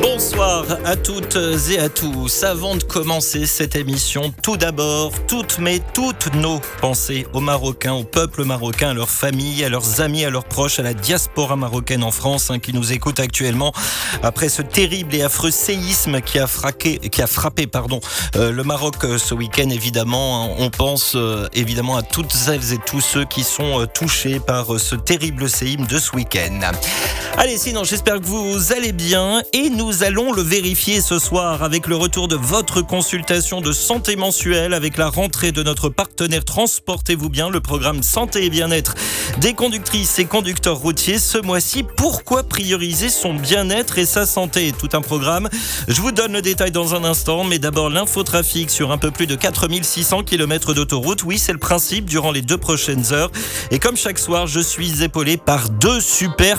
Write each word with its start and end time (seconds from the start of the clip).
Bonsoir 0.00 0.64
à 0.84 0.96
toutes 0.96 1.36
et 1.70 1.78
à 1.78 1.88
tous. 1.90 2.44
Avant 2.44 2.76
de 2.76 2.82
commencer 2.82 3.44
cette 3.44 3.76
émission, 3.76 4.32
tout 4.42 4.56
d'abord, 4.56 5.12
toutes 5.26 5.58
mais 5.58 5.80
toutes 5.92 6.32
nos 6.34 6.60
pensées 6.80 7.26
aux 7.34 7.40
Marocains, 7.40 7.92
au 7.92 8.04
peuple 8.04 8.44
marocain, 8.44 8.90
à 8.90 8.94
leurs 8.94 9.10
familles, 9.10 9.64
à 9.64 9.68
leurs 9.68 10.00
amis, 10.00 10.24
à 10.24 10.30
leurs 10.30 10.44
proches, 10.44 10.78
à 10.78 10.82
la 10.82 10.94
diaspora 10.94 11.56
marocaine 11.56 12.04
en 12.04 12.10
France 12.10 12.50
hein, 12.50 12.58
qui 12.58 12.72
nous 12.72 12.92
écoute 12.92 13.20
actuellement 13.20 13.72
après 14.22 14.48
ce 14.48 14.62
terrible 14.62 15.14
et 15.14 15.22
affreux 15.22 15.50
séisme 15.50 16.20
qui 16.22 16.38
a, 16.38 16.46
frappé, 16.46 16.98
qui 16.98 17.20
a 17.20 17.26
frappé 17.26 17.66
pardon, 17.66 18.00
euh, 18.36 18.50
le 18.50 18.64
Maroc 18.64 19.04
euh, 19.04 19.18
ce 19.18 19.34
week-end. 19.34 19.68
Évidemment, 19.68 20.44
hein. 20.44 20.54
on 20.58 20.70
pense 20.70 21.14
euh, 21.16 21.48
évidemment 21.52 21.96
à 21.96 22.02
toutes 22.02 22.32
celles 22.32 22.72
et 22.72 22.78
tous 22.78 23.00
ceux 23.00 23.24
qui 23.24 23.42
sont 23.42 23.86
touchés 23.92 24.40
par 24.40 24.78
ce 24.78 24.94
terrible 24.94 25.50
séisme 25.50 25.86
de 25.86 25.98
ce 25.98 26.16
week-end. 26.16 26.60
Allez, 27.36 27.58
sinon, 27.58 27.82
j'espère 27.84 28.20
que 28.20 28.26
vous 28.26 28.72
allez 28.72 28.92
bien 28.92 29.42
et 29.52 29.70
nous 29.70 29.81
allons 29.90 30.32
le 30.32 30.42
vérifier 30.42 31.00
ce 31.00 31.18
soir 31.18 31.62
avec 31.62 31.86
le 31.88 31.96
retour 31.96 32.28
de 32.28 32.36
votre 32.36 32.82
consultation 32.82 33.60
de 33.60 33.72
santé 33.72 34.14
mensuelle 34.16 34.74
avec 34.74 34.96
la 34.96 35.08
rentrée 35.08 35.50
de 35.50 35.62
notre 35.62 35.88
partenaire 35.88 36.44
Transportez-vous 36.44 37.28
bien, 37.28 37.50
le 37.50 37.60
programme 37.60 38.02
Santé 38.02 38.44
et 38.44 38.50
Bien-être 38.50 38.94
des 39.40 39.54
conductrices 39.54 40.18
et 40.18 40.24
conducteurs 40.24 40.76
routiers 40.76 41.18
ce 41.18 41.38
mois-ci. 41.38 41.84
Pourquoi 41.96 42.44
prioriser 42.44 43.08
son 43.08 43.34
bien-être 43.34 43.98
et 43.98 44.06
sa 44.06 44.24
santé? 44.24 44.72
Tout 44.78 44.90
un 44.92 45.00
programme. 45.00 45.48
Je 45.88 46.00
vous 46.00 46.12
donne 46.12 46.32
le 46.32 46.42
détail 46.42 46.70
dans 46.70 46.94
un 46.94 47.02
instant, 47.02 47.44
mais 47.44 47.58
d'abord 47.58 47.90
l'infotrafic 47.90 48.70
sur 48.70 48.92
un 48.92 48.98
peu 48.98 49.10
plus 49.10 49.26
de 49.26 49.34
4600 49.34 50.22
km 50.22 50.74
d'autoroute. 50.74 51.24
Oui, 51.24 51.38
c'est 51.38 51.52
le 51.52 51.58
principe 51.58 52.04
durant 52.04 52.30
les 52.30 52.42
deux 52.42 52.58
prochaines 52.58 53.12
heures. 53.12 53.32
Et 53.70 53.78
comme 53.78 53.96
chaque 53.96 54.18
soir, 54.18 54.46
je 54.46 54.60
suis 54.60 55.02
épaulé 55.02 55.36
par 55.36 55.70
deux 55.70 56.00
super 56.00 56.58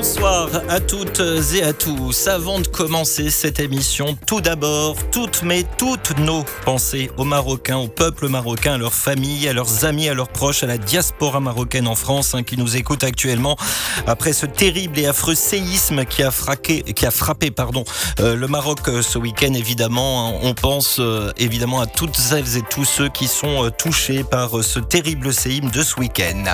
Bonsoir 0.00 0.48
à 0.70 0.80
toutes 0.80 1.20
et 1.54 1.62
à 1.62 1.74
tous. 1.74 2.26
Avant 2.26 2.60
de 2.60 2.66
commencer 2.66 3.28
cette 3.28 3.60
émission, 3.60 4.16
tout 4.26 4.40
d'abord, 4.40 4.96
toutes 5.10 5.42
mais 5.42 5.66
toutes 5.76 6.18
nos 6.20 6.42
pensées 6.64 7.10
aux 7.18 7.24
Marocains, 7.24 7.76
au 7.76 7.88
peuple 7.88 8.28
marocain, 8.28 8.74
à 8.74 8.78
leurs 8.78 8.94
familles, 8.94 9.46
à 9.46 9.52
leurs 9.52 9.84
amis, 9.84 10.08
à 10.08 10.14
leurs 10.14 10.30
proches, 10.30 10.62
à 10.62 10.66
la 10.66 10.78
diaspora 10.78 11.40
marocaine 11.40 11.86
en 11.86 11.94
France 11.94 12.34
hein, 12.34 12.42
qui 12.42 12.56
nous 12.56 12.76
écoute 12.76 13.04
actuellement 13.04 13.58
après 14.06 14.32
ce 14.32 14.46
terrible 14.46 14.98
et 14.98 15.06
affreux 15.06 15.34
séisme 15.34 16.06
qui 16.06 16.22
a 16.22 16.30
frappé, 16.30 16.82
qui 16.82 17.04
a 17.04 17.10
frappé 17.10 17.50
pardon, 17.50 17.84
euh, 18.20 18.36
le 18.36 18.48
Maroc 18.48 18.78
euh, 18.88 19.02
ce 19.02 19.18
week-end. 19.18 19.52
Évidemment, 19.52 20.28
hein. 20.30 20.38
on 20.42 20.54
pense 20.54 20.96
euh, 20.98 21.30
évidemment 21.36 21.82
à 21.82 21.86
toutes 21.86 22.16
celles 22.16 22.56
et 22.56 22.62
tous 22.70 22.86
ceux 22.86 23.10
qui 23.10 23.28
sont 23.28 23.70
touchés 23.76 24.24
par 24.24 24.64
ce 24.64 24.78
terrible 24.78 25.34
séisme 25.34 25.68
de 25.68 25.82
ce 25.82 26.00
week-end. 26.00 26.44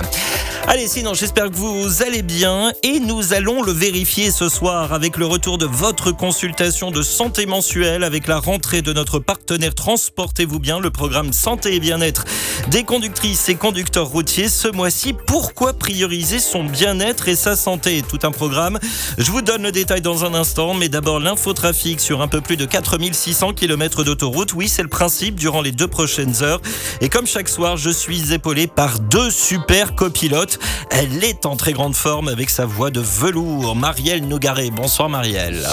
Allez, 0.67 0.89
sinon, 0.89 1.15
j'espère 1.15 1.49
que 1.49 1.55
vous 1.55 2.03
allez 2.03 2.23
bien 2.23 2.73
et 2.83 2.99
nous 2.99 3.17
nous 3.17 3.33
allons 3.37 3.63
le 3.63 3.73
vérifier 3.73 4.31
ce 4.31 4.49
soir 4.49 4.95
avec 4.95 5.19
le 5.19 5.27
retour 5.27 5.59
de 5.59 5.67
votre 5.67 6.11
consultation 6.11 6.91
de 6.91 7.03
santé 7.03 7.45
mensuelle 7.45 8.03
avec 8.03 8.29
la 8.29 8.39
rentrée 8.39 8.81
de 8.81 8.95
notre 8.95 9.19
partenaire 9.19 9.75
Transportez-vous 9.75 10.59
bien, 10.59 10.81
le 10.81 10.91
programme 10.91 11.35
Santé 11.35 11.75
et 11.75 11.81
Bien-être 11.81 12.25
des 12.71 12.85
conductrices 12.85 13.51
et 13.51 13.55
conducteurs 13.55 14.07
routiers. 14.07 14.49
Ce 14.49 14.69
mois-ci, 14.69 15.13
pourquoi 15.13 15.75
prioriser 15.75 16.39
son 16.39 16.65
bien-être 16.65 17.29
et 17.29 17.37
sa 17.37 17.57
santé? 17.57 18.03
Tout 18.09 18.21
un 18.23 18.31
programme. 18.31 18.79
Je 19.19 19.31
vous 19.31 19.43
donne 19.43 19.63
le 19.65 19.73
détail 19.73 20.01
dans 20.01 20.25
un 20.25 20.33
instant, 20.33 20.73
mais 20.73 20.89
d'abord 20.89 21.21
l'infotrafic 21.21 22.01
sur 22.01 22.23
un 22.23 22.29
peu 22.29 22.41
plus 22.41 22.57
de 22.57 22.65
4600 22.65 23.53
km 23.53 24.03
d'autoroute. 24.03 24.55
Oui, 24.55 24.69
c'est 24.69 24.83
le 24.83 24.89
principe 24.89 25.35
durant 25.35 25.61
les 25.61 25.73
deux 25.73 25.89
prochaines 25.89 26.43
heures. 26.43 26.63
Et 27.03 27.11
comme 27.11 27.27
chaque 27.27 27.51
soir, 27.51 27.77
je 27.77 27.91
suis 27.91 28.33
épaulé 28.33 28.67
par 28.67 28.99
deux 28.99 29.31
super 29.31 29.95
copilotes. 29.95 30.59
Elle 30.91 31.23
est 31.23 31.45
en 31.45 31.57
très 31.57 31.75
grande 31.75 31.95
forme 31.95 32.29
avec 32.29 32.49
sa 32.49 32.65
voix 32.65 32.91
de. 32.91 33.03
Marielle 33.33 34.29
Nogaré. 34.29 34.71
Bonsoir 34.71 35.09
Marielle. 35.09 35.67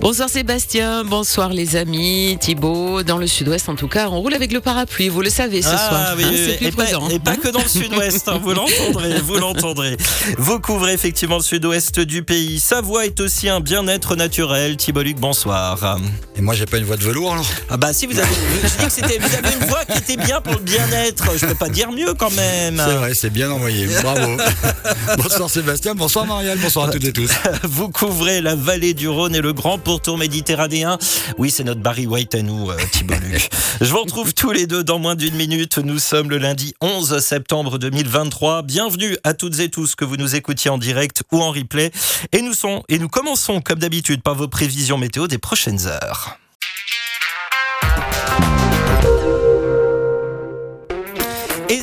Bonsoir 0.00 0.28
Sébastien, 0.28 1.02
bonsoir 1.02 1.48
les 1.48 1.74
amis. 1.74 2.38
Thibaut, 2.40 3.02
dans 3.02 3.18
le 3.18 3.26
sud-ouest 3.26 3.68
en 3.68 3.74
tout 3.74 3.88
cas, 3.88 4.08
on 4.10 4.20
roule 4.20 4.34
avec 4.34 4.52
le 4.52 4.60
parapluie, 4.60 5.08
vous 5.08 5.20
le 5.20 5.28
savez 5.30 5.60
ce 5.60 5.70
ah, 5.72 5.88
soir. 5.88 6.14
Oui, 6.16 6.24
hein, 6.24 6.30
et, 6.60 6.70
pas, 6.70 6.84
et, 7.10 7.18
pas, 7.18 7.36
que 7.36 7.48
dans 7.48 7.62
le 7.62 7.68
sud-ouest, 7.68 8.28
hein, 8.28 8.38
vous 8.40 8.52
l'entendrez, 8.52 9.18
vous 9.20 9.38
l'entendrez. 9.38 9.96
Vous 10.38 10.60
couvrez 10.60 10.92
effectivement 10.92 11.38
le 11.38 11.42
sud-ouest 11.42 11.98
du 11.98 12.22
pays. 12.22 12.60
Sa 12.60 12.80
voix 12.80 13.06
est 13.06 13.18
aussi 13.20 13.48
un 13.48 13.60
bien-être 13.60 14.14
naturel. 14.14 14.76
Thibaut 14.76 15.02
Luc, 15.02 15.18
bonsoir. 15.18 15.98
Et 16.36 16.42
moi 16.42 16.54
j'ai 16.54 16.66
pas 16.66 16.78
une 16.78 16.84
voix 16.84 16.96
de 16.96 17.02
velours 17.02 17.32
alors 17.32 17.46
Ah 17.68 17.76
bah 17.76 17.92
si 17.92 18.06
vous 18.06 18.18
avez, 18.18 18.28
je 18.62 18.78
dis 18.78 18.84
que 18.84 18.92
c'était, 18.92 19.18
vous 19.18 19.34
avez 19.34 19.54
une 19.54 19.66
voix 19.68 19.84
qui 19.84 19.98
était 19.98 20.16
bien 20.16 20.40
pour 20.40 20.54
le 20.54 20.60
bien-être. 20.60 21.36
Je 21.36 21.46
peux 21.46 21.54
pas 21.54 21.68
dire 21.68 21.90
mieux 21.90 22.14
quand 22.14 22.30
même. 22.30 22.76
C'est 22.76 22.94
vrai, 22.94 23.14
c'est 23.14 23.30
bien 23.30 23.50
envoyé. 23.50 23.88
Bravo. 24.02 24.36
bonsoir 25.18 25.50
Sébastien, 25.50 25.94
bonsoir 25.94 26.24
Marielle, 26.24 26.58
bonsoir 26.58 26.88
à 26.88 26.90
toutes 27.00 27.08
et 27.08 27.12
tous. 27.12 27.30
Vous 27.64 27.88
couvrez 27.88 28.40
la 28.40 28.54
vallée 28.54 28.94
du 28.94 29.08
Rhône 29.08 29.34
et 29.34 29.40
le 29.40 29.52
grand 29.52 29.78
pourtour 29.78 30.18
méditerranéen. 30.18 30.98
Oui, 31.38 31.50
c'est 31.50 31.64
notre 31.64 31.80
Barry 31.80 32.06
White 32.06 32.34
à 32.34 32.42
nous, 32.42 32.70
euh, 32.70 32.76
Thibault 32.92 33.14
Je 33.80 33.86
vous 33.86 34.02
retrouve 34.02 34.34
tous 34.34 34.52
les 34.52 34.66
deux 34.66 34.84
dans 34.84 34.98
moins 34.98 35.14
d'une 35.14 35.34
minute. 35.34 35.78
Nous 35.78 35.98
sommes 35.98 36.30
le 36.30 36.38
lundi 36.38 36.74
11 36.80 37.18
septembre 37.18 37.78
2023. 37.78 38.62
Bienvenue 38.62 39.16
à 39.24 39.34
toutes 39.34 39.58
et 39.60 39.70
tous 39.70 39.94
que 39.94 40.04
vous 40.04 40.16
nous 40.16 40.36
écoutiez 40.36 40.70
en 40.70 40.78
direct 40.78 41.22
ou 41.32 41.40
en 41.40 41.50
replay. 41.50 41.90
Et 42.32 42.42
nous, 42.42 42.54
sommes, 42.54 42.82
et 42.88 42.98
nous 42.98 43.08
commençons, 43.08 43.60
comme 43.60 43.78
d'habitude, 43.78 44.22
par 44.22 44.34
vos 44.34 44.48
prévisions 44.48 44.98
météo 44.98 45.26
des 45.26 45.38
prochaines 45.38 45.86
heures. 45.86 46.38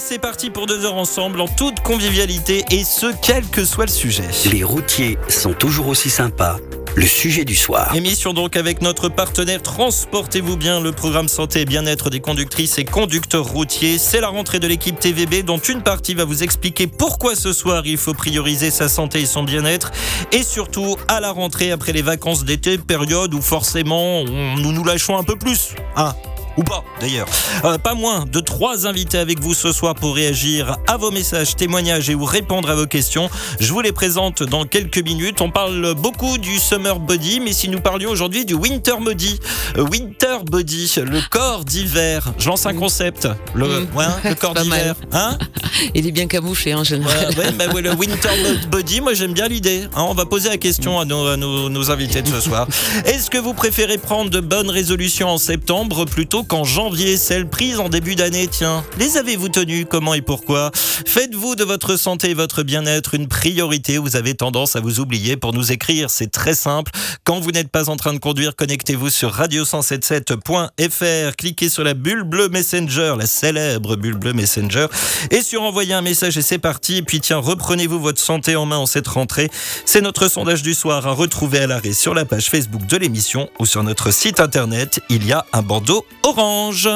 C'est 0.09 0.19
parti 0.19 0.49
pour 0.49 0.67
deux 0.67 0.85
heures 0.85 0.95
ensemble 0.95 1.41
en 1.41 1.49
toute 1.49 1.81
convivialité 1.81 2.63
et 2.71 2.85
ce, 2.85 3.07
quel 3.21 3.45
que 3.45 3.65
soit 3.65 3.87
le 3.87 3.91
sujet. 3.91 4.23
Les 4.49 4.63
routiers 4.63 5.17
sont 5.27 5.51
toujours 5.51 5.89
aussi 5.89 6.09
sympas. 6.09 6.59
Le 6.95 7.05
sujet 7.05 7.43
du 7.43 7.57
soir. 7.57 7.93
Émission 7.93 8.31
donc 8.31 8.55
avec 8.55 8.81
notre 8.81 9.09
partenaire 9.09 9.61
Transportez-vous 9.61 10.55
bien, 10.55 10.79
le 10.79 10.93
programme 10.93 11.27
santé 11.27 11.61
et 11.61 11.65
bien-être 11.65 12.09
des 12.09 12.21
conductrices 12.21 12.77
et 12.77 12.85
conducteurs 12.85 13.47
routiers. 13.47 13.97
C'est 13.97 14.21
la 14.21 14.29
rentrée 14.29 14.59
de 14.59 14.67
l'équipe 14.67 14.97
TVB 14.97 15.43
dont 15.43 15.57
une 15.57 15.81
partie 15.83 16.13
va 16.13 16.23
vous 16.23 16.41
expliquer 16.41 16.87
pourquoi 16.87 17.35
ce 17.35 17.51
soir 17.51 17.85
il 17.85 17.97
faut 17.97 18.13
prioriser 18.13 18.71
sa 18.71 18.87
santé 18.87 19.19
et 19.21 19.25
son 19.25 19.43
bien-être. 19.43 19.91
Et 20.31 20.41
surtout 20.41 20.95
à 21.09 21.19
la 21.19 21.31
rentrée 21.31 21.71
après 21.71 21.91
les 21.91 22.01
vacances 22.01 22.45
d'été, 22.45 22.77
période 22.77 23.33
où 23.33 23.41
forcément 23.41 24.23
nous 24.23 24.71
nous 24.71 24.83
lâchons 24.85 25.17
un 25.17 25.23
peu 25.23 25.35
plus. 25.35 25.75
Ah, 25.97 26.15
ou 26.57 26.63
pas 26.63 26.83
d'ailleurs. 26.99 27.27
Euh, 27.63 27.77
pas 27.77 27.93
moins 27.93 28.25
de 28.25 28.39
trois 28.39 28.87
invités 28.87 29.17
avec 29.17 29.39
vous 29.39 29.53
ce 29.53 29.71
soir 29.71 29.95
pour 29.95 30.15
réagir 30.15 30.77
à 30.87 30.97
vos 30.97 31.11
messages, 31.11 31.55
témoignages 31.55 32.09
et 32.09 32.15
ou 32.15 32.25
répondre 32.25 32.69
à 32.69 32.75
vos 32.75 32.87
questions. 32.87 33.29
Je 33.59 33.71
vous 33.71 33.81
les 33.81 33.91
présente 33.91 34.43
dans 34.43 34.65
quelques 34.65 35.03
minutes. 35.03 35.41
On 35.41 35.51
parle 35.51 35.93
beaucoup 35.95 36.37
du 36.37 36.57
summer 36.57 36.99
body, 36.99 37.39
mais 37.39 37.53
si 37.53 37.69
nous 37.69 37.79
parlions 37.79 38.09
aujourd'hui 38.09 38.45
du 38.45 38.53
winter 38.53 38.95
body, 38.99 39.39
euh, 39.77 39.83
winter 39.83 40.37
body, 40.43 40.95
le 41.05 41.19
corps 41.29 41.63
d'hiver. 41.63 42.33
Je 42.37 42.47
lance 42.47 42.65
un 42.65 42.73
concept. 42.73 43.27
Le, 43.53 43.67
mm. 43.81 43.87
le 44.23 44.35
corps 44.39 44.53
d'hiver. 44.53 44.95
Hein 45.11 45.37
Il 45.93 46.07
est 46.07 46.11
bien 46.11 46.27
camouflé 46.27 46.73
en 46.73 46.83
général. 46.83 47.35
Ouais, 47.37 47.51
bah 47.51 47.65
le 47.79 47.93
winter 47.93 48.29
body, 48.71 49.01
moi 49.01 49.13
j'aime 49.13 49.33
bien 49.33 49.47
l'idée. 49.47 49.83
Hein, 49.95 50.05
on 50.07 50.13
va 50.13 50.25
poser 50.25 50.49
la 50.49 50.57
question 50.57 50.99
à 50.99 51.05
nos, 51.05 51.27
à 51.27 51.37
nos 51.37 51.91
invités 51.91 52.21
de 52.21 52.29
ce 52.29 52.41
soir. 52.41 52.67
Est-ce 53.05 53.29
que 53.29 53.37
vous 53.37 53.53
préférez 53.53 53.97
prendre 53.97 54.29
de 54.29 54.39
bonnes 54.39 54.69
résolutions 54.69 55.29
en 55.29 55.37
septembre 55.37 56.05
plutôt 56.05 56.43
qu'en 56.47 56.63
janvier, 56.63 57.17
celles 57.17 57.47
prises 57.47 57.79
en 57.79 57.89
début 57.89 58.15
d'année, 58.15 58.47
tiens, 58.47 58.83
les 58.97 59.17
avez-vous 59.17 59.49
tenues? 59.49 59.85
Comment 59.85 60.13
et 60.13 60.21
pourquoi? 60.21 60.71
Faites-vous 60.73 61.55
de 61.55 61.63
votre 61.63 61.97
santé 61.97 62.29
et 62.29 62.33
votre 62.33 62.63
bien-être 62.63 63.13
une 63.13 63.27
priorité 63.27 63.97
Vous 63.97 64.15
avez 64.15 64.33
tendance 64.33 64.77
à 64.77 64.79
vous 64.79 64.99
oublier 64.99 65.37
pour 65.37 65.53
nous 65.53 65.71
écrire, 65.71 66.09
c'est 66.09 66.31
très 66.31 66.55
simple. 66.55 66.91
Quand 67.23 67.39
vous 67.39 67.51
n'êtes 67.51 67.69
pas 67.69 67.89
en 67.89 67.97
train 67.97 68.13
de 68.13 68.19
conduire, 68.19 68.55
connectez-vous 68.55 69.09
sur 69.09 69.35
radio177.fr, 69.35 71.35
cliquez 71.35 71.69
sur 71.69 71.83
la 71.83 71.93
bulle 71.93 72.23
bleue 72.23 72.49
Messenger, 72.49 73.15
la 73.19 73.27
célèbre 73.27 73.95
bulle 73.95 74.17
bleue 74.17 74.33
Messenger, 74.33 74.87
et 75.31 75.41
sur 75.41 75.63
envoyer 75.63 75.93
un 75.93 76.01
message 76.01 76.37
et 76.37 76.41
c'est 76.41 76.59
parti. 76.59 77.01
Puis 77.01 77.19
tiens, 77.19 77.37
reprenez-vous 77.37 77.99
votre 77.99 78.21
santé 78.21 78.55
en 78.55 78.65
main 78.65 78.77
en 78.77 78.85
cette 78.85 79.07
rentrée. 79.07 79.49
C'est 79.85 80.01
notre 80.01 80.29
sondage 80.29 80.63
du 80.63 80.73
soir 80.73 81.05
à 81.05 81.11
retrouver 81.11 81.59
à 81.59 81.67
l'arrêt 81.67 81.93
sur 81.93 82.13
la 82.13 82.25
page 82.25 82.49
Facebook 82.49 82.85
de 82.87 82.97
l'émission 82.97 83.49
ou 83.59 83.65
sur 83.65 83.83
notre 83.83 84.11
site 84.11 84.39
internet. 84.39 85.01
Il 85.09 85.27
y 85.27 85.33
a 85.33 85.45
un 85.51 85.61
bandeau 85.61 86.05
orange. 86.23 86.36
Orange. 86.37 86.87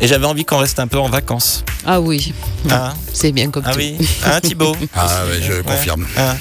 Et 0.00 0.06
j'avais 0.06 0.26
envie 0.26 0.44
qu'on 0.44 0.58
reste 0.58 0.78
un 0.78 0.86
peu 0.86 0.98
en 0.98 1.08
vacances. 1.08 1.64
Ah 1.86 2.00
oui. 2.00 2.34
Hein 2.70 2.92
C'est 3.12 3.32
bien 3.32 3.50
comme 3.50 3.64
ah 3.66 3.72
tout. 3.72 3.78
oui. 3.78 3.96
Hein, 4.24 4.40
Thibaut 4.40 4.76
Ah 4.94 5.22
oui, 5.30 5.42
je 5.42 5.62
confirme. 5.62 6.06
Hein 6.16 6.36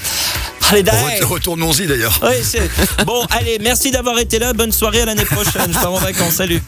Allez, 0.70 0.84
Retournons-y 1.24 1.88
d'ailleurs. 1.88 2.20
Oui, 2.22 2.60
bon, 3.06 3.26
allez, 3.30 3.58
merci 3.62 3.92
d'avoir 3.92 4.20
été 4.20 4.38
là. 4.40 4.52
Bonne 4.52 4.74
soirée 4.74 5.02
à 5.02 5.06
l'année 5.06 5.24
prochaine. 5.26 5.72
Je 5.72 5.80
pars 5.80 5.94
en 5.94 6.00
vacances. 6.00 6.34
Salut. 6.34 6.62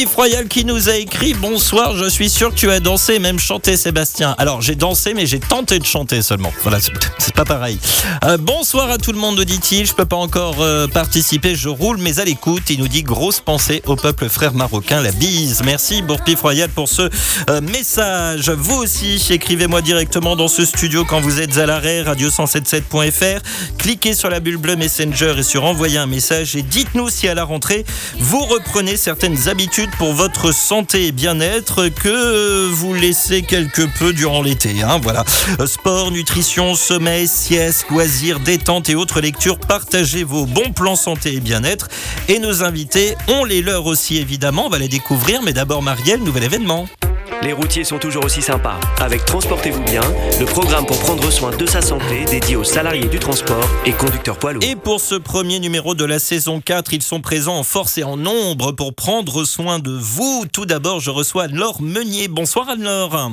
Pif 0.00 0.14
Royal 0.14 0.48
qui 0.48 0.64
nous 0.64 0.88
a 0.88 0.96
écrit 0.96 1.34
Bonsoir, 1.34 1.94
je 1.94 2.08
suis 2.08 2.30
sûr 2.30 2.48
que 2.48 2.54
tu 2.54 2.70
as 2.70 2.80
dansé, 2.80 3.18
même 3.18 3.38
chanté, 3.38 3.76
Sébastien. 3.76 4.34
Alors, 4.38 4.62
j'ai 4.62 4.74
dansé, 4.74 5.12
mais 5.12 5.26
j'ai 5.26 5.40
tenté 5.40 5.78
de 5.78 5.84
chanter 5.84 6.22
seulement. 6.22 6.50
Voilà, 6.62 6.78
c'est 6.80 7.34
pas 7.34 7.44
pareil. 7.44 7.78
Euh, 8.24 8.38
bonsoir 8.38 8.88
à 8.88 8.96
tout 8.96 9.12
le 9.12 9.18
monde, 9.18 9.38
dit-il. 9.42 9.84
Je 9.84 9.92
peux 9.92 10.06
pas 10.06 10.16
encore 10.16 10.62
euh, 10.62 10.86
participer, 10.86 11.54
je 11.54 11.68
roule, 11.68 11.98
mais 11.98 12.18
à 12.18 12.24
l'écoute. 12.24 12.62
Il 12.70 12.78
nous 12.78 12.88
dit 12.88 13.02
grosse 13.02 13.40
pensée 13.40 13.82
au 13.84 13.94
peuple 13.94 14.30
frère 14.30 14.54
marocain, 14.54 15.02
la 15.02 15.12
bise. 15.12 15.60
Merci, 15.66 16.00
Bourpif 16.00 16.40
Royal, 16.40 16.70
pour 16.70 16.88
ce 16.88 17.10
euh, 17.50 17.60
message. 17.60 18.48
Vous 18.48 18.76
aussi, 18.76 19.22
écrivez-moi 19.28 19.82
directement 19.82 20.34
dans 20.34 20.48
ce 20.48 20.64
studio 20.64 21.04
quand 21.04 21.20
vous 21.20 21.40
êtes 21.40 21.58
à 21.58 21.66
l'arrêt, 21.66 22.02
radio177.fr. 22.04 23.42
Cliquez 23.76 24.14
sur 24.14 24.30
la 24.30 24.40
bulle 24.40 24.56
bleue 24.56 24.76
Messenger 24.76 25.34
et 25.36 25.42
sur 25.42 25.64
envoyer 25.64 25.98
un 25.98 26.06
message 26.06 26.56
et 26.56 26.62
dites-nous 26.62 27.10
si 27.10 27.28
à 27.28 27.34
la 27.34 27.44
rentrée, 27.44 27.84
vous 28.18 28.46
reprenez 28.46 28.96
certaines 28.96 29.50
habitudes 29.50 29.89
pour 29.98 30.12
votre 30.12 30.52
santé 30.52 31.06
et 31.06 31.12
bien-être 31.12 31.88
que 31.88 32.68
vous 32.68 32.94
laissez 32.94 33.42
quelque 33.42 33.82
peu 33.98 34.12
durant 34.12 34.42
l'été. 34.42 34.82
Hein, 34.82 34.98
voilà. 35.02 35.24
Sport, 35.66 36.10
nutrition, 36.10 36.74
sommeil, 36.74 37.28
sieste, 37.28 37.86
loisirs, 37.90 38.40
détente 38.40 38.88
et 38.88 38.94
autres 38.94 39.20
lectures. 39.20 39.58
Partagez 39.58 40.24
vos 40.24 40.46
bons 40.46 40.72
plans 40.72 40.96
santé 40.96 41.34
et 41.34 41.40
bien-être. 41.40 41.88
Et 42.28 42.38
nos 42.38 42.62
invités, 42.62 43.16
ont 43.28 43.44
les 43.44 43.62
leurs 43.62 43.86
aussi 43.86 44.18
évidemment. 44.18 44.66
On 44.66 44.70
va 44.70 44.78
les 44.78 44.88
découvrir. 44.88 45.42
Mais 45.42 45.52
d'abord, 45.52 45.82
Marielle, 45.82 46.20
nouvel 46.22 46.44
événement. 46.44 46.86
Les 47.42 47.54
routiers 47.54 47.84
sont 47.84 47.98
toujours 47.98 48.26
aussi 48.26 48.42
sympas. 48.42 48.78
Avec 49.00 49.24
Transportez-vous 49.24 49.82
bien, 49.84 50.02
le 50.38 50.44
programme 50.44 50.84
pour 50.84 50.98
prendre 50.98 51.30
soin 51.30 51.56
de 51.56 51.64
sa 51.64 51.80
santé 51.80 52.26
dédié 52.26 52.56
aux 52.56 52.64
salariés 52.64 53.08
du 53.08 53.18
transport 53.18 53.64
et 53.86 53.92
conducteurs 53.92 54.38
poids 54.38 54.52
lourds. 54.52 54.62
Et 54.62 54.76
pour 54.76 55.00
ce 55.00 55.14
premier 55.14 55.58
numéro 55.58 55.94
de 55.94 56.04
la 56.04 56.18
saison 56.18 56.60
4, 56.60 56.92
ils 56.92 57.02
sont 57.02 57.22
présents 57.22 57.56
en 57.56 57.62
force 57.62 57.96
et 57.96 58.04
en 58.04 58.18
nombre 58.18 58.72
pour 58.72 58.94
prendre 58.94 59.44
soin 59.44 59.78
de 59.78 59.90
vous. 59.90 60.44
Tout 60.52 60.66
d'abord, 60.66 61.00
je 61.00 61.10
reçois 61.10 61.46
Laure 61.46 61.80
Meunier. 61.80 62.28
Bonsoir 62.28 62.68
Anne-Laure. 62.68 63.32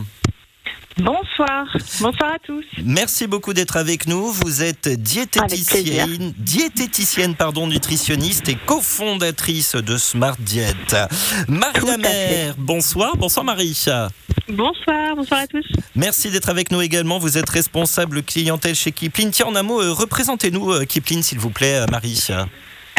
Bonsoir, 1.00 1.68
bonsoir 2.02 2.34
à 2.34 2.40
tous. 2.40 2.66
Merci 2.84 3.28
beaucoup 3.28 3.54
d'être 3.54 3.78
avec 3.78 4.08
nous. 4.08 4.32
Vous 4.32 4.64
êtes 4.64 4.90
diététicienne, 4.90 6.34
diététicienne 6.38 7.36
pardon, 7.36 7.68
nutritionniste 7.68 8.50
et 8.50 8.56
cofondatrice 8.56 9.76
de 9.76 9.98
Smart 9.98 10.36
Diet. 10.40 10.96
Marie 11.48 11.86
Lamère, 11.86 12.56
bonsoir, 12.58 13.16
bonsoir 13.16 13.46
Marie. 13.46 13.86
Bonsoir, 14.50 15.16
bonsoir 15.16 15.42
à 15.42 15.48
tous. 15.48 15.66
Merci 15.96 16.32
d'être 16.32 16.50
avec 16.50 16.72
nous 16.72 16.82
également. 16.82 17.20
Vous 17.20 17.38
êtes 17.38 17.50
responsable 17.50 18.24
clientèle 18.24 18.76
chez 18.76 18.92
Kipling. 18.92 19.30
Tiens, 19.30 19.48
en 19.48 19.56
un 19.56 19.64
mot, 19.64 19.82
euh, 19.82 19.92
représentez-nous 19.92 20.72
euh, 20.72 20.86
Kipling 20.86 21.22
s'il 21.22 21.38
vous 21.38 21.50
plaît, 21.52 21.76
euh, 21.76 21.86
Marie. 21.92 22.28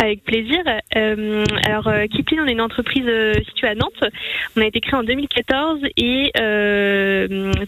Avec 0.01 0.23
plaisir. 0.23 0.63
Euh, 0.95 1.45
alors, 1.65 1.89
euh, 1.89 2.07
Kipling, 2.07 2.39
on 2.41 2.47
est 2.47 2.53
une 2.53 2.61
entreprise 2.61 3.05
euh, 3.09 3.35
située 3.49 3.67
à 3.67 3.75
Nantes. 3.75 4.05
On 4.57 4.61
a 4.61 4.67
été 4.67 4.81
créé 4.81 4.95
en 4.95 5.03
2014 5.03 5.81
et 5.97 6.31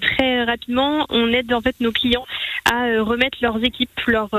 très 0.00 0.44
rapidement, 0.44 1.06
on 1.10 1.32
aide 1.32 1.52
en 1.52 1.60
fait 1.60 1.74
nos 1.80 1.90
clients 1.90 2.24
à 2.70 3.02
remettre 3.02 3.38
leurs 3.42 3.62
équipes, 3.64 3.90
leurs 4.06 4.30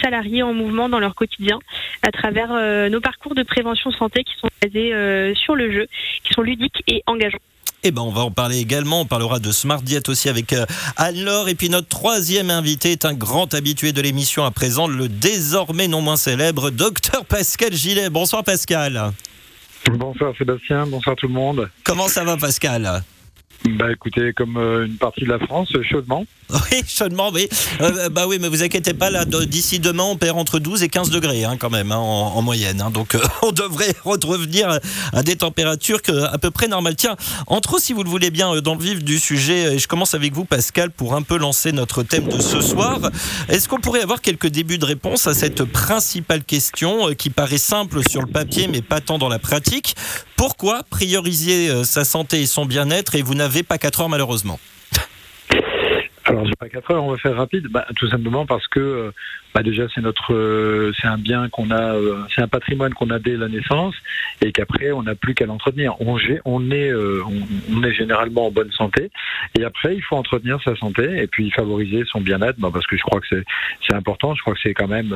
salariés 0.00 0.44
en 0.44 0.54
mouvement 0.54 0.88
dans 0.88 1.00
leur 1.00 1.14
quotidien 1.16 1.58
à 2.02 2.12
travers 2.12 2.50
nos 2.88 3.00
parcours 3.00 3.34
de 3.34 3.42
prévention 3.42 3.90
santé 3.90 4.22
qui 4.22 4.34
sont 4.36 4.48
basés 4.62 5.34
sur 5.34 5.56
le 5.56 5.72
jeu, 5.72 5.86
qui 6.22 6.32
sont 6.32 6.42
ludiques 6.42 6.82
et 6.86 7.02
engageants. 7.06 7.38
Eh 7.82 7.92
ben, 7.92 8.02
on 8.02 8.10
va 8.10 8.20
en 8.22 8.30
parler 8.30 8.58
également. 8.58 9.00
On 9.00 9.06
parlera 9.06 9.38
de 9.38 9.50
Smart 9.52 9.80
Diet 9.80 10.08
aussi 10.10 10.28
avec 10.28 10.52
euh, 10.52 10.66
Anne-Laure. 10.96 11.48
Et 11.48 11.54
puis 11.54 11.70
notre 11.70 11.88
troisième 11.88 12.50
invité 12.50 12.92
est 12.92 13.06
un 13.06 13.14
grand 13.14 13.54
habitué 13.54 13.92
de 13.92 14.02
l'émission 14.02 14.44
à 14.44 14.50
présent, 14.50 14.86
le 14.86 15.08
désormais 15.08 15.88
non 15.88 16.02
moins 16.02 16.16
célèbre 16.16 16.70
docteur 16.70 17.24
Pascal 17.24 17.72
Gillet. 17.72 18.10
Bonsoir 18.10 18.44
Pascal. 18.44 19.12
Bonsoir 19.90 20.34
Sébastien, 20.36 20.86
bonsoir 20.86 21.16
tout 21.16 21.26
le 21.26 21.32
monde. 21.32 21.70
Comment 21.84 22.08
ça 22.08 22.22
va 22.22 22.36
Pascal? 22.36 23.02
Bah 23.64 23.90
écoutez, 23.90 24.34
comme 24.34 24.58
euh, 24.58 24.86
une 24.86 24.96
partie 24.96 25.24
de 25.24 25.30
la 25.30 25.38
France, 25.38 25.72
chaudement. 25.82 26.26
Oui, 26.72 26.82
chaudement, 26.86 27.30
oui. 27.32 27.48
Euh, 27.80 28.08
bah 28.08 28.26
oui, 28.26 28.38
mais 28.40 28.48
vous 28.48 28.62
inquiétez 28.62 28.94
pas, 28.94 29.10
là, 29.10 29.24
d'ici 29.24 29.78
demain, 29.78 30.04
on 30.04 30.16
perd 30.16 30.38
entre 30.38 30.58
12 30.58 30.82
et 30.82 30.88
15 30.88 31.10
degrés, 31.10 31.44
hein, 31.44 31.56
quand 31.58 31.70
même, 31.70 31.92
hein, 31.92 31.98
en, 31.98 32.42
moyenne. 32.42 32.80
Hein. 32.80 32.90
donc, 32.90 33.14
euh, 33.14 33.20
on 33.42 33.52
devrait 33.52 33.94
revenir 34.04 34.78
à 35.12 35.22
des 35.22 35.36
températures 35.36 36.00
à 36.30 36.38
peu 36.38 36.50
près 36.50 36.68
normales. 36.68 36.96
Tiens, 36.96 37.16
entre 37.46 37.80
si 37.80 37.92
vous 37.92 38.02
le 38.02 38.10
voulez 38.10 38.30
bien, 38.30 38.60
dans 38.60 38.74
le 38.74 38.82
vif 38.82 39.04
du 39.04 39.18
sujet, 39.18 39.74
et 39.74 39.78
je 39.78 39.88
commence 39.88 40.14
avec 40.14 40.34
vous, 40.34 40.44
Pascal, 40.44 40.90
pour 40.90 41.14
un 41.14 41.22
peu 41.22 41.36
lancer 41.36 41.72
notre 41.72 42.02
thème 42.02 42.28
de 42.28 42.40
ce 42.40 42.60
soir. 42.60 42.98
Est-ce 43.48 43.68
qu'on 43.68 43.80
pourrait 43.80 44.02
avoir 44.02 44.20
quelques 44.20 44.48
débuts 44.48 44.78
de 44.78 44.86
réponse 44.86 45.26
à 45.26 45.34
cette 45.34 45.64
principale 45.64 46.44
question 46.44 47.14
qui 47.14 47.30
paraît 47.30 47.58
simple 47.58 48.08
sur 48.08 48.20
le 48.20 48.28
papier, 48.28 48.68
mais 48.68 48.82
pas 48.82 49.00
tant 49.00 49.18
dans 49.18 49.28
la 49.28 49.38
pratique? 49.38 49.94
Pourquoi 50.36 50.82
prioriser 50.88 51.84
sa 51.84 52.04
santé 52.04 52.42
et 52.42 52.46
son 52.46 52.64
bien-être 52.64 53.14
et 53.14 53.22
vous 53.22 53.34
n'avez 53.34 53.62
pas 53.62 53.78
4 53.78 54.02
heures 54.02 54.08
malheureusement? 54.08 54.58
Alors, 56.30 56.46
j'ai 56.46 56.56
pas 56.58 56.68
4 56.68 56.90
heures, 56.92 57.04
on 57.04 57.10
va 57.10 57.16
faire 57.18 57.36
rapide. 57.36 57.68
Bah, 57.68 57.86
tout 57.96 58.08
simplement 58.08 58.46
parce 58.46 58.66
que 58.68 58.80
euh, 58.80 59.12
bah 59.54 59.62
déjà 59.62 59.86
c'est 59.94 60.00
notre 60.00 60.32
euh, 60.32 60.92
c'est 61.00 61.08
un 61.08 61.18
bien 61.18 61.48
qu'on 61.48 61.70
a 61.70 61.94
euh, 61.94 62.22
c'est 62.34 62.42
un 62.42 62.48
patrimoine 62.48 62.94
qu'on 62.94 63.10
a 63.10 63.18
dès 63.18 63.36
la 63.36 63.48
naissance 63.48 63.94
et 64.42 64.52
qu'après 64.52 64.92
on 64.92 65.02
n'a 65.02 65.14
plus 65.14 65.34
qu'à 65.34 65.46
l'entretenir. 65.46 66.00
On, 66.00 66.16
on 66.44 66.70
est 66.70 66.90
euh, 66.90 67.22
on, 67.72 67.82
est 67.82 67.92
généralement 67.92 68.46
en 68.46 68.50
bonne 68.50 68.70
santé 68.72 69.10
et 69.58 69.64
après 69.64 69.96
il 69.96 70.02
faut 70.02 70.16
entretenir 70.16 70.60
sa 70.62 70.76
santé 70.76 71.22
et 71.22 71.26
puis 71.26 71.50
favoriser 71.50 72.04
son 72.10 72.20
bien-être. 72.20 72.58
Bah, 72.58 72.70
parce 72.72 72.86
que 72.86 72.96
je 72.96 73.02
crois 73.02 73.20
que 73.20 73.26
c'est 73.28 73.44
c'est 73.86 73.94
important. 73.94 74.34
Je 74.34 74.42
crois 74.42 74.54
que 74.54 74.60
c'est 74.62 74.74
quand 74.74 74.88
même 74.88 75.14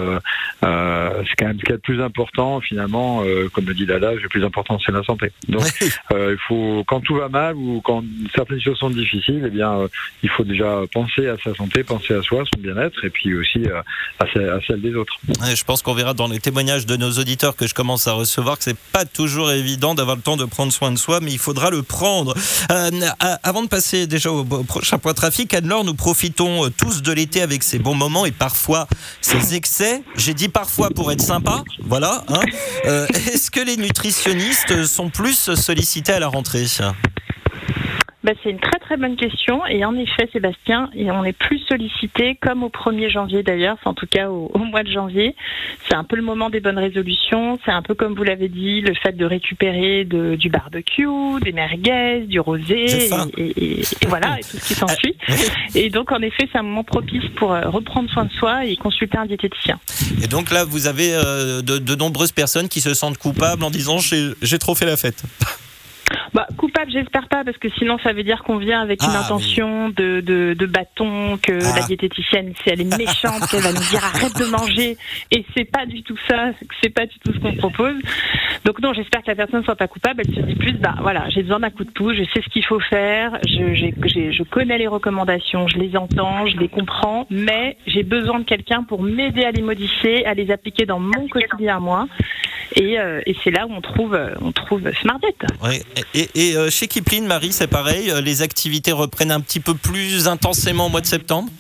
c'est 0.61 1.37
quand 1.39 1.47
même 1.47 1.59
ce 1.59 1.65
qui 1.65 1.71
est 1.71 1.75
le 1.75 1.79
plus 1.79 2.03
important 2.03 2.61
finalement 2.61 3.23
comme 3.53 3.67
le 3.67 3.75
dit 3.75 3.87
Dada 3.87 4.15
le 4.15 4.29
plus 4.29 4.45
important 4.45 4.79
c'est 4.85 4.93
la 4.93 5.03
santé. 5.05 5.31
Donc 5.49 5.63
il 6.11 6.39
faut 6.49 6.83
quand 6.87 7.01
tout 7.01 7.15
va 7.15 7.29
mal 7.29 7.55
ou 7.55 7.81
quand 7.83 8.03
certaines 8.35 8.61
choses 8.61 8.79
sont 8.79 8.91
difficiles 8.91 9.45
eh 9.47 9.51
bien 9.51 9.89
il 10.23 10.29
faut 10.29 10.45
déjà 10.45 10.81
penser 10.93 11.29
à 11.29 11.37
sa 11.39 11.55
santé 11.55 11.85
penser 11.85 12.15
à 12.15 12.23
soi 12.23 12.45
son 12.53 12.61
bien-être 12.61 13.05
et 13.05 13.11
puis 13.11 13.35
aussi 13.35 13.63
à 14.19 14.24
à, 14.25 14.59
celle 14.67 14.81
des 14.81 14.95
autres. 14.95 15.13
je 15.55 15.65
pense 15.65 15.83
qu'on 15.83 15.95
verra 15.95 16.15
dans 16.15 16.29
les 16.29 16.41
témoignages 16.41 16.87
de 16.87 16.97
nos 16.97 17.13
auditeurs 17.13 17.57
que 17.57 17.67
je 17.67 17.75
commence 17.75 18.07
à 18.07 18.13
recevoir 18.13 18.59
que 18.59 18.65
c'est 18.65 18.77
pas 18.93 19.05
toujours 19.05 19.51
évident 19.51 19.95
d'avoir 19.95 20.17
le 20.17 20.23
temps 20.23 20.37
de 20.37 20.45
prendre 20.45 20.73
soin 20.73 20.91
de 20.91 20.99
soi, 20.99 21.21
mais 21.21 21.33
il 21.33 21.39
faudra 21.39 21.71
le 21.71 21.83
prendre. 21.83 22.35
Euh, 22.71 22.91
avant 23.43 23.63
de 23.63 23.69
passer 23.69 24.07
déjà 24.07 24.31
au, 24.31 24.45
prochain 24.45 24.99
point 24.99 25.15
trafic, 25.15 25.53
Anne-Laure, 25.55 25.85
nous 25.85 25.95
profitons 25.95 26.67
euh, 26.67 26.71
tous 26.71 27.03
de 27.03 27.13
l'été 27.13 27.43
avec 27.43 27.63
ses 27.63 27.79
bons 27.79 27.95
moments 27.95 28.27
et 28.27 28.33
parfois 28.33 28.89
ses 29.21 29.55
excès. 29.55 30.03
J'ai 30.17 30.35
dit 30.35 30.49
parfois 30.49 30.91
pour 30.91 31.13
être 31.13 31.23
sympa, 31.23 31.63
voilà. 31.81 32.25
Hein. 32.29 32.41
Euh, 32.87 33.07
est-ce 33.33 33.51
que 33.51 33.61
les 33.61 33.77
nutritionnistes 33.77 34.85
sont 34.87 35.11
plus 35.11 35.55
sollicités 35.55 36.13
à 36.13 36.19
la 36.19 36.29
rentrée? 36.29 36.67
Bah, 38.25 38.33
c'est 38.43 38.49
une 38.49 38.59
très 38.59 38.79
très 38.79 38.97
bonne 38.97 39.17
question 39.17 39.67
et 39.67 39.85
en 39.85 39.95
effet 39.97 40.31
Sébastien, 40.33 40.89
on 40.97 41.25
est 41.25 41.35
plus 41.35 41.59
sollicité 41.69 42.39
comme 42.41 42.63
au 42.63 42.71
1er 42.71 43.11
janvier 43.11 43.43
d'ailleurs, 43.43 43.77
en 43.85 43.93
tout 43.93 44.07
cas 44.07 44.31
au, 44.31 44.59
mois 44.59 44.83
de 44.83 44.91
janvier. 44.91 45.37
C'est 45.87 45.95
un 45.95 46.05
peu 46.05 46.17
le 46.17 46.23
moment 46.23 46.49
des 46.49 46.61
bonnes 46.61 46.79
résolutions, 46.79 47.59
c'est 47.67 47.71
un 47.71 47.83
peu 47.83 47.95
comme 47.95 48.15
vous 48.15 48.25
l'avez 48.25 48.49
dit, 48.49 48.81
le 48.81 48.95
fait 48.95 49.13
de 49.13 49.27
récupérer 49.27 50.05
de, 50.05 50.37
du 50.37 50.49
barbecue, 50.49 51.07
des 51.43 51.53
merguez, 51.53 52.25
du 52.27 52.41
rosé 52.41 52.87
et, 53.37 53.83
voilà 54.09 54.39
et 54.39 54.43
tout 54.43 54.57
ce 54.57 54.69
qui 54.69 54.75
s'ensuit. 54.75 55.17
Et 55.75 55.91
donc 55.91 56.11
en 56.11 56.23
effet 56.23 56.49
c'est 56.51 56.59
un 56.59 56.63
moment 56.63 56.85
propice 56.85 57.29
pour 57.37 57.53
euh, 57.53 57.69
reprendre 57.69 58.09
soin 58.09 58.25
de 58.25 58.33
soi 58.33 58.65
et 58.65 58.77
consulter 58.77 59.19
un 59.19 59.27
diététicien. 59.27 59.79
Et 60.23 60.29
donc 60.29 60.51
là 60.51 60.65
vous 60.65 60.87
avez 60.87 61.13
euh, 61.13 61.61
de, 61.61 61.79
de 61.79 61.95
nombreuses 61.95 62.33
personnes 62.33 62.69
qui 62.69 62.81
se 62.81 62.95
sentent 62.95 63.19
coupables 63.19 63.63
en 63.63 63.71
disant 63.71 63.99
j'ai 63.99 64.59
trop 64.59 64.75
fait 64.75 64.87
la 64.87 64.97
fête. 64.97 65.23
Coupable, 66.75 66.93
j'espère 66.93 67.29
pas, 67.29 67.45
parce 67.45 67.57
que 67.59 67.69
sinon 67.79 67.99
ça 67.99 68.13
veut 68.13 68.25
dire 68.25 68.43
qu'on 68.43 68.57
vient 68.57 68.81
avec 68.81 69.03
une 69.03 69.13
ah, 69.13 69.21
intention 69.21 69.91
de, 69.91 70.21
de, 70.21 70.55
de, 70.59 70.67
bâton, 70.67 71.39
que 71.41 71.53
la 71.53 71.75
ah. 71.77 71.87
diététicienne, 71.87 72.53
si 72.63 72.71
elle 72.71 72.81
est 72.81 72.99
méchante, 72.99 73.47
qu'elle 73.49 73.61
va 73.61 73.73
nous 73.73 73.79
dire 73.91 74.05
arrête 74.05 74.37
de 74.37 74.47
manger, 74.47 74.97
et 75.31 75.45
c'est 75.57 75.65
pas 75.65 75.87
du 75.87 76.03
tout 76.03 76.17
ça, 76.29 76.51
c'est 76.83 76.91
pas 76.91 77.07
du 77.07 77.17
tout 77.21 77.33
ce 77.33 77.39
qu'on 77.39 77.55
propose. 77.55 77.95
Donc 78.65 78.81
non, 78.81 78.93
j'espère 78.93 79.23
que 79.23 79.29
la 79.29 79.37
personne 79.37 79.61
ne 79.61 79.65
soit 79.65 79.77
pas 79.77 79.87
coupable, 79.87 80.23
elle 80.27 80.35
se 80.35 80.41
dit 80.41 80.57
plus, 80.57 80.73
bah 80.73 80.95
voilà, 81.01 81.29
j'ai 81.31 81.43
besoin 81.43 81.61
d'un 81.61 81.71
coup 81.71 81.85
de 81.85 81.91
pouce, 81.91 82.17
je 82.17 82.25
sais 82.25 82.43
ce 82.43 82.49
qu'il 82.49 82.65
faut 82.65 82.81
faire, 82.81 83.39
je, 83.47 83.75
je 83.75 84.43
connais 84.43 84.79
les 84.79 84.89
recommandations, 84.89 85.69
je 85.69 85.79
les 85.79 85.97
entends, 85.97 86.47
je 86.47 86.57
les 86.57 86.69
comprends, 86.69 87.27
mais 87.31 87.77
j'ai 87.87 88.03
besoin 88.03 88.41
de 88.41 88.45
quelqu'un 88.45 88.83
pour 88.83 89.03
m'aider 89.03 89.45
à 89.45 89.53
les 89.53 89.63
modifier, 89.63 90.27
à 90.27 90.35
les 90.35 90.51
appliquer 90.51 90.87
dans 90.87 90.99
mon 90.99 91.29
quotidien 91.29 91.77
à 91.77 91.81
moi. 91.81 92.09
Et, 92.77 92.99
euh, 92.99 93.21
et 93.27 93.37
c'est 93.45 93.51
là 93.51 93.67
où 93.67 93.73
on 93.73 93.81
trouve, 93.81 94.19
on 94.41 94.53
trouve 94.53 94.91
Smartjet. 95.01 95.35
Ouais. 95.63 95.81
Et, 96.15 96.29
et 96.35 96.57
euh, 96.57 96.64
chez 96.71 96.89
Kipling, 96.89 97.27
Marie, 97.27 97.53
c'est 97.53 97.67
pareil, 97.67 98.11
euh, 98.11 98.21
les 98.21 98.43
activités 98.43 98.93
reprennent 98.93 99.31
un 99.31 99.41
petit 99.41 99.61
peu 99.61 99.75
plus 99.75 100.29
intensément 100.29 100.87
au 100.87 100.89
mois 100.89 101.01
de 101.01 101.07
septembre? 101.07 101.51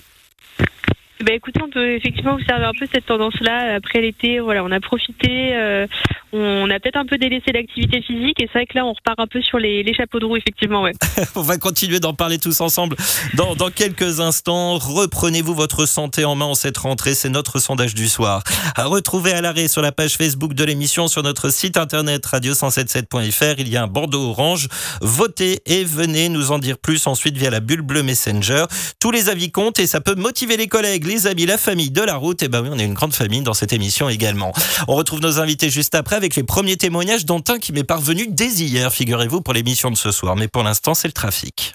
Bah 1.20 1.32
écoutez, 1.32 1.60
on 1.62 1.70
peut 1.70 1.94
effectivement 1.94 2.34
observer 2.34 2.64
un 2.64 2.72
peu 2.78 2.86
cette 2.92 3.06
tendance-là 3.06 3.76
après 3.76 4.00
l'été. 4.00 4.40
Voilà, 4.40 4.64
on 4.64 4.70
a 4.72 4.80
profité, 4.80 5.54
euh, 5.54 5.86
on 6.32 6.68
a 6.68 6.80
peut-être 6.80 6.96
un 6.96 7.06
peu 7.06 7.18
délaissé 7.18 7.52
l'activité 7.52 8.02
physique 8.02 8.40
et 8.40 8.48
c'est 8.52 8.58
vrai 8.58 8.66
que 8.66 8.76
là, 8.76 8.84
on 8.84 8.92
repart 8.92 9.20
un 9.20 9.28
peu 9.28 9.40
sur 9.40 9.58
les, 9.58 9.94
chapeaux 9.94 10.18
de 10.18 10.24
roue, 10.24 10.36
effectivement. 10.36 10.82
Ouais. 10.82 10.92
On 11.36 11.42
va 11.42 11.56
continuer 11.56 12.00
d'en 12.00 12.14
parler 12.14 12.38
tous 12.38 12.60
ensemble 12.60 12.96
dans, 13.34 13.54
dans 13.54 13.70
quelques 13.70 14.18
instants. 14.18 14.76
Reprenez-vous 14.76 15.54
votre 15.54 15.86
santé 15.86 16.24
en 16.24 16.34
main 16.34 16.46
en 16.46 16.54
cette 16.54 16.78
rentrée. 16.78 17.14
C'est 17.14 17.28
notre 17.28 17.60
sondage 17.60 17.94
du 17.94 18.08
soir. 18.08 18.42
À 18.74 18.86
retrouver 18.86 19.32
à 19.32 19.40
l'arrêt 19.40 19.68
sur 19.68 19.82
la 19.82 19.92
page 19.92 20.16
Facebook 20.16 20.54
de 20.54 20.64
l'émission, 20.64 21.06
sur 21.06 21.22
notre 21.22 21.50
site 21.50 21.76
internet 21.76 22.26
radio177.fr. 22.26 23.54
Il 23.58 23.68
y 23.68 23.76
a 23.76 23.84
un 23.84 23.86
bandeau 23.86 24.30
orange. 24.30 24.68
Votez 25.00 25.60
et 25.66 25.84
venez 25.84 26.28
nous 26.28 26.50
en 26.50 26.58
dire 26.58 26.76
plus 26.76 27.06
ensuite 27.06 27.36
via 27.36 27.50
la 27.50 27.60
bulle 27.60 27.82
bleue 27.82 28.02
Messenger. 28.02 28.64
Tous 28.98 29.12
les 29.12 29.28
avis 29.28 29.52
comptent 29.52 29.78
et 29.78 29.86
ça 29.86 30.00
peut 30.00 30.16
motiver 30.16 30.56
les 30.56 30.66
collègues, 30.66 31.03
les 31.06 31.26
amis, 31.26 31.46
la 31.46 31.58
famille 31.58 31.90
de 31.90 32.02
la 32.02 32.16
route. 32.16 32.42
Et 32.42 32.48
ben 32.48 32.62
oui, 32.62 32.68
on 32.72 32.78
est 32.78 32.84
une 32.84 32.94
grande 32.94 33.14
famille 33.14 33.42
dans 33.42 33.54
cette 33.54 33.72
émission 33.72 34.08
également. 34.08 34.52
On 34.88 34.94
retrouve 34.94 35.20
nos 35.20 35.40
invités 35.40 35.70
juste 35.70 35.94
après 35.94 36.16
avec 36.16 36.36
les 36.36 36.42
premiers 36.42 36.76
témoignages 36.76 37.24
dont 37.24 37.42
un 37.48 37.58
qui 37.58 37.72
m'est 37.72 37.84
parvenu 37.84 38.26
dès 38.28 38.48
hier, 38.48 38.92
figurez-vous, 38.92 39.40
pour 39.40 39.54
l'émission 39.54 39.90
de 39.90 39.96
ce 39.96 40.10
soir. 40.10 40.36
Mais 40.36 40.48
pour 40.48 40.62
l'instant, 40.62 40.94
c'est 40.94 41.08
le 41.08 41.12
trafic. 41.12 41.74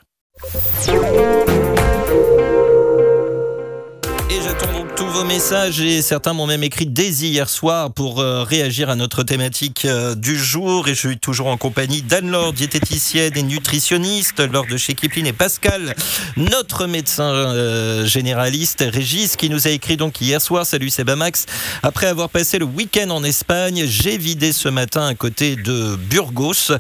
Vos 5.12 5.24
messages 5.24 5.82
et 5.82 6.02
certains 6.02 6.34
m'ont 6.34 6.46
même 6.46 6.64
écrit 6.64 6.86
dès 6.86 7.10
hier 7.10 7.50
soir 7.50 7.92
pour 7.92 8.20
euh, 8.20 8.44
réagir 8.44 8.90
à 8.90 8.96
notre 8.96 9.24
thématique 9.24 9.86
euh, 9.86 10.14
du 10.14 10.38
jour. 10.38 10.88
Et 10.88 10.94
je 10.94 11.08
suis 11.08 11.18
toujours 11.18 11.48
en 11.48 11.58
compagnie 11.58 12.02
d'Anne-Laure, 12.02 12.54
diététicienne 12.54 13.32
et 13.36 13.44
nutritionniste, 13.44 14.40
Laure 14.40 14.66
de 14.68 14.78
chez 14.78 14.94
Kipling 14.94 15.26
et 15.26 15.34
Pascal, 15.34 15.96
notre 16.38 16.86
médecin 16.86 17.32
euh, 17.32 18.06
généraliste, 18.06 18.84
Régis, 18.88 19.36
qui 19.36 19.50
nous 19.50 19.68
a 19.68 19.72
écrit 19.72 19.98
donc 19.98 20.22
hier 20.22 20.42
soir. 20.42 20.66
Salut, 20.66 20.90
c'est 20.90 21.04
Bamax. 21.04 21.46
Après 21.82 22.08
avoir 22.08 22.30
passé 22.30 22.60
le 22.60 22.66
week-end 22.66 23.10
en 23.10 23.24
Espagne, 23.24 23.86
j'ai 23.88 24.18
vidé 24.18 24.52
ce 24.52 24.70
matin 24.70 25.08
à 25.08 25.16
côté 25.16 25.56
de 25.56 25.96
Burgos. 25.96 26.74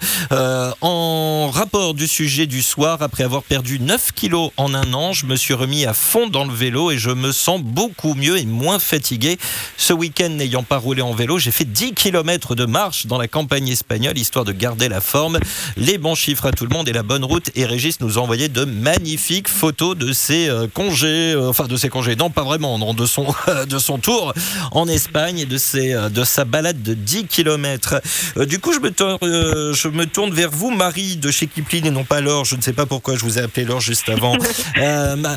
En 0.81 1.49
rapport 1.51 1.93
du 1.93 2.07
sujet 2.07 2.47
du 2.47 2.61
soir, 2.61 3.01
après 3.01 3.23
avoir 3.23 3.43
perdu 3.43 3.79
9 3.79 4.11
kilos 4.11 4.51
en 4.57 4.73
un 4.73 4.93
an, 4.93 5.13
je 5.13 5.25
me 5.25 5.35
suis 5.35 5.53
remis 5.53 5.85
à 5.85 5.93
fond 5.93 6.27
dans 6.27 6.45
le 6.45 6.53
vélo 6.53 6.91
et 6.91 6.97
je 6.97 7.09
me 7.09 7.31
sens 7.31 7.61
beaucoup 7.61 8.13
mieux 8.19 8.37
et 8.37 8.45
moins 8.45 8.79
fatigué. 8.79 9.37
Ce 9.77 9.93
week-end, 9.93 10.29
n'ayant 10.29 10.63
pas 10.63 10.77
roulé 10.77 11.01
en 11.01 11.13
vélo, 11.13 11.39
j'ai 11.39 11.51
fait 11.51 11.65
10 11.65 11.93
km 11.93 12.55
de 12.55 12.65
marche 12.65 13.05
dans 13.07 13.17
la 13.17 13.27
campagne 13.27 13.67
espagnole, 13.69 14.17
histoire 14.17 14.45
de 14.45 14.51
garder 14.51 14.89
la 14.89 15.01
forme. 15.01 15.39
Les 15.77 15.97
bons 15.97 16.15
chiffres 16.15 16.45
à 16.45 16.51
tout 16.51 16.65
le 16.65 16.69
monde 16.75 16.87
et 16.89 16.93
la 16.93 17.03
bonne 17.03 17.23
route. 17.23 17.49
Et 17.55 17.65
Régis 17.65 17.99
nous 18.01 18.17
a 18.17 18.21
envoyé 18.21 18.49
de 18.49 18.65
magnifiques 18.65 19.47
photos 19.47 19.97
de 19.97 20.11
ses 20.13 20.49
euh, 20.49 20.67
congés, 20.73 21.33
euh, 21.33 21.49
enfin 21.49 21.65
de 21.67 21.77
ses 21.77 21.89
congés, 21.89 22.15
non 22.15 22.29
pas 22.29 22.43
vraiment, 22.43 22.77
non, 22.77 22.93
de 22.93 23.05
son, 23.05 23.33
de 23.69 23.79
son 23.79 23.97
tour 23.97 24.33
en 24.71 24.87
Espagne 24.87 25.39
et 25.39 25.45
de, 25.45 25.57
ses, 25.57 25.93
euh, 25.93 26.09
de 26.09 26.23
sa 26.23 26.45
balade 26.45 26.81
de 26.83 26.93
10 26.93 27.25
km. 27.25 28.01
du 28.45 28.59
coup, 28.59 28.73
je 28.73 28.79
me, 28.79 28.91
tourne, 28.91 29.17
je 29.21 29.87
me 29.87 30.05
tourne 30.05 30.31
vers 30.33 30.51
vous, 30.51 30.69
Marie 30.71 31.15
de 31.17 31.31
chez 31.31 31.47
Kipling 31.47 31.85
et 31.87 31.91
non 31.91 32.03
pas 32.03 32.21
Laure. 32.21 32.45
Je 32.45 32.55
ne 32.55 32.61
sais 32.61 32.73
pas 32.73 32.85
pourquoi 32.85 33.15
je 33.15 33.21
vous 33.21 33.37
ai 33.39 33.41
appelé 33.41 33.65
Laure 33.65 33.81
juste 33.81 34.09
avant. 34.09 34.35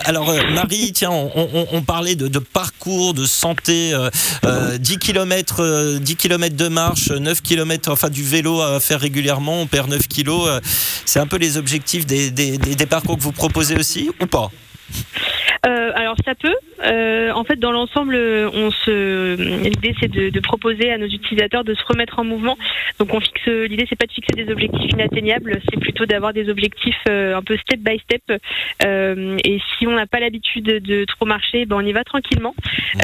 Alors, 0.04 0.32
Marie, 0.52 0.92
tiens, 0.92 1.10
on, 1.10 1.30
on- 1.34 1.66
on 1.72 1.82
parlait 1.82 2.16
de, 2.16 2.28
de 2.28 2.38
parcours, 2.38 2.72
de 3.14 3.26
santé, 3.26 3.95
euh, 3.95 4.11
euh, 4.45 4.76
10 4.79 4.99
km, 4.99 5.99
10 5.99 6.17
km 6.17 6.57
de 6.57 6.69
marche, 6.69 7.11
9 7.11 7.41
km, 7.41 7.91
enfin 7.93 8.11
du 8.11 8.25
vélo 8.25 8.61
à 8.61 8.81
faire 8.81 9.00
régulièrement, 9.00 9.61
on 9.61 9.67
perd 9.67 9.88
9 9.88 10.09
kilos. 10.09 10.49
euh, 10.49 10.61
C'est 11.05 11.21
un 11.21 11.26
peu 11.26 11.37
les 11.37 11.57
objectifs 11.57 12.07
des, 12.07 12.87
parcours 12.91 13.17
que 13.17 13.23
vous 13.23 13.33
proposez 13.33 13.76
aussi 13.76 14.11
ou 14.21 14.26
pas? 14.26 14.50
Euh, 14.93 15.31
alors 16.12 16.25
ça 16.26 16.35
peut. 16.35 16.54
Euh, 16.85 17.33
en 17.33 17.45
fait, 17.45 17.57
dans 17.57 17.73
l'ensemble, 17.73 18.14
on 18.16 18.71
se. 18.71 19.35
L'idée, 19.64 19.95
c'est 20.00 20.11
de, 20.11 20.28
de 20.28 20.40
proposer 20.40 20.92
à 20.92 20.99
nos 20.99 21.07
utilisateurs 21.07 21.64
de 21.64 21.75
se 21.75 21.85
remettre 21.85 22.19
en 22.19 22.25
mouvement. 22.25 22.59
Donc, 22.99 23.14
on 23.14 23.21
fixe. 23.21 23.47
L'idée, 23.47 23.87
c'est 23.88 23.99
pas 23.99 24.07
de 24.07 24.12
fixer 24.12 24.33
des 24.35 24.50
objectifs 24.52 24.90
inatteignables, 24.90 25.61
c'est 25.71 25.81
plutôt 25.81 26.04
d'avoir 26.04 26.33
des 26.35 26.50
objectifs 26.50 27.02
euh, 27.09 27.37
un 27.37 27.42
peu 27.42 27.57
step 27.57 27.81
by 27.81 27.99
step. 27.99 28.40
Euh, 28.85 29.38
et 29.45 29.59
si 29.78 29.87
on 29.87 29.92
n'a 29.92 30.07
pas 30.07 30.21
l'habitude 30.21 30.64
de, 30.64 31.04
trop 31.07 31.25
marcher, 31.25 31.64
ben 31.64 31.76
on 31.76 31.87
y 31.87 31.92
va 31.92 32.04
tranquillement. 32.04 32.54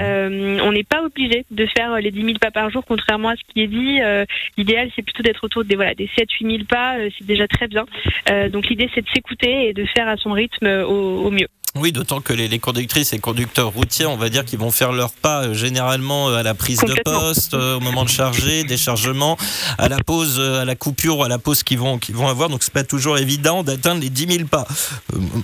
Euh, 0.03 0.59
on 0.63 0.73
n'est 0.73 0.85
pas 0.85 1.03
obligé 1.03 1.45
de 1.51 1.67
faire 1.67 1.97
les 1.97 2.11
10 2.11 2.23
000 2.23 2.35
pas 2.39 2.51
par 2.51 2.69
jour, 2.71 2.85
contrairement 2.87 3.31
à 3.31 3.37
ce 3.37 3.43
qui 3.53 3.63
est 3.63 3.69
dit. 3.69 4.01
Euh, 4.03 4.25
L'idéal, 4.59 4.91
c'est 4.95 5.03
plutôt 5.03 5.23
d'être 5.23 5.45
autour 5.45 5.65
des 5.65 5.77
voilà 5.77 5.95
des 5.95 6.09
7-8 6.19 6.51
000 6.51 6.65
pas. 6.69 6.99
euh, 6.99 7.09
c'est 7.17 7.27
déjà 7.27 7.49
très 7.49 7.69
bien. 7.69 7.87
Euh, 8.31 8.49
donc, 8.49 8.69
l'idée, 8.69 8.91
c'est 8.95 9.03
de 9.03 9.09
s'écouter 9.09 9.69
et 9.69 9.73
de 9.73 9.85
faire 9.97 10.09
à 10.09 10.17
son 10.17 10.33
rythme 10.33 10.67
au, 10.67 11.25
au 11.27 11.31
mieux. 11.31 11.49
Oui, 11.75 11.93
d'autant 11.93 12.21
que 12.21 12.33
les, 12.33 12.49
les 12.49 12.59
conductrices 12.59 13.13
et 13.13 13.19
conducteurs 13.19 13.69
routiers, 13.73 14.07
on 14.07 14.17
va 14.17 14.31
dire 14.31 14.45
qu'ils 14.45 14.59
vont 14.59 14.71
faire 14.71 14.91
leur 14.93 15.11
pas 15.13 15.43
euh, 15.45 15.55
généralement 15.55 16.29
euh, 16.31 16.37
à 16.39 16.43
la 16.43 16.55
prise 16.55 16.79
de 16.81 16.95
poste, 17.05 17.55
euh, 17.55 17.77
au 17.77 17.81
moment 17.81 18.05
de 18.05 18.09
charger, 18.09 18.65
déchargement, 18.65 19.37
à 19.77 19.89
la 19.89 19.99
pause, 19.99 20.41
à 20.41 20.65
la 20.65 20.75
coupure 20.75 21.19
ou 21.19 21.25
à 21.25 21.29
la 21.29 21.39
pause 21.39 21.63
qu'ils 21.63 21.79
vont, 21.79 21.99
qu'ils 21.99 22.17
vont 22.17 22.27
avoir. 22.29 22.49
Donc 22.49 22.63
c'est 22.63 22.73
pas 22.73 22.85
toujours 22.85 23.19
évident 23.19 23.63
d'atteindre 23.63 24.01
les 24.01 24.09
10 24.11 24.27
000 24.39 24.45
pas. 24.49 24.67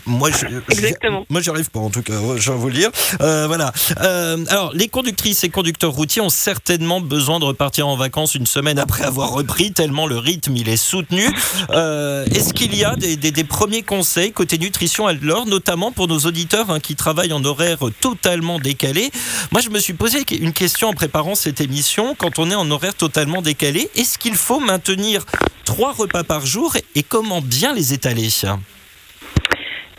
Moi, 0.07 0.31
je, 0.31 0.47
Exactement. 0.73 1.27
moi, 1.29 1.41
j'y 1.41 1.51
arrive 1.51 1.71
pas 1.71 1.81
en 1.81 1.91
tout 1.91 2.03
cas. 2.03 2.15
Je 2.37 2.51
vais 2.51 2.57
vous 2.57 2.69
le 2.69 2.75
dire. 2.75 2.91
Voilà. 3.21 3.73
Alors, 3.99 4.71
les 4.75 4.89
conductrices 4.89 5.45
et 5.45 5.51
conducteurs 5.51 5.93
routiers 5.93 6.23
ont 6.23 6.29
certainement 6.31 7.01
besoin 7.01 7.39
de 7.39 7.45
repartir 7.45 7.87
en 7.87 7.97
vacances 7.97 8.35
une 8.35 8.47
semaine 8.47 8.79
après 8.79 9.05
avoir 9.05 9.31
repris, 9.31 9.73
tellement 9.73 10.07
le 10.07 10.19
rythme 10.19 10.57
il 10.57 10.69
est 10.69 10.77
soutenu. 10.77 11.25
Est-ce 11.71 12.55
qu'il 12.55 12.75
y 12.75 12.85
a 12.85 12.97
des, 12.97 13.17
des- 13.17 13.31
des 13.33 13.45
premiers 13.45 13.83
conseils 13.83 14.33
côté 14.33 14.59
nutrition 14.59 15.07
à 15.07 15.13
l'or, 15.13 15.47
notamment 15.47 15.93
pour 15.93 16.09
nos 16.09 16.14
auditeurs 16.19 16.71
hein, 16.71 16.81
qui 16.81 16.97
travaillent 16.97 17.33
en 17.33 17.45
horaire 17.45 17.79
totalement 18.01 18.59
décalé 18.59 19.11
Moi, 19.53 19.61
je 19.61 19.71
me 19.71 19.79
suis 19.79 19.95
posé 19.95 20.25
une 20.41 20.53
question 20.53 20.89
en 20.89 20.93
préparant 20.93 21.35
cette 21.35 21.61
émission. 21.61 22.15
Quand 22.15 22.39
on 22.39 22.51
est 22.51 22.55
en 22.55 22.71
horaire 22.71 22.95
totalement 22.95 23.43
décalé, 23.43 23.89
est-ce 23.95 24.19
qu'il 24.19 24.35
faut 24.35 24.61
maintenir 24.61 25.25
trois 25.65 25.93
repas 25.93 26.25
par 26.25 26.47
jour 26.47 26.75
et 26.95 27.03
comment 27.03 27.41
bien 27.41 27.75
les 27.75 27.93
étaler? 27.93 28.29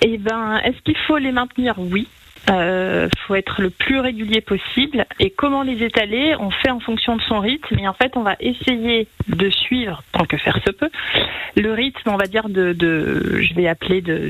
Eh 0.02 0.18
ben, 0.18 0.58
est-ce 0.64 0.82
qu'il 0.84 0.98
faut 1.08 1.18
les 1.18 1.32
maintenir? 1.32 1.76
Oui. 1.78 2.08
Euh, 2.50 3.10
faut 3.26 3.34
être 3.34 3.62
le 3.62 3.72
plus 3.72 4.00
régulier 4.00 4.42
possible. 4.42 5.06
Et 5.20 5.32
comment 5.32 5.64
les 5.64 5.84
étaler? 5.84 6.36
On 6.40 6.52
fait 6.52 6.70
en 6.70 6.80
fonction 6.80 7.16
de 7.16 7.22
son 7.22 7.40
rythme. 7.40 7.80
Et 7.80 7.88
en 7.88 7.94
fait, 7.94 8.16
on 8.16 8.22
va 8.22 8.36
essayer 8.40 9.08
de 9.28 9.50
suivre, 9.50 10.04
tant 10.12 10.26
que 10.26 10.38
faire 10.38 10.60
se 10.66 10.72
peut, 10.72 10.92
le 11.56 11.74
rythme, 11.74 12.10
on 12.10 12.18
va 12.18 12.28
dire, 12.28 12.50
de 12.50 12.76
je 12.80 13.54
vais 13.56 13.68
appeler 13.68 14.02
de, 14.02 14.30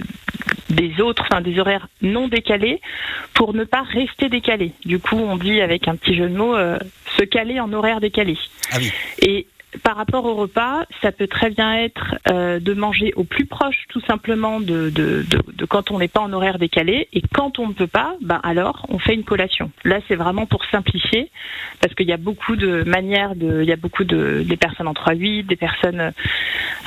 des 0.76 1.02
autres, 1.02 1.24
enfin 1.30 1.42
des 1.42 1.60
horaires 1.60 1.88
non 2.02 2.28
décalés, 2.28 2.82
pour 3.34 3.54
ne 3.54 3.64
pas 3.64 3.82
rester 3.82 4.30
décalé. 4.30 4.74
Du 4.86 5.00
coup, 5.00 5.18
on 5.18 5.38
dit 5.38 5.62
avec 5.62 5.88
un 5.88 5.96
petit 5.96 6.16
jeu 6.16 6.30
de 6.30 6.36
mots, 6.36 6.56
euh, 6.56 6.78
se 7.18 7.24
caler 7.24 7.60
en 7.60 7.72
horaire 7.74 8.00
décalé. 8.02 8.38
Ah 8.72 8.78
oui. 8.80 8.92
Et 9.22 9.48
par 9.84 9.96
rapport 9.96 10.26
au 10.26 10.36
repas, 10.36 10.86
ça 11.02 11.12
peut 11.12 11.28
très 11.28 11.50
bien 11.50 11.76
être 11.76 12.16
euh, 12.30 12.60
de 12.60 12.74
manger 12.74 13.14
au 13.16 13.24
plus 13.24 13.46
proche, 13.46 13.86
tout 13.90 14.02
simplement, 14.02 14.60
de, 14.60 14.92
quand 15.70 15.92
on 15.92 16.00
n'est 16.00 16.08
pas 16.08 16.22
en 16.22 16.32
horaire 16.34 16.60
décalé. 16.60 17.08
Et 17.14 17.22
quand 17.22 17.60
on 17.60 17.68
ne 17.68 17.74
peut 17.74 17.88
pas, 17.88 18.16
ben 18.22 18.40
alors 18.44 18.86
on 18.90 19.00
fait 19.00 19.14
une 19.14 19.24
collation. 19.24 19.72
Là, 19.84 20.00
c'est 20.08 20.16
vraiment 20.16 20.46
pour 20.46 20.66
simplifier, 20.66 21.30
parce 21.82 21.94
qu'il 21.94 22.08
y 22.08 22.14
a 22.14 22.18
beaucoup 22.18 22.56
de 22.56 22.84
manières, 22.84 23.36
de, 23.36 23.62
il 23.62 23.68
y 23.68 23.74
a 23.74 23.78
beaucoup 23.78 24.04
de 24.04 24.44
des 24.46 24.58
personnes 24.58 24.88
en 24.88 24.94
3-8, 24.94 25.46
des 25.46 25.56
personnes 25.56 26.12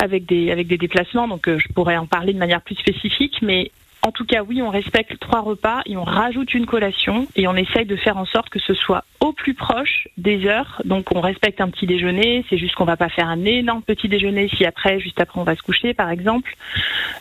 avec 0.02 0.26
des 0.26 0.50
avec 0.50 0.66
des 0.66 0.78
déplacements. 0.78 1.28
Donc, 1.28 1.48
euh, 1.48 1.58
je 1.58 1.72
pourrais 1.72 1.96
en 1.96 2.06
parler 2.06 2.32
de 2.32 2.38
manière 2.38 2.60
plus 2.60 2.76
spécifique, 2.76 3.38
mais 3.42 3.70
en 4.02 4.12
tout 4.12 4.24
cas, 4.24 4.42
oui, 4.42 4.62
on 4.62 4.70
respecte 4.70 5.18
trois 5.18 5.40
repas 5.40 5.82
et 5.84 5.96
on 5.96 6.04
rajoute 6.04 6.54
une 6.54 6.66
collation 6.66 7.26
et 7.36 7.48
on 7.48 7.54
essaye 7.56 7.84
de 7.84 7.96
faire 7.96 8.16
en 8.16 8.24
sorte 8.24 8.48
que 8.48 8.60
ce 8.60 8.72
soit 8.72 9.04
au 9.20 9.32
plus 9.32 9.54
proche 9.54 10.08
des 10.16 10.46
heures. 10.46 10.80
Donc, 10.84 11.14
on 11.14 11.20
respecte 11.20 11.60
un 11.60 11.68
petit 11.68 11.86
déjeuner. 11.86 12.44
C'est 12.48 12.58
juste 12.58 12.74
qu'on 12.76 12.84
va 12.84 12.96
pas 12.96 13.08
faire 13.08 13.28
un 13.28 13.44
énorme 13.44 13.82
petit 13.82 14.08
déjeuner 14.08 14.48
si 14.48 14.64
après, 14.64 15.00
juste 15.00 15.20
après, 15.20 15.40
on 15.40 15.44
va 15.44 15.56
se 15.56 15.62
coucher, 15.62 15.94
par 15.94 16.10
exemple. 16.10 16.54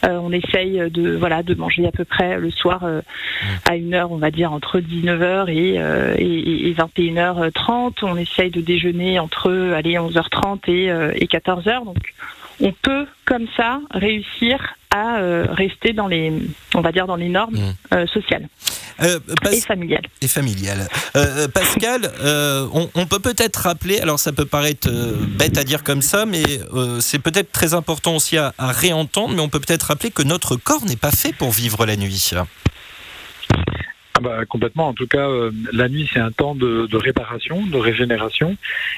Euh, 0.05 0.19
on 0.21 0.31
essaye 0.31 0.89
de 0.91 1.15
voilà 1.15 1.41
de 1.41 1.55
manger 1.55 1.87
à 1.87 1.91
peu 1.91 2.05
près 2.05 2.37
le 2.37 2.51
soir 2.51 2.83
euh, 2.83 3.01
à 3.67 3.75
une 3.75 3.93
heure, 3.93 4.11
on 4.11 4.17
va 4.17 4.29
dire 4.29 4.53
entre 4.53 4.79
19h 4.79 5.49
et, 5.49 5.79
euh, 5.79 6.15
et, 6.17 6.69
et 6.69 6.73
21h30. 6.73 8.03
On 8.03 8.17
essaye 8.17 8.51
de 8.51 8.61
déjeuner 8.61 9.19
entre 9.19 9.51
allez 9.75 9.93
11h30 9.93 10.69
et, 10.69 10.91
euh, 10.91 11.11
et 11.15 11.25
14h. 11.25 11.85
Donc, 11.85 12.13
on 12.59 12.73
peut 12.81 13.05
comme 13.25 13.45
ça 13.55 13.79
réussir 13.91 14.59
à 14.89 15.17
euh, 15.19 15.45
rester 15.49 15.93
dans 15.93 16.07
les, 16.07 16.31
on 16.73 16.81
va 16.81 16.91
dire 16.91 17.07
dans 17.07 17.15
les 17.17 17.29
normes 17.29 17.55
Mmh. 17.57 17.73
euh, 17.93 18.07
sociales 18.07 18.47
Euh, 19.01 19.19
Pas- 19.43 19.53
et 19.53 19.61
familiales. 19.61 20.05
et 20.21 20.27
familiale. 20.27 20.87
Euh, 21.15 21.25
euh, 21.43 21.47
Pascal, 21.47 22.11
euh, 22.21 22.67
on, 22.73 22.89
on 22.95 23.05
peut 23.05 23.19
peut-être 23.19 23.57
rappeler, 23.57 23.99
alors 23.99 24.19
ça 24.19 24.31
peut 24.31 24.45
paraître 24.45 24.89
bête 25.37 25.57
à 25.59 25.63
dire 25.63 25.83
comme 25.83 26.01
ça, 26.01 26.25
mais 26.25 26.41
c'est 26.99 27.19
peut-être 27.19 27.51
très 27.51 27.73
important 27.75 28.15
aussi 28.15 28.37
à, 28.37 28.53
à 28.57 28.71
réentendre, 28.71 29.35
mais 29.35 29.41
on 29.41 29.49
peut 29.49 29.59
peut-être 29.59 29.83
rappeler 29.83 30.09
que 30.09 30.23
notre 30.23 30.55
corps 30.55 30.83
n'est 30.85 30.95
pas 30.95 31.11
fait 31.11 31.33
pour 31.33 31.51
vivre 31.51 31.85
la 31.85 31.95
nuit. 31.95 32.31
Ah 34.17 34.19
bah, 34.19 34.45
complètement. 34.49 34.87
En 34.87 34.93
tout 34.93 35.05
cas, 35.05 35.29
euh, 35.29 35.51
la 35.71 35.87
nuit, 35.89 36.09
c'est 36.11 36.19
un 36.19 36.31
temps 36.31 36.55
de, 36.55 36.95
réparation, 36.95 37.63
de 37.67 37.77
régénération. 37.77 38.57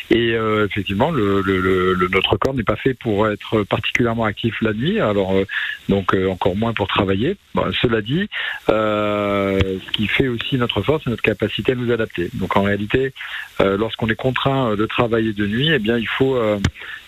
Et 0.10 0.32
euh, 0.32 0.66
effectivement, 0.66 1.12
notre 1.12 2.38
corps 2.38 2.54
n'est 2.54 2.64
pas 2.64 2.78
fait 2.78 2.94
pour 2.94 3.28
être 3.28 3.64
particulièrement 3.64 4.24
actif 4.24 4.62
la 4.62 4.72
nuit. 4.72 5.02
Alors, 5.02 5.34
euh, 5.34 5.46
donc, 5.90 6.14
encore 6.14 6.56
moins 6.56 6.72
pour 6.72 6.88
travailler. 6.88 7.36
Cela 7.82 8.02
dit, 8.02 8.30
ce 8.70 9.92
qui 9.92 10.08
fait 10.08 10.30
aussi 10.30 10.56
notre 10.56 10.82
force, 10.82 11.04
c'est 11.04 11.10
notre 11.10 11.22
capacité 11.22 11.74
à 11.74 11.76
nous 11.76 11.92
adapter. 11.92 12.30
Donc 12.36 12.56
en 12.56 12.64
réalité, 12.64 13.12
lorsqu'on 13.60 14.08
est 14.08 14.16
contraint 14.16 14.76
de 14.78 14.86
travailler 14.86 15.34
de 15.34 15.46
nuit, 15.48 15.70
eh 15.74 15.80
bien 15.80 15.98
il 15.98 16.08
faut 16.08 16.40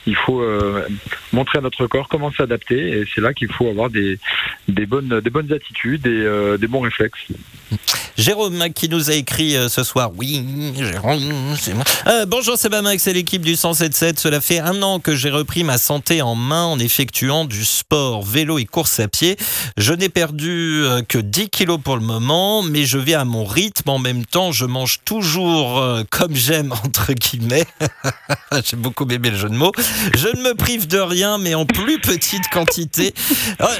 il 0.07 0.15
faut 0.15 0.43
montrer 1.31 1.59
à 1.59 1.61
notre 1.61 1.87
corps 1.87 2.07
comment 2.07 2.31
s'adapter 2.31 2.99
et 2.99 3.03
c'est 3.13 3.21
là 3.21 3.33
qu'il 3.33 3.51
faut 3.51 3.67
avoir 3.67 3.89
des, 3.89 4.17
bonnes, 4.67 5.19
des 5.19 5.29
bonnes 5.29 5.51
attitudes 5.53 6.07
et 6.07 6.57
des 6.57 6.67
bons 6.67 6.81
réflexes. 6.81 7.27
Jérôme 8.17 8.71
qui 8.75 8.89
nous 8.89 9.09
a 9.09 9.13
écrit 9.13 9.55
euh, 9.55 9.69
ce 9.69 9.83
soir. 9.83 10.11
Oui, 10.15 10.45
Jérôme, 10.77 11.55
c'est 11.59 11.73
moi. 11.73 11.83
Euh, 12.07 12.25
bonjour, 12.25 12.55
c'est 12.57 12.69
Bamax 12.69 13.01
c'est 13.01 13.13
l'équipe 13.13 13.41
du 13.41 13.55
177. 13.55 14.19
Cela 14.19 14.41
fait 14.41 14.59
un 14.59 14.81
an 14.83 14.99
que 14.99 15.15
j'ai 15.15 15.29
repris 15.29 15.63
ma 15.63 15.77
santé 15.77 16.21
en 16.21 16.35
main 16.35 16.65
en 16.65 16.77
effectuant 16.77 17.45
du 17.45 17.65
sport, 17.65 18.23
vélo 18.23 18.59
et 18.59 18.65
course 18.65 18.99
à 18.99 19.07
pied. 19.07 19.37
Je 19.77 19.93
n'ai 19.93 20.09
perdu 20.09 20.83
euh, 20.83 21.01
que 21.01 21.17
10 21.17 21.49
kilos 21.49 21.79
pour 21.83 21.95
le 21.95 22.03
moment, 22.03 22.61
mais 22.61 22.85
je 22.85 22.97
vais 22.97 23.13
à 23.13 23.25
mon 23.25 23.45
rythme. 23.45 23.89
En 23.89 23.99
même 23.99 24.25
temps, 24.25 24.51
je 24.51 24.65
mange 24.65 24.99
toujours 25.03 25.83
comme 26.09 26.35
j'aime, 26.35 26.71
entre 26.85 27.13
guillemets. 27.13 27.65
j'ai 28.63 28.77
beaucoup 28.77 29.07
aimé 29.07 29.31
le 29.31 29.37
jeu 29.37 29.49
de 29.49 29.55
mots. 29.55 29.71
Je 30.15 30.27
ne 30.27 30.41
me 30.41 30.53
prive 30.53 30.87
de 30.87 30.99
rien, 30.99 31.37
mais 31.37 31.55
en 31.55 31.65
plus 31.65 31.99
petite 31.99 32.49
quantité. 32.49 33.13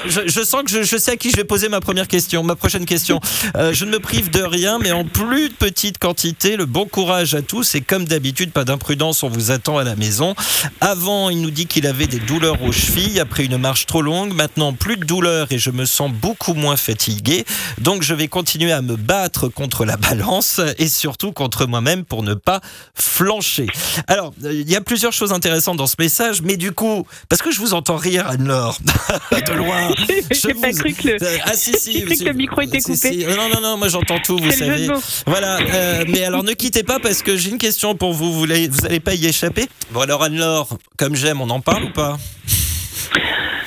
Je, 0.06 0.42
sens 0.42 0.62
que 0.64 0.82
je, 0.82 0.96
sais 0.96 1.12
à 1.12 1.16
qui 1.16 1.30
je 1.30 1.36
vais 1.36 1.44
poser 1.44 1.68
ma 1.68 1.80
première 1.80 2.08
question, 2.08 2.42
ma 2.42 2.56
prochaine 2.56 2.86
question. 2.86 3.20
je 3.54 3.84
ne 3.84 3.90
me 3.90 3.98
prive 3.98 4.30
de 4.30 4.42
rien, 4.42 4.78
mais 4.78 4.92
en 4.92 5.04
plus 5.04 5.50
petite 5.50 5.98
quantité. 5.98 6.56
Le 6.56 6.66
bon 6.66 6.86
courage 6.86 7.34
à 7.34 7.42
tous 7.42 7.74
et 7.74 7.80
comme 7.80 8.04
d'habitude, 8.04 8.52
pas 8.52 8.64
d'imprudence, 8.64 9.22
on 9.22 9.28
vous 9.28 9.50
attend 9.50 9.78
à 9.78 9.84
la 9.84 9.96
maison. 9.96 10.34
Avant, 10.80 11.30
il 11.30 11.40
nous 11.40 11.50
dit 11.50 11.66
qu'il 11.66 11.86
avait 11.86 12.06
des 12.06 12.18
douleurs 12.18 12.62
aux 12.62 12.72
chevilles 12.72 13.20
après 13.20 13.44
une 13.44 13.56
marche 13.56 13.86
trop 13.86 14.02
longue. 14.02 14.34
Maintenant, 14.34 14.72
plus 14.72 14.96
de 14.96 15.04
douleurs 15.04 15.48
et 15.50 15.58
je 15.58 15.70
me 15.70 15.84
sens 15.84 16.10
beaucoup 16.10 16.54
moins 16.54 16.76
fatigué. 16.76 17.44
Donc, 17.78 18.02
je 18.02 18.14
vais 18.14 18.28
continuer 18.28 18.72
à 18.72 18.82
me 18.82 18.96
battre 18.96 19.48
contre 19.48 19.84
la 19.84 19.96
balance 19.96 20.60
et 20.78 20.88
surtout 20.88 21.32
contre 21.32 21.66
moi-même 21.66 22.04
pour 22.04 22.22
ne 22.22 22.34
pas 22.34 22.60
flancher. 22.94 23.66
Alors, 24.08 24.32
il 24.42 24.70
y 24.70 24.76
a 24.76 24.80
plusieurs 24.80 25.12
choses 25.12 25.32
intéressantes 25.32 25.76
dans 25.76 25.86
ce 25.86 25.96
message, 26.02 26.42
mais 26.42 26.56
du 26.56 26.72
coup, 26.72 27.06
parce 27.28 27.42
que 27.42 27.52
je 27.52 27.60
vous 27.60 27.74
entends 27.74 27.96
rire, 27.96 28.26
Anne-Laure, 28.26 28.76
de 29.30 29.52
loin. 29.52 29.90
J'ai 30.32 30.54
pas 30.54 30.72
cru 30.72 30.92
que 30.92 31.08
le, 31.08 31.16
ah, 31.44 31.54
si, 31.54 31.72
si, 31.78 32.04
que 32.04 32.24
le 32.24 32.32
micro 32.32 32.60
était 32.60 32.80
coupé. 32.80 33.24
Non, 33.36 33.48
non, 33.48 33.60
non, 33.60 33.76
moi 33.76 33.86
j'entends 33.86 34.18
tout, 34.18 34.36
vous 34.36 34.50
savez. 34.50 34.88
Voilà, 35.26 35.58
euh, 35.60 36.04
mais 36.08 36.24
alors 36.24 36.42
ne 36.42 36.54
quittez 36.54 36.82
pas 36.82 36.98
parce 36.98 37.22
que 37.22 37.36
j'ai 37.36 37.50
une 37.50 37.58
question 37.58 37.94
pour 37.94 38.14
vous. 38.14 38.32
Vous 38.32 38.46
n'allez 38.48 38.66
vous 38.68 38.84
allez 38.84 38.98
pas 38.98 39.14
y 39.14 39.26
échapper? 39.26 39.68
Bon, 39.92 40.00
alors 40.00 40.24
Anne-Laure, 40.24 40.76
comme 40.96 41.14
j'aime, 41.14 41.40
on 41.40 41.50
en 41.50 41.60
parle 41.60 41.84
ou 41.84 41.92
pas? 41.92 42.18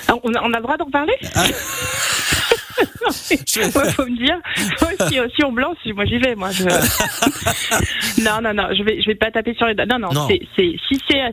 Ah, 0.09 0.13
on 0.23 0.33
a, 0.33 0.57
le 0.57 0.61
droit 0.61 0.75
d'en 0.75 0.89
parler? 0.89 1.13
Ah. 1.35 1.45
Il 3.31 3.91
faut 3.91 4.05
me 4.05 4.17
dire. 4.17 4.39
si, 5.35 5.43
on 5.43 5.51
blanc, 5.51 5.73
moi 5.93 6.05
j'y 6.05 6.17
vais. 6.17 6.35
Moi, 6.35 6.49
non, 8.19 8.41
non, 8.41 8.53
non. 8.53 8.67
Je 8.75 8.83
vais, 8.83 9.01
je 9.01 9.07
vais 9.07 9.15
pas 9.15 9.31
taper 9.31 9.53
sur 9.55 9.65
les. 9.67 9.75
Non, 9.75 9.99
non. 9.99 10.09
non. 10.11 10.27
Si 10.27 10.41
c'est, 10.55 10.75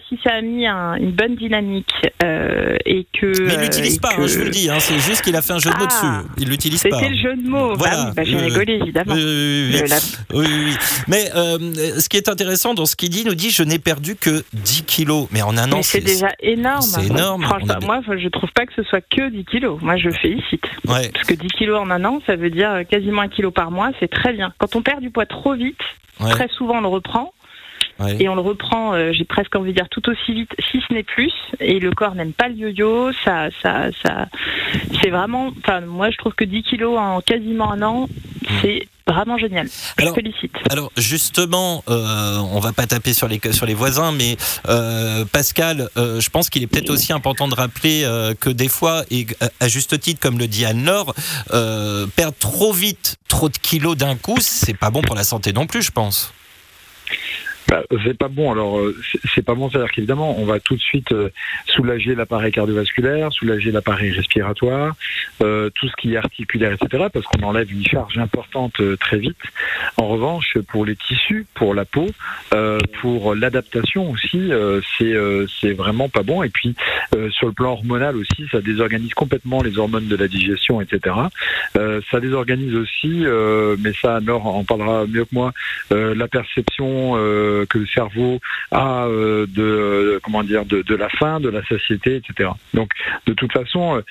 si 0.09 0.19
ça 0.23 0.35
a 0.35 0.41
mis 0.41 0.67
une 0.67 1.13
bonne 1.13 1.37
dynamique 1.37 1.93
euh, 2.23 2.77
et 2.85 3.07
que. 3.13 3.27
Mais 3.43 3.55
il 3.55 3.61
l'utilise 3.61 3.99
pas. 3.99 4.11
Hein, 4.11 4.27
je 4.27 4.39
vous 4.39 4.45
le 4.45 4.51
dis. 4.51 4.71
Hein, 4.71 4.79
c'est 4.81 4.99
juste 4.99 5.23
qu'il 5.23 5.37
a 5.37 5.43
fait 5.43 5.53
un 5.53 5.59
jeu 5.59 5.71
de 5.71 5.77
mots 5.77 5.87
dessus. 5.87 5.99
Ah, 6.03 6.23
il 6.39 6.49
l'utilise 6.49 6.83
pas. 6.83 6.91
C'était 6.99 7.11
le 7.11 7.17
jeu 7.17 7.37
de 7.37 7.49
mots. 7.49 7.75
Voilà. 7.77 8.05
Bah, 8.05 8.13
bah, 8.17 8.25
j'ai 8.25 8.37
rigolé 8.37 8.75
évidemment. 8.75 9.15
Oui, 9.15 10.47
oui, 10.47 10.77
Mais 11.09 11.31
euh, 11.35 11.59
ce 11.99 12.09
qui 12.09 12.17
est 12.17 12.29
intéressant 12.29 12.75
dans 12.75 12.87
ce 12.87 12.97
qu'il 12.97 13.11
dit, 13.11 13.21
il 13.21 13.27
nous 13.27 13.35
dit 13.35 13.51
je 13.51 13.63
n'ai 13.63 13.79
perdu 13.79 14.17
que 14.17 14.45
10 14.53 14.85
kilos. 14.85 15.29
Mais 15.31 15.43
en 15.43 15.57
un 15.57 15.71
an, 15.73 15.83
c'est 15.83 16.01
déjà 16.01 16.31
énorme. 16.41 16.83
C'est 16.83 17.07
énorme. 17.07 17.43
Franchement, 17.43 17.75
moi, 17.83 18.01
je 18.17 18.29
trouve 18.29 18.51
pas 18.55 18.67
que 18.67 18.73
ce 18.75 18.83
soit 18.85 19.01
que 19.01 19.31
10 19.31 19.45
kilos. 19.45 19.79
Moi, 19.81 19.97
je 19.97 20.11
félicite. 20.11 20.65
Ouais. 20.87 21.11
Parce 21.13 21.27
que 21.27 21.32
10 21.37 21.49
kilos 21.49 21.81
en 21.81 21.91
un 21.91 22.05
an, 22.05 22.21
ça 22.27 22.37
veut 22.37 22.51
dire 22.51 22.83
quasiment 22.89 23.23
un 23.23 23.29
kilo 23.29 23.51
par 23.51 23.71
mois, 23.71 23.91
c'est 24.01 24.09
très 24.09 24.33
bien. 24.33 24.53
Quand 24.59 24.77
on 24.77 24.83
perd 24.83 25.01
du 25.01 25.11
poids 25.11 25.27
trop 25.27 25.55
vite, 25.55 25.81
très 26.19 26.49
souvent 26.49 26.79
on 26.79 26.83
le 26.83 26.89
reprend. 26.89 27.33
Et 28.19 28.29
on 28.29 28.35
le 28.35 28.41
reprend, 28.41 28.95
euh, 28.95 29.13
j'ai 29.13 29.25
presque 29.25 29.55
envie 29.55 29.71
de 29.71 29.77
dire 29.77 29.89
tout 29.89 30.09
aussi 30.09 30.33
vite, 30.33 30.51
si 30.71 30.83
ce 30.87 30.93
n'est 30.93 31.03
plus. 31.03 31.33
Et 31.61 31.79
le 31.79 31.91
corps 31.93 32.15
n'aime 32.15 32.33
pas 32.33 32.49
le 32.49 32.55
yo-yo. 32.55 33.13
Ça, 33.25 33.49
ça, 33.63 33.87
ça, 34.03 34.27
c'est 35.01 35.11
vraiment. 35.11 35.53
Enfin, 35.59 35.81
moi, 35.81 36.11
je 36.11 36.17
trouve 36.17 36.35
que 36.35 36.45
10 36.45 36.63
kilos 36.63 36.99
en 36.99 37.21
quasiment 37.21 37.73
un 37.73 37.83
an, 37.83 38.09
c'est 38.61 38.89
vraiment 39.07 39.39
génial. 39.39 39.69
Je 39.99 40.03
alors, 40.03 40.15
félicite. 40.15 40.53
Alors 40.71 40.93
justement, 40.97 41.83
euh, 41.89 42.39
on 42.39 42.61
va 42.61 42.73
pas 42.73 42.87
taper 42.87 43.13
sur 43.13 43.29
les 43.29 43.41
sur 43.53 43.67
les 43.67 43.75
voisins, 43.75 44.13
mais 44.13 44.37
euh, 44.69 45.25
Pascal, 45.25 45.89
euh, 45.97 46.21
je 46.21 46.31
pense 46.31 46.51
qu'il 46.51 46.63
est 46.63 46.67
peut-être 46.67 46.91
aussi 46.91 47.13
important 47.13 47.49
de 47.49 47.55
rappeler 47.55 48.09
que 48.41 48.51
des 48.51 48.69
fois, 48.69 49.05
et 49.11 49.27
à 49.61 49.69
juste 49.69 49.99
titre, 50.01 50.21
comme 50.21 50.39
le 50.39 50.47
dit 50.47 50.65
Anne-Laure, 50.65 51.15
perdre 52.17 52.37
trop 52.39 52.73
vite 52.73 53.17
trop 53.29 53.49
de 53.49 53.57
kilos 53.57 53.97
d'un 53.97 54.17
coup, 54.17 54.37
c'est 54.41 54.77
pas 54.77 54.91
bon 54.91 55.03
pour 55.03 55.17
la 55.17 55.25
santé 55.25 55.53
non 55.53 55.67
plus, 55.67 55.83
je 55.83 55.91
pense. 55.91 56.33
Bah, 57.69 57.83
c'est 58.05 58.17
pas 58.17 58.29
bon. 58.29 58.53
Alors, 58.53 58.79
euh, 58.79 58.97
c'est 59.35 59.45
pas 59.45 59.55
bon, 59.55 59.71
c'est-à-dire 59.71 59.91
qu'évidemment, 59.93 60.39
on 60.39 60.45
va 60.45 60.61
tout 60.61 60.75
de 60.75 60.81
suite 60.81 61.13
euh, 61.13 61.31
soulager 61.67 62.15
l'appareil 62.15 62.53
cardiovasculaire, 62.53 63.33
soulager 63.33 63.71
l'appareil 63.71 64.11
respiratoire, 64.11 64.95
euh, 65.43 65.71
tout 65.75 65.89
ce 65.89 65.97
qui 65.97 66.15
est 66.15 66.17
articulaire, 66.17 66.73
etc., 66.73 67.05
parce 67.13 67.25
qu'on 67.27 67.43
enlève 67.43 67.73
une 67.73 67.87
charge 67.87 68.19
importante 68.19 68.81
très 68.99 69.19
vite. 69.19 69.39
En 69.97 70.09
revanche, 70.09 70.59
pour 70.69 70.85
les 70.85 70.97
tissus, 70.97 71.47
pour 71.55 71.75
la 71.75 71.85
peau, 71.85 72.07
pour 73.01 73.35
l'adaptation 73.35 74.11
aussi, 74.11 74.51
c'est 74.99 75.15
c'est 75.61 75.73
vraiment 75.73 76.09
pas 76.09 76.23
bon. 76.23 76.43
Et 76.43 76.49
puis, 76.49 76.75
sur 77.31 77.47
le 77.47 77.53
plan 77.53 77.73
hormonal 77.73 78.17
aussi, 78.17 78.47
ça 78.51 78.61
désorganise 78.61 79.15
complètement 79.15 79.63
les 79.63 79.79
hormones 79.79 80.09
de 80.09 80.17
la 80.17 80.29
digestion, 80.29 80.81
etc. 80.81 81.17
ça 81.75 82.21
désorganise 82.21 82.75
aussi, 82.75 83.25
mais 83.79 83.93
ça, 84.01 84.21
Nord 84.21 84.47
en 84.47 84.65
parlera 84.65 85.07
mieux 85.07 85.25
que 85.25 85.35
moi, 85.35 85.53
la 85.91 86.29
perception 86.29 87.17
que 87.69 87.79
le 87.79 87.87
cerveau 87.87 88.41
a 88.71 89.07
euh, 89.07 89.47
de 89.49 90.21
comment 90.23 90.43
dire 90.43 90.65
de, 90.65 90.95
la 90.95 91.09
faim, 91.09 91.41
de 91.41 91.49
la 91.49 91.65
satiété, 91.65 92.17
etc. 92.17 92.51
Donc 92.75 92.91
de 93.27 93.33
toute 93.35 93.53
façon 93.53 93.97
euh, 93.97 94.03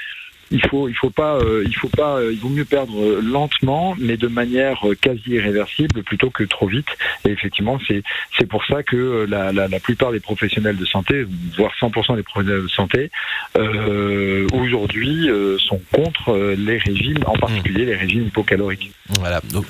il 0.52 0.66
faut 0.68 0.88
il 0.90 0.96
faut 0.96 1.10
pas 1.10 1.36
euh, 1.36 1.64
il 1.66 1.76
faut 1.76 1.90
pas 1.90 2.18
euh, 2.18 2.34
il 2.34 2.40
vaut 2.40 2.50
mieux 2.50 2.66
perdre 2.66 3.00
euh, 3.00 3.22
lentement 3.22 3.96
mais 3.98 4.18
de 4.18 4.28
manière 4.28 4.84
quasi 5.02 5.22
irréversible 5.28 6.04
plutôt 6.04 6.30
que 6.30 6.44
trop 6.44 6.68
vite. 6.68 6.88
Et 7.26 7.32
effectivement 7.32 7.80
c'est 7.88 8.04
c'est 8.38 8.48
pour 8.48 8.66
ça 8.66 8.84
que 8.84 9.26
la, 9.28 9.52
la, 9.52 9.68
la, 9.68 9.80
plupart 9.80 10.12
des 10.12 10.20
professionnels 10.20 10.78
de 10.78 10.86
santé 10.86 11.26
voire 11.58 11.72
100% 11.80 12.16
des 12.16 12.24
professionnels 12.24 12.64
de 12.64 12.68
santé 12.68 13.12
euh, 13.58 14.48
aujourd'hui 14.54 15.30
sont 15.60 15.82
contre 15.92 16.54
les 16.58 16.78
régimes 16.78 17.20
en 17.26 17.38
particulier 17.38 17.86
les 17.86 17.96
régimes 17.96 18.28
hypocaloriques. 18.28 18.92
Voilà. 19.20 19.42
Donc, 19.52 19.66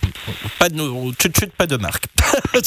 pas 0.60 0.70
de 0.70 0.78
chut, 1.20 1.52
pas 1.58 1.68
de 1.68 1.78
marque. 1.78 2.06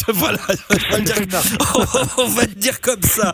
Voilà. 0.08 0.38
On 0.70 0.92
va, 0.92 1.00
dire, 1.00 1.16
on 2.18 2.26
va 2.26 2.46
dire 2.46 2.80
comme 2.80 3.02
ça. 3.02 3.32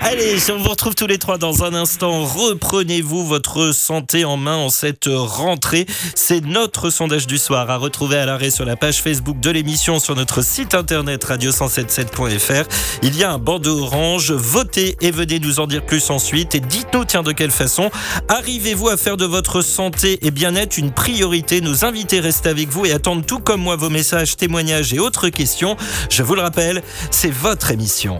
Allez 0.00 0.36
on 0.50 0.58
vous 0.58 0.68
retrouve 0.68 0.94
tous 0.94 1.06
les 1.06 1.18
trois 1.18 1.38
dans 1.38 1.64
un 1.64 1.74
instant. 1.74 2.24
Reprenez-vous 2.24 3.26
votre 3.26 3.72
santé 3.72 4.21
en 4.24 4.36
main 4.36 4.56
en 4.56 4.68
cette 4.68 5.08
rentrée. 5.08 5.86
C'est 6.14 6.44
notre 6.44 6.90
sondage 6.90 7.26
du 7.26 7.38
soir 7.38 7.70
à 7.70 7.76
retrouver 7.76 8.18
à 8.18 8.26
l'arrêt 8.26 8.50
sur 8.50 8.64
la 8.64 8.76
page 8.76 9.00
Facebook 9.00 9.40
de 9.40 9.50
l'émission 9.50 9.98
sur 9.98 10.14
notre 10.14 10.42
site 10.42 10.74
internet 10.74 11.24
radio177.fr. 11.24 12.64
Il 13.02 13.16
y 13.16 13.24
a 13.24 13.32
un 13.32 13.38
bandeau 13.38 13.82
orange. 13.82 14.32
Votez 14.32 14.96
et 15.00 15.10
venez 15.10 15.38
nous 15.38 15.60
en 15.60 15.66
dire 15.66 15.84
plus 15.84 16.10
ensuite. 16.10 16.54
Et 16.54 16.60
dites-nous, 16.60 17.04
tiens, 17.04 17.22
de 17.22 17.32
quelle 17.32 17.50
façon 17.50 17.90
arrivez-vous 18.28 18.88
à 18.88 18.96
faire 18.96 19.16
de 19.16 19.24
votre 19.24 19.62
santé 19.62 20.18
et 20.22 20.30
bien-être 20.30 20.78
une 20.78 20.92
priorité? 20.92 21.60
Nos 21.60 21.84
invités 21.84 22.20
restent 22.20 22.46
avec 22.46 22.68
vous 22.68 22.86
et 22.86 22.92
attendent 22.92 23.26
tout 23.26 23.40
comme 23.40 23.62
moi 23.62 23.76
vos 23.76 23.90
messages, 23.90 24.36
témoignages 24.36 24.92
et 24.92 24.98
autres 24.98 25.28
questions. 25.28 25.76
Je 26.10 26.22
vous 26.22 26.34
le 26.34 26.42
rappelle, 26.42 26.82
c'est 27.10 27.30
votre 27.30 27.70
émission. 27.70 28.18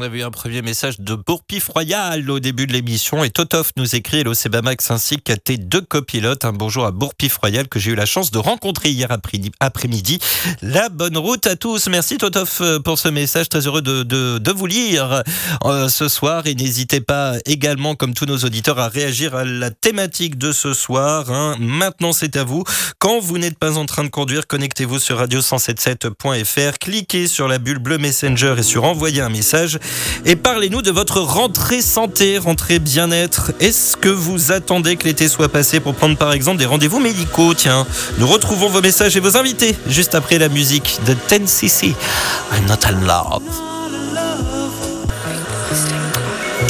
On 0.00 0.02
avait 0.02 0.20
eu 0.20 0.22
un 0.22 0.30
premier 0.30 0.62
message 0.62 0.98
de 0.98 1.14
Bourpif 1.14 1.68
Royal 1.68 2.30
au 2.30 2.40
début 2.40 2.66
de 2.66 2.72
l'émission 2.72 3.22
et 3.22 3.28
Totof 3.28 3.72
nous 3.76 3.94
écrit 3.94 4.20
Hello 4.20 4.32
Sebamax 4.32 4.90
ainsi 4.90 5.18
qu'à 5.18 5.36
tes 5.36 5.58
deux 5.58 5.82
copilotes. 5.82 6.46
Un 6.46 6.54
bonjour 6.54 6.86
à 6.86 6.90
Bourpif 6.90 7.36
Royal 7.36 7.68
que 7.68 7.78
j'ai 7.78 7.90
eu 7.90 7.94
la 7.94 8.06
chance 8.06 8.30
de 8.30 8.38
rencontrer 8.38 8.88
hier 8.88 9.08
après-midi. 9.60 10.18
La 10.62 10.88
bonne 10.88 11.18
route 11.18 11.46
à 11.46 11.54
tous. 11.54 11.88
Merci 11.90 12.16
Totof 12.16 12.62
euh, 12.62 12.78
pour 12.78 12.98
ce 12.98 13.08
message. 13.08 13.50
Très 13.50 13.66
heureux 13.66 13.82
de, 13.82 14.52
vous 14.52 14.66
lire 14.66 15.22
euh, 15.66 15.90
ce 15.90 16.08
soir 16.08 16.46
et 16.46 16.54
n'hésitez 16.54 17.02
pas 17.02 17.34
également, 17.44 17.94
comme 17.94 18.14
tous 18.14 18.26
nos 18.26 18.38
auditeurs, 18.38 18.78
à 18.78 18.88
réagir 18.88 19.34
à 19.34 19.44
la 19.44 19.70
thématique 19.70 20.38
de 20.38 20.52
ce 20.52 20.72
soir. 20.72 21.30
Hein. 21.30 21.56
Maintenant, 21.58 22.14
c'est 22.14 22.36
à 22.36 22.44
vous. 22.44 22.64
Quand 22.98 23.20
vous 23.20 23.36
n'êtes 23.36 23.58
pas 23.58 23.76
en 23.76 23.84
train 23.84 24.04
de 24.04 24.08
conduire, 24.08 24.46
connectez-vous 24.46 24.98
sur 24.98 25.22
radio177.fr, 25.22 26.78
cliquez 26.78 27.26
sur 27.26 27.48
la 27.48 27.58
bulle 27.58 27.80
bleue 27.80 27.98
Messenger 27.98 28.54
et 28.56 28.62
sur 28.62 28.84
envoyer 28.84 29.20
un 29.20 29.28
message 29.28 29.78
et 30.24 30.36
parlez-nous 30.36 30.82
de 30.82 30.90
votre 30.90 31.20
rentrée 31.20 31.82
santé, 31.82 32.38
rentrée 32.38 32.78
bien-être. 32.78 33.52
Est-ce 33.60 33.96
que 33.96 34.08
vous 34.08 34.52
attendez 34.52 34.96
que 34.96 35.04
l'été 35.04 35.28
soit 35.28 35.48
passé 35.48 35.80
pour 35.80 35.94
prendre 35.94 36.16
par 36.16 36.32
exemple 36.32 36.58
des 36.58 36.66
rendez-vous 36.66 37.00
médicaux? 37.00 37.54
Tiens, 37.54 37.86
nous 38.18 38.26
retrouvons 38.26 38.68
vos 38.68 38.80
messages 38.80 39.16
et 39.16 39.20
vos 39.20 39.36
invités 39.36 39.76
juste 39.88 40.14
après 40.14 40.38
la 40.38 40.48
musique 40.48 40.98
de 41.06 41.14
10cc. 41.14 41.94
I'm 42.52 42.66
not 42.66 42.86
in. 42.86 43.00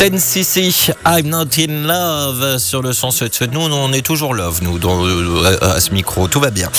10cc, 0.01 0.95
I'm 1.05 1.29
not 1.29 1.59
in 1.59 1.87
love 1.87 2.57
sur 2.59 2.81
le 2.81 2.95
sens 2.95 3.23
nous, 3.53 3.61
on 3.61 3.93
est 3.93 4.01
toujours 4.01 4.33
love 4.33 4.63
nous 4.63 4.79
dans, 4.79 5.05
euh, 5.05 5.59
à, 5.61 5.73
à 5.73 5.81
ce 5.81 5.91
micro, 5.91 6.27
tout 6.27 6.41
va 6.41 6.51
bien. 6.51 6.71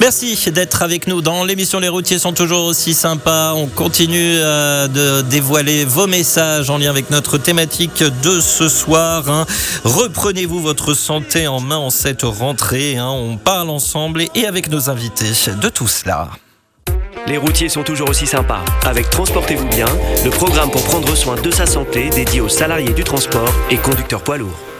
Merci 0.00 0.38
d'être 0.50 0.82
avec 0.82 1.06
nous 1.06 1.20
dans 1.20 1.44
l'émission 1.44 1.80
Les 1.80 1.88
routiers 1.88 2.18
sont 2.18 2.32
toujours 2.32 2.64
aussi 2.64 2.94
sympas. 2.94 3.52
On 3.54 3.66
continue 3.66 4.36
euh, 4.36 4.88
de 4.88 5.20
dévoiler 5.22 5.84
vos 5.84 6.06
messages 6.06 6.70
en 6.70 6.78
lien 6.78 6.90
avec 6.90 7.10
notre 7.10 7.36
thématique 7.36 8.02
de 8.22 8.40
ce 8.40 8.68
soir. 8.70 9.28
hein. 9.28 9.44
Reprenez-vous 9.84 10.60
votre 10.60 10.94
santé 10.94 11.46
en 11.48 11.60
main 11.60 11.76
en 11.76 11.90
cette 11.90 12.22
rentrée. 12.22 12.96
hein. 12.96 13.08
On 13.08 13.36
parle 13.36 13.68
ensemble 13.68 14.24
et 14.34 14.46
avec 14.46 14.70
nos 14.70 14.88
invités 14.88 15.32
de 15.60 15.68
tout 15.68 15.88
cela. 15.88 16.30
Les 17.28 17.38
routiers 17.38 17.68
sont 17.68 17.82
toujours 17.82 18.08
aussi 18.08 18.26
sympas. 18.26 18.64
Avec 18.84 19.10
Transportez-vous 19.10 19.68
bien, 19.68 19.86
le 20.24 20.30
programme 20.30 20.70
pour 20.70 20.84
prendre 20.84 21.12
soin 21.16 21.34
de 21.34 21.50
sa 21.50 21.66
santé 21.66 22.08
dédié 22.10 22.40
aux 22.40 22.48
salariés 22.48 22.92
du 22.92 23.02
transport 23.02 23.52
et 23.68 23.76
conducteurs 23.76 24.22
poids 24.22 24.38
lourds. 24.38 24.75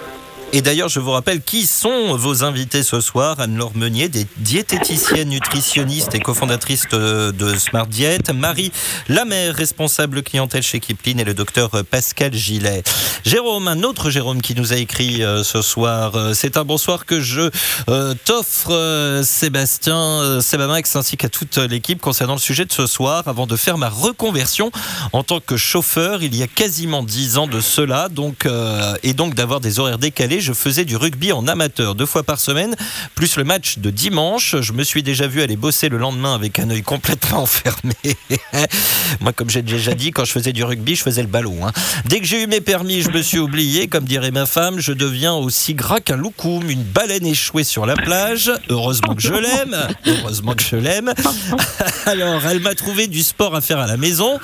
Et 0.53 0.63
d'ailleurs, 0.63 0.89
je 0.89 1.01
vous 1.01 1.11
rappelle 1.11 1.43
qui 1.43 1.67
sont 1.67 2.17
vos 2.17 2.45
invités 2.45 2.83
ce 2.83 3.01
soir. 3.01 3.41
Anne-Laure 3.41 3.73
Meunier, 3.75 4.09
des 4.09 4.27
diététiciennes, 4.39 5.29
nutritionnistes 5.29 6.15
et 6.15 6.21
cofondatrice 6.21 6.85
de, 6.91 7.55
Smart 7.59 7.87
Diet. 7.87 8.31
Marie 8.33 8.73
Lamère, 9.09 9.55
responsable 9.55 10.23
clientèle 10.23 10.63
chez 10.63 10.79
Kipling 10.79 11.21
et 11.21 11.25
le 11.25 11.35
docteur 11.35 11.71
Pascal 11.91 12.33
Gillet. 12.33 12.83
Jérôme, 13.25 13.67
un 13.67 13.83
autre 13.83 14.09
Jérôme 14.09 14.41
qui 14.41 14.55
nous 14.55 14.73
a 14.73 14.77
écrit 14.77 15.23
euh, 15.25 15.43
ce 15.43 15.63
soir. 15.63 16.15
Euh, 16.15 16.33
C'est 16.33 16.57
un 16.57 16.65
bonsoir 16.65 17.07
que 17.07 17.21
je 17.21 17.51
euh, 17.89 18.15
t'offre, 18.25 19.21
Sébastien, 19.25 20.41
Sebamax, 20.41 20.95
ainsi 20.95 21.17
qu'à 21.17 21.29
toute 21.29 21.59
l'équipe 21.59 22.01
concernant 22.01 22.35
le 22.35 22.41
sujet 22.41 22.65
de 22.65 22.73
ce 22.73 22.87
soir, 22.87 23.25
avant 23.27 23.47
de 23.47 23.57
faire 23.57 23.79
ma 23.79 23.89
reconversion 23.89 24.71
en 25.13 25.25
tant 25.25 25.41
que 25.41 25.57
chauffeur 25.57 26.23
il 26.23 26.37
y 26.37 26.43
a 26.43 26.47
quasiment 26.47 27.03
10 27.03 27.37
ans 27.37 27.47
de 27.47 27.61
cela, 27.61 28.09
donc, 28.09 28.47
et 29.03 29.13
donc 29.13 29.35
d'avoir 29.35 29.61
des 29.61 29.81
horaires 29.81 29.99
décalés. 29.99 30.36
Je 30.41 30.53
faisais 30.53 30.85
du 30.85 30.97
rugby 30.97 31.33
en 31.33 31.47
amateur 31.49 31.95
deux 31.95 32.07
fois 32.07 32.23
par 32.23 32.41
semaine, 32.41 32.77
plus 33.15 33.37
le 33.37 33.45
match 33.45 33.79
de 33.79 33.91
dimanche. 33.91 34.57
Je 34.61 34.73
me 34.73 34.83
suis 34.85 35.03
déjà 35.03 35.27
vu 35.27 35.43
aller 35.43 35.57
bosser 35.57 35.89
le 35.89 35.99
lendemain 35.99 36.35
avec 36.35 36.59
un 36.59 36.71
œil 36.71 36.83
complètement 36.83 37.47
fermé. 37.47 37.95
Moi, 39.21 39.33
comme 39.33 39.51
j'ai 39.51 39.63
déjà 39.63 39.95
dit, 39.95 40.11
quand 40.11 40.25
je 40.25 40.33
faisais 40.33 40.53
du 40.53 40.65
rugby, 40.65 40.97
je 40.97 41.03
faisais 41.03 41.23
le 41.23 41.29
ballon. 41.29 41.67
hein. 41.67 41.73
Dès 42.07 42.21
que 42.21 42.27
j'ai 42.27 42.43
eu 42.43 42.47
mes 42.47 42.61
permis, 42.61 43.03
je 43.03 43.11
me 43.11 43.23
suis 43.23 43.39
oublié. 43.39 43.89
Comme 43.89 44.05
dirait 44.05 44.31
ma 44.31 44.47
femme, 44.47 44.81
je 44.81 44.93
deviens 44.93 45.35
aussi 45.35 45.75
gras 45.75 46.01
qu'un 46.01 46.17
loukoum, 46.17 46.71
une 46.71 46.83
baleine 46.83 47.27
échouée 47.27 47.65
sur 47.65 47.87
la 47.87 47.95
plage. 47.95 48.51
Heureusement 48.69 49.15
que 49.15 49.23
je 49.23 49.35
l'aime. 49.35 49.77
Heureusement 50.07 50.55
que 50.55 50.63
je 50.63 50.77
l'aime. 50.77 51.13
Alors, 52.07 52.45
elle 52.47 52.61
m'a 52.61 52.75
trouvé 52.75 53.07
du 53.07 53.23
sport 53.23 53.55
à 53.55 53.61
faire 53.61 53.79
à 53.79 53.87
la 53.87 53.97
maison. 53.97 54.39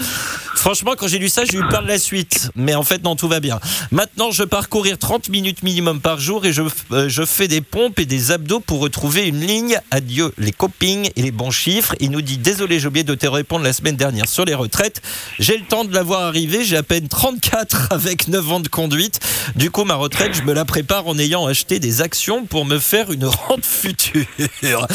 Franchement, 0.55 0.93
quand 0.97 1.09
j'ai 1.09 1.19
lu 1.19 1.29
ça, 1.29 1.43
j'ai 1.45 1.59
eu 1.59 1.67
peur 1.69 1.83
de 1.83 1.89
la 1.89 1.99
suite. 1.99 2.51
Mais 2.55 2.75
en 2.75 2.85
fait, 2.85 3.03
non, 3.03 3.17
tout 3.17 3.27
va 3.29 3.41
bien. 3.41 3.59
Maintenant, 3.91 4.31
je 4.31 4.45
pars 4.45 4.69
courir 4.69 4.97
30 4.99 5.29
minutes 5.29 5.63
minimum 5.65 5.82
par 6.01 6.19
jour 6.19 6.47
et 6.47 6.53
je, 6.53 6.63
euh, 6.93 7.09
je 7.09 7.25
fais 7.25 7.49
des 7.49 7.61
pompes 7.61 7.99
et 7.99 8.07
des 8.07 8.31
abdos 8.31 8.61
pour 8.61 8.81
retrouver 8.81 9.27
une 9.27 9.41
ligne. 9.41 9.79
Adieu 9.91 10.33
les 10.39 10.53
copings 10.53 11.11
et 11.17 11.23
les 11.23 11.31
bons 11.31 11.51
chiffres. 11.51 11.95
Il 12.01 12.11
nous 12.11 12.23
dit 12.23 12.39
Désolé, 12.39 12.79
j'ai 12.79 12.87
oublié 12.87 13.05
de 13.05 13.15
te 13.15 13.27
répondre 13.27 13.65
la 13.65 13.73
semaine 13.73 13.97
dernière 13.97 14.29
sur 14.29 14.45
les 14.45 14.55
retraites. 14.55 15.03
J'ai 15.39 15.57
le 15.57 15.65
temps 15.65 15.85
de 15.85 15.93
la 15.93 16.03
voir 16.03 16.23
arriver. 16.23 16.65
J'ai 16.65 16.77
à 16.77 16.83
peine 16.83 17.09
34 17.09 17.89
avec 17.91 18.29
9 18.29 18.53
ans 18.53 18.61
de 18.61 18.69
conduite. 18.69 19.21
Du 19.57 19.71
coup, 19.71 19.85
ma 19.85 19.95
retraite, 19.95 20.35
je 20.35 20.43
me 20.43 20.53
la 20.53 20.65
prépare 20.65 21.07
en 21.09 21.19
ayant 21.19 21.47
acheté 21.47 21.79
des 21.79 22.01
actions 22.01 22.45
pour 22.45 22.65
me 22.65 22.79
faire 22.79 23.11
une 23.11 23.27
rente 23.27 23.65
future. 23.65 24.27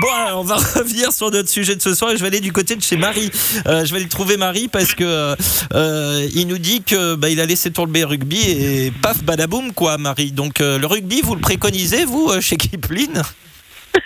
Bon, 0.00 0.08
on 0.36 0.42
va 0.42 0.56
revenir 0.74 1.12
sur 1.12 1.30
notre 1.30 1.48
sujet 1.48 1.76
de 1.76 1.82
ce 1.82 1.94
soir 1.94 2.10
et 2.10 2.16
je 2.16 2.20
vais 2.20 2.28
aller 2.28 2.40
du 2.40 2.52
côté 2.52 2.76
de 2.76 2.82
chez 2.82 2.96
Marie. 2.96 3.30
Euh, 3.66 3.84
je 3.84 3.92
vais 3.92 4.00
aller 4.00 4.08
trouver 4.08 4.36
Marie 4.36 4.68
parce 4.68 4.94
que 4.94 5.34
euh, 5.74 6.28
il 6.34 6.46
nous 6.46 6.58
dit 6.58 6.82
que 6.82 7.14
bah, 7.14 7.30
il 7.30 7.40
a 7.40 7.46
laissé 7.46 7.70
tomber 7.70 8.04
rugby 8.04 8.40
et 8.40 8.92
paf 9.02 9.22
badaboum 9.22 9.72
quoi, 9.72 9.98
Marie. 9.98 10.23
Donc 10.32 10.60
euh, 10.60 10.78
le 10.78 10.86
rugby, 10.86 11.20
vous 11.22 11.34
le 11.34 11.40
préconisez 11.40 12.04
vous 12.04 12.28
euh, 12.30 12.40
chez 12.40 12.56
Kipling? 12.56 13.20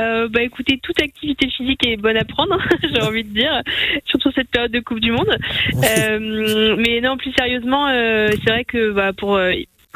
Euh, 0.00 0.28
bah 0.28 0.42
écoutez, 0.42 0.78
toute 0.80 1.00
activité 1.02 1.48
physique 1.50 1.84
est 1.84 1.96
bonne 1.96 2.16
à 2.16 2.24
prendre, 2.24 2.56
j'ai 2.82 3.02
envie 3.02 3.24
de 3.24 3.34
dire, 3.34 3.62
surtout 4.04 4.30
cette 4.32 4.48
période 4.48 4.70
de 4.70 4.78
Coupe 4.78 5.00
du 5.00 5.10
Monde. 5.10 5.26
Euh, 5.74 6.76
mais 6.78 7.00
non, 7.00 7.16
plus 7.16 7.32
sérieusement, 7.32 7.88
euh, 7.88 8.28
c'est 8.30 8.50
vrai 8.50 8.64
que 8.64 8.92
bah, 8.92 9.12
pour 9.12 9.40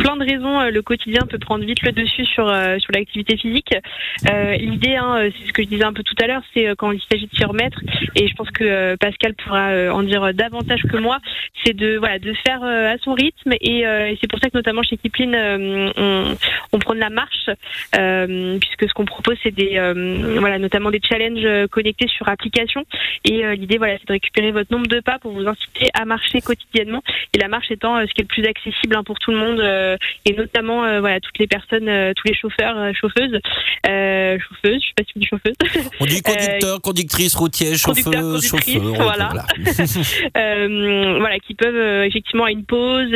plein 0.02 0.16
de 0.16 0.24
raisons, 0.24 0.60
euh, 0.60 0.70
le 0.70 0.82
quotidien 0.82 1.22
peut 1.30 1.38
prendre 1.38 1.64
vite 1.64 1.80
le 1.82 1.92
dessus 1.92 2.24
sur 2.24 2.48
euh, 2.48 2.78
sur 2.78 2.90
l'activité 2.92 3.36
physique. 3.36 3.72
Euh, 4.28 4.56
L'idée, 4.56 4.96
hein, 4.96 5.30
c'est 5.30 5.46
ce 5.46 5.52
que 5.52 5.62
je 5.62 5.68
disais 5.68 5.84
un 5.84 5.92
peu 5.92 6.02
tout 6.02 6.16
à 6.20 6.26
l'heure, 6.26 6.42
c'est 6.52 6.74
quand 6.76 6.90
il 6.90 7.00
s'agit 7.08 7.26
de 7.26 7.36
s'y 7.36 7.44
remettre, 7.44 7.78
et 8.16 8.26
je 8.26 8.34
pense 8.34 8.50
que 8.50 8.96
Pascal 8.96 9.34
pourra 9.34 9.92
en 9.92 10.02
dire 10.02 10.34
davantage 10.34 10.82
que 10.82 10.96
moi, 10.96 11.18
c'est 11.64 11.74
de 11.74 11.96
voilà 11.98 12.18
de 12.18 12.32
faire 12.44 12.62
à 12.64 12.98
son 12.98 13.14
rythme, 13.14 13.52
et, 13.60 13.80
et 13.82 14.18
c'est 14.20 14.28
pour 14.28 14.40
ça 14.40 14.50
que 14.50 14.56
notamment 14.56 14.82
chez 14.82 14.96
Kipling, 14.96 15.34
on, 15.34 16.34
on 16.72 16.78
prend 16.78 16.94
de 16.94 17.00
la 17.00 17.10
marche, 17.10 17.46
puisque 17.92 18.88
ce 18.88 18.94
qu'on 18.94 19.04
propose, 19.04 19.36
c'est 19.42 19.54
des 19.54 19.78
voilà 20.38 20.58
notamment 20.58 20.90
des 20.90 21.00
challenges 21.00 21.68
connectés 21.68 22.08
sur 22.08 22.28
application, 22.28 22.84
et 23.24 23.54
l'idée 23.56 23.78
voilà 23.78 23.98
c'est 23.98 24.08
de 24.08 24.12
récupérer 24.12 24.50
votre 24.50 24.72
nombre 24.72 24.88
de 24.88 25.00
pas 25.00 25.18
pour 25.18 25.32
vous 25.32 25.46
inciter 25.46 25.90
à 25.94 26.04
marcher 26.04 26.40
quotidiennement, 26.40 27.02
et 27.34 27.38
la 27.38 27.48
marche 27.48 27.70
étant 27.70 28.00
ce 28.00 28.12
qui 28.12 28.22
est 28.22 28.24
le 28.24 28.34
plus 28.34 28.46
accessible 28.46 28.96
hein, 28.96 29.04
pour 29.04 29.18
tout 29.18 29.30
le 29.30 29.38
monde. 29.38 29.60
Euh, 29.92 29.96
et 30.24 30.34
notamment 30.34 30.84
euh, 30.84 31.00
voilà 31.00 31.20
toutes 31.20 31.38
les 31.38 31.46
personnes, 31.46 31.88
euh, 31.88 32.12
tous 32.14 32.28
les 32.28 32.34
chauffeurs, 32.34 32.76
chauffeuses, 32.94 33.38
chauffeuses, 33.84 34.80
je 34.80 34.86
sais 34.86 34.94
pas 34.96 35.04
si 35.04 35.12
on 35.16 35.20
dit 35.20 35.26
chauffeuse, 35.26 35.54
On 36.00 36.06
dit 36.06 36.22
conducteur, 36.22 36.80
conductrice, 36.80 37.34
routier, 37.34 37.76
chauffeur, 37.76 38.42
chauffeur. 38.42 38.82
voilà. 38.94 39.32
voilà, 40.34 41.38
qui 41.38 41.54
peuvent 41.54 42.04
effectivement 42.04 42.44
à 42.44 42.50
une 42.50 42.64
pause 42.64 43.10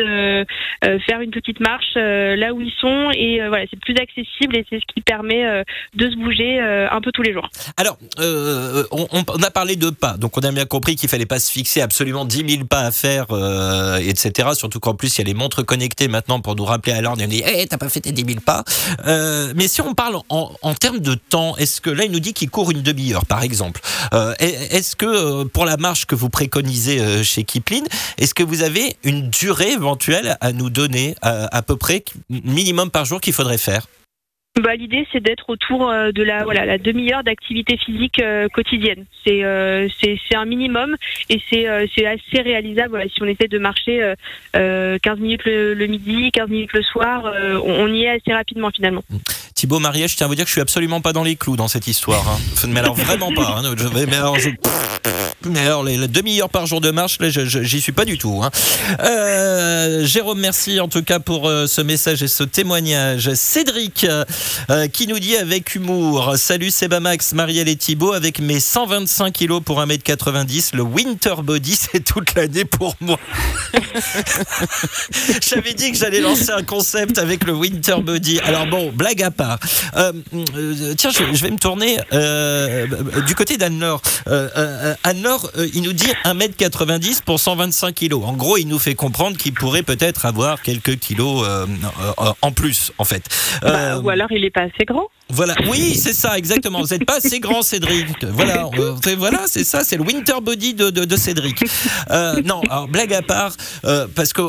faire 1.07 1.21
une 1.21 1.31
petite 1.31 1.61
marche 1.61 1.95
là 1.97 2.53
où 2.53 2.61
ils 2.61 2.73
sont 2.81 3.11
et 3.13 3.41
voilà 3.49 3.65
c'est 3.71 3.81
plus 3.81 3.97
accessible 3.97 4.57
et 4.57 4.65
c'est 4.69 4.81
ce 4.81 4.95
qui 4.95 5.01
permet 5.01 5.63
de 5.95 6.11
se 6.11 6.17
bouger 6.17 6.61
un 6.61 7.01
peu 7.01 7.13
tous 7.13 7.23
les 7.23 7.33
jours. 7.33 7.49
Alors, 7.77 7.99
on, 8.19 9.07
on 9.13 9.43
a 9.43 9.51
parlé 9.51 9.77
de 9.77 9.91
pas, 9.91 10.17
donc 10.17 10.37
on 10.37 10.41
a 10.41 10.53
bien 10.53 10.67
compris 10.67 10.97
qu'il 10.97 11.09
fallait 11.09 11.27
pas 11.27 11.39
se 11.39 11.51
fixer 11.51 11.81
absolument 11.81 12.25
10 12.25 12.49
000 12.49 12.65
pas 12.65 12.81
à 12.81 12.91
faire, 12.91 13.27
euh, 13.31 13.99
etc. 13.99 14.51
Surtout 14.55 14.81
qu'en 14.81 14.95
plus 14.95 15.17
il 15.17 15.19
y 15.19 15.21
a 15.23 15.25
les 15.25 15.35
montres 15.35 15.65
connectées 15.65 16.09
maintenant 16.09 16.41
pour 16.41 16.57
nous 16.57 16.65
rappeler 16.67 16.93
à 16.93 17.01
l'ordre. 17.01 17.23
Et 17.23 17.25
on 17.25 17.29
dit, 17.29 17.43
hey, 17.45 17.67
t'as 17.67 17.79
pas 17.79 17.89
fait 17.89 18.01
tes 18.01 18.13
10 18.13 18.25
000 18.27 18.41
pas. 18.41 18.65
Euh, 19.07 19.53
mais 19.57 19.69
si 19.69 19.81
on 19.81 19.95
parle 19.95 20.19
en, 20.29 20.75
termes 20.75 20.99
de 20.99 21.15
temps, 21.15 21.57
est-ce 21.57 21.81
que 21.81 21.91
là 21.91 22.05
il 22.05 22.11
nous 22.11 22.21
dit 22.21 22.33
qu'il 22.33 22.51
court 22.51 22.71
une 22.71 22.83
demi-heure, 22.83 23.25
par 23.25 23.43
exemple. 23.43 23.81
Euh, 24.13 24.35
est-ce 24.39 24.97
que 24.97 25.07
euh, 25.07 25.45
pour 25.45 25.65
la 25.65 25.77
marche 25.77 26.07
que 26.07 26.15
vous 26.15 26.29
préconisez 26.29 27.25
chez 27.25 27.45
Kipling, 27.45 27.85
est-ce 28.19 28.35
que 28.35 28.43
vous 28.43 28.63
avez 28.63 28.97
une 29.05 29.31
durée 29.31 29.73
éventuelle 29.73 30.37
à 30.41 30.53
nous 30.53 30.71
donner 30.71 31.15
à 31.23 31.63
peu 31.63 31.77
près 31.77 32.05
minimum 32.31 32.91
par 32.91 33.05
jour 33.05 33.21
qu'il 33.21 33.33
faudrait 33.33 33.59
faire? 33.59 33.87
Bah, 34.63 34.75
l'idée 34.75 35.07
c'est 35.13 35.21
d'être 35.23 35.51
autour 35.51 35.91
euh, 35.91 36.13
de 36.13 36.23
la 36.23 36.45
voilà 36.45 36.65
la 36.65 36.79
demi-heure 36.79 37.23
d'activité 37.23 37.77
physique 37.77 38.21
euh, 38.21 38.49
quotidienne. 38.49 39.05
C'est 39.27 39.45
euh, 39.45 39.87
c'est 40.03 40.19
un 40.35 40.47
minimum 40.47 40.97
et 41.29 41.41
c'est 41.51 41.67
assez 41.67 42.41
réalisable. 42.43 42.89
Voilà, 42.91 43.05
si 43.09 43.23
on 43.23 43.27
essaie 43.27 43.49
de 43.49 43.59
marcher 43.59 44.03
euh, 44.03 44.15
euh, 44.57 44.99
15 45.03 45.19
minutes 45.19 45.43
le, 45.45 45.87
midi, 45.87 46.31
15 46.33 46.49
minutes 46.49 46.73
le 46.73 46.83
soir, 46.83 47.25
on, 47.65 47.93
y 47.93 48.05
est 48.05 48.11
assez 48.11 48.33
rapidement 48.33 48.71
finalement. 48.75 49.03
Thibaut 49.55 49.79
Mariette, 49.79 50.11
je 50.11 50.17
tiens 50.17 50.27
à 50.27 50.29
vous 50.29 50.35
dire 50.35 50.45
que 50.45 50.49
je 50.49 50.53
suis 50.55 50.61
absolument 50.61 51.01
pas 51.01 51.13
dans 51.13 51.23
les 51.23 51.37
clous 51.37 51.57
dans 51.57 51.69
cette 51.69 51.87
histoire. 51.87 52.27
hein. 52.29 52.39
Mais 52.69 52.81
alors 52.81 52.95
vraiment 52.95 53.33
pas. 53.33 53.61
hein. 53.63 53.75
Mais 54.07 54.17
alors, 54.17 54.39
je- 54.39 54.51
alors, 55.55 55.85
les, 55.85 56.09
demi-heures 56.09 56.49
par 56.49 56.67
jour 56.67 56.81
de 56.81 56.91
marche, 56.91 57.19
là, 57.21 57.29
j'y 57.29 57.81
suis 57.81 57.93
pas 57.93 58.05
du 58.05 58.19
tout. 58.19 58.41
hein. 58.43 58.51
Euh, 59.01 60.05
Jérôme, 60.05 60.41
merci 60.41 60.81
en 60.81 60.89
tout 60.89 61.03
cas 61.03 61.21
pour 61.21 61.49
euh, 61.49 61.67
ce 61.67 61.81
message 61.81 62.23
et 62.23 62.29
ce 62.29 62.43
témoignage. 62.43 63.33
Cédric, 63.35 64.07
euh, 64.71 64.89
qui 64.89 65.07
nous 65.07 65.19
dit 65.19 65.37
avec 65.37 65.75
humour 65.75 66.35
Salut 66.37 66.71
Sebamax, 66.71 67.35
Marielle 67.35 67.69
et 67.69 67.77
Thibaut, 67.77 68.13
avec 68.13 68.41
mes 68.41 68.61
125 68.61 69.33
kilos 69.33 69.63
pour 69.65 69.81
1m90, 69.81 70.75
le 70.75 70.83
winter 70.83 71.35
body, 71.43 71.77
c'est 71.93 72.05
toute 72.05 72.35
l'année 72.35 72.65
pour 72.65 72.97
moi. 73.01 73.19
J'avais 75.49 75.75
dit 75.75 75.93
que 75.93 75.99
j'allais 75.99 76.21
lancer 76.21 76.51
un 76.51 76.63
concept 76.63 77.19
avec 77.19 77.45
le 77.45 77.53
winter 77.53 77.97
body. 78.03 78.41
Alors 78.41 78.67
bon, 78.67 78.91
blague 78.93 79.23
à 79.23 79.31
part. 79.31 79.59
Tiens, 80.97 81.11
je, 81.11 81.43
vais 81.43 81.51
me 81.51 81.59
tourner 81.59 81.99
du 83.27 83.35
côté 83.35 83.57
d'Anne-Laure. 83.57 84.03
Euh, 84.29 84.95
euh, 85.45 85.67
euh, 85.67 85.69
il 85.75 85.83
nous 85.83 85.93
dit 85.93 86.09
1m90 86.25 87.23
pour 87.25 87.41
125 87.41 87.95
kilos. 87.95 88.23
En 88.25 88.35
gros, 88.35 88.57
il 88.57 88.67
nous 88.67 88.79
fait 88.79 88.95
comprendre 88.95 89.37
qu'il 89.37 89.55
pourrait 89.55 89.83
peut-être 89.83 90.27
avoir 90.27 90.63
quelques 90.63 90.99
kilos 90.99 91.47
euh, 91.47 91.67
euh, 92.19 92.33
en 92.43 92.53
plus, 92.53 92.93
en 92.99 93.05
fait. 93.05 93.25
Bah, 93.63 93.99
ou 93.99 94.09
alors 94.09 94.31
il 94.31 94.45
est 94.45 94.51
pas 94.51 94.63
assez 94.63 94.85
grand. 94.85 95.09
Voilà, 95.29 95.57
oui, 95.69 95.97
c'est 95.97 96.13
ça, 96.13 96.39
exactement. 96.39 96.81
Vous 96.83 96.89
n'êtes 96.89 97.05
pas 97.05 97.17
assez 97.17 97.41
grand, 97.41 97.63
Cédric. 97.63 98.07
Voilà, 98.31 98.71
voilà, 99.17 99.43
c'est 99.47 99.65
ça, 99.65 99.83
c'est 99.83 99.97
le 99.97 100.03
winter 100.03 100.41
body 100.41 100.75
de, 100.75 100.91
de, 100.91 101.17
Cédric. 101.17 101.65
Euh, 102.11 102.41
non, 102.45 102.61
alors 102.71 102.87
blague 102.87 103.13
à 103.13 103.23
part, 103.23 103.53
euh, 103.85 104.07
parce 104.15 104.33
que 104.33 104.43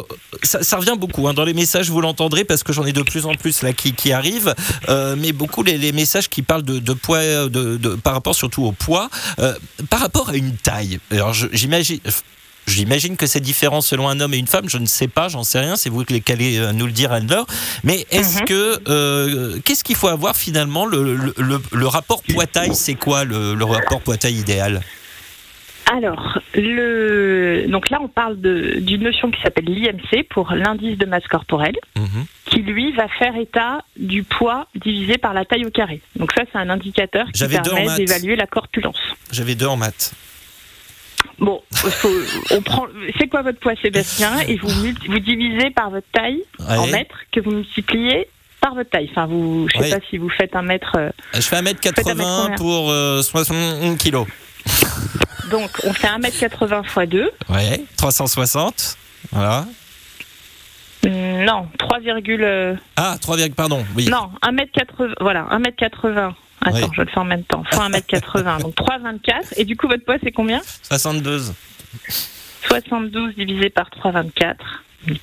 ça, 0.43 0.77
revient 0.77 0.95
beaucoup 0.97 1.27
hein, 1.27 1.33
dans 1.33 1.43
les 1.43 1.53
messages, 1.53 1.89
vous 1.89 2.01
l'entendrez, 2.01 2.43
parce 2.43 2.61
que 2.63 2.73
j'en 2.73 2.85
ai 2.85 2.93
de 2.93 3.01
plus 3.01 3.25
en 3.25 3.33
plus 3.33 3.63
là 3.63 3.73
qui, 3.73 3.93
qui 3.93 4.11
arrivent, 4.11 4.53
euh, 4.89 5.15
mais 5.17 5.31
beaucoup 5.31 5.63
les, 5.63 5.91
messages 5.91 6.29
qui 6.29 6.43
parlent 6.43 6.63
de, 6.63 6.93
poids, 6.93 7.47
de, 7.47 7.77
de- 7.77 7.95
par 7.95 8.13
rapport 8.13 8.35
surtout 8.35 8.63
au 8.63 8.71
poids, 8.71 9.09
par 9.89 9.99
rapport 9.99 10.29
à 10.29 10.35
une 10.35 10.55
taille. 10.55 10.99
Alors 11.11 11.33
j'imagine. 11.33 11.99
J'imagine 12.67 13.15
que 13.15 13.25
c'est 13.25 13.39
différent 13.39 13.79
selon 13.81 14.09
un 14.09 14.19
homme 14.19 14.33
et 14.33 14.37
une 14.37 14.47
femme. 14.47 14.67
Je 14.69 14.77
ne 14.77 14.85
sais 14.85 15.07
pas, 15.07 15.29
j'en 15.29 15.43
sais 15.43 15.59
rien. 15.59 15.75
C'est 15.77 15.89
vous 15.89 16.03
qui 16.03 16.21
allez 16.31 16.57
euh, 16.59 16.73
nous 16.73 16.85
le 16.85 16.91
dire, 16.91 17.11
Anne-Laure. 17.13 17.47
Mais 17.83 18.05
est-ce 18.11 18.39
Mhm. 18.39 18.45
que 18.45 18.79
euh, 18.89 19.59
qu'est-ce 19.63 19.83
qu'il 19.83 19.95
faut 19.95 20.09
avoir 20.09 20.35
finalement 20.35 20.85
le, 20.85 21.15
le- 21.15 21.33
le- 21.37 21.61
le 21.71 21.87
rapport 21.87 22.21
poids-taille 22.23 22.75
C'est 22.75 22.95
quoi 22.95 23.23
le, 23.23 23.55
le 23.55 23.65
rapport 23.65 24.01
poids-taille 24.01 24.35
idéal? 24.35 24.81
Alors, 25.89 26.39
le... 26.53 27.65
donc 27.69 27.89
là, 27.89 27.99
on 28.01 28.09
parle 28.09 28.35
d'une 28.41 29.03
notion 29.03 29.31
qui 29.31 29.41
s'appelle 29.41 29.63
l'IMC 29.63 30.27
pour 30.29 30.51
l'indice 30.53 30.97
de 30.97 31.05
masse 31.05 31.25
corporelle, 31.27 31.77
Mhm. 31.95 32.25
qui 32.47 32.57
lui 32.63 32.91
va 32.91 33.07
faire 33.07 33.37
état 33.37 33.79
du 33.97 34.23
poids 34.23 34.67
divisé 34.75 35.17
par 35.17 35.33
la 35.33 35.45
taille 35.45 35.65
au 35.65 35.71
carré. 35.71 36.01
Donc 36.17 36.33
ça, 36.33 36.43
c'est 36.51 36.57
un 36.57 36.69
indicateur 36.69 37.27
qui 37.31 37.47
permet 37.47 37.95
d'évaluer 37.95 38.35
la 38.35 38.47
corpulence. 38.47 38.99
J'avais 39.31 39.55
deux 39.55 39.67
en 39.67 39.77
maths. 39.77 40.11
Bon, 41.39 41.61
faut- 41.71 42.09
on 42.51 42.61
prend. 42.61 42.85
C'est 43.19 43.27
quoi 43.27 43.41
votre 43.43 43.59
poids, 43.59 43.73
Sébastien? 43.81 44.39
Et 44.47 44.55
vous, 44.57 44.67
vous 44.69 45.19
divisez 45.19 45.69
par 45.71 45.89
votre 45.91 46.07
taille 46.11 46.41
en 46.59 46.83
Ouais. 46.85 46.91
mètres 46.91 47.17
que 47.31 47.39
vous 47.39 47.51
multipliez 47.51 48.27
par 48.59 48.73
votre 48.75 48.89
taille. 48.89 49.07
Enfin, 49.11 49.27
vous, 49.27 49.67
je 49.69 49.77
sais 49.77 49.83
Ouais. 49.83 49.89
pas 49.99 50.05
si 50.09 50.17
vous 50.17 50.29
faites 50.29 50.55
un 50.55 50.63
mètre. 50.63 50.93
euh, 50.97 51.09
Je 51.35 51.41
fais 51.41 51.57
1m80 51.57 51.95
Faites 51.95 52.07
un 52.07 52.15
mètre 52.15 52.41
combien? 52.41 52.55
pour 52.57 52.91
euh, 52.91 53.21
60 53.21 53.97
kilos. 53.97 54.27
Donc, 55.51 55.69
on 55.83 55.93
fait 55.93 56.07
1m80 56.07 56.83
x 56.83 57.09
2. 57.09 57.31
Ouais. 57.49 57.83
360. 57.97 58.97
Voilà. 59.31 59.65
Non, 61.05 61.67
3, 61.77 61.99
euh, 62.03 62.75
Ah, 62.97 63.17
3, 63.21 63.37
pardon. 63.55 63.85
Oui. 63.95 64.09
non, 64.09 64.29
1m80. 64.41 65.13
Voilà, 65.21 65.45
1m80. 65.51 66.33
Attends, 66.61 66.75
Oui. 66.77 66.83
je 66.95 67.01
le 67.01 67.07
faire 67.07 67.19
en 67.21 67.25
même 67.25 67.43
temps. 67.43 67.63
Fois 67.71 67.87
1m80. 67.89 68.61
donc 68.61 68.75
3,24. 68.75 69.53
Et 69.57 69.65
du 69.65 69.77
coup, 69.77 69.87
votre 69.87 70.03
poids, 70.03 70.17
c'est 70.23 70.31
combien? 70.31 70.61
72. 70.83 71.53
72 72.67 73.35
divisé 73.35 73.69
par 73.69 73.89
3,24. 73.89 74.55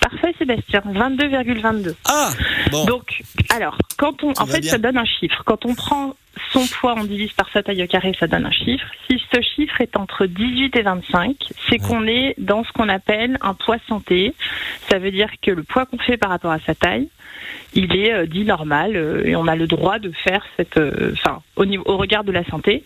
Parfait, 0.00 0.34
Sébastien. 0.38 0.80
22,22. 0.86 1.94
Ah 2.06 2.30
Bon. 2.70 2.84
Donc, 2.86 3.22
alors, 3.50 3.76
quand 3.98 4.22
on, 4.22 4.32
en 4.38 4.46
fait, 4.46 4.60
bien. 4.60 4.70
ça 4.70 4.78
donne 4.78 4.96
un 4.96 5.04
chiffre. 5.04 5.42
Quand 5.44 5.66
on 5.66 5.74
prend 5.74 6.14
son 6.52 6.66
poids, 6.66 6.94
on 6.96 7.04
divise 7.04 7.32
par 7.32 7.48
sa 7.52 7.62
taille 7.62 7.82
au 7.82 7.86
carré, 7.86 8.12
ça 8.18 8.26
donne 8.26 8.46
un 8.46 8.50
chiffre. 8.50 8.86
Si 9.08 9.22
ce 9.32 9.40
chiffre 9.40 9.80
est 9.80 9.96
entre 9.96 10.26
18 10.26 10.76
et 10.76 10.82
25, 10.82 11.36
c'est 11.68 11.78
qu'on 11.78 12.06
est 12.06 12.34
dans 12.38 12.64
ce 12.64 12.72
qu'on 12.72 12.88
appelle 12.88 13.38
un 13.40 13.54
poids 13.54 13.78
santé. 13.88 14.34
Ça 14.88 14.98
veut 14.98 15.10
dire 15.10 15.28
que 15.42 15.50
le 15.50 15.62
poids 15.62 15.86
qu'on 15.86 15.98
fait 15.98 16.16
par 16.16 16.30
rapport 16.30 16.52
à 16.52 16.58
sa 16.60 16.74
taille, 16.74 17.08
il 17.74 17.96
est 17.96 18.12
euh, 18.12 18.26
dit 18.26 18.44
normal 18.44 18.92
euh, 18.96 19.24
et 19.24 19.36
on 19.36 19.46
a 19.46 19.56
le 19.56 19.66
droit 19.66 19.98
de 19.98 20.10
faire 20.12 20.44
cette, 20.56 20.76
euh, 20.76 21.12
enfin, 21.12 21.42
au 21.56 21.64
niveau, 21.64 21.82
au 21.86 21.96
regard 21.96 22.24
de 22.24 22.32
la 22.32 22.44
santé. 22.44 22.84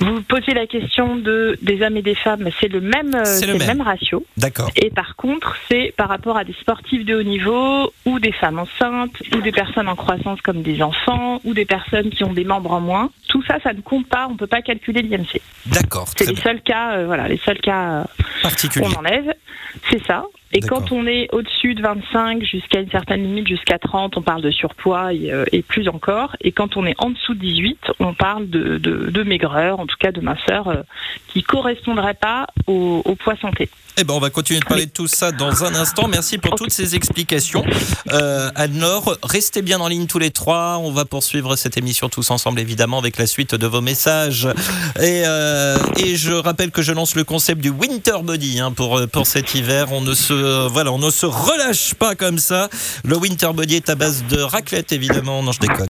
Vous 0.00 0.20
posez 0.22 0.52
la 0.52 0.66
question 0.66 1.14
de 1.14 1.56
des 1.62 1.80
hommes 1.82 1.96
et 1.96 2.02
des 2.02 2.16
femmes, 2.16 2.48
c'est 2.60 2.66
le 2.66 2.80
même, 2.80 3.12
C'est 3.24 3.24
c'est 3.24 3.46
le 3.46 3.52
le 3.52 3.58
même. 3.60 3.68
même 3.68 3.80
ratio. 3.82 4.24
D'accord. 4.36 4.68
Et 4.74 4.90
par 4.90 5.14
contre, 5.14 5.56
c'est 5.70 5.94
par 5.96 6.08
rapport 6.08 6.36
à 6.36 6.42
des 6.42 6.54
sportifs 6.54 7.04
de 7.04 7.14
haut 7.14 7.22
niveau, 7.22 7.92
ou 8.04 8.18
des 8.18 8.32
femmes 8.32 8.58
enceintes, 8.58 9.22
ou 9.32 9.40
des 9.40 9.52
personnes 9.52 9.88
en 9.88 9.94
croissance 9.94 10.40
comme 10.40 10.62
des 10.62 10.82
enfants, 10.82 11.40
ou 11.44 11.54
des 11.54 11.66
personnes 11.66 12.10
qui 12.10 12.24
ont 12.24 12.32
des 12.32 12.44
membres 12.52 12.72
en 12.72 12.80
moins. 12.80 13.10
Tout 13.28 13.42
ça, 13.44 13.58
ça 13.62 13.72
ne 13.72 13.80
compte 13.80 14.06
pas, 14.08 14.26
on 14.28 14.32
ne 14.32 14.36
peut 14.36 14.46
pas 14.46 14.62
calculer 14.62 15.02
l'IMC. 15.02 15.40
D'accord. 15.66 16.06
C'est 16.16 16.26
les 16.26 16.34
bien. 16.34 16.42
seuls 16.42 16.62
cas, 16.62 16.92
euh, 16.96 17.06
voilà, 17.06 17.28
les 17.28 17.38
seuls 17.38 17.60
cas 17.60 18.00
euh, 18.00 18.04
Particulier. 18.42 18.86
qu'on 18.86 18.98
enlève, 18.98 19.34
c'est 19.90 20.04
ça. 20.04 20.24
Et 20.54 20.60
quand 20.60 20.92
on 20.92 21.06
est 21.06 21.28
au-dessus 21.32 21.74
de 21.74 21.80
25 21.80 22.42
jusqu'à 22.44 22.80
une 22.80 22.90
certaine 22.90 23.22
limite, 23.22 23.48
jusqu'à 23.48 23.78
30, 23.78 24.18
on 24.18 24.22
parle 24.22 24.42
de 24.42 24.50
surpoids 24.50 25.14
et, 25.14 25.32
euh, 25.32 25.46
et 25.50 25.62
plus 25.62 25.88
encore. 25.88 26.36
Et 26.42 26.52
quand 26.52 26.76
on 26.76 26.84
est 26.84 26.94
en 26.98 27.08
dessous 27.08 27.32
de 27.34 27.40
18, 27.40 27.92
on 28.00 28.12
parle 28.12 28.50
de, 28.50 28.76
de, 28.76 29.08
de 29.10 29.22
maigreur, 29.22 29.80
en 29.80 29.86
tout 29.86 29.96
cas 29.98 30.12
de 30.12 30.20
minceur, 30.20 30.68
euh, 30.68 30.82
qui 31.28 31.42
correspondrait 31.42 32.14
pas 32.14 32.48
au, 32.66 33.00
au 33.06 33.14
poids 33.14 33.36
santé. 33.36 33.70
Eh 33.98 34.04
ben, 34.04 34.14
on 34.14 34.20
va 34.20 34.30
continuer 34.30 34.60
de 34.60 34.64
parler 34.64 34.86
de 34.86 34.90
tout 34.90 35.06
ça 35.06 35.32
dans 35.32 35.64
un 35.64 35.74
instant. 35.74 36.08
Merci 36.08 36.38
pour 36.38 36.54
toutes 36.54 36.72
ces 36.72 36.94
explications. 36.94 37.62
Euh, 38.10 38.50
Anne-Laure, 38.54 39.18
restez 39.22 39.60
bien 39.60 39.80
en 39.80 39.88
ligne 39.88 40.06
tous 40.06 40.18
les 40.18 40.30
trois. 40.30 40.78
On 40.82 40.92
va 40.92 41.04
poursuivre 41.04 41.56
cette 41.56 41.76
émission 41.76 42.08
tous 42.08 42.30
ensemble, 42.30 42.58
évidemment, 42.60 42.98
avec 42.98 43.18
la 43.18 43.26
suite 43.26 43.54
de 43.54 43.66
vos 43.66 43.82
messages. 43.82 44.48
Et, 44.98 45.26
euh, 45.26 45.76
je 46.14 46.32
rappelle 46.32 46.70
que 46.70 46.80
je 46.80 46.92
lance 46.92 47.14
le 47.14 47.24
concept 47.24 47.60
du 47.60 47.68
winter 47.70 48.22
body 48.22 48.60
hein, 48.60 48.72
pour, 48.72 48.98
euh, 48.98 49.06
pour 49.06 49.26
cet 49.26 49.54
hiver. 49.54 49.92
On 49.92 50.00
ne 50.00 50.14
se, 50.14 50.68
voilà, 50.68 50.90
on 50.90 50.98
ne 50.98 51.10
se 51.10 51.26
relâche 51.26 51.94
pas 51.94 52.14
comme 52.14 52.38
ça. 52.38 52.70
Le 53.04 53.16
winter 53.16 53.50
body 53.54 53.76
est 53.76 53.90
à 53.90 53.94
base 53.94 54.24
de 54.28 54.40
raclette, 54.40 54.92
évidemment. 54.92 55.42
Non, 55.42 55.52
je 55.52 55.60
déconne. 55.60 55.86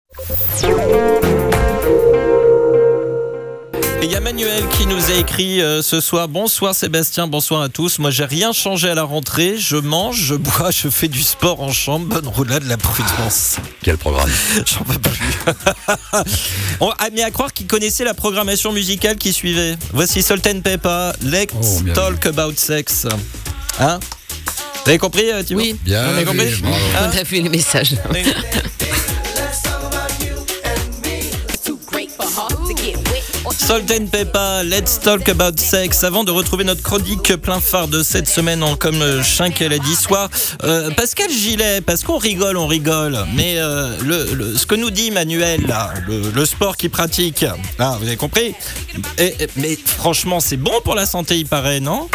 Et 4.01 4.05
il 4.05 4.11
y 4.11 4.15
a 4.15 4.19
Manuel 4.19 4.67
qui 4.69 4.87
nous 4.87 5.11
a 5.11 5.13
écrit 5.13 5.61
euh, 5.61 5.83
ce 5.83 5.99
soir 6.01 6.27
Bonsoir 6.27 6.73
Sébastien, 6.73 7.27
bonsoir 7.27 7.61
à 7.61 7.69
tous. 7.69 7.99
Moi, 7.99 8.09
j'ai 8.09 8.25
rien 8.25 8.51
changé 8.51 8.89
à 8.89 8.95
la 8.95 9.03
rentrée. 9.03 9.57
Je 9.59 9.77
mange, 9.77 10.17
je 10.17 10.33
bois, 10.33 10.71
je 10.71 10.89
fais 10.89 11.07
du 11.07 11.21
sport 11.21 11.61
en 11.61 11.71
chambre. 11.71 12.07
Bonne 12.07 12.27
roulade, 12.27 12.63
la 12.63 12.77
prudence. 12.77 13.57
Quel 13.83 13.97
programme 13.97 14.29
J'en 14.65 14.83
peux 14.83 14.97
plus. 14.97 15.35
On 16.79 16.89
a 16.89 17.09
mis 17.11 17.21
à 17.21 17.29
croire 17.29 17.53
qu'il 17.53 17.67
connaissait 17.67 18.03
la 18.03 18.15
programmation 18.15 18.71
musicale 18.71 19.17
qui 19.17 19.33
suivait. 19.33 19.77
Voici 19.93 20.23
Salt 20.23 20.47
and 20.47 20.61
Pepper, 20.61 21.11
Let's 21.21 21.51
Oh, 21.53 21.81
bien 21.81 21.93
Talk 21.93 22.25
About 22.25 22.53
Sex. 22.55 23.05
Hein? 23.79 23.99
Vous 24.83 24.89
avez 24.89 24.97
compris, 24.97 25.29
euh, 25.31 25.43
Thibaut? 25.43 25.61
Oui, 25.61 25.75
Bien 25.85 26.07
On 26.09 26.15
a 26.15 26.19
vu, 26.21 26.25
compris 26.25 26.55
bravo. 26.59 26.75
Hein? 26.75 27.11
On 27.13 27.17
a 27.19 27.23
vu 27.23 27.41
les 27.41 27.49
messages. 27.49 27.95
Salt 33.71 33.89
and 33.89 34.07
Pepper, 34.07 34.63
Let's 34.65 34.99
Talk 34.99 35.29
About 35.29 35.57
Sex. 35.57 36.03
Avant 36.03 36.25
de 36.25 36.31
retrouver 36.31 36.65
notre 36.65 36.83
chronique 36.83 37.33
plein 37.37 37.61
phare 37.61 37.87
de 37.87 38.03
cette 38.03 38.27
semaine 38.27 38.63
en 38.63 38.75
comme 38.75 38.99
le 38.99 39.23
chien 39.23 39.49
qu'elle 39.49 39.71
a 39.71 39.79
dit 39.79 39.95
soir, 39.95 40.29
euh, 40.65 40.89
Pascal 40.91 41.29
Gilet, 41.29 41.79
parce 41.79 42.03
qu'on 42.03 42.17
rigole, 42.17 42.57
on 42.57 42.67
rigole, 42.67 43.17
mais 43.33 43.59
euh, 43.59 44.57
ce 44.57 44.65
que 44.65 44.75
nous 44.75 44.89
dit 44.89 45.09
Manuel, 45.11 45.73
le, 46.05 46.45
sport 46.45 46.75
qu'il 46.75 46.89
pratique, 46.89 47.45
là, 47.79 47.95
vous 47.97 48.07
avez 48.07 48.17
compris? 48.17 48.53
Mais 49.55 49.77
franchement, 49.85 50.41
c'est 50.41 50.57
bon 50.57 50.81
pour 50.83 50.95
la 50.95 51.05
santé, 51.05 51.37
il 51.37 51.45
paraît, 51.45 51.79
non? 51.79 52.09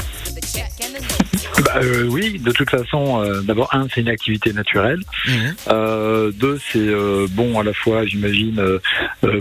Bah, 1.65 1.73
euh, 1.83 2.05
oui, 2.09 2.39
de 2.39 2.53
toute 2.53 2.69
façon, 2.71 3.23
euh, 3.23 3.41
d'abord, 3.41 3.69
un, 3.75 3.87
c'est 3.93 4.03
une 4.03 4.09
activité 4.11 4.53
naturelle. 4.53 5.01
Mhm. 5.27 5.55
Euh, 5.69 6.31
deux, 6.33 6.61
c'est 6.73 6.87
bon 7.31 7.59
à 7.59 7.63
la 7.63 7.73
fois, 7.73 8.05
j'imagine, 8.07 8.63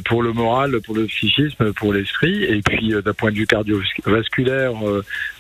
pour 0.06 0.24
le 0.24 0.32
moral, 0.34 0.80
pour 0.82 0.96
le 0.96 1.06
psychisme, 1.06 1.74
pour 1.74 1.92
l'esprit. 1.94 2.44
Et 2.46 2.62
puis, 2.62 2.94
d'un 3.04 3.14
point 3.14 3.32
de 3.32 3.36
vue 3.38 3.46
cardiovasculaire, 3.48 4.72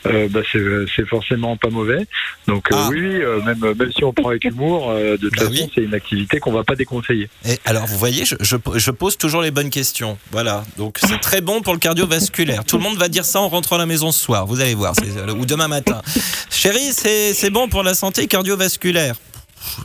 bah, 0.03 0.41
c'est 0.51 1.05
forcément 1.07 1.55
pas 1.57 1.69
mauvais. 1.69 2.05
Donc, 2.47 2.67
Ah. 2.71 2.89
oui, 2.91 3.01
même, 3.45 3.59
même 3.77 3.91
si 3.91 4.03
on 4.03 4.11
prend 4.13 4.29
avec 4.29 4.43
humour, 4.43 4.93
de 4.93 5.15
toute 5.17 5.31
Bah 5.31 5.45
façon, 5.45 5.51
oui. 5.53 5.71
c'est 5.73 5.81
une 5.81 5.93
activité 5.93 6.39
qu'on 6.39 6.51
va 6.51 6.63
pas 6.63 6.75
déconseiller. 6.75 7.29
Et 7.47 7.57
alors, 7.65 7.85
vous 7.85 7.97
voyez, 7.97 8.25
je, 8.25 8.35
je- 8.41 8.57
je 8.75 8.91
pose 8.91 9.17
toujours 9.17 9.41
les 9.41 9.51
bonnes 9.51 9.69
questions. 9.69 10.17
Voilà. 10.31 10.63
Donc, 10.77 10.97
c'est 10.99 11.19
très 11.21 11.41
bon 11.41 11.61
pour 11.61 11.73
le 11.73 11.79
cardiovasculaire. 11.79 12.65
Tout 12.65 12.77
le 12.77 12.83
monde 12.83 12.97
va 12.97 13.07
dire 13.07 13.23
ça 13.25 13.39
en 13.39 13.47
rentrant 13.47 13.77
à 13.77 13.79
la 13.79 13.85
maison 13.85 14.11
ce 14.11 14.19
soir. 14.23 14.45
Vous 14.45 14.59
allez 14.61 14.75
voir. 14.75 14.93
Ou 15.37 15.45
demain 15.55 15.67
matin. 15.69 16.01
Chérie, 16.49 16.91
c'est 16.93 17.49
bon 17.49 17.69
pour 17.69 17.81
la 17.83 17.93
santé 17.93 18.27
cardiovasculaire. 18.27 19.15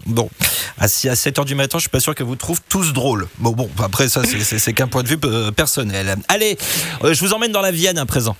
Bon, 0.04 0.28
à 0.78 0.86
7h 0.88 1.44
du 1.44 1.54
matin, 1.54 1.78
je 1.78 1.82
suis 1.82 1.88
pas 1.88 2.00
sûr 2.00 2.14
qu'elle 2.14 2.26
vous 2.26 2.36
trouve 2.36 2.60
tous 2.68 2.92
drôles. 2.92 3.28
Bon, 3.38 3.52
bon, 3.52 3.70
après 3.82 4.08
ça, 4.08 4.22
c'est- 4.24 4.72
qu'un 4.72 4.88
point 4.88 5.02
de 5.02 5.08
vue 5.08 5.18
euh, 5.24 5.52
personnel. 5.52 6.16
Allez, 6.28 6.58
euh, 7.04 7.14
je 7.14 7.20
vous 7.20 7.32
emmène 7.32 7.52
dans 7.52 7.62
la 7.62 7.70
Vienne 7.70 7.96
à 7.98 8.04
présent. 8.04 8.36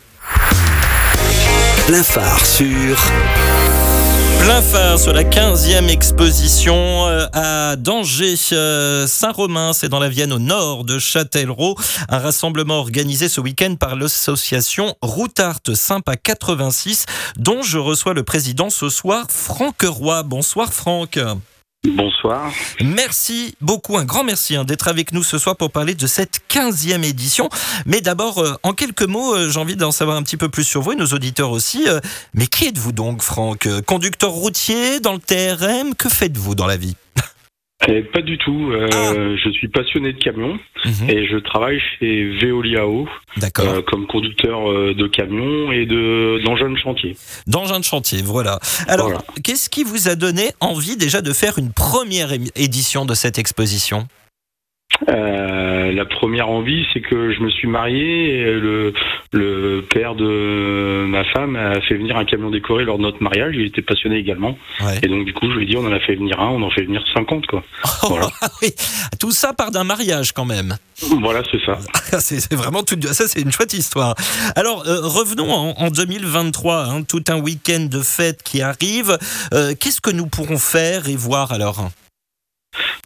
Sur 2.45 2.99
Plein 4.41 4.63
phare 4.63 4.99
sur 4.99 5.13
la 5.13 5.23
15e 5.23 5.89
exposition 5.89 7.07
euh, 7.07 7.27
à 7.35 7.77
Danger, 7.77 8.35
euh, 8.53 9.07
Saint-Romain, 9.07 9.75
c'est 9.75 9.91
dans 9.91 9.99
la 9.99 10.09
Vienne 10.09 10.33
au 10.33 10.39
nord 10.39 10.85
de 10.85 10.99
Châtellerault. 10.99 11.77
Un 12.09 12.19
rassemblement 12.19 12.79
organisé 12.79 13.29
ce 13.29 13.43
week-end 13.43 13.75
par 13.79 13.97
l'association 13.97 14.97
Routart 15.03 15.61
Sympa 15.75 16.17
86, 16.17 17.05
dont 17.37 17.61
je 17.63 17.77
reçois 17.77 18.15
le 18.15 18.23
président 18.23 18.71
ce 18.71 18.89
soir, 18.89 19.27
Franck 19.29 19.83
Roy. 19.83 20.23
Bonsoir 20.23 20.73
Franck. 20.73 21.19
Bonsoir. 21.83 22.53
Merci 22.83 23.55
beaucoup, 23.63 23.97
un 23.97 24.05
grand 24.05 24.23
merci 24.23 24.55
hein, 24.55 24.65
d'être 24.65 24.87
avec 24.87 25.13
nous 25.13 25.23
ce 25.23 25.39
soir 25.39 25.57
pour 25.57 25.71
parler 25.71 25.95
de 25.95 26.07
cette 26.07 26.41
15e 26.51 27.03
édition. 27.03 27.49
Mais 27.87 28.03
d'abord, 28.03 28.39
euh, 28.39 28.55
en 28.63 28.75
quelques 28.75 29.05
mots, 29.05 29.35
euh, 29.35 29.49
j'ai 29.49 29.59
envie 29.59 29.77
d'en 29.77 29.91
savoir 29.91 30.19
un 30.19 30.23
petit 30.23 30.37
peu 30.37 30.51
plus 30.51 30.65
sur 30.65 30.83
vous 30.83 30.93
et 30.93 30.97
nos 30.97 31.07
auditeurs 31.07 31.51
aussi. 31.51 31.89
Euh, 31.89 31.99
mais 32.35 32.49
qui 32.49 32.67
êtes-vous 32.67 32.93
donc, 32.93 33.23
Franck? 33.23 33.67
Conducteur 33.87 34.31
routier 34.31 35.01
dans 35.01 35.15
le 35.15 35.21
TRM 35.21 35.95
Que 35.95 36.11
faites-vous 36.11 36.55
dans 36.55 36.67
la 36.67 36.77
vie? 36.77 36.97
Eh, 37.89 38.03
pas 38.03 38.21
du 38.21 38.37
tout. 38.39 38.71
Euh, 38.73 39.37
Je 39.43 39.51
suis 39.51 39.69
passionné 39.69 40.13
de 40.13 40.19
camions 40.19 40.59
Mhm. 40.85 41.11
et 41.11 41.27
je 41.27 41.37
travaille 41.39 41.81
chez 41.99 42.31
Veoliao 42.41 43.09
D'accord. 43.39 43.67
euh, 43.69 43.81
comme 43.83 44.07
conducteur 44.07 44.71
euh, 44.71 44.95
de 44.95 45.07
camions 45.07 45.73
et 45.73 45.87
de 45.87 46.41
d'engins 46.45 46.71
de 46.71 46.77
chantier. 46.77 47.17
D'engin 47.47 47.81
de 47.81 47.85
chantier, 47.85 48.21
voilà. 48.23 48.59
Alors, 48.87 49.07
Voilà. 49.09 49.25
qu'est-ce 49.43 49.71
qui 49.71 49.83
vous 49.85 50.09
a 50.09 50.15
donné 50.15 50.51
envie 50.61 50.97
déjà 50.97 51.23
de 51.23 51.33
faire 51.33 51.59
une 51.59 51.73
première 51.73 52.33
édition 52.55 53.07
de 53.07 53.15
cette 53.15 53.39
exposition? 53.39 54.07
Euh, 55.09 55.93
la 55.93 56.05
première 56.05 56.49
envie, 56.51 56.85
c'est 56.93 57.01
que 57.01 57.33
je 57.33 57.41
me 57.41 57.49
suis 57.51 57.69
marié 57.69 58.41
et 58.41 58.45
le, 58.53 58.93
le 59.33 59.83
père 59.89 60.15
de 60.15 61.07
ma 61.09 61.25
femme 61.25 61.57
a 61.57 61.81
fait 61.81 61.95
venir 61.95 62.17
un 62.17 62.25
camion 62.25 62.51
décoré 62.51 62.85
lors 62.85 62.99
de 62.99 63.03
notre 63.03 63.23
mariage. 63.23 63.55
Il 63.57 63.65
était 63.65 63.83
passionné 63.83 64.17
également. 64.17 64.59
Ouais. 64.81 64.99
Et 65.03 65.09
donc, 65.09 65.25
du 65.25 65.33
coup, 65.33 65.51
je 65.51 65.57
lui 65.57 65.65
ai 65.65 65.67
dit, 65.67 65.77
on 65.77 65.87
en 65.87 65.93
a 65.93 66.01
fait 66.01 66.17
venir 66.17 66.39
un, 66.41 66.49
on 66.49 66.63
en 66.63 66.71
fait 66.71 66.83
venir 66.83 67.03
50, 67.15 67.47
quoi. 67.47 67.63
Voilà. 68.03 68.29
Oui. 68.63 68.71
Tout 69.19 69.31
ça 69.31 69.53
part 69.53 69.71
d'un 69.71 69.85
mariage 69.85 70.33
quand 70.33 70.45
même. 70.45 70.77
Voilà, 71.21 71.43
c'est 71.51 71.61
ça. 71.65 71.79
c'est 72.21 72.53
vraiment 72.55 72.83
tout. 72.83 72.97
Ça, 73.13 73.27
c'est 73.27 73.41
une 73.41 73.53
chouette 73.53 73.73
histoire. 73.73 74.15
Alors, 74.55 74.85
euh, 74.87 75.01
revenons 75.03 75.51
en, 75.51 75.71
en 75.79 75.91
2023. 75.91 76.85
hein, 76.91 77.03
tout 77.05 77.25
un 77.29 77.39
week-end 77.41 77.87
de 77.91 78.01
fête 78.01 78.43
qui 78.43 78.61
arrive. 78.61 79.17
Euh, 79.55 79.73
Qu'est-ce 79.79 80.01
que 80.03 80.11
nous 80.11 80.27
pourrons 80.27 80.59
faire 80.59 81.09
et 81.09 81.17
voir 81.17 81.53
alors? 81.53 81.89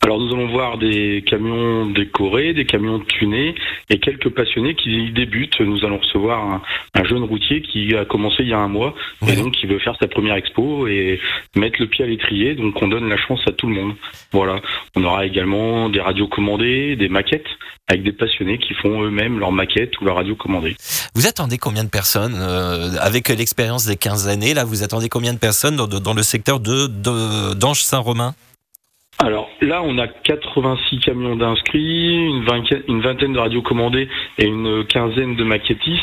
Alors, 0.05 0.21
nous 0.21 0.35
allons 0.35 0.49
voir 0.49 0.77
des 0.77 1.25
camions 1.27 1.87
décorés, 1.87 2.53
des 2.53 2.67
camions 2.67 3.01
tunés 3.01 3.55
et 3.89 3.99
quelques 3.99 4.29
passionnés 4.29 4.75
qui 4.75 5.07
y 5.07 5.13
débutent. 5.13 5.59
Nous 5.61 5.83
allons 5.83 5.97
recevoir 5.99 6.43
un, 6.45 6.63
un 6.95 7.05
jeune 7.05 7.23
routier 7.23 7.63
qui 7.63 7.95
a 7.97 8.05
commencé 8.05 8.43
il 8.43 8.49
y 8.49 8.53
a 8.53 8.59
un 8.59 8.69
mois 8.69 8.95
Ouais. 9.23 9.33
et 9.33 9.37
donc 9.37 9.55
qui 9.55 9.65
veut 9.67 9.79
faire 9.79 9.97
sa 9.99 10.07
première 10.07 10.37
expo 10.37 10.87
et 10.89 11.21
mettre 11.57 11.77
le 11.81 11.87
pied 11.87 12.05
à 12.05 12.07
l'étrier. 12.09 12.55
Donc, 12.55 12.81
on 12.83 12.89
donne 12.89 13.09
la 13.09 13.17
chance 13.17 13.41
à 13.47 13.53
tout 13.53 13.67
le 13.67 13.73
monde. 13.75 13.95
Voilà. 14.31 14.61
On 14.95 15.03
aura 15.05 15.25
également 15.25 15.89
des 15.89 16.01
radios 16.03 16.29
commandées, 16.29 16.97
des 16.97 17.09
maquettes 17.09 17.47
avec 17.89 18.03
des 18.03 18.13
passionnés 18.13 18.59
qui 18.59 18.75
font 18.75 19.03
eux-mêmes 19.05 19.39
leurs 19.39 19.53
maquettes 19.53 19.99
ou 20.01 20.05
leurs 20.05 20.17
radios 20.17 20.37
commandées. 20.37 20.77
Vous 21.15 21.27
attendez 21.27 21.57
combien 21.57 21.85
de 21.85 21.89
personnes 21.91 22.35
euh, 22.37 22.91
avec 23.01 23.29
l'expérience 23.31 23.87
des 23.87 23.97
15 23.97 24.29
années 24.29 24.53
Là, 24.53 24.65
vous 24.65 24.83
attendez 24.83 25.09
combien 25.09 25.33
de 25.33 25.39
personnes 25.39 25.77
dans, 25.77 25.87
dans 25.87 26.15
le 26.15 26.23
secteur 26.23 26.61
de 26.61 26.89
de- 26.89 27.55
d'Ange 27.55 27.81
Saint-Romain? 27.81 28.35
Alors 29.25 29.49
là, 29.63 29.83
on 29.83 29.97
a 29.97 30.07
86 30.07 30.99
camions 30.99 31.35
d'inscrits, 31.35 32.15
une 32.15 32.45
vingtaine, 32.45 32.83
une 32.89 33.01
vingtaine 33.01 33.33
de 33.33 33.39
radios 33.39 33.63
commandées 33.63 34.09
et 34.39 34.45
une 34.45 34.85
quinzaine 34.85 35.35
de 35.35 35.45
maquettistes. 35.45 36.03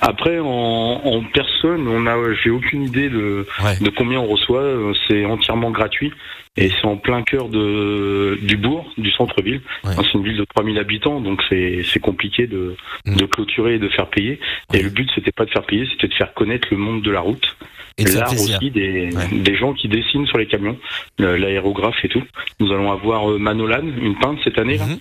Après, 0.00 0.38
en, 0.38 0.46
en 0.46 1.22
personne, 1.34 1.88
on 1.88 2.06
a, 2.06 2.16
j'ai 2.42 2.50
aucune 2.50 2.84
idée 2.84 3.08
de, 3.08 3.46
Ouais. 3.64 3.78
de 3.80 3.90
combien 3.90 4.20
on 4.20 4.26
reçoit. 4.26 4.62
C'est 5.08 5.24
entièrement 5.24 5.70
gratuit 5.70 6.12
et 6.56 6.68
c'est 6.68 6.84
en 6.84 6.96
plein 6.96 7.22
cœur 7.22 7.48
de, 7.48 8.38
du 8.42 8.56
bourg, 8.56 8.88
du 8.96 9.10
centre-ville. 9.10 9.60
Ouais. 9.84 9.92
C'est 9.96 10.14
une 10.14 10.22
ville 10.22 10.36
de 10.36 10.44
3000 10.44 10.78
habitants, 10.78 11.20
donc 11.20 11.42
c'est, 11.48 11.82
compliqué 12.00 12.46
de, 12.46 12.76
Mm. 13.06 13.16
de 13.16 13.24
clôturer 13.26 13.74
et 13.74 13.78
de 13.80 13.88
faire 13.88 14.06
payer. 14.06 14.38
Ouais. 14.72 14.78
Et 14.78 14.82
le 14.84 14.90
but, 14.90 15.10
c'était 15.14 15.32
pas 15.32 15.44
de 15.44 15.50
faire 15.50 15.64
payer, 15.66 15.86
c'était 15.90 16.06
de 16.08 16.14
faire 16.14 16.32
connaître 16.34 16.68
le 16.70 16.76
monde 16.76 17.02
de 17.02 17.10
la 17.10 17.20
route 17.20 17.56
Et 17.98 18.04
l'art 18.04 18.32
aussi 18.32 18.70
des, 18.70 19.10
Ouais. 19.14 19.28
des 19.38 19.56
gens 19.56 19.72
qui 19.74 19.88
dessinent 19.88 20.26
sur 20.26 20.38
les 20.38 20.46
camions, 20.46 20.78
l'aérographe 21.18 21.96
et 22.04 22.08
tout. 22.08 22.22
Nous 22.60 22.72
allons 22.72 22.90
avoir 22.92 23.30
euh, 23.30 23.38
Manolan, 23.38 23.82
une 23.86 24.18
peintre 24.18 24.40
cette 24.44 24.58
année, 24.58 24.78
là, 24.78 24.86
Mhm. 24.86 24.98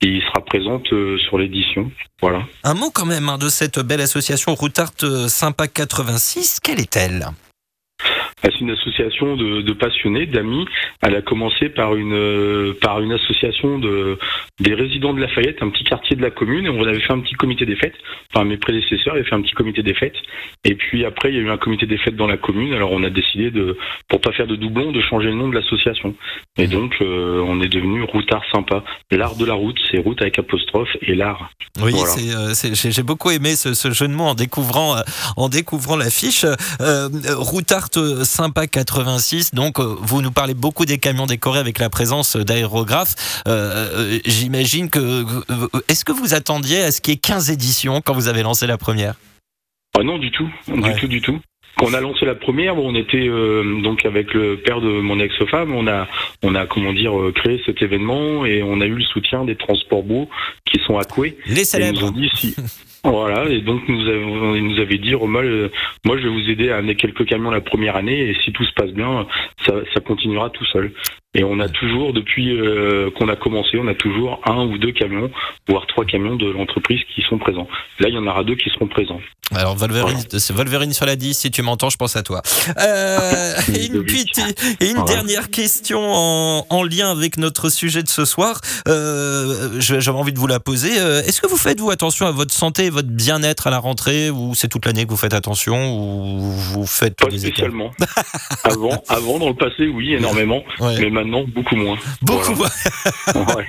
qui 0.00 0.20
sera 0.26 0.44
présente 0.44 0.92
euh, 0.92 1.16
sur 1.18 1.38
l'édition. 1.38 1.90
Voilà. 2.20 2.42
Un 2.64 2.74
mot 2.74 2.90
quand 2.90 3.06
même 3.06 3.28
hein, 3.28 3.38
de 3.38 3.48
cette 3.48 3.78
belle 3.78 4.00
association 4.00 4.54
Routart 4.54 4.90
euh, 5.04 5.28
Sympa 5.28 5.68
86. 5.68 6.60
Quelle 6.62 6.80
est-elle? 6.80 7.26
C'est 8.44 8.60
une 8.60 8.70
association 8.70 9.36
de, 9.36 9.62
de 9.62 9.72
passionnés, 9.72 10.26
d'amis. 10.26 10.64
Elle 11.02 11.16
a 11.16 11.22
commencé 11.22 11.68
par 11.68 11.94
une 11.96 12.12
euh, 12.14 12.74
par 12.80 13.00
une 13.00 13.12
association 13.12 13.78
de 13.78 14.18
des 14.60 14.74
résidents 14.74 15.12
de 15.14 15.20
Lafayette, 15.20 15.62
un 15.62 15.70
petit 15.70 15.84
quartier 15.84 16.16
de 16.16 16.22
la 16.22 16.30
commune, 16.30 16.66
et 16.66 16.68
on 16.68 16.82
avait 16.86 17.00
fait 17.00 17.12
un 17.12 17.20
petit 17.20 17.34
comité 17.34 17.66
des 17.66 17.76
fêtes. 17.76 17.94
Enfin, 18.32 18.44
mes 18.44 18.56
prédécesseurs 18.56 19.14
avaient 19.14 19.24
fait 19.24 19.34
un 19.34 19.42
petit 19.42 19.54
comité 19.54 19.82
des 19.82 19.94
fêtes. 19.94 20.16
Et 20.64 20.74
puis 20.74 21.04
après, 21.04 21.30
il 21.30 21.36
y 21.36 21.38
a 21.38 21.42
eu 21.42 21.50
un 21.50 21.56
comité 21.56 21.86
des 21.86 21.98
fêtes 21.98 22.16
dans 22.16 22.26
la 22.26 22.36
commune. 22.36 22.72
Alors 22.74 22.92
on 22.92 23.02
a 23.02 23.10
décidé 23.10 23.50
de, 23.50 23.76
pour 24.08 24.20
pas 24.20 24.32
faire 24.32 24.46
de 24.46 24.56
doublons, 24.56 24.92
de 24.92 25.00
changer 25.00 25.28
le 25.28 25.34
nom 25.34 25.48
de 25.48 25.54
l'association. 25.54 26.14
Et 26.56 26.66
donc 26.66 26.94
euh, 27.00 27.42
on 27.46 27.60
est 27.60 27.68
devenu 27.68 28.02
Routard 28.02 28.42
Sympa. 28.52 28.84
L'art 29.10 29.36
de 29.36 29.44
la 29.44 29.54
route, 29.54 29.78
c'est 29.90 29.98
route 29.98 30.20
avec 30.22 30.38
apostrophe 30.38 30.88
et 31.02 31.14
l'art. 31.14 31.50
Oui, 31.82 31.92
Voilà. 31.92 32.52
c'est, 32.54 32.70
euh, 32.70 32.90
j'ai 32.90 33.02
beaucoup 33.02 33.30
aimé 33.30 33.54
ce, 33.56 33.74
ce 33.74 33.90
jeu 33.90 34.08
de 34.08 34.12
mots 34.12 34.24
en 34.24 34.34
découvrant, 34.34 34.96
euh, 34.96 35.00
en 35.36 35.48
découvrant 35.48 35.96
l'affiche. 35.96 36.44
Euh, 36.80 37.08
Sympa 38.34 38.66
86. 38.66 39.54
Donc, 39.54 39.78
euh, 39.78 39.94
vous 40.00 40.20
nous 40.20 40.32
parlez 40.32 40.54
beaucoup 40.54 40.84
des 40.86 40.98
camions 40.98 41.26
décorés 41.26 41.60
avec 41.60 41.78
la 41.78 41.88
présence 41.88 42.36
d'aérographes. 42.36 43.14
Euh, 43.46 44.16
euh, 44.16 44.18
J'imagine 44.24 44.90
que. 44.90 44.98
euh, 44.98 45.68
Est-ce 45.88 46.04
que 46.04 46.10
vous 46.10 46.34
attendiez 46.34 46.82
à 46.82 46.90
ce 46.90 47.00
qu'il 47.00 47.14
y 47.14 47.16
ait 47.16 47.20
15 47.20 47.50
éditions 47.50 48.00
quand 48.00 48.12
vous 48.12 48.26
avez 48.26 48.42
lancé 48.42 48.66
la 48.66 48.76
première? 48.76 49.14
Ah 49.96 50.02
non, 50.02 50.18
du 50.18 50.32
tout, 50.32 50.48
du 50.66 50.80
Ouais. 50.80 50.96
tout, 50.96 51.06
du 51.06 51.20
tout. 51.20 51.38
Quand 51.76 51.86
on 51.86 51.94
a 51.94 52.00
lancé 52.00 52.24
la 52.26 52.34
première, 52.34 52.76
on 52.76 52.94
était 52.96 53.28
euh, 53.28 53.80
donc 53.82 54.04
avec 54.04 54.32
le 54.34 54.56
père 54.58 54.80
de 54.80 54.88
mon 55.00 55.18
ex-femme, 55.20 55.72
on 55.74 55.86
a, 55.86 56.08
on 56.42 56.54
a 56.56 56.66
comment 56.66 56.92
dire 56.92 57.16
euh, 57.18 57.32
créé 57.32 57.60
cet 57.66 57.82
événement 57.82 58.44
et 58.46 58.62
on 58.64 58.80
a 58.80 58.86
eu 58.86 58.94
le 58.96 59.04
soutien 59.04 59.44
des 59.44 59.56
transports 59.56 60.02
beaux 60.02 60.28
qui 60.64 60.80
sont 60.86 60.98
à 60.98 61.04
Coué. 61.04 61.36
Les 61.46 61.52
Et 61.52 61.54
ils 61.54 61.60
nous 61.60 61.64
célèbres. 61.64 62.04
ont 62.04 62.10
dit 62.10 62.30
si. 62.36 62.54
Voilà, 63.04 63.50
et 63.50 63.60
donc 63.60 63.86
nous 63.86 64.08
avons, 64.08 64.54
nous 64.56 64.80
avaient 64.80 64.96
dit, 64.96 65.14
Romal, 65.14 65.44
euh, 65.44 65.68
moi 66.06 66.16
je 66.16 66.22
vais 66.22 66.30
vous 66.30 66.48
aider 66.48 66.70
à 66.70 66.78
amener 66.78 66.96
quelques 66.96 67.26
camions 67.26 67.50
la 67.50 67.60
première 67.60 67.96
année, 67.96 68.30
et 68.30 68.34
si 68.42 68.50
tout 68.50 68.64
se 68.64 68.72
passe 68.72 68.92
bien, 68.92 69.26
ça 69.66 70.00
continuera 70.00 70.48
tout 70.48 70.64
seul. 70.64 70.90
Et 71.36 71.42
on 71.42 71.58
a 71.58 71.68
toujours, 71.68 72.12
depuis 72.12 72.56
euh, 72.56 73.10
qu'on 73.18 73.28
a 73.28 73.34
commencé, 73.36 73.76
on 73.76 73.88
a 73.88 73.94
toujours 73.94 74.40
un 74.46 74.66
ou 74.66 74.78
deux 74.78 74.92
camions, 74.92 75.30
voire 75.68 75.86
trois 75.88 76.04
camions 76.04 76.36
de 76.36 76.48
l'entreprise 76.50 77.00
qui 77.14 77.22
sont 77.22 77.38
présents. 77.38 77.66
Là, 77.98 78.08
il 78.08 78.14
y 78.14 78.18
en 78.18 78.26
aura 78.26 78.44
deux 78.44 78.54
qui 78.54 78.70
seront 78.70 78.86
présents. 78.86 79.20
Alors, 79.54 79.76
Wolverine 79.76 80.92
sur 80.92 81.04
la 81.06 81.16
10, 81.16 81.34
si 81.36 81.50
tu 81.50 81.62
m'entends, 81.62 81.90
je 81.90 81.96
pense 81.96 82.16
à 82.16 82.22
toi. 82.22 82.40
Euh, 82.78 83.52
et 83.74 83.86
une, 83.86 84.04
petite- 84.04 84.76
une 84.80 84.94
Voilà. 84.96 85.04
dernière 85.12 85.50
question 85.50 86.00
en, 86.14 86.66
en 86.70 86.82
lien 86.82 87.10
avec 87.10 87.36
notre 87.36 87.68
sujet 87.68 88.02
de 88.02 88.08
ce 88.08 88.24
soir. 88.24 88.60
Euh, 88.88 89.80
J'avais 89.80 90.16
envie 90.18 90.32
de 90.32 90.38
vous 90.38 90.46
la 90.46 90.60
poser. 90.60 90.98
Euh, 90.98 91.22
Est-ce 91.22 91.40
que 91.40 91.46
vous 91.48 91.56
faites, 91.56 91.80
vous, 91.80 91.90
attention 91.90 92.26
à 92.26 92.30
votre 92.30 92.54
santé 92.54 92.84
et 92.86 92.90
votre 92.90 93.08
bien-être 93.08 93.66
à 93.66 93.70
la 93.70 93.78
rentrée, 93.78 94.30
ou 94.30 94.54
c'est 94.54 94.68
toute 94.68 94.86
l'année 94.86 95.04
que 95.04 95.10
vous 95.10 95.16
faites 95.16 95.34
attention, 95.34 95.94
ou 95.98 96.40
vous 96.50 96.86
faites 96.86 97.16
Pas 97.16 97.28
spécialement. 97.36 97.90
avant, 98.64 99.02
avant, 99.08 99.38
dans 99.38 99.48
le 99.48 99.54
passé, 99.54 99.88
oui, 99.88 100.14
énormément, 100.14 100.62
Ouais. 100.80 100.96
mais 101.00 101.10
maintenant, 101.10 101.23
beaucoup 101.28 101.76
moins. 101.76 101.96
Beaucoup. 102.22 102.54
Voilà. 102.54 103.56
Ouais. 103.56 103.66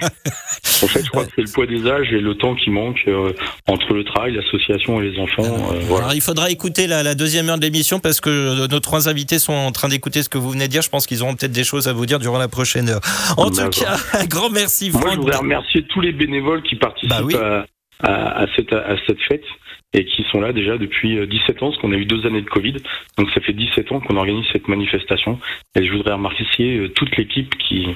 En 0.84 0.88
fait, 0.88 1.04
je 1.04 1.10
crois 1.10 1.26
que 1.26 1.32
c'est 1.36 1.42
le 1.44 1.52
poids 1.52 1.66
des 1.66 1.86
âges 1.88 2.12
et 2.12 2.20
le 2.20 2.36
temps 2.36 2.56
qui 2.56 2.70
manque 2.70 3.00
euh, 3.08 3.34
entre 3.68 3.94
le 3.94 4.04
travail, 4.04 4.34
l'association 4.34 5.02
et 5.02 5.10
les 5.10 5.20
enfants. 5.20 5.44
euh, 5.44 5.80
voilà. 5.84 6.06
Alors, 6.06 6.16
il 6.16 6.22
faudra 6.22 6.50
écouter 6.52 6.88
la, 6.88 7.04
la 7.04 7.16
deuxième 7.16 7.50
heure 7.50 7.58
de 7.58 7.64
l'émission 7.64 8.00
parce 8.00 8.20
que 8.22 8.68
nos 8.68 8.80
trois 8.80 9.08
invités 9.10 9.40
sont 9.40 9.54
en 9.54 9.72
train 9.72 9.88
d'écouter 9.90 10.22
ce 10.24 10.30
que 10.30 10.38
vous 10.38 10.50
venez 10.52 10.68
de 10.68 10.72
dire. 10.72 10.82
Je 10.82 10.90
pense 10.90 11.08
qu'ils 11.08 11.24
auront 11.24 11.36
peut-être 11.36 11.52
des 11.52 11.64
choses 11.64 11.88
à 11.88 11.94
vous 11.94 12.06
dire 12.06 12.20
durant 12.20 12.38
la 12.38 12.48
prochaine 12.48 12.90
heure. 12.90 13.02
En 13.38 13.50
tout 13.50 13.70
cas, 13.70 13.98
un 14.14 14.26
grand 14.26 14.50
merci, 14.50 14.90
Moi, 14.92 15.02
je 15.02 15.08
Franck. 15.08 15.20
voudrais 15.20 15.38
remercier 15.38 15.84
tous 15.88 16.02
les 16.02 16.12
bénévoles 16.12 16.62
qui 16.64 16.76
participent 16.76 17.10
Bah 17.10 17.22
oui. 17.24 17.36
à, 17.36 17.66
à- 18.04 18.42
à 18.44 18.46
cette, 18.56 18.74
à 18.74 18.96
cette 19.08 19.22
fête 19.28 19.44
et 19.96 20.06
qui 20.06 20.26
sont 20.30 20.42
là 20.42 20.52
déjà 20.52 20.78
depuis 20.78 21.18
euh, 21.18 21.26
17 21.26 21.64
ans, 21.64 21.70
parce 21.70 21.82
qu'on 21.82 21.94
a 21.94 21.96
eu 21.96 22.06
deux 22.06 22.26
années 22.28 22.42
de 22.42 22.50
Covid. 22.50 22.76
Donc 23.18 23.30
ça 23.34 23.40
fait 23.40 23.54
17 23.54 23.92
ans 23.94 24.02
qu'on 24.02 24.18
organise 24.18 24.46
cette 24.52 24.68
manifestation. 24.68 25.40
Et 25.76 25.88
je 25.88 25.92
voudrais 25.94 26.14
remercier 26.14 26.78
euh, 26.78 26.90
toute 26.90 27.16
l'équipe 27.16 27.56
qui, 27.58 27.88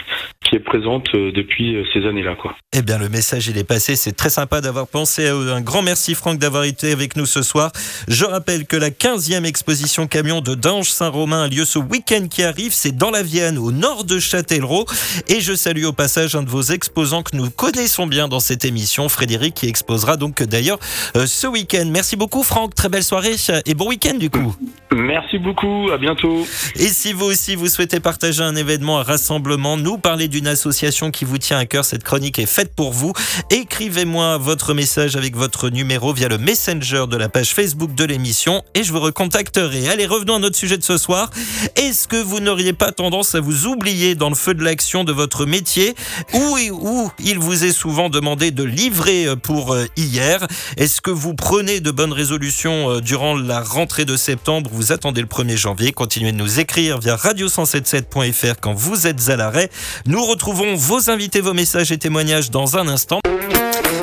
qui 0.50 0.56
est 0.56 0.60
présente 0.60 1.14
euh, 1.14 1.32
depuis 1.32 1.76
euh, 1.76 1.84
ces 1.94 2.06
années-là. 2.06 2.36
Eh 2.74 2.82
bien, 2.82 2.98
le 2.98 3.10
message, 3.10 3.48
il 3.48 3.58
est 3.58 3.68
passé. 3.68 3.96
C'est 3.96 4.14
très 4.14 4.30
sympa 4.30 4.62
d'avoir 4.62 4.88
pensé 4.88 5.28
à 5.28 5.34
eux. 5.34 5.52
Un 5.52 5.62
grand 5.62 5.82
merci, 5.82 6.16
Franck, 6.16 6.40
d'avoir 6.40 6.64
été 6.64 6.92
avec 6.92 7.16
nous 7.16 7.26
ce 7.26 7.42
soir. 7.42 7.72
Je 8.08 8.26
rappelle 8.26 8.66
que 8.66 8.78
la 8.78 8.90
15e 8.90 9.46
exposition 9.46 10.08
camion 10.08 10.42
de 10.42 10.56
Dange 10.56 10.90
Saint-Romain 10.90 11.44
a 11.44 11.48
lieu 11.48 11.66
ce 11.66 11.80
week-end 11.80 12.28
qui 12.30 12.44
arrive. 12.44 12.72
C'est 12.74 12.96
dans 12.96 13.12
la 13.12 13.24
Vienne, 13.24 13.58
au 13.58 13.72
nord 13.72 14.06
de 14.06 14.20
Châtellerault. 14.20 14.86
Et 15.28 15.42
je 15.42 15.54
salue 15.54 15.86
au 15.86 15.94
passage 15.94 16.36
un 16.36 16.44
de 16.44 16.50
vos 16.50 16.62
exposants 16.62 17.24
que 17.24 17.36
nous 17.36 17.50
connaissons 17.50 18.08
bien 18.08 18.28
dans 18.28 18.40
cette 18.40 18.66
émission, 18.66 19.10
Frédéric, 19.10 19.56
qui 19.56 19.68
exposera 19.68 20.18
donc 20.18 20.42
d'ailleurs 20.44 20.80
euh, 21.16 21.26
ce 21.26 21.48
week-end. 21.48 21.86
Merci 21.90 22.16
beaucoup, 22.16 22.44
Franck. 22.44 22.76
Très 22.76 22.90
belle 22.90 23.04
soirée 23.04 23.36
et 23.66 23.74
bon 23.74 23.88
week-end 23.88 24.16
du 24.16 24.30
coup. 24.30 24.56
Merci 24.92 25.38
beaucoup, 25.38 25.92
à 25.92 25.98
bientôt. 25.98 26.48
Et 26.76 26.88
si 26.88 27.14
vous 27.14 27.26
aussi 27.26 27.56
vous 27.56 27.68
souhaitez 27.68 28.00
partager 28.00 28.42
un 28.42 28.56
événement, 28.56 29.00
un 29.00 29.04
rassemblement, 29.04 29.78
nous 29.78 29.98
parler 29.98 30.28
d'une 30.28 30.48
association 30.48 31.12
qui 31.12 31.26
vous 31.26 31.38
tient 31.38 31.58
à 31.58 31.66
cœur, 31.66 31.86
cette 31.86 32.04
chronique 32.04 32.40
est 32.40 32.48
faite 32.48 32.74
pour 32.76 32.92
vous. 32.92 33.14
Écrivez-moi 33.52 34.38
votre 34.38 34.74
message 34.74 35.16
avec 35.16 35.36
votre 35.36 35.70
numéro 35.70 36.14
via 36.14 36.28
le 36.28 36.38
messenger 36.38 37.06
de 37.08 37.18
la 37.18 37.30
page 37.30 37.54
Facebook 37.54 37.94
de 37.94 38.04
l'émission 38.04 38.64
et 38.74 38.84
je 38.84 38.92
vous 38.92 39.00
recontacterai. 39.00 39.90
Allez, 39.90 40.06
revenons 40.06 40.36
à 40.36 40.40
notre 40.40 40.58
sujet 40.58 40.78
de 40.78 40.84
ce 40.84 40.98
soir. 40.98 41.30
Est-ce 41.76 42.08
que 42.08 42.18
vous 42.18 42.40
n'auriez 42.40 42.74
pas 42.74 42.92
tendance 42.92 43.36
à 43.36 43.40
vous 43.40 43.68
oublier 43.68 44.16
dans 44.16 44.30
le 44.30 44.36
feu 44.36 44.54
de 44.54 44.64
l'action 44.64 45.04
de 45.04 45.12
votre 45.12 45.46
métier 45.46 45.94
ou 46.34 46.58
où 46.72 47.12
il 47.20 47.38
vous 47.38 47.64
est 47.64 47.72
souvent 47.72 48.10
demandé 48.10 48.52
de 48.52 48.64
livrer 48.64 49.28
pour 49.44 49.74
euh, 49.74 49.86
hier? 49.98 50.48
Est-ce 50.78 51.02
que 51.02 51.12
vous 51.12 51.36
prenez 51.36 51.79
de 51.80 51.92
bonnes 51.92 52.14
résolutions 52.14 52.90
euh, 52.90 53.02
durant 53.02 53.36
la 53.36 53.62
rentrée 53.62 54.06
de 54.06 54.18
septembre 54.18 54.70
Vous 54.74 54.92
attendez 54.92 55.22
le 55.22 55.28
1er 55.28 55.58
janvier. 55.58 55.92
Continuez 55.92 56.32
de 56.32 56.38
nous 56.38 56.60
écrire 56.60 57.00
via 57.00 57.16
radio177.fr 57.16 58.56
quand 58.62 58.74
vous 58.74 59.08
êtes 59.08 59.30
à 59.30 59.36
l'arrêt. 59.36 59.70
Nous 60.06 60.24
retrouvons 60.24 60.76
vos 60.76 61.10
invités, 61.10 61.42
vos 61.42 61.54
messages 61.54 61.92
et 61.92 61.98
témoignages 61.98 62.52
dans 62.52 62.78
un 62.78 62.88
instant. 62.88 63.20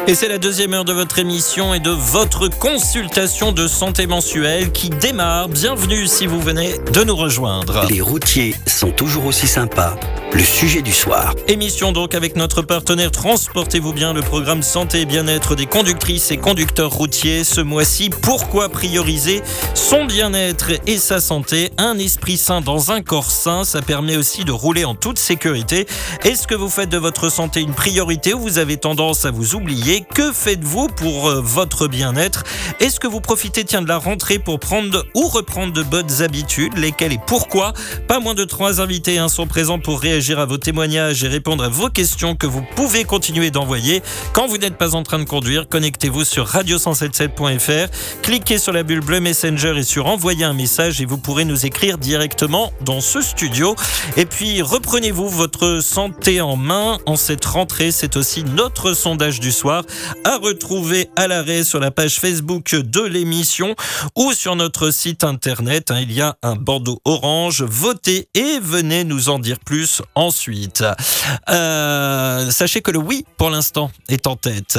Et 0.09 0.15
c'est 0.15 0.29
la 0.29 0.39
deuxième 0.39 0.73
heure 0.73 0.85
de 0.85 0.93
votre 0.93 1.19
émission 1.19 1.75
et 1.75 1.81
de 1.81 1.91
votre 1.91 2.47
consultation 2.47 3.51
de 3.51 3.67
santé 3.67 4.07
mensuelle 4.07 4.71
qui 4.71 4.89
démarre. 4.89 5.49
Bienvenue 5.49 6.07
si 6.07 6.29
vous 6.29 6.41
venez 6.41 6.79
de 6.93 7.03
nous 7.03 7.17
rejoindre. 7.17 7.85
Les 7.91 8.01
routiers 8.01 8.55
sont 8.69 8.93
toujours 8.93 9.27
aussi 9.27 9.49
sympas. 9.49 9.97
Le 10.33 10.45
sujet 10.45 10.83
du 10.83 10.93
soir. 10.93 11.35
Émission 11.49 11.91
donc 11.91 12.15
avec 12.15 12.37
notre 12.37 12.63
partenaire 12.63 13.11
Transportez-vous 13.11 13.93
bien, 13.93 14.13
le 14.13 14.21
programme 14.21 14.63
santé 14.63 15.01
et 15.01 15.07
bien-être 15.07 15.57
des 15.57 15.67
conductrices 15.67 16.31
et 16.31 16.37
conducteurs 16.37 16.93
routiers. 16.93 17.43
Ce 17.43 17.61
mois-ci, 17.61 18.11
pourquoi 18.11 18.69
prioriser 18.69 19.43
son 19.75 20.05
bien-être 20.05 20.73
et 20.87 20.99
sa 20.99 21.19
santé? 21.19 21.73
Un 21.79 21.99
esprit 21.99 22.37
sain 22.37 22.61
dans 22.61 22.93
un 22.93 23.03
corps 23.03 23.31
sain, 23.31 23.65
ça 23.65 23.83
permet 23.83 24.17
aussi 24.17 24.45
de 24.45 24.53
rouler 24.53 24.85
en 24.85 24.95
toute 24.95 25.19
sécurité. 25.19 25.87
Est-ce 26.23 26.47
que 26.47 26.55
vous 26.55 26.69
faites 26.69 26.91
de 26.91 26.99
votre 26.99 27.29
santé 27.29 27.61
une 27.61 27.75
priorité 27.75 28.35
ou 28.35 28.41
vous 28.41 28.59
avez 28.59 28.77
tendance 28.77 29.25
à 29.25 29.33
vous 29.33 29.57
oublier? 29.57 29.96
Que 30.03 30.33
faites-vous 30.33 30.89
pour 30.89 31.29
euh, 31.29 31.41
votre 31.41 31.89
bien-être? 31.89 32.45
Est-ce 32.81 33.01
que 33.01 33.07
vous 33.07 33.21
profitez 33.21 33.65
de 33.65 33.89
la 33.89 33.97
rentrée 33.97 34.39
pour 34.39 34.61
prendre 34.61 35.07
ou 35.15 35.29
reprendre 35.29 35.73
de 35.73 35.83
bonnes 35.83 36.23
habitudes? 36.23 36.77
Lesquelles 36.77 37.13
et 37.13 37.21
pourquoi? 37.27 37.73
Pas 38.07 38.21
moins 38.21 38.35
de 38.35 38.45
trois 38.45 38.81
invités 38.81 39.19
hein, 39.19 39.29
sont 39.29 39.47
présents 39.47 39.79
pour 39.79 40.01
réagir 40.01 40.39
à 40.39 40.45
vos 40.45 40.59
témoignages 40.59 41.25
et 41.25 41.29
répondre 41.29 41.65
à 41.65 41.69
vos 41.69 41.89
questions 41.89 42.35
que 42.35 42.47
vous 42.47 42.63
pouvez 42.75 43.05
continuer 43.05 43.51
d'envoyer. 43.51 44.03
Quand 44.33 44.47
vous 44.47 44.59
n'êtes 44.59 44.77
pas 44.77 44.95
en 44.95 45.03
train 45.03 45.19
de 45.19 45.25
conduire, 45.25 45.69
connectez-vous 45.69 46.25
sur 46.25 46.47
radio177.fr, 46.47 47.91
cliquez 48.23 48.59
sur 48.59 48.73
la 48.73 48.83
bulle 48.83 49.01
bleue 49.01 49.21
Messenger 49.21 49.75
et 49.79 49.83
sur 49.83 50.07
envoyer 50.07 50.45
un 50.45 50.53
message 50.53 51.01
et 51.01 51.07
vous 51.07 51.19
pourrez 51.19 51.45
nous 51.45 51.65
écrire 51.65 51.97
directement 51.97 52.73
dans 52.83 53.01
ce 53.01 53.23
studio. 53.23 53.75
Et 54.17 54.27
puis 54.27 54.63
reprenez-vous 54.63 55.29
votre 55.29 55.81
santé 55.81 56.41
en 56.41 56.57
main 56.57 56.99
en 57.07 57.17
cette 57.17 57.45
rentrée. 57.45 57.93
C'est 57.93 58.17
aussi 58.17 58.45
notre 58.45 58.93
sondage 58.93 59.41
du 59.41 59.53
soir 59.53 59.85
à 60.25 60.37
retrouver 60.37 61.09
à 61.17 61.29
l'arrêt 61.29 61.65
sur 61.65 61.81
la 61.81 61.91
page 61.91 62.19
Facebook 62.19 62.75
de 62.75 63.03
l'émission 63.03 63.75
ou 64.15 64.33
sur 64.33 64.57
notre 64.57 64.91
site 64.91 65.25
internet. 65.25 65.91
hein. 65.91 66.01
Il 66.01 66.13
y 66.13 66.21
a 66.21 66.37
un 66.43 66.57
bandeau 66.57 67.01
orange. 67.05 67.63
Votez 67.63 68.29
et 68.35 68.59
venez 68.61 69.05
nous 69.05 69.29
en 69.29 69.39
dire 69.39 69.59
plus 69.59 70.03
ensuite. 70.15 70.85
Euh, 71.49 72.51
sachez 72.51 72.81
que 72.83 72.91
le 72.91 72.99
oui, 72.99 73.25
pour 73.37 73.51
l'instant, 73.51 73.91
est 74.09 74.27
en 74.27 74.37
tête. 74.37 74.79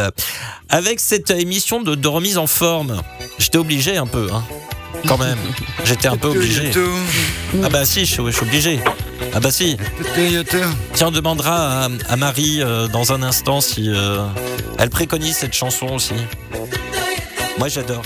Avec 0.70 1.00
cette 1.00 1.32
émission 1.32 1.82
de, 1.82 2.08
remise 2.08 2.38
en 2.38 2.48
forme, 2.48 3.02
j'étais 3.38 3.58
obligé 3.58 3.98
un 3.98 4.08
peu, 4.08 4.30
hein. 4.32 4.44
Quand 5.08 5.18
même, 5.18 5.38
j'étais 5.86 6.08
un 6.08 6.18
peu 6.18 6.28
obligé. 6.30 6.72
Ah 7.64 7.70
bah 7.70 7.86
si, 7.86 8.02
je, 8.06 8.12
suis- 8.14 8.24
je 8.26 8.32
suis 8.32 8.46
obligé. 8.46 8.80
Ah 9.34 9.40
bah 9.40 9.52
si. 9.52 9.78
Tiens, 10.94 11.08
on 11.08 11.12
demandera 11.12 11.86
à, 11.86 11.90
à 12.10 12.16
Marie 12.18 12.62
euh, 12.62 12.88
dans 12.88 13.14
un 13.14 13.24
instant 13.24 13.62
si 13.62 13.86
euh, 13.90 14.26
elle 14.78 14.90
préconise 14.90 15.36
cette 15.38 15.54
chanson 15.54 15.88
aussi. 15.88 16.14
Moi, 17.58 17.70
j'adore. 17.70 18.02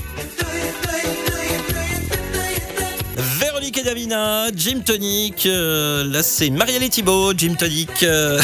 Et 3.81 3.83
Davina, 3.83 4.47
Jim 4.55 4.79
Tonic. 4.85 5.45
euh, 5.45 6.03
là, 6.03 6.23
c'est 6.23 6.49
Marielle 6.49 6.83
et 6.83 6.89
Thibault, 6.89 7.33
Jim 7.35 7.55
Tonic. 7.57 8.03
euh, 8.03 8.39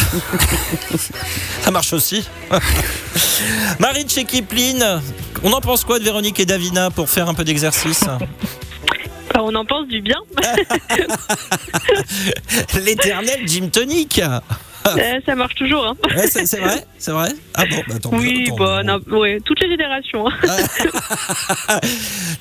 Ça 1.62 1.72
marche 1.72 1.94
aussi. 1.94 2.28
Marie 3.80 4.06
de 4.06 4.10
chez 4.10 4.26
Kipling. 4.26 4.82
On 5.44 5.52
en 5.54 5.62
pense 5.62 5.84
quoi 5.84 6.00
de 6.00 6.04
Véronique 6.04 6.40
et 6.40 6.46
Davina 6.46 6.90
pour 6.90 7.10
faire 7.10 7.30
un 7.30 7.34
peu 7.34 7.44
d'exercice? 7.44 8.02
Bah, 9.34 9.42
on 9.44 9.54
en 9.56 9.66
pense 9.66 9.88
du 9.88 10.02
bien. 10.02 10.18
L'éternel 12.84 13.42
Jim 13.46 13.70
Tonic. 13.72 14.22
Euh, 14.98 15.20
ça 15.26 15.36
marche 15.36 15.56
toujours. 15.56 15.86
Hein. 15.86 15.96
Ouais, 16.16 16.28
c'est 16.28 16.46
c'est 16.46 16.60
vrai, 16.60 16.86
c'est 17.00 17.12
vrai. 17.12 17.30
Ah 17.56 17.64
bon, 17.70 17.78
bah, 17.88 17.96
tant 18.02 18.12
mieux, 18.12 18.20
Oui, 18.20 18.46
tant 18.48 18.56
bah, 18.58 18.78
mieux. 18.84 18.84
non, 18.84 19.00
ouais, 19.20 19.40
toutes 19.46 19.60
les 19.62 19.70
générations. 19.70 20.28
hein. 20.30 21.80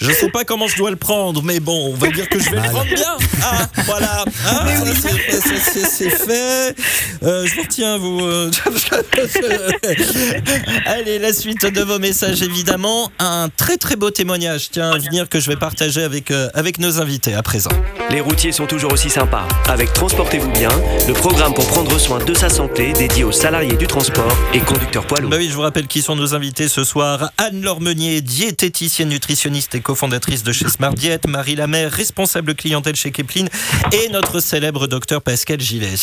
Je 0.01 0.13
sais 0.13 0.29
pas 0.29 0.45
comment 0.45 0.69
je 0.69 0.77
dois 0.77 0.91
le 0.91 0.97
prendre, 0.97 1.43
mais 1.43 1.59
bon, 1.59 1.91
on 1.93 1.95
va 1.95 2.09
dire 2.09 2.29
que 2.29 2.39
je 2.39 2.51
vais 2.51 2.57
le 2.57 2.63
prendre 2.69 2.85
bien. 2.85 3.17
Ah, 3.43 3.67
voilà. 3.87 4.25
Ah, 4.47 4.67
ça, 4.67 5.09
c'est- 5.29 5.41
ça, 5.41 5.55
c'est- 5.73 5.87
c'est 5.87 6.11
fait. 6.11 6.77
Euh, 7.23 7.47
je 7.47 7.55
vous 7.57 7.63
retiens, 7.63 7.97
vous. 7.97 8.21
euh. 8.21 8.51
Allez, 10.87 11.19
la 11.19 11.33
suite 11.33 11.65
de 11.67 11.81
vos 11.83 11.99
messages, 11.99 12.43
évidemment. 12.43 13.11
Un 13.19 13.49
très 13.57 13.77
très 13.79 13.97
beau 13.97 14.11
témoignage, 14.11 14.69
tiens, 14.71 14.91
à 14.93 14.99
venir 14.99 15.29
que 15.29 15.41
je 15.41 15.49
vais 15.51 15.57
partager 15.57 16.03
avec, 16.03 16.31
euh, 16.31 16.49
avec 16.55 16.79
nos 16.79 17.01
invités 17.01 17.35
à 17.35 17.43
présent. 17.43 17.71
Les 18.11 18.21
routiers 18.21 18.53
sont 18.53 18.67
toujours 18.67 18.93
aussi 18.93 19.11
sympas. 19.11 19.47
Avec 19.69 19.93
Transportez-vous 19.93 20.51
bien, 20.53 20.69
le 21.09 21.15
programme 21.15 21.55
pour 21.55 21.67
prendre 21.67 21.99
soin 21.99 22.19
de 22.23 22.35
sa 22.37 22.51
santé 22.51 22.93
dédié 22.93 23.25
aux 23.25 23.33
salariés 23.33 23.77
du 23.77 23.87
transport 23.87 24.29
et 24.53 24.61
conducteurs 24.61 25.07
poids 25.07 25.21
lourds. 25.21 25.31
Bah 25.31 25.37
oui, 25.39 25.49
je 25.49 25.55
vous 25.55 25.63
rappelle 25.63 25.87
qui 25.87 26.03
sont 26.03 26.15
nos 26.17 26.35
invités 26.35 26.69
ce 26.69 26.85
soir. 26.85 27.31
Anne-Laure 27.39 27.81
Meunier, 27.81 28.21
diététicienne 28.21 29.09
nutritionniste 29.09 29.75
et 29.75 29.81
cofondatrice 29.81 30.43
de 30.43 30.53
chez 30.53 30.69
Smart 30.69 30.93
Diet. 30.93 31.27
Marie 31.27 31.57
Lamère, 31.57 31.91
responsable 31.91 32.55
clientèle 32.55 32.95
chez 32.95 33.11
Kepling. 33.11 33.49
Et 33.93 34.11
notre 34.11 34.41
célèbre 34.41 34.87
docteur 34.87 35.23
Pascal 35.23 35.61
Gillet. 35.61 35.95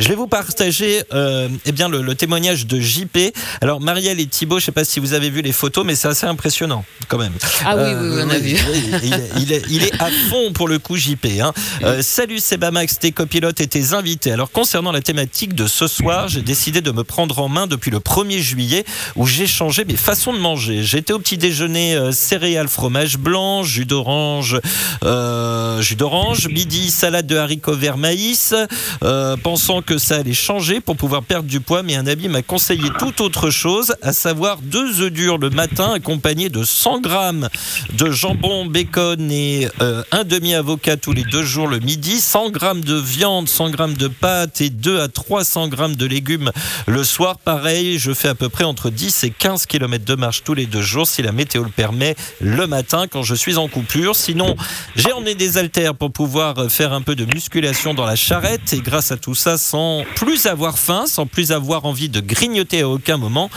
Je 0.00 0.08
vais 0.08 0.16
vous 0.16 0.26
partager 0.26 1.02
euh, 1.14 1.48
eh 1.64 1.70
bien, 1.70 1.88
le, 1.88 2.02
le 2.02 2.14
témoignage 2.16 2.66
de 2.66 2.80
JP. 2.80 3.16
Alors, 3.60 3.80
Marielle 3.80 4.18
et 4.18 4.26
Thibault, 4.26 4.58
je 4.58 4.64
sais 4.66 4.72
pas 4.72 4.84
si 4.84 4.98
vous 4.98 5.12
avez 5.12 5.30
vu 5.30 5.42
les 5.42 5.52
photos, 5.52 5.84
mais 5.86 5.94
c'est 5.94 6.08
assez 6.08 6.26
impressionnant 6.26 6.84
quand 7.06 7.18
même. 7.18 7.32
Ah 7.64 7.76
oui, 7.76 7.82
oui, 7.94 8.08
oui, 8.16 8.22
on 8.24 8.30
a 8.30 8.38
vu. 8.38 8.56
il, 9.04 9.14
est, 9.14 9.30
il 9.36 9.52
est- 9.52 9.64
il 9.70 9.84
est 9.84 10.02
à 10.02 10.08
fond 10.28 10.52
pour 10.52 10.66
le 10.66 10.80
coup, 10.80 10.96
JP. 10.96 11.26
hein. 11.40 11.52
Euh, 11.84 12.02
salut 12.02 12.40
Sebamax, 12.40 12.98
tes 12.98 13.12
copilotes 13.12 13.60
et 13.60 13.68
tes 13.68 13.92
invités. 13.92 14.32
Alors, 14.32 14.50
concernant 14.50 14.90
la 14.92 15.00
thématique 15.00 15.54
de 15.58 15.66
ce 15.66 15.88
soir, 15.88 16.28
j'ai 16.28 16.40
décidé 16.40 16.80
de 16.80 16.92
me 16.92 17.02
prendre 17.02 17.40
en 17.40 17.48
main 17.48 17.66
depuis 17.66 17.90
le 17.90 17.98
1er 17.98 18.38
juillet 18.38 18.84
où 19.16 19.26
j'ai 19.26 19.48
changé 19.48 19.84
mes 19.84 19.96
façons 19.96 20.32
de 20.32 20.38
manger. 20.38 20.84
J'étais 20.84 21.12
au 21.12 21.18
petit 21.18 21.36
déjeuner 21.36 21.96
euh, 21.96 22.12
céréales, 22.12 22.68
fromage 22.68 23.18
blanc, 23.18 23.64
jus 23.64 23.84
d'orange, 23.84 24.60
euh, 25.04 25.82
jus 25.82 25.96
d'orange, 25.96 26.46
midi 26.46 26.92
salade 26.92 27.26
de 27.26 27.36
haricots 27.36 27.74
verts 27.74 27.96
maïs, 27.96 28.54
euh, 29.02 29.36
pensant 29.36 29.82
que 29.82 29.98
ça 29.98 30.18
allait 30.18 30.32
changer 30.32 30.80
pour 30.80 30.96
pouvoir 30.96 31.24
perdre 31.24 31.48
du 31.48 31.58
poids, 31.58 31.82
mais 31.82 31.96
un 31.96 32.06
ami 32.06 32.28
m'a 32.28 32.42
conseillé 32.42 32.90
tout 32.96 33.20
autre 33.20 33.50
chose, 33.50 33.96
à 34.00 34.12
savoir 34.12 34.58
deux 34.62 35.02
œufs 35.02 35.12
durs 35.12 35.38
le 35.38 35.50
matin 35.50 35.90
accompagnés 35.92 36.50
de 36.50 36.62
100 36.62 37.00
grammes 37.00 37.48
de 37.94 38.12
jambon, 38.12 38.66
bacon 38.66 39.28
et 39.32 39.66
un 39.80 40.22
demi 40.22 40.54
avocat 40.54 40.96
tous 40.96 41.12
les 41.12 41.24
deux 41.24 41.42
jours 41.42 41.66
le 41.66 41.80
midi, 41.80 42.20
100 42.20 42.50
grammes 42.50 42.84
de 42.84 42.94
viande, 42.94 43.48
100 43.48 43.70
grammes 43.70 43.94
de 43.94 44.06
pâtes 44.06 44.60
et 44.60 44.70
2 44.70 45.00
à 45.00 45.08
300 45.48 45.68
grammes 45.68 45.96
de 45.96 46.04
légumes 46.04 46.50
le 46.86 47.02
soir. 47.04 47.38
Pareil, 47.38 47.98
je 47.98 48.12
fais 48.12 48.28
à 48.28 48.34
peu 48.34 48.50
près 48.50 48.64
entre 48.64 48.90
10 48.90 49.24
et 49.24 49.30
15 49.30 49.64
km 49.64 50.04
de 50.04 50.14
marche 50.14 50.44
tous 50.44 50.52
les 50.52 50.66
deux 50.66 50.82
jours 50.82 51.06
si 51.06 51.22
la 51.22 51.32
météo 51.32 51.62
le 51.62 51.70
permet 51.70 52.16
le 52.42 52.66
matin 52.66 53.06
quand 53.10 53.22
je 53.22 53.34
suis 53.34 53.56
en 53.56 53.66
coupure. 53.66 54.14
Sinon, 54.14 54.56
j'ai 54.94 55.10
emmené 55.10 55.34
des 55.34 55.56
haltères 55.56 55.94
pour 55.94 56.12
pouvoir 56.12 56.70
faire 56.70 56.92
un 56.92 57.00
peu 57.00 57.14
de 57.14 57.24
musculation 57.24 57.94
dans 57.94 58.04
la 58.04 58.14
charrette 58.14 58.74
et 58.74 58.80
grâce 58.80 59.10
à 59.10 59.16
tout 59.16 59.34
ça, 59.34 59.56
sans 59.56 60.04
plus 60.16 60.44
avoir 60.44 60.78
faim, 60.78 61.04
sans 61.06 61.24
plus 61.24 61.50
avoir 61.50 61.86
envie 61.86 62.10
de 62.10 62.20
grignoter 62.20 62.82
à 62.82 62.88
aucun 62.88 63.16
moment, 63.16 63.48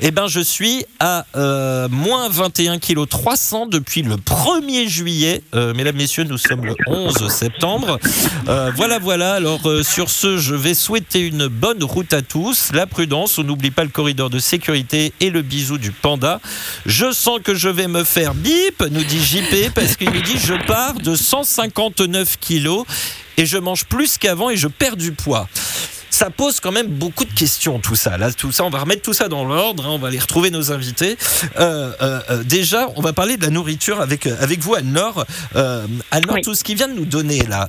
eh 0.00 0.10
ben 0.10 0.26
je 0.26 0.40
suis 0.40 0.84
à 0.98 1.26
euh, 1.36 1.88
moins 1.88 2.28
21 2.28 2.80
kg 2.80 3.06
300 3.06 3.66
depuis 3.66 4.02
le 4.02 4.16
1er 4.16 4.88
juillet. 4.88 5.42
Euh, 5.54 5.74
mesdames, 5.74 5.96
messieurs, 5.96 6.24
nous 6.24 6.38
sommes 6.38 6.64
le 6.64 6.74
11 6.88 7.28
septembre. 7.28 8.00
Euh, 8.48 8.72
voilà, 8.74 8.98
voilà. 8.98 9.34
Alors 9.34 9.60
sur 9.82 10.10
ce, 10.10 10.38
je 10.38 10.54
vais 10.54 10.74
souhaiter 10.74 11.20
une 11.20 11.35
bonne 11.48 11.84
route 11.84 12.12
à 12.12 12.22
tous. 12.22 12.72
La 12.72 12.86
prudence, 12.86 13.38
on 13.38 13.44
n'oublie 13.44 13.70
pas 13.70 13.84
le 13.84 13.90
corridor 13.90 14.30
de 14.30 14.38
sécurité 14.38 15.12
et 15.20 15.30
le 15.30 15.42
bisou 15.42 15.78
du 15.78 15.92
panda. 15.92 16.40
Je 16.86 17.12
sens 17.12 17.40
que 17.42 17.54
je 17.54 17.68
vais 17.68 17.88
me 17.88 18.04
faire 18.04 18.34
bip, 18.34 18.82
nous 18.90 19.04
dit 19.04 19.22
JP, 19.22 19.74
parce 19.74 19.96
qu'il 19.96 20.10
nous 20.10 20.22
dit 20.22 20.38
je 20.38 20.54
pars 20.66 20.94
de 20.94 21.14
159 21.14 22.38
kilos 22.40 22.84
et 23.36 23.46
je 23.46 23.58
mange 23.58 23.84
plus 23.84 24.18
qu'avant 24.18 24.50
et 24.50 24.56
je 24.56 24.68
perds 24.68 24.96
du 24.96 25.12
poids. 25.12 25.48
Ça 26.16 26.30
pose 26.30 26.60
quand 26.60 26.72
même 26.72 26.86
beaucoup 26.86 27.26
de 27.26 27.32
questions, 27.34 27.78
tout 27.78 27.94
ça. 27.94 28.16
Là, 28.16 28.32
tout 28.32 28.50
ça, 28.50 28.64
on 28.64 28.70
va 28.70 28.78
remettre 28.78 29.02
tout 29.02 29.12
ça 29.12 29.28
dans 29.28 29.44
l'ordre. 29.44 29.84
hein, 29.84 29.90
on 29.90 29.98
va 29.98 30.08
aller 30.08 30.18
retrouver 30.18 30.50
nos 30.50 30.72
invités. 30.72 31.18
Euh, 31.60 31.92
euh, 32.00 32.20
euh, 32.30 32.42
déjà, 32.42 32.88
on 32.96 33.02
va 33.02 33.12
parler 33.12 33.36
de 33.36 33.42
la 33.42 33.50
nourriture 33.50 34.00
avec 34.00 34.26
avec 34.26 34.60
vous, 34.60 34.74
Anne-Laure. 34.74 35.26
Anne-Laure, 35.54 36.36
Oui. 36.36 36.40
tout 36.42 36.54
ce 36.54 36.64
qui 36.64 36.74
vient 36.74 36.88
de 36.88 36.94
nous 36.94 37.04
donner 37.04 37.40
là, 37.44 37.68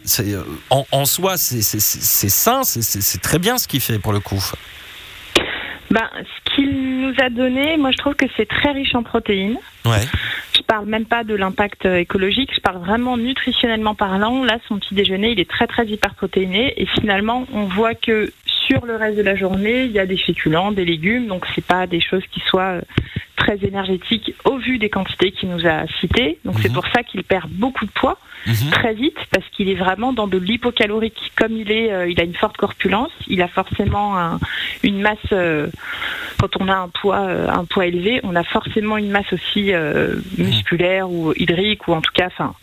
en, 0.70 0.86
en 0.94 1.06
soi, 1.06 1.36
c'est 1.38 1.62
sain, 1.62 2.64
c'est- 2.64 2.82
c'est 2.82 3.02
c'est 3.02 3.22
très 3.22 3.38
bien 3.38 3.58
ce 3.58 3.68
qu'il 3.68 3.82
fait 3.82 4.00
pour 4.00 4.14
le 4.14 4.22
coup. 4.22 4.42
Ben, 5.90 6.10
ce 6.24 6.54
qu'il 6.56 7.02
nous 7.02 7.14
a 7.20 7.30
donné, 7.30 7.78
moi 7.78 7.92
je 7.92 7.98
trouve 7.98 8.16
que 8.16 8.26
c'est 8.36 8.48
très 8.48 8.72
riche 8.72 8.94
en 8.96 9.04
protéines. 9.04 9.58
Ouais. 9.86 10.02
Je 10.56 10.62
parle 10.64 10.86
même 10.86 11.06
pas 11.06 11.24
de 11.24 11.34
l'impact 11.34 11.86
euh, 11.86 11.98
écologique, 11.98 12.52
je 12.54 12.60
parle 12.60 12.80
vraiment 12.80 13.16
nutritionnellement 13.16 13.96
parlant. 13.96 14.44
Là, 14.44 14.58
son 14.68 14.80
petit 14.80 14.96
déjeuner, 14.96 15.32
il 15.32 15.40
est 15.40 15.50
très 15.50 15.66
très 15.68 15.86
hyperprotéiné 15.86 16.74
et 16.82 16.86
finalement, 16.88 17.46
on 17.54 17.64
voit 17.66 17.96
que 17.96 18.32
sur 18.46 18.86
le 18.86 18.98
reste 18.98 19.18
de 19.18 19.22
la 19.22 19.36
journée, 19.36 19.86
il 19.86 19.92
y 19.92 20.00
a 20.00 20.06
des 20.06 20.18
féculents, 20.18 20.74
des 20.74 20.84
légumes, 20.84 21.28
donc 21.28 21.46
c'est 21.56 21.64
pas 21.66 21.88
des 21.88 22.02
choses 22.02 22.24
qui 22.32 22.42
soient 22.42 22.80
euh, 22.80 22.82
très 23.38 23.58
énergétiques 23.64 24.34
au 24.44 24.58
vu 24.58 24.78
des 24.80 24.90
quantités 24.90 25.32
qu'il 25.32 25.48
nous 25.50 25.66
a 25.66 25.88
citées. 26.02 26.38
Donc 26.44 26.56
c'est 26.62 26.68
Mhm. 26.68 26.74
pour 26.76 26.88
ça 26.88 27.04
qu'il 27.04 27.24
perd 27.24 27.50
beaucoup 27.50 27.86
de 27.86 27.92
poids 27.92 28.18
Mhm. 28.48 28.70
très 28.72 28.94
vite 28.94 29.18
parce 29.32 29.46
qu'il 29.50 29.70
est 29.70 29.76
vraiment 29.76 30.14
dans 30.14 30.28
de 30.28 30.38
l'hypocalorique. 30.38 31.32
Comme 31.36 31.52
il 31.58 31.72
est, 31.72 31.92
euh, 31.92 32.10
il 32.10 32.20
a 32.20 32.24
une 32.24 32.34
forte 32.36 32.58
corpulence, 32.58 33.12
il 33.28 33.42
a 33.42 33.48
forcément 33.48 34.18
un- 34.18 34.40
une 34.84 35.02
masse 35.02 35.18
euh, 35.34 35.68
quand 36.40 36.56
on 36.60 36.68
a 36.70 36.76
un 36.76 36.88
poids, 36.90 37.20
euh, 37.28 37.50
un 37.50 37.66
poids 37.66 37.86
élevé, 37.86 38.20
on 38.24 38.36
a 38.36 38.44
forcément 38.44 38.98
une 38.98 39.10
masse 39.10 39.32
aussi 39.34 39.74
euh, 39.74 40.16
musculaire 40.38 41.10
ou 41.10 41.34
hydrique 41.36 41.88
ou 41.88 41.94
en 41.94 42.02
tout 42.02 42.14
cas, 42.14 42.28
enfin, 42.28 42.54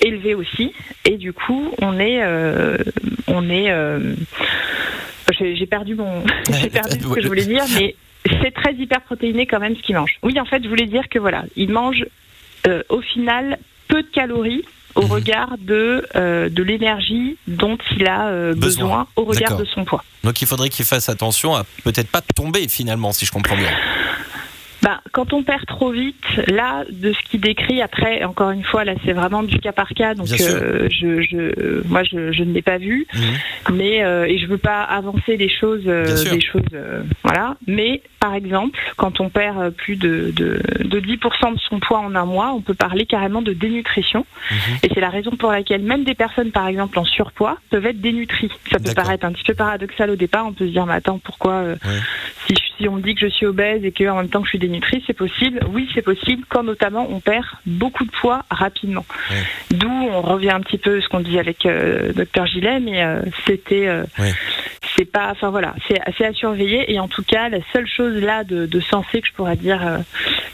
élevée 0.00 0.34
aussi. 0.34 0.72
Et 1.04 1.16
du 1.16 1.32
coup, 1.32 1.72
on 1.80 1.98
est, 2.00 2.20
on 3.28 3.48
est. 3.48 3.70
j'ai 5.38 5.56
j'ai 5.56 5.66
perdu 5.66 5.94
mon, 5.94 6.24
j'ai 6.60 6.70
perdu 6.70 6.98
ce 7.00 7.08
que 7.08 7.20
je 7.20 7.28
voulais 7.28 7.44
dire, 7.44 7.64
mais 7.74 7.94
c'est 8.42 8.52
très 8.52 8.74
hyperprotéiné 8.74 9.46
quand 9.46 9.60
même 9.60 9.76
ce 9.76 9.82
qu'il 9.82 9.94
mange. 9.94 10.16
Oui, 10.22 10.38
en 10.40 10.44
fait, 10.44 10.62
je 10.62 10.68
voulais 10.68 10.86
dire 10.86 11.08
que 11.08 11.18
voilà, 11.18 11.44
il 11.56 11.70
mange 11.70 12.04
euh, 12.66 12.82
au 12.88 13.00
final 13.00 13.58
peu 13.88 14.02
de 14.02 14.08
calories 14.08 14.64
au 14.96 15.02
regard 15.02 15.56
de 15.58 16.06
euh, 16.16 16.48
de 16.48 16.62
l'énergie 16.62 17.36
dont 17.46 17.78
il 17.96 18.06
a 18.08 18.28
euh, 18.28 18.54
Besoin. 18.54 18.84
besoin 18.84 19.06
au 19.16 19.24
regard 19.24 19.56
de 19.56 19.64
son 19.64 19.84
poids. 19.84 20.02
Donc 20.24 20.40
il 20.42 20.46
faudrait 20.48 20.68
qu'il 20.68 20.84
fasse 20.84 21.08
attention 21.08 21.54
à 21.54 21.64
peut-être 21.84 22.10
pas 22.10 22.22
tomber 22.22 22.66
finalement, 22.68 23.12
si 23.12 23.26
je 23.26 23.32
comprends 23.32 23.56
bien. 23.56 23.70
Bah, 24.86 25.00
quand 25.10 25.32
on 25.32 25.42
perd 25.42 25.66
trop 25.66 25.90
vite, 25.90 26.22
là, 26.46 26.84
de 26.88 27.12
ce 27.12 27.18
qu'il 27.28 27.40
décrit, 27.40 27.82
après, 27.82 28.22
encore 28.22 28.52
une 28.52 28.62
fois, 28.62 28.84
là, 28.84 28.92
c'est 29.04 29.12
vraiment 29.14 29.42
du 29.42 29.58
cas 29.58 29.72
par 29.72 29.88
cas, 29.88 30.14
donc 30.14 30.28
euh, 30.40 30.86
je, 30.92 31.22
je, 31.22 31.82
moi, 31.88 32.04
je, 32.04 32.30
je 32.30 32.44
ne 32.44 32.52
l'ai 32.52 32.62
pas 32.62 32.78
vu, 32.78 33.04
Mhm. 33.12 33.74
mais 33.74 34.04
euh, 34.04 34.26
et 34.26 34.38
je 34.38 34.46
veux 34.46 34.58
pas 34.58 34.82
avancer 34.84 35.36
des 35.36 35.48
choses, 35.48 35.82
euh, 35.88 36.14
des 36.30 36.40
choses, 36.40 36.62
euh, 36.72 37.02
voilà. 37.24 37.56
Mais 37.66 38.00
par 38.20 38.34
exemple, 38.34 38.78
quand 38.96 39.18
on 39.20 39.28
perd 39.28 39.58
euh, 39.58 39.70
plus 39.70 39.96
de, 39.96 40.30
de, 40.36 40.60
de 40.84 41.00
10% 41.00 41.54
de 41.54 41.58
son 41.68 41.80
poids 41.80 41.98
en 41.98 42.14
un 42.14 42.24
mois, 42.24 42.52
on 42.52 42.60
peut 42.60 42.74
parler 42.74 43.06
carrément 43.06 43.42
de 43.42 43.52
dénutrition, 43.54 44.24
Mhm. 44.52 44.56
et 44.84 44.88
c'est 44.94 45.00
la 45.00 45.10
raison 45.10 45.32
pour 45.32 45.50
laquelle 45.50 45.82
même 45.82 46.04
des 46.04 46.14
personnes, 46.14 46.52
par 46.52 46.68
exemple, 46.68 46.96
en 47.00 47.04
surpoids, 47.04 47.56
peuvent 47.70 47.86
être 47.86 48.00
dénutries. 48.00 48.52
Ça 48.70 48.78
peut 48.78 48.94
paraître 48.94 49.24
un 49.26 49.32
petit 49.32 49.42
peu 49.42 49.54
paradoxal 49.54 50.10
au 50.10 50.16
départ, 50.16 50.46
on 50.46 50.52
peut 50.52 50.66
se 50.66 50.70
dire, 50.70 50.86
mais 50.86 50.94
attends, 50.94 51.18
pourquoi 51.18 51.54
euh, 51.54 51.74
Ouais. 51.84 51.98
si, 52.46 52.54
si 52.78 52.88
on 52.88 52.96
me 52.96 53.02
dit 53.02 53.14
que 53.16 53.22
je 53.22 53.32
suis 53.34 53.46
obèse 53.46 53.84
et 53.84 53.90
qu'en 53.90 54.16
même 54.16 54.28
temps 54.28 54.40
que 54.40 54.46
je 54.46 54.50
suis 54.50 54.58
dénutrie, 54.58 54.75
c'est 55.06 55.12
possible. 55.14 55.60
Oui, 55.72 55.88
c'est 55.94 56.02
possible 56.02 56.44
quand 56.48 56.62
notamment 56.62 57.06
on 57.10 57.20
perd 57.20 57.44
beaucoup 57.66 58.04
de 58.04 58.10
poids 58.10 58.42
rapidement. 58.50 59.04
Ouais. 59.30 59.76
D'où 59.76 59.88
on 59.90 60.20
revient 60.22 60.50
un 60.50 60.60
petit 60.60 60.78
peu 60.78 60.98
à 60.98 61.00
ce 61.00 61.08
qu'on 61.08 61.20
dit 61.20 61.38
avec 61.38 61.66
euh, 61.66 62.12
Dr 62.12 62.46
Gillet, 62.46 62.80
mais 62.80 63.02
euh, 63.04 63.20
c'était, 63.46 63.86
euh, 63.88 64.04
Ouais. 64.18 64.32
c'est 64.96 65.04
pas, 65.04 65.28
enfin 65.30 65.50
voilà, 65.50 65.74
c'est 65.88 66.00
assez 66.00 66.24
à 66.24 66.32
surveiller. 66.32 66.92
Et 66.92 66.98
en 67.00 67.08
tout 67.08 67.22
cas, 67.22 67.48
la 67.48 67.58
seule 67.72 67.86
chose 67.86 68.20
là 68.22 68.44
de, 68.44 68.66
de 68.66 68.80
sensé 68.80 69.20
que 69.20 69.28
je 69.28 69.32
pourrais 69.32 69.56
dire, 69.56 70.00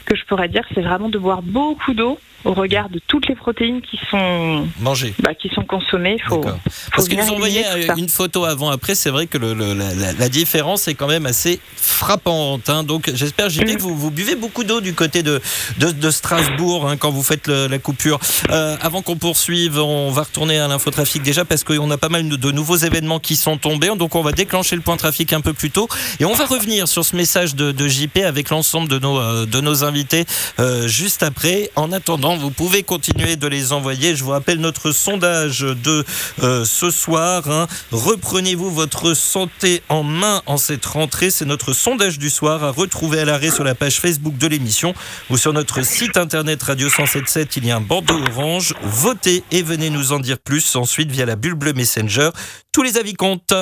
que 0.05 0.15
je 0.15 0.25
pourrais 0.25 0.47
dire, 0.49 0.63
c'est 0.73 0.81
vraiment 0.81 1.09
de 1.09 1.17
boire 1.17 1.41
beaucoup 1.41 1.93
d'eau 1.93 2.19
au 2.45 2.53
regard 2.53 2.89
de 2.89 2.99
toutes 3.07 3.27
les 3.27 3.35
protéines 3.35 3.81
qui 3.81 3.99
sont, 4.09 4.67
Manger. 4.79 5.13
bah, 5.19 5.33
qui 5.33 5.49
sont 5.49 5.63
consommées. 5.63 6.17
Faut, 6.27 6.41
faut 6.41 6.49
Parce 6.95 7.07
bien 7.09 7.25
nous 7.25 7.43
ça. 7.87 7.93
une 7.97 8.09
photo 8.09 8.45
avant-après, 8.45 8.95
c'est 8.95 9.09
vrai 9.09 9.27
que 9.27 9.37
le- 9.37 9.53
le- 9.53 9.73
la, 9.73 10.29
différence 10.29 10.87
est 10.87 10.93
quand 10.95 11.07
même 11.07 11.25
assez 11.25 11.59
frappante. 11.75 12.69
hein. 12.69 12.83
Donc 12.83 13.11
j'espère, 13.13 13.49
JP, 13.49 13.63
Mm. 13.67 13.75
que 13.75 13.81
vous, 13.81 13.95
vous 13.95 14.11
buvez 14.11 14.35
beaucoup 14.35 14.63
d'eau 14.63 14.81
du 14.81 14.93
côté 14.93 15.23
de, 15.23 15.41
de, 15.79 15.91
de 15.91 16.11
Strasbourg 16.11 16.87
hein, 16.89 16.97
quand 16.97 17.11
vous 17.11 17.23
faites 17.23 17.47
le- 17.47 17.67
la 17.67 17.79
coupure. 17.79 18.19
Euh, 18.49 18.75
avant 18.81 19.01
qu'on 19.01 19.15
poursuive, 19.15 19.79
on 19.79 20.11
va 20.11 20.23
retourner 20.23 20.59
à 20.59 20.67
l'infotrafic 20.67 21.21
déjà 21.23 21.45
parce 21.45 21.63
qu'on 21.63 21.89
a 21.91 21.97
pas 21.97 22.09
mal 22.09 22.27
de, 22.27 22.35
de 22.35 22.51
nouveaux 22.51 22.75
événements 22.77 23.19
qui 23.19 23.35
sont 23.35 23.57
tombés. 23.57 23.91
Donc 23.95 24.15
on 24.15 24.21
va 24.21 24.31
déclencher 24.31 24.75
le 24.75 24.81
point 24.81 24.97
trafic 24.97 25.33
un 25.33 25.41
peu 25.41 25.53
plus 25.53 25.71
tôt. 25.71 25.87
Et 26.19 26.25
on 26.25 26.33
va 26.33 26.45
revenir 26.45 26.87
sur 26.87 27.05
ce 27.05 27.15
message 27.15 27.55
de, 27.55 27.71
de 27.71 27.87
JP 27.87 28.17
avec 28.25 28.49
l'ensemble 28.49 28.87
de 28.89 28.99
nos, 28.99 29.19
euh, 29.19 29.45
de 29.45 29.61
nos 29.61 29.83
invités 29.83 30.25
euh, 30.59 30.87
juste 30.87 31.23
après. 31.23 31.69
En 31.75 31.91
attendant, 31.91 32.32
vous 32.37 32.51
pouvez 32.51 32.83
continuer 32.83 33.35
de 33.35 33.47
les 33.47 33.73
envoyer. 33.73 34.15
Je 34.15 34.23
vous 34.23 34.31
rappelle 34.31 34.59
notre 34.59 34.91
sondage 34.91 35.59
de 35.61 36.05
euh, 36.41 36.65
ce 36.65 36.89
soir. 36.89 37.49
hein. 37.49 37.67
Reprenez-vous 37.91 38.71
votre 38.71 39.13
santé 39.13 39.81
en 39.89 40.03
main 40.03 40.41
en 40.45 40.57
cette 40.57 40.85
rentrée. 40.85 41.29
C'est 41.29 41.45
notre 41.45 41.73
sondage 41.73 42.19
du 42.19 42.29
soir 42.29 42.63
à 42.63 42.71
retrouver 42.71 43.19
à 43.19 43.25
l'arrêt 43.25 43.51
sur 43.51 43.63
la 43.63 43.75
page 43.75 43.99
Facebook 43.99 44.37
de 44.37 44.47
l'émission 44.47 44.93
ou 45.29 45.37
sur 45.37 45.53
notre 45.53 45.83
site 45.85 46.17
internet 46.17 46.61
Radio 46.63 46.89
177. 46.89 47.57
Il 47.57 47.65
y 47.65 47.71
a 47.71 47.77
un 47.77 47.81
bandeau 47.81 48.19
orange. 48.31 48.73
Votez 48.83 49.43
et 49.51 49.63
venez 49.63 49.89
nous 49.89 50.11
en 50.13 50.19
dire 50.19 50.39
plus 50.39 50.75
ensuite 50.75 51.11
via 51.11 51.25
la 51.25 51.35
bulle 51.35 51.55
bleue 51.55 51.73
Messenger. 51.73 52.29
Tous 52.71 52.83
les 52.83 52.97
avis 52.97 53.13
comptent. 53.13 53.53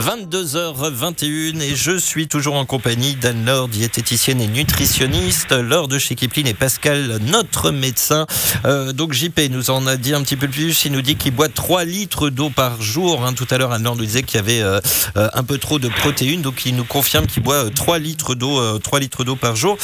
22h21 0.00 1.60
et 1.60 1.76
je 1.76 1.98
suis 1.98 2.26
toujours 2.26 2.54
en 2.54 2.64
compagnie 2.64 3.16
d'Anne-Laure, 3.16 3.68
diététicienne 3.68 4.40
et 4.40 4.46
nutritionniste, 4.46 5.52
Laure 5.52 5.88
de 5.88 5.98
chez 5.98 6.14
Kipling 6.14 6.46
et 6.46 6.54
Pascal, 6.54 7.18
notre 7.26 7.70
médecin. 7.70 8.26
Euh, 8.64 8.92
donc 8.92 9.12
JP 9.12 9.38
nous 9.50 9.68
en 9.68 9.86
a 9.86 9.96
dit 9.96 10.14
un 10.14 10.22
petit 10.22 10.36
peu 10.36 10.48
plus, 10.48 10.86
il 10.86 10.92
nous 10.92 11.02
dit 11.02 11.16
qu'il 11.16 11.32
boit 11.34 11.50
3 11.50 11.84
litres 11.84 12.30
d'eau 12.30 12.48
par 12.48 12.80
jour. 12.80 13.26
hein. 13.26 13.34
Tout 13.34 13.46
à 13.50 13.58
l'heure, 13.58 13.72
Anne-Laure 13.72 13.96
nous 13.96 14.06
disait 14.06 14.22
qu'il 14.22 14.36
y 14.36 14.38
avait 14.38 14.62
euh, 14.62 14.80
euh, 15.18 15.28
un 15.34 15.44
peu 15.44 15.58
trop 15.58 15.78
de 15.78 15.88
protéines, 15.88 16.40
donc 16.40 16.64
il 16.64 16.74
nous 16.76 16.84
confirme 16.84 17.26
qu'il 17.26 17.42
boit 17.42 17.66
euh, 17.66 17.70
3 17.70 17.98
litres 17.98 18.34
d'eau 18.34 18.78
3 18.78 19.00
litres 19.00 19.24
d'eau 19.24 19.36
par 19.36 19.54
jour. 19.54 19.76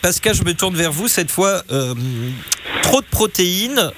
Pascal, 0.00 0.36
je 0.36 0.44
me 0.44 0.54
tourne 0.54 0.76
vers 0.76 0.92
vous 0.92 1.08
cette 1.08 1.30
fois. 1.30 1.62
Trop 2.82 3.00
de 3.00 3.06
protéines, 3.10 3.90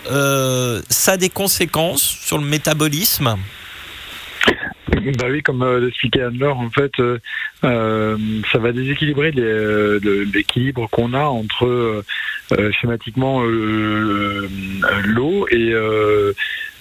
ça 0.88 1.12
a 1.12 1.16
des 1.18 1.28
conséquences 1.28 2.02
sur 2.02 2.38
le 2.38 2.44
métabolisme? 2.44 3.36
Bah 4.88 5.26
oui, 5.28 5.42
comme 5.42 5.62
euh, 5.62 5.80
l'expliquait 5.80 6.22
Anne-Laure, 6.22 6.58
en 6.60 6.70
fait, 6.70 6.92
euh, 7.00 7.18
euh, 7.64 8.16
ça 8.52 8.58
va 8.58 8.72
déséquilibrer 8.72 9.32
euh, 9.36 9.98
l'équilibre 10.32 10.88
qu'on 10.90 11.12
a 11.12 11.24
entre 11.24 11.66
euh, 11.66 12.04
euh, 12.52 12.70
schématiquement 12.72 13.42
euh, 13.42 13.48
euh, 13.48 15.02
l'eau 15.04 15.48
et 15.50 15.72
euh, 15.72 16.32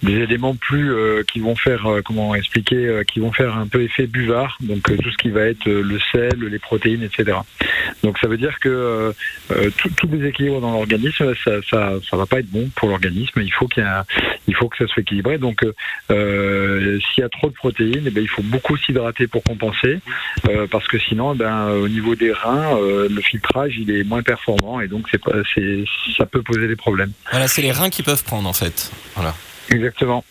des 0.06 0.20
éléments 0.20 0.56
plus 0.56 0.94
euh, 0.94 1.24
qui 1.24 1.40
vont 1.40 1.56
faire, 1.56 1.86
euh, 1.88 2.02
comment 2.02 2.36
expliquer, 2.36 2.88
euh, 2.88 3.04
qui 3.04 3.20
vont 3.20 3.32
faire 3.32 3.58
un 3.58 3.68
peu 3.68 3.82
effet 3.82 4.08
buvard, 4.08 4.58
donc 4.62 4.90
euh, 4.90 4.98
tout 4.98 5.12
ce 5.12 5.18
qui 5.18 5.30
va 5.30 5.42
être 5.42 5.68
euh, 5.68 5.82
le 5.82 6.00
sel, 6.12 6.40
les 6.40 6.60
protéines, 6.60 7.04
etc. 7.04 7.40
Donc 8.04 8.18
ça 8.20 8.28
veut 8.28 8.38
dire 8.38 8.60
que 8.60 8.70
euh, 8.70 9.70
tout, 9.78 9.90
tout 9.90 10.08
déséquilibre 10.08 10.62
dans 10.62 10.72
l'organisme, 10.72 11.34
ça, 11.44 11.52
ça, 11.70 11.94
ça 12.10 12.18
va 12.18 12.26
pas 12.26 12.40
être 12.40 12.50
bon 12.50 12.70
pour 12.76 12.90
l'organisme. 12.90 13.42
Il 13.42 13.52
faut 13.52 13.68
qu'il 13.68 13.86
il 14.48 14.56
faut 14.56 14.70
que 14.70 14.78
ça 14.78 14.88
soit 14.88 15.02
équilibré. 15.02 15.38
Donc 15.38 15.66
s'il 16.10 17.22
y 17.22 17.24
a 17.24 17.30
trop 17.30 17.50
de 17.50 17.54
protéines, 17.56 18.04
eh 18.06 18.12
ben, 18.12 18.22
il 18.22 18.30
faut 18.30 18.44
beaucoup 18.44 18.78
s'hydrater 18.78 19.28
pour 19.28 19.44
compenser, 19.44 20.00
parce 20.70 20.88
que 20.88 21.00
sinon, 21.00 21.34
eh 21.34 21.38
ben, 21.38 21.70
au 21.70 21.88
niveau 21.88 22.16
des 22.16 22.32
reins, 22.32 22.78
le 22.80 23.22
filtrage 23.22 23.76
il 23.78 23.90
est 23.92 24.04
moins 24.04 24.22
performant 24.24 24.80
et 24.80 24.88
donc 24.88 25.08
c'est 25.10 25.22
pas, 25.22 25.38
c'est, 25.54 25.84
ça 26.16 26.26
peut 26.26 26.42
poser 26.42 26.68
des 26.68 26.76
problèmes. 26.76 27.12
Voilà, 27.32 27.48
c'est 27.48 27.62
les 27.62 27.72
reins 27.72 27.90
qui 27.90 28.04
peuvent 28.04 28.24
prendre 28.24 28.48
en 28.48 28.54
fait. 28.54 28.92
Voilà. 29.16 29.34
Exactement. 29.70 30.24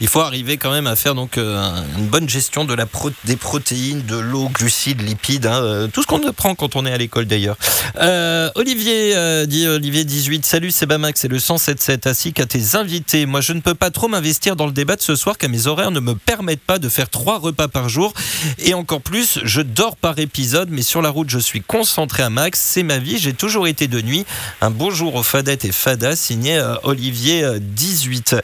Il 0.00 0.06
faut 0.06 0.20
arriver 0.20 0.58
quand 0.58 0.70
même 0.70 0.86
à 0.86 0.94
faire 0.94 1.14
donc 1.14 1.38
euh, 1.38 1.82
une 1.96 2.06
bonne 2.06 2.28
gestion 2.28 2.64
de 2.64 2.74
la 2.74 2.86
des 3.24 3.36
protéines, 3.36 4.02
de 4.02 4.16
l'eau, 4.16 4.48
glucides, 4.48 5.02
lipides, 5.02 5.46
hein, 5.46 5.62
euh, 5.62 5.88
tout 5.88 6.02
ce 6.02 6.06
qu'on 6.06 6.26
apprend 6.26 6.54
quand 6.54 6.76
on 6.76 6.86
est 6.86 6.92
à 6.92 6.96
l'école 6.96 7.26
d'ailleurs. 7.26 7.56
Euh, 8.00 8.50
Olivier 8.54 9.46
dit 9.46 9.66
Olivier 9.66 10.04
18, 10.04 10.46
salut 10.46 10.70
c'est 10.70 10.86
Bamax, 10.86 11.20
c'est 11.20 11.28
le 11.28 11.38
177 11.38 12.06
ainsi 12.06 12.32
qu'à 12.32 12.46
tes 12.46 12.76
invités. 12.76 13.26
Moi 13.26 13.40
je 13.40 13.52
ne 13.52 13.60
peux 13.60 13.74
pas 13.74 13.90
trop 13.90 14.08
m'investir 14.08 14.54
dans 14.54 14.66
le 14.66 14.72
débat 14.72 14.96
de 14.96 15.02
ce 15.02 15.16
soir 15.16 15.36
car 15.36 15.50
mes 15.50 15.66
horaires 15.66 15.90
ne 15.90 16.00
me 16.00 16.14
permettent 16.14 16.60
pas 16.60 16.78
de 16.78 16.88
faire 16.88 17.10
trois 17.10 17.38
repas 17.38 17.68
par 17.68 17.88
jour 17.88 18.12
et 18.58 18.74
encore 18.74 19.00
plus 19.00 19.40
je 19.42 19.60
dors 19.60 19.96
par 19.96 20.18
épisode 20.18 20.68
mais 20.70 20.82
sur 20.82 21.02
la 21.02 21.10
route 21.10 21.28
je 21.28 21.38
suis 21.38 21.60
concentré 21.60 22.22
à 22.22 22.30
max, 22.30 22.60
c'est 22.60 22.82
ma 22.82 22.98
vie, 22.98 23.18
j'ai 23.18 23.32
toujours 23.32 23.66
été 23.66 23.88
de 23.88 24.00
nuit. 24.00 24.24
Un 24.60 24.70
bonjour 24.70 25.16
aux 25.16 25.22
fadettes 25.22 25.64
et 25.64 25.72
fadas 25.72 26.16
signé 26.16 26.62
Olivier 26.84 27.44
euh, 27.44 27.58
18. 27.60 28.36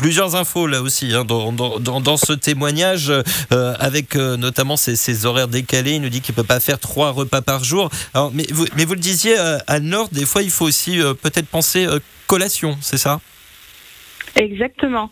Plusieurs 0.00 0.34
infos 0.34 0.66
là 0.66 0.80
aussi 0.80 1.12
hein, 1.14 1.26
dans, 1.26 2.16
ce 2.16 2.32
témoignage, 2.32 3.10
euh, 3.10 3.74
avec 3.78 4.16
euh, 4.16 4.38
notamment 4.38 4.78
ces 4.78 5.26
horaires 5.26 5.46
décalés. 5.46 5.96
Il 5.96 6.00
nous 6.00 6.08
dit 6.08 6.22
qu'il 6.22 6.34
peut 6.34 6.42
pas 6.42 6.58
faire 6.58 6.78
trois 6.78 7.10
repas 7.10 7.42
par 7.42 7.64
jour. 7.64 7.90
Mais, 8.32 8.46
vous, 8.50 8.64
le 8.74 8.96
disiez, 8.96 9.38
euh, 9.38 9.58
à 9.66 9.78
Nord, 9.78 10.08
des 10.10 10.24
fois, 10.24 10.40
il 10.40 10.50
faut 10.50 10.64
aussi 10.64 10.98
peut-être 11.22 11.48
penser 11.48 11.86
collation, 12.26 12.78
c'est 12.80 12.96
ça? 12.96 13.20
Exactement. 14.36 15.10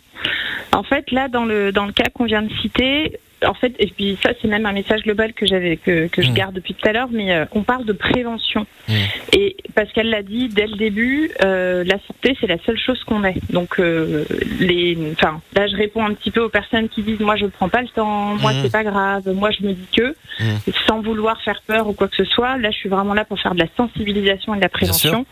En 0.73 0.83
fait, 0.83 1.11
là, 1.11 1.29
dans 1.29 1.45
le 1.45 1.93
cas 1.93 2.09
qu'on 2.15 2.25
vient 2.25 2.43
de 2.43 2.53
citer, 2.63 3.21
en 3.47 3.55
fait, 3.55 3.73
et 3.79 3.87
puis 3.87 4.19
ça, 4.23 4.31
c'est 4.41 4.49
même 4.49 4.67
un 4.67 4.73
message 4.73 5.03
global 5.03 5.33
que 5.33 5.47
j'avais 5.47 5.77
que, 5.77 6.09
que 6.09 6.23
je 6.23 6.31
Mm. 6.31 6.35
garde 6.35 6.55
depuis 6.55 6.75
tout 6.75 6.89
à 6.89 6.93
l'heure, 6.93 7.09
mais 7.11 7.33
euh, 7.33 7.45
on 7.53 7.63
parle 7.63 7.85
de 7.85 7.93
prévention. 7.93 8.67
Mm. 8.89 8.93
Et 9.35 9.57
Pascal 9.75 10.09
l'a 10.09 10.23
dit 10.23 10.49
dès 10.49 10.67
le 10.67 10.77
début, 10.77 11.31
euh, 11.45 11.85
la 11.85 11.99
santé, 12.07 12.37
c'est 12.41 12.47
la 12.49 12.59
seule 12.67 12.79
chose 12.79 13.03
qu'on 13.05 13.23
ait. 13.25 13.37
Donc, 13.51 13.79
euh, 13.79 14.25
les, 14.59 14.97
enfin, 15.13 15.41
là, 15.55 15.67
je 15.69 15.77
réponds 15.77 16.05
un 16.05 16.15
petit 16.15 16.31
peu 16.31 16.41
aux 16.41 16.49
personnes 16.49 16.89
qui 16.89 17.03
disent, 17.03 17.21
moi, 17.21 17.37
je 17.37 17.47
prends 17.47 17.69
pas 17.69 17.83
le 17.83 17.89
temps, 17.89 18.35
moi, 18.37 18.53
Mm. 18.53 18.57
c'est 18.63 18.73
pas 18.73 18.85
grave, 18.85 19.29
moi, 19.33 19.51
je 19.51 19.65
me 19.67 19.73
dis 19.73 19.87
que, 19.97 20.15
sans 20.87 21.01
vouloir 21.01 21.41
faire 21.43 21.63
peur 21.67 21.87
ou 21.89 21.93
quoi 21.93 22.09
que 22.09 22.17
ce 22.17 22.25
soit. 22.25 22.57
Là, 22.59 22.71
je 22.71 22.77
suis 22.77 22.89
vraiment 22.89 23.15
là 23.15 23.25
pour 23.25 23.39
faire 23.41 23.55
de 23.55 23.61
la 23.61 23.69
sensibilisation 23.77 24.55
et 24.55 24.57
de 24.59 24.63
la 24.63 24.69
prévention. 24.69 25.27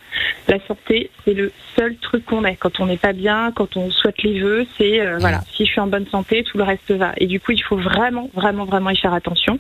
La 0.49 0.59
santé, 0.69 1.11
c'est 1.25 1.35
le 1.35 1.53
seul 1.77 1.97
truc 1.97 2.25
qu'on 2.25 2.45
ait. 2.45 2.57
Quand 2.57 2.79
on 2.81 2.87
n'est 2.87 2.97
pas 2.97 3.13
bien, 3.13 3.51
quand 3.55 3.77
on 3.77 3.91
souhaite 3.91 4.23
les 4.23 4.39
vœux, 4.41 4.65
c'est 4.79 5.01
voilà. 5.19 5.41
Si 5.55 5.65
je 5.67 5.71
suis 5.73 5.81
en 5.81 5.87
bonne 5.89 6.07
santé, 6.07 6.45
tout 6.45 6.57
le 6.59 6.65
reste 6.65 6.91
va. 6.93 7.13
Et 7.19 7.27
du 7.27 7.41
coup, 7.41 7.53
il 7.53 7.63
faut 7.63 7.77
vraiment 7.77 7.96
vraiment, 7.97 8.31
vraiment, 8.35 8.65
vraiment 8.65 8.91
y 8.91 8.97
faire 8.97 9.15
attention. 9.15 9.59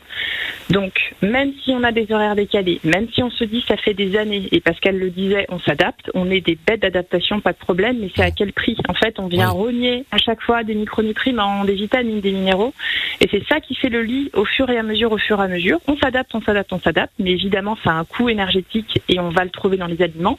Donc, 0.70 1.14
même 1.22 1.53
si 1.62 1.70
on 1.70 1.82
a 1.84 1.93
des 1.93 2.11
horaires 2.12 2.37
décalés, 2.37 2.80
même 2.84 3.09
si 3.12 3.22
on 3.22 3.30
se 3.30 3.45
dit 3.45 3.64
ça 3.66 3.76
fait 3.76 3.95
des 3.95 4.16
années, 4.16 4.49
et 4.53 4.61
Pascal 4.61 4.99
le 4.99 5.11
disait, 5.11 5.47
on 5.49 5.59
s'adapte, 5.61 6.11
on 6.14 6.30
est 6.30 6.41
des 6.41 6.59
bêtes 6.66 6.82
d'adaptation, 6.82 7.41
pas 7.41 7.53
de 7.53 7.59
problème, 7.59 7.99
mais 8.01 8.11
c'est 8.14 8.22
à 8.22 8.30
quel 8.30 8.53
prix? 8.53 8.76
En 8.89 8.95
fait, 8.95 9.18
on 9.18 9.26
vient 9.26 9.49
rogner 9.49 10.05
à 10.11 10.18
chaque 10.18 10.43
fois 10.43 10.64
des 10.64 10.74
micronutriments, 10.74 11.64
des 11.64 11.74
vitamines, 11.74 12.20
des 12.20 12.32
minéraux, 12.32 12.74
et 13.20 13.28
c'est 13.30 13.47
ça 13.47 13.61
qui 13.61 13.74
fait 13.74 13.89
le 13.89 14.03
lit 14.03 14.30
au 14.34 14.45
fur 14.45 14.68
et 14.70 14.78
à 14.78 14.82
mesure, 14.82 15.12
au 15.12 15.18
fur 15.18 15.41
et 15.41 15.45
à 15.45 15.49
mesure. 15.49 15.78
On 15.87 15.97
s'adapte, 15.97 16.34
on 16.34 16.43
s'adapte, 16.43 16.72
on 16.72 16.80
s'adapte, 16.80 17.14
mais 17.18 17.32
évidemment, 17.32 17.76
ça 17.82 17.91
a 17.91 17.95
un 17.95 18.05
coût 18.05 18.28
énergétique 18.28 19.01
et 19.09 19.18
on 19.20 19.30
va 19.30 19.45
le 19.45 19.51
trouver 19.51 19.76
dans 19.76 19.87
les 19.87 20.03
aliments. 20.03 20.39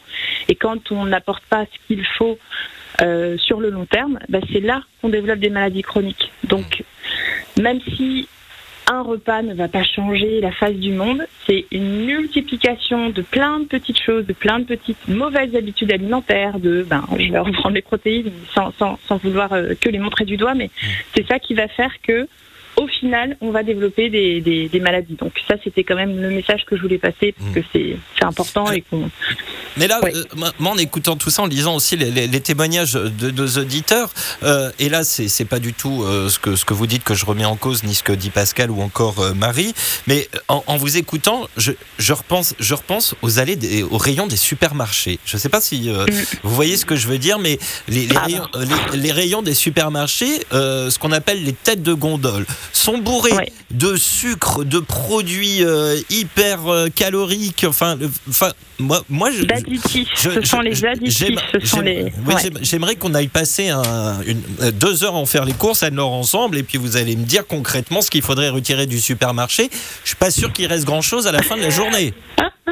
Et 0.50 0.56
quand 0.56 0.92
on 0.92 1.06
n'apporte 1.06 1.44
pas 1.46 1.66
ce 1.66 1.88
qu'il 1.88 2.06
faut 2.06 2.38
euh, 3.02 3.38
sur 3.38 3.60
le 3.60 3.70
long 3.70 3.86
terme, 3.86 4.20
bah, 4.30 4.40
c'est 4.52 4.60
là 4.60 4.84
qu'on 5.02 5.10
développe 5.10 5.40
des 5.40 5.50
maladies 5.50 5.84
chroniques. 5.84 6.32
Donc, 6.44 6.84
même 7.58 7.80
si 7.96 8.28
un 8.90 9.02
repas 9.02 9.42
ne 9.42 9.54
va 9.54 9.68
pas 9.68 9.84
changer 9.84 10.40
la 10.40 10.52
face 10.52 10.76
du 10.76 10.94
monde, 10.94 11.28
c'est 11.46 11.66
une 11.72 12.06
multiplication 12.06 13.10
de 13.10 13.22
plein 13.22 13.60
de 13.60 13.66
petites 13.66 14.02
choses, 14.02 14.26
de 14.26 14.34
plein 14.34 14.60
de 14.60 14.64
petites 14.64 15.08
mauvaises 15.10 15.56
habitudes 15.56 15.92
alimentaires, 15.92 16.60
de, 16.60 16.84
ben, 16.84 17.04
je 17.20 17.32
vais 17.32 17.40
reprendre 17.40 17.76
les 17.76 17.82
protéines 17.82 18.32
sans, 18.54 18.72
sans, 18.80 18.98
sans 19.08 19.18
vouloir 19.18 19.52
euh, 19.52 19.74
que 19.80 19.90
les 19.90 20.00
montrer 20.00 20.24
du 20.24 20.38
doigt, 20.38 20.54
mais 20.54 20.70
c'est 21.14 21.28
ça 21.28 21.38
qui 21.38 21.54
va 21.54 21.68
faire 21.68 21.92
que 22.02 22.28
au 22.78 22.88
final, 22.88 23.38
on 23.42 23.52
va 23.52 23.64
développer 23.64 24.10
des, 24.10 24.40
des, 24.40 24.70
des 24.70 24.80
maladies. 24.80 25.16
Donc 25.16 25.34
ça, 25.48 25.56
c'était 25.64 25.84
quand 25.84 25.96
même 25.96 26.20
le 26.22 26.30
message 26.30 26.64
que 26.66 26.78
je 26.78 26.82
voulais 26.82 27.00
passer, 27.00 27.34
parce 27.38 27.52
que 27.54 27.60
c'est 27.74 27.98
important 28.24 28.72
et 28.72 28.82
qu'on... 28.82 29.10
Mais 29.78 29.88
là, 29.88 30.00
euh, 30.04 30.24
moi, 30.60 30.72
en 30.72 30.78
écoutant 30.78 31.16
tout 31.16 31.30
ça, 31.30 31.44
en 31.44 31.48
lisant 31.48 31.76
aussi 31.76 31.98
les, 31.98 32.12
les, 32.12 32.28
les 32.28 32.42
témoignages 32.42 32.94
de 32.94 33.32
nos 33.32 33.48
auditeurs, 33.48 34.12
euh, 34.44 34.72
et 34.80 34.90
là, 34.90 35.04
c'est 35.04 35.46
pas 35.46 35.60
du 35.60 35.74
tout 35.74 36.04
euh, 36.04 36.30
ce, 36.30 36.40
que, 36.40 36.56
ce 36.56 36.66
que 36.66 36.74
vous 36.74 36.88
dites 36.88 37.04
que 37.04 37.14
je 37.16 37.26
remets 37.26 37.46
en 37.46 37.56
cause, 37.56 37.84
ni 37.84 37.96
ce 37.96 38.04
que 38.04 38.14
dit 38.14 38.30
Pascal 38.30 38.70
ou 38.72 38.82
encore 38.82 39.20
euh, 39.20 39.34
Marie, 39.34 39.74
mais 40.06 40.28
en, 40.48 40.64
en, 40.68 40.78
vous 40.78 40.98
écoutant, 40.98 41.48
je, 41.58 41.72
je, 41.98 42.14
repense, 42.14 42.56
je 42.60 42.74
repense 42.76 43.16
aux 43.24 43.40
allées, 43.40 43.56
des, 43.56 43.84
aux 43.84 43.98
rayons 43.98 44.28
des 44.28 44.38
supermarchés. 44.38 45.20
Je 45.26 45.36
ne 45.38 45.40
sais 45.42 45.50
pas 45.50 45.62
si 45.62 45.90
euh, 45.90 46.06
mm. 46.06 46.12
vous 46.44 46.56
voyez 46.56 46.78
ce 46.78 46.86
que 46.86 46.96
je 46.96 47.08
veux 47.08 47.18
dire, 47.18 47.40
mais 47.40 47.58
les, 47.88 48.06
les, 48.06 48.16
ah 48.16 48.26
rayons, 48.26 48.48
les, 48.94 49.00
les 49.00 49.12
rayons, 49.12 49.42
des 49.42 49.56
supermarchés, 49.56 50.42
ce 50.52 50.98
qu'on 51.00 51.12
appelle 51.12 51.44
les 51.44 51.54
têtes 51.54 51.84
de 51.84 51.94
gondole, 51.94 52.46
sont 52.72 52.98
bourrés 52.98 53.34
ouais. 53.34 53.52
de 53.72 53.96
sucre, 53.96 54.64
de 54.64 54.80
produits 54.80 55.64
euh, 55.64 55.98
hyper 56.10 56.68
euh, 56.68 56.90
caloriques. 56.90 57.66
Enfin, 57.68 57.98
enfin, 58.30 58.52
moi, 58.80 59.04
moi, 59.10 59.32
je, 59.32 59.44
d'additifs. 59.44 60.10
Je, 60.16 60.30
ce 60.30 60.42
sont 60.42 60.62
les 60.62 60.86
additifs. 60.86 61.40
Ce 61.54 61.68
sont 61.68 61.82
les. 61.82 62.04
Oui, 62.26 62.34
ouais. 62.34 62.52
J'aimerais 62.62 62.96
qu'on 62.96 63.14
aille 63.14 63.28
passer 63.28 63.70
un, 63.70 64.22
une, 64.26 64.42
deux 64.72 65.04
heures 65.04 65.16
à 65.16 65.18
en 65.18 65.26
faire 65.26 65.46
les 65.46 65.54
courses 65.54 65.84
à 65.84 65.90
Nord 65.90 66.14
ensemble, 66.14 66.58
et 66.58 66.64
puis 66.64 66.78
vous 66.78 66.98
allez 66.98 67.16
me 67.16 67.26
dire 67.26 67.46
concrètement 67.46 68.02
ce 68.02 68.10
qu'il 68.10 68.22
faudrait 68.22 68.50
retirer 68.50 68.86
du 68.86 69.00
supermarché. 69.00 69.70
Je 70.04 70.10
suis 70.10 70.18
pas 70.18 70.32
sûr 70.32 70.54
qu'il 70.54 70.68
reste 70.68 70.86
grand 70.86 71.02
chose 71.02 71.28
à 71.28 71.32
la 71.32 71.42
fin 71.42 71.58
de 71.58 71.62
la 71.62 71.70
journée. 71.70 72.14
Ah, 72.38 72.52
ah. 72.68 72.72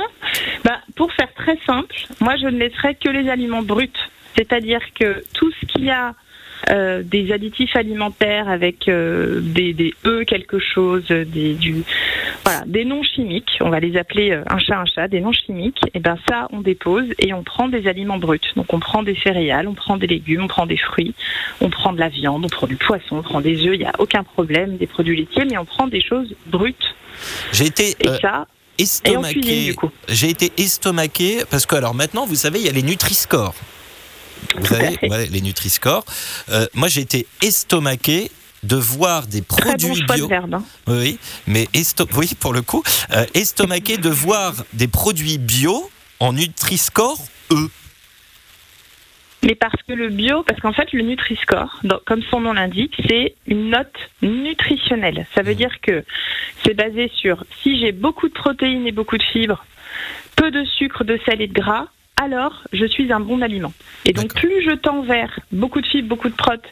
Bah, 0.64 0.80
pour 0.96 1.12
faire 1.14 1.34
très 1.36 1.58
simple, 1.66 1.96
moi, 2.20 2.36
je 2.38 2.46
ne 2.46 2.58
laisserai 2.58 2.96
que 2.96 3.10
les 3.10 3.30
aliments 3.30 3.64
bruts. 3.64 3.90
C'est-à-dire 4.36 4.82
que 5.00 5.24
tout 5.34 5.52
ce 5.60 5.66
qu'il 5.68 5.86
y 5.86 5.92
a 5.92 6.14
euh, 6.70 7.04
des 7.04 7.32
additifs 7.32 7.76
alimentaires 7.76 8.50
avec 8.50 8.88
euh, 8.88 9.40
des, 9.42 9.74
des, 9.74 9.94
E 10.06 10.24
quelque 10.24 10.60
chose, 10.60 11.06
des, 11.08 11.54
du, 11.54 11.84
voilà, 12.44 12.64
des 12.66 12.86
noms 12.86 13.04
chimiques, 13.04 13.58
on 13.62 13.70
va 13.70 13.80
les 13.80 13.98
appeler 13.98 14.32
euh, 14.32 14.44
un 14.50 14.58
chat 14.58 14.80
un 14.80 14.86
chat, 14.86 15.08
des 15.08 15.22
noms 15.22 15.32
chimiques, 15.32 15.82
et 15.94 16.00
ben 16.00 16.18
ça 16.28 16.48
on 16.52 16.62
dépose 16.62 17.06
et 17.20 17.34
on 17.34 17.44
prend 17.44 17.68
des 17.68 17.88
aliments 17.88 18.18
bruts. 18.18 18.40
Donc 18.56 18.74
on 18.74 18.80
prend 18.80 19.04
des 19.04 19.16
céréales, 19.16 19.68
on 19.68 19.74
prend 19.74 19.98
des 19.98 20.08
légumes, 20.08 20.44
on 20.44 20.48
prend 20.48 20.66
des 20.66 20.78
fruits, 20.78 21.14
on 21.62 21.70
prend 21.70 21.94
de 21.94 22.00
la 22.00 22.10
viande, 22.10 22.44
on 22.46 22.50
prend 22.50 22.68
du 22.68 22.78
poisson, 22.78 23.18
on 23.18 23.22
prend 23.22 23.42
des 23.42 23.68
œufs, 23.68 23.76
il 23.76 23.80
n'y 23.80 23.86
a 23.86 23.94
aucun 24.00 24.24
problème, 24.24 24.78
des 24.78 24.88
produits 24.88 25.18
laitiers, 25.18 25.46
mais 25.46 25.58
on 25.58 25.66
prend 25.66 25.88
des 25.88 26.02
choses 26.02 26.36
brutes. 26.48 26.96
J'ai 27.52 27.66
été 27.66 27.96
et 28.00 28.08
ça 28.22 28.48
estomaqué. 28.78 29.76
J'ai 30.08 30.30
été 30.30 30.52
estomaqué 30.58 31.44
parce 31.50 31.66
que 31.66 31.76
alors 31.76 31.94
maintenant 31.94 32.26
vous 32.26 32.36
savez 32.36 32.60
il 32.60 32.66
y 32.66 32.70
a 32.70 32.74
les 32.74 32.84
Nutri-Score. 32.84 33.54
Vous 34.58 34.66
savez, 34.66 34.98
ouais, 35.04 35.28
les 35.28 35.42
Nutri-Score. 35.42 36.06
Euh, 36.50 36.68
moi, 36.74 36.88
j'ai 36.88 37.02
été 37.02 37.28
estomaqué 37.42 38.32
de 38.64 38.76
voir 38.76 39.28
des 39.28 39.42
produits 39.42 40.04
bon 40.08 40.14
bio. 40.14 40.28
Verbe, 40.28 40.56
hein. 40.56 40.64
Oui, 40.88 41.20
mais 41.48 41.68
esto... 41.74 42.08
oui, 42.16 42.32
pour 42.40 42.54
le 42.54 42.62
coup, 42.62 42.84
euh, 43.12 43.26
estomaqué 43.34 43.98
de 43.98 44.10
voir 44.10 44.54
des 44.74 44.88
produits 44.88 45.38
bio 45.38 45.90
en 46.20 46.34
Nutri-Score 46.34 47.20
E. 47.52 47.70
Mais 49.44 49.54
parce 49.54 49.80
que 49.88 49.94
le 49.94 50.10
bio, 50.10 50.42
parce 50.42 50.60
qu'en 50.60 50.74
fait, 50.74 50.92
le 50.92 51.04
Nutri-Score, 51.04 51.82
comme 52.06 52.24
son 52.32 52.40
nom 52.40 52.54
l'indique, 52.54 52.96
c'est 53.08 53.36
une 53.46 53.70
note 53.70 53.96
nutritionnelle. 54.24 55.28
Ça 55.36 55.44
veut 55.44 55.54
mmh. 55.54 55.58
dire 55.58 55.82
que 55.82 56.04
c'est 56.64 56.74
basé 56.74 57.12
sur 57.16 57.44
si 57.62 57.80
j'ai 57.80 57.92
beaucoup 57.92 58.28
de 58.28 58.34
protéines 58.34 58.88
et 58.88 58.92
beaucoup 58.92 59.20
de 59.20 59.24
fibres, 59.24 59.64
peu 60.36 60.50
de 60.50 60.66
sucre, 60.66 61.04
de 61.04 61.20
sel 61.26 61.42
et 61.42 61.48
de 61.48 61.54
gras, 61.54 61.86
alors 62.22 62.64
je 62.74 62.86
suis 62.86 63.12
un 63.12 63.20
bon 63.20 63.42
aliment. 63.42 63.74
Et 64.06 64.14
donc 64.14 64.34
plus 64.34 64.64
je 64.64 64.76
tends 64.76 65.02
vers 65.02 65.40
beaucoup 65.52 65.82
de 65.82 65.88
fibres, 65.88 66.08
beaucoup 66.08 66.30
de 66.30 66.36
protes 66.36 66.66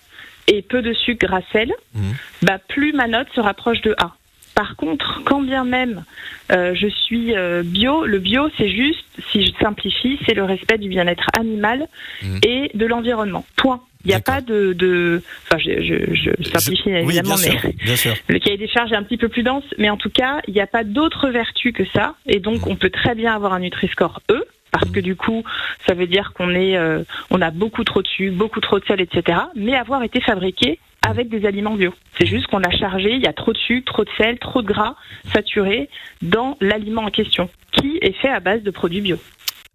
et 0.48 0.62
peu 0.62 0.82
de 0.82 0.94
sucre 0.94 1.28
gras 1.28 1.42
sel, 1.52 1.72
mmh. 1.94 2.02
bah, 2.42 2.60
plus 2.68 2.94
ma 2.94 3.08
note 3.08 3.28
se 3.34 3.40
rapproche 3.40 3.82
de 3.82 3.96
A. 3.98 4.14
Par 4.56 4.76
contre, 4.76 5.22
quand 5.26 5.42
bien 5.42 5.64
même 5.64 6.04
euh, 6.52 6.76
je 6.76 6.88
suis 6.88 7.36
euh, 7.36 7.64
bio, 7.64 8.06
le 8.06 8.20
bio 8.20 8.50
c'est 8.58 8.70
juste, 8.70 9.06
si 9.32 9.46
je 9.46 9.52
simplifie, 9.60 10.20
c'est 10.26 10.36
le 10.36 10.44
respect 10.44 10.78
du 10.78 10.90
bien-être 10.90 11.28
animal 11.38 11.88
mmh. 12.22 12.38
et 12.44 12.72
de 12.74 12.86
l'environnement. 12.86 13.46
Point. 13.56 13.82
Il 14.06 14.10
n'y 14.10 14.16
a 14.16 14.20
pas 14.20 14.42
de, 14.42 14.74
de, 14.74 15.24
Enfin, 15.46 15.58
je, 15.60 15.82
je, 15.82 16.32
je 16.38 16.50
simplifie 16.50 16.90
je... 16.90 16.90
évidemment, 16.90 17.36
oui, 17.36 17.44
bien 17.44 17.54
mais 17.54 17.60
sûr, 17.60 17.72
bien 17.86 17.96
sûr. 17.96 18.14
le 18.28 18.40
cahier 18.40 18.58
des 18.58 18.68
charges 18.68 18.92
est 18.92 18.96
un 18.96 19.04
petit 19.04 19.18
peu 19.18 19.30
plus 19.30 19.44
dense. 19.44 19.64
Mais 19.78 19.90
en 19.90 19.96
tout 19.96 20.10
cas, 20.10 20.42
il 20.48 20.54
n'y 20.54 20.60
a 20.60 20.68
pas 20.68 20.84
d'autre 20.84 21.30
vertu 21.30 21.72
que 21.72 21.86
ça. 21.94 22.16
Et 22.26 22.40
donc, 22.40 22.66
mmh. 22.66 22.72
on 22.72 22.76
peut 22.76 22.90
très 22.90 23.16
bien 23.16 23.34
avoir 23.34 23.54
un 23.54 23.60
Nutri-Score 23.60 24.22
E, 24.30 24.44
parce 24.74 24.90
que 24.90 25.00
du 25.00 25.16
coup, 25.16 25.44
ça 25.86 25.94
veut 25.94 26.08
dire 26.08 26.34
qu'on 26.34 26.50
euh, 26.50 27.04
a 27.40 27.52
beaucoup 27.52 27.84
trop 27.84 28.02
de 28.02 28.08
sucre, 28.08 28.36
beaucoup 28.36 28.60
trop 28.60 28.80
de 28.80 28.86
sel, 28.86 29.00
etc. 29.00 29.38
Mais 29.56 29.76
avoir 29.76 30.02
été 30.04 30.20
fabriqué 30.20 30.80
avec 31.08 31.30
des 31.30 31.46
aliments 31.46 31.76
bio. 31.76 31.94
C'est 32.18 32.26
juste 32.26 32.48
qu'on 32.48 32.64
a 32.64 32.72
chargé, 32.72 33.12
il 33.12 33.22
y 33.22 33.28
a 33.28 33.34
trop 33.34 33.54
de 33.54 33.58
sucre, 33.58 33.94
trop 33.94 34.04
de 34.04 34.10
sel, 34.18 34.40
trop 34.40 34.62
de 34.64 34.68
gras 34.68 34.96
saturés 35.32 35.90
dans 36.22 36.58
l'aliment 36.60 37.04
en 37.04 37.12
question, 37.12 37.50
qui 37.72 38.00
est 38.02 38.14
fait 38.14 38.30
à 38.30 38.40
base 38.40 38.64
de 38.64 38.72
produits 38.72 39.02
bio. 39.02 39.18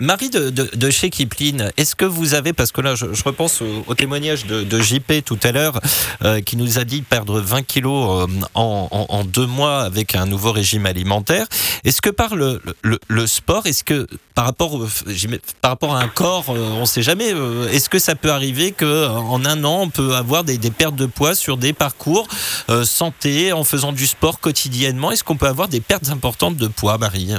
Marie 0.01 0.31
de, 0.31 0.51
de, 0.51 0.71
de 0.77 0.91
chez 0.91 1.11
Kipling, 1.11 1.61
est-ce 1.77 1.97
que 1.97 2.05
vous 2.05 2.35
avez, 2.35 2.53
parce 2.53 2.71
que 2.71 2.81
là 2.81 2.95
je, 2.95 3.07
repense 3.25 3.61
au, 3.63 3.95
témoignage 3.97 4.47
de, 4.47 4.81
JP 4.81 5.25
tout 5.25 5.41
à 5.43 5.51
l'heure, 5.51 5.81
euh, 6.23 6.41
qui 6.41 6.57
nous 6.57 6.79
a 6.79 6.85
dit 6.85 7.03
perdre 7.03 7.41
20 7.41 7.63
kilos 7.63 8.29
euh, 8.31 8.33
en, 8.55 8.87
en, 8.93 9.07
en, 9.09 9.25
deux 9.25 9.47
mois 9.47 9.81
avec 9.81 10.15
un 10.15 10.27
nouveau 10.27 10.53
régime 10.53 10.87
alimentaire, 10.87 11.49
est-ce 11.83 12.01
que 12.01 12.11
par 12.11 12.37
le, 12.37 12.61
sport, 13.27 13.67
est-ce 13.67 13.83
que 13.83 14.07
par 14.37 14.45
rapport, 14.45 14.79
par 15.61 15.73
rapport 15.73 15.97
à 15.97 16.01
un 16.01 16.07
corps, 16.07 16.51
euh, 16.51 16.75
on 16.77 16.83
ne 16.83 16.87
sait 16.87 17.03
jamais, 17.03 17.35
euh, 17.35 17.69
est-ce 17.69 17.89
que 17.89 17.99
ça 17.99 18.15
peut 18.15 18.31
arriver 18.31 18.71
qu'en 18.71 19.45
un 19.45 19.65
an 19.65 19.81
on 19.81 19.91
peut 19.91 20.15
avoir 20.15 20.45
des, 20.45 20.59
des, 20.59 20.71
pertes 20.71 20.95
de 20.95 21.07
poids 21.07 21.35
sur 21.35 21.57
des 21.57 21.73
parcours 21.73 22.29
euh, 22.71 22.85
santé, 22.85 23.53
en 23.53 23.65
faisant 23.65 23.91
du 23.91 24.07
sport 24.07 24.39
quotidiennement, 24.39 25.11
est-ce 25.11 25.25
qu'on 25.25 25.37
peut 25.37 25.49
avoir 25.49 25.67
des 25.67 25.81
pertes 25.81 26.09
importantes 26.11 26.57
de 26.57 26.69
poids, 26.69 26.99
Marie? 26.99 27.35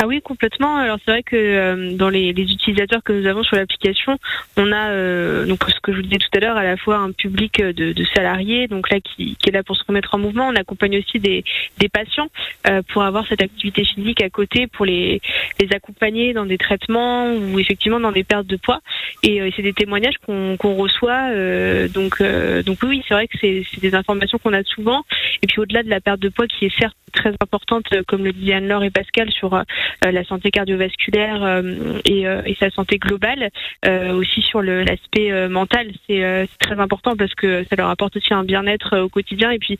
Ah 0.00 0.06
oui, 0.06 0.22
complètement. 0.22 0.76
Alors 0.76 0.98
c'est 1.04 1.10
vrai 1.10 1.22
que 1.24 1.34
euh, 1.34 1.92
dans 1.96 2.08
les, 2.08 2.32
les, 2.32 2.44
utilisateurs 2.44 3.02
que 3.02 3.12
nous 3.12 3.26
avons 3.26 3.42
sur 3.42 3.56
l'application, 3.56 4.16
on 4.56 4.70
a 4.70 4.90
euh, 4.90 5.44
donc 5.44 5.64
ce 5.68 5.80
que 5.80 5.90
je 5.90 5.96
vous 5.96 6.02
disais 6.02 6.18
tout 6.18 6.28
à 6.36 6.38
l'heure, 6.38 6.56
à 6.56 6.62
la 6.62 6.76
fois 6.76 6.98
un 6.98 7.10
public 7.10 7.60
de, 7.60 7.92
de 7.92 8.04
salariés, 8.14 8.68
donc 8.68 8.90
là 8.90 9.00
qui, 9.00 9.34
qui, 9.34 9.48
est 9.48 9.52
là 9.52 9.64
pour 9.64 9.76
se 9.76 9.82
remettre 9.84 10.14
en 10.14 10.18
mouvement. 10.18 10.46
On 10.46 10.54
accompagne 10.54 10.98
aussi 10.98 11.18
des, 11.18 11.42
des 11.78 11.88
patients 11.88 12.28
euh, 12.68 12.80
pour 12.92 13.02
avoir 13.02 13.26
cette 13.26 13.42
activité 13.42 13.84
physique 13.84 14.22
à 14.22 14.30
côté, 14.30 14.68
pour 14.68 14.86
les, 14.86 15.20
les 15.58 15.68
accompagner 15.74 16.32
dans 16.32 16.46
des 16.46 16.58
traitements 16.58 17.34
ou 17.34 17.58
effectivement 17.58 17.98
dans 17.98 18.12
des 18.12 18.24
pertes 18.24 18.46
de 18.46 18.56
poids. 18.56 18.80
Et 19.24 19.42
euh, 19.42 19.50
c'est 19.56 19.62
des 19.62 19.72
témoignages 19.72 20.18
qu'on 20.24 20.56
qu 20.56 20.66
reçoit. 20.68 21.30
Euh, 21.32 21.88
donc 21.88 22.22
donc 22.64 22.78
oui, 22.84 23.02
c'est 23.08 23.14
vrai 23.14 23.26
que 23.26 23.36
c'est 23.40 23.80
des 23.80 23.96
informations 23.96 24.38
qu'on 24.38 24.52
a 24.52 24.62
souvent. 24.62 25.04
Et 25.42 25.48
puis 25.48 25.58
au-delà 25.58 25.82
de 25.82 25.90
la 25.90 26.00
perte 26.00 26.20
de 26.20 26.28
poids 26.28 26.46
qui 26.46 26.66
est 26.66 26.78
certes 26.78 26.94
très 27.12 27.32
importante, 27.40 27.86
comme 28.06 28.24
le 28.24 28.32
disaient 28.32 28.54
Anne-Laure 28.54 28.84
et 28.84 28.90
Pascal, 28.90 29.30
sur 29.30 29.54
euh, 29.54 29.62
la 30.02 30.24
santé 30.24 30.50
cardiovasculaire 30.50 31.42
euh, 31.42 31.98
et, 32.04 32.26
euh, 32.26 32.42
et, 32.46 32.54
sa 32.54 32.70
santé 32.70 32.98
globale, 32.98 33.50
aussi 33.86 34.42
sur 34.42 34.62
l'aspect 34.62 35.48
mental, 35.48 35.88
c'est 36.06 36.48
très 36.58 36.78
important 36.78 37.16
parce 37.16 37.34
que 37.34 37.64
ça 37.68 37.76
leur 37.76 37.88
apporte 37.88 38.16
aussi 38.16 38.34
un 38.34 38.44
bien-être 38.44 38.98
au 38.98 39.08
quotidien. 39.08 39.50
Et 39.50 39.58
puis, 39.58 39.78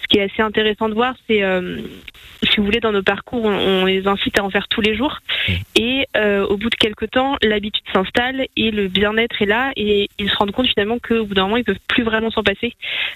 ce 0.00 0.06
qui 0.08 0.18
est 0.18 0.30
assez 0.30 0.42
intéressant 0.42 0.88
de 0.88 0.94
voir, 0.94 1.14
c'est, 1.26 1.42
si 2.42 2.56
vous 2.56 2.64
voulez, 2.64 2.80
dans 2.80 2.92
nos 2.92 3.02
parcours, 3.02 3.44
on, 3.44 3.82
on, 3.82 3.84
les 3.84 4.06
incite 4.06 4.38
à 4.38 4.44
en 4.44 4.50
faire 4.50 4.68
tous 4.68 4.80
les 4.80 4.94
jours. 4.94 5.18
Et 5.76 6.06
au 6.16 6.56
bout 6.56 6.70
de 6.70 6.76
quelques 6.76 7.10
temps, 7.10 7.36
l'habitude 7.42 7.84
s'installe 7.92 8.46
et 8.56 8.70
le 8.70 8.88
bien-être 8.88 9.42
est 9.42 9.46
là 9.46 9.72
et 9.76 10.08
ils 10.18 10.30
se 10.30 10.36
rendent 10.36 10.52
compte 10.52 10.68
finalement 10.68 10.98
qu'au 10.98 11.24
bout 11.24 11.34
d'un 11.34 11.44
moment, 11.44 11.56
ils 11.56 11.64
peuvent 11.64 11.76
plus 11.88 12.04
vraiment 12.04 12.30
s'en 12.30 12.42
passer. 12.42 12.74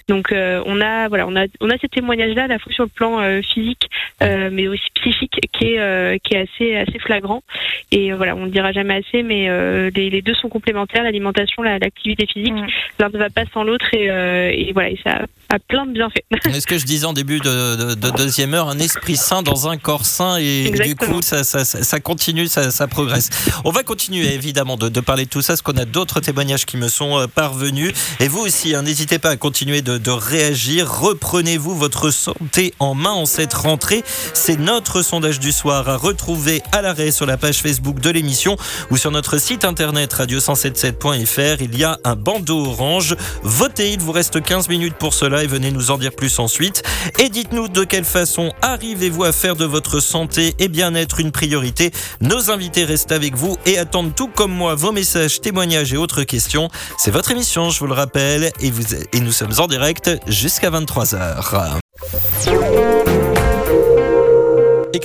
Donc, 0.08 0.32
on 0.32 0.80
a, 0.80 1.08
voilà, 1.08 1.26
on 1.26 1.36
a, 1.36 1.46
on 1.60 1.70
a 1.70 1.78
ces 1.78 1.88
témoignages-là 1.88 2.44
à 2.44 2.48
la 2.48 2.58
fois 2.58 2.72
sur 2.72 2.84
le 2.84 2.90
plan 2.90 3.40
physique, 3.42 3.88
euh, 4.22 4.50
mais 4.52 4.68
aussi 4.68 4.84
spécifique 4.96 5.38
qui 5.52 5.72
est 5.72 5.78
euh, 5.78 6.16
qui 6.34 6.66
est 6.66 6.76
assez 6.76 6.88
assez 6.88 6.98
flagrant. 6.98 7.42
Et 7.90 8.12
euh, 8.12 8.16
voilà, 8.16 8.34
on 8.34 8.46
ne 8.46 8.50
dira 8.50 8.72
jamais 8.72 9.02
assez, 9.06 9.22
mais 9.22 9.48
les, 9.90 10.10
les, 10.10 10.22
deux 10.22 10.34
sont 10.34 10.48
complémentaires, 10.48 11.02
l'alimentation, 11.02 11.62
l'activité 11.62 12.26
physique. 12.26 12.54
L'un 12.98 13.08
ne 13.08 13.18
va 13.18 13.30
pas 13.30 13.44
sans 13.52 13.64
l'autre 13.64 13.86
et, 13.92 14.06
et, 14.06 14.72
voilà, 14.72 14.90
et 14.90 14.98
ça 15.04 15.26
a 15.50 15.58
plein 15.58 15.86
de 15.86 15.92
bienfaits. 15.92 16.24
Est-ce 16.46 16.66
que 16.66 16.78
je 16.78 16.84
disais 16.84 17.06
en 17.06 17.12
début 17.12 17.38
de, 17.38 17.94
de, 17.94 18.10
deuxième 18.10 18.54
heure, 18.54 18.68
un 18.68 18.78
esprit 18.78 19.16
sain 19.16 19.42
dans 19.42 19.68
un 19.68 19.76
corps 19.76 20.06
sain 20.06 20.38
et 20.38 20.70
du 20.70 20.96
coup 20.96 21.22
ça, 21.22 21.44
ça, 21.44 21.64
ça 21.64 22.00
continue, 22.00 22.46
ça, 22.46 22.70
ça, 22.70 22.86
progresse. 22.86 23.30
On 23.64 23.70
va 23.70 23.82
continuer 23.82 24.32
évidemment 24.34 24.76
de, 24.76 24.88
de 24.88 25.00
parler 25.00 25.24
de 25.24 25.30
tout 25.30 25.42
ça, 25.42 25.52
parce 25.52 25.62
qu'on 25.62 25.76
a 25.76 25.84
d'autres 25.84 26.20
témoignages 26.20 26.66
qui 26.66 26.76
me 26.76 26.88
sont 26.88 27.26
parvenus. 27.34 27.92
Et 28.20 28.28
vous 28.28 28.40
aussi, 28.40 28.74
hein, 28.74 28.82
n'hésitez 28.82 29.18
pas 29.18 29.30
à 29.30 29.36
continuer 29.36 29.82
de, 29.82 29.98
de 29.98 30.10
réagir. 30.10 30.90
Reprenez-vous 30.90 31.74
votre 31.74 32.10
santé 32.10 32.74
en 32.78 32.94
main 32.94 33.12
en 33.12 33.26
cette 33.26 33.54
rentrée. 33.54 34.02
C'est 34.32 34.58
notre 34.58 35.02
sondage 35.02 35.40
du 35.40 35.52
soir 35.52 35.88
à 35.88 35.96
retrouver 35.96 36.23
à 36.72 36.80
l'arrêt 36.80 37.10
sur 37.10 37.26
la 37.26 37.36
page 37.36 37.60
Facebook 37.60 38.00
de 38.00 38.08
l'émission 38.08 38.56
ou 38.90 38.96
sur 38.96 39.10
notre 39.10 39.36
site 39.36 39.64
internet 39.64 40.14
radio177.fr. 40.14 41.58
Il 41.60 41.78
y 41.78 41.84
a 41.84 41.98
un 42.02 42.16
bandeau 42.16 42.64
orange. 42.64 43.14
Votez, 43.42 43.92
il 43.92 44.00
vous 44.00 44.12
reste 44.12 44.42
15 44.42 44.68
minutes 44.68 44.94
pour 44.94 45.12
cela 45.12 45.44
et 45.44 45.46
venez 45.46 45.70
nous 45.70 45.90
en 45.90 45.98
dire 45.98 46.12
plus 46.12 46.38
ensuite. 46.38 46.82
Et 47.18 47.28
dites-nous 47.28 47.68
de 47.68 47.84
quelle 47.84 48.06
façon 48.06 48.52
arrivez-vous 48.62 49.24
à 49.24 49.32
faire 49.32 49.54
de 49.54 49.66
votre 49.66 50.00
santé 50.00 50.54
et 50.58 50.68
bien-être 50.68 51.20
une 51.20 51.30
priorité. 51.30 51.90
Nos 52.22 52.50
invités 52.50 52.84
restent 52.84 53.12
avec 53.12 53.36
vous 53.36 53.58
et 53.66 53.76
attendent 53.78 54.14
tout 54.14 54.28
comme 54.28 54.52
moi 54.52 54.74
vos 54.74 54.92
messages, 54.92 55.42
témoignages 55.42 55.92
et 55.92 55.98
autres 55.98 56.22
questions. 56.22 56.70
C'est 56.96 57.10
votre 57.10 57.32
émission, 57.32 57.68
je 57.68 57.78
vous 57.80 57.86
le 57.86 57.94
rappelle, 57.94 58.50
et, 58.60 58.72
et 59.12 59.20
nous 59.20 59.32
sommes 59.32 59.52
en 59.58 59.66
direct 59.66 60.10
jusqu'à 60.26 60.70
23h. 60.70 61.80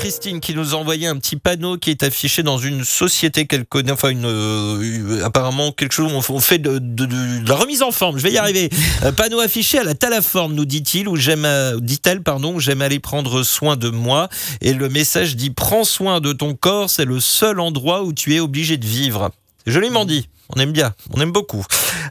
Christine 0.09 0.39
qui 0.39 0.55
nous 0.55 0.73
a 0.73 0.77
envoyé 0.79 1.05
un 1.05 1.17
petit 1.17 1.35
panneau 1.35 1.77
qui 1.77 1.91
est 1.91 2.01
affiché 2.01 2.41
dans 2.41 2.57
une 2.57 2.83
société 2.83 3.45
qu'elle 3.45 3.63
connaît, 3.63 3.91
enfin 3.91 4.09
une, 4.09 4.25
euh, 4.25 5.23
apparemment 5.23 5.71
quelque 5.71 5.91
chose 5.91 6.11
où 6.11 6.33
on 6.33 6.39
fait 6.39 6.57
de, 6.57 6.81
la 7.47 7.53
remise 7.53 7.83
en 7.83 7.91
forme. 7.91 8.17
Je 8.17 8.23
vais 8.23 8.31
y 8.31 8.39
arriver. 8.39 8.71
Un 9.03 9.11
panneau 9.11 9.39
affiché 9.39 9.77
à 9.77 9.83
la 9.83 9.93
Talaforme, 9.93 10.55
nous 10.55 10.65
dit-il, 10.65 11.07
où 11.07 11.15
j'aime, 11.15 11.45
euh, 11.45 11.79
dit-elle, 11.79 12.23
pardon, 12.23 12.57
j'aime 12.57 12.81
aller 12.81 12.97
prendre 12.97 13.43
soin 13.43 13.75
de 13.75 13.89
moi. 13.89 14.29
Et 14.61 14.73
le 14.73 14.89
message 14.89 15.35
dit 15.35 15.51
prends 15.51 15.83
soin 15.83 16.21
de 16.21 16.33
ton 16.33 16.55
corps, 16.55 16.89
c'est 16.89 17.05
le 17.05 17.19
seul 17.19 17.59
endroit 17.59 18.01
où 18.01 18.11
tu 18.11 18.33
es 18.33 18.39
obligé 18.39 18.77
de 18.77 18.87
vivre. 18.87 19.29
C'est 19.63 19.71
joliment 19.71 20.05
dit. 20.05 20.27
On 20.55 20.59
aime 20.59 20.71
bien, 20.71 20.93
on 21.11 21.21
aime 21.21 21.31
beaucoup. 21.31 21.63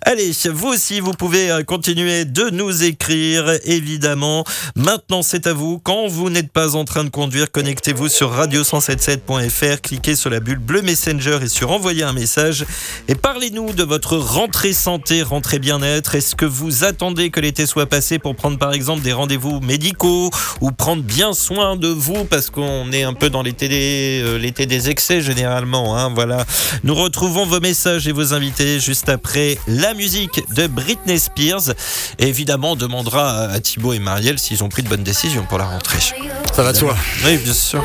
Allez, 0.03 0.30
vous 0.53 0.68
aussi, 0.68 1.01
vous 1.01 1.12
pouvez 1.12 1.51
euh, 1.51 1.64
continuer 1.64 2.24
de 2.24 2.51
nous 2.51 2.84
écrire, 2.84 3.53
évidemment. 3.64 4.45
Maintenant, 4.76 5.22
c'est 5.22 5.49
à 5.49 5.53
vous. 5.53 5.80
Quand 5.80 6.07
vous 6.07 6.30
n'êtes 6.30 6.53
pas 6.53 6.76
en 6.76 6.84
train 6.84 7.03
de 7.03 7.09
conduire, 7.09 7.51
connectez-vous 7.51 8.09
sur 8.09 8.32
radio177.fr, 8.32 9.80
cliquez 9.80 10.14
sur 10.14 10.30
la 10.30 10.39
bulle 10.39 10.61
bleue 10.61 10.82
Messenger 10.82 11.41
et 11.43 11.49
sur 11.49 11.72
envoyer 11.72 12.05
un 12.05 12.12
message. 12.12 12.64
Et 13.09 13.16
parlez-nous 13.16 13.72
de 13.72 13.82
votre 13.82 14.16
rentrée 14.16 14.72
santé, 14.72 15.22
rentrée 15.22 15.59
bien-être. 15.59 16.14
Est-ce 16.14 16.36
que 16.36 16.47
vous 16.47 16.84
attendez 16.84 17.30
que 17.30 17.41
l'été 17.41 17.66
soit 17.66 17.86
passé 17.86 18.20
pour 18.20 18.36
prendre, 18.36 18.57
par 18.57 18.72
exemple, 18.72 19.03
des 19.03 19.12
rendez-vous 19.12 19.59
médicaux 19.61 20.30
ou 20.61 20.70
prendre 20.70 21.03
bien 21.03 21.32
soin 21.32 21.74
de 21.74 21.89
vous 21.89 22.24
parce 22.24 22.51
qu'on 22.51 22.93
est 22.93 23.03
un 23.03 23.14
peu 23.14 23.30
dans 23.30 23.43
l'été 23.43 23.68
des, 23.68 24.22
euh, 24.22 24.89
excès 24.89 25.22
généralement. 25.22 25.99
Hein, 25.99 26.12
voilà. 26.14 26.47
Nous 26.84 26.95
retrouvons 26.95 27.45
vos 27.45 27.61
messages 27.61 28.07
et 28.07 28.12
vos 28.12 28.28
invités 28.33 28.81
juste 28.81 29.09
après 29.09 29.59
la 29.66 29.95
musique 29.95 30.43
de 30.55 30.66
Britney 30.66 31.18
Spears. 31.18 31.74
Et 32.18 32.29
évidemment, 32.29 32.72
on 32.72 32.76
demandera 32.76 33.43
à 33.45 33.61
Thibaut 33.61 33.93
et 33.93 33.99
Marielle 33.99 34.39
s'ils 34.39 34.62
ont 34.62 34.68
pris 34.68 34.83
de 34.83 34.89
bonnes 34.89 35.05
décisions 35.05 35.45
pour 35.49 35.59
la 35.59 35.66
rentrée. 35.66 35.99
Ça 36.53 36.62
va 36.62 36.72
de 36.72 36.79
soi. 36.79 36.97
Oui, 37.24 37.37
bien 37.39 37.55
sûr. 37.55 37.85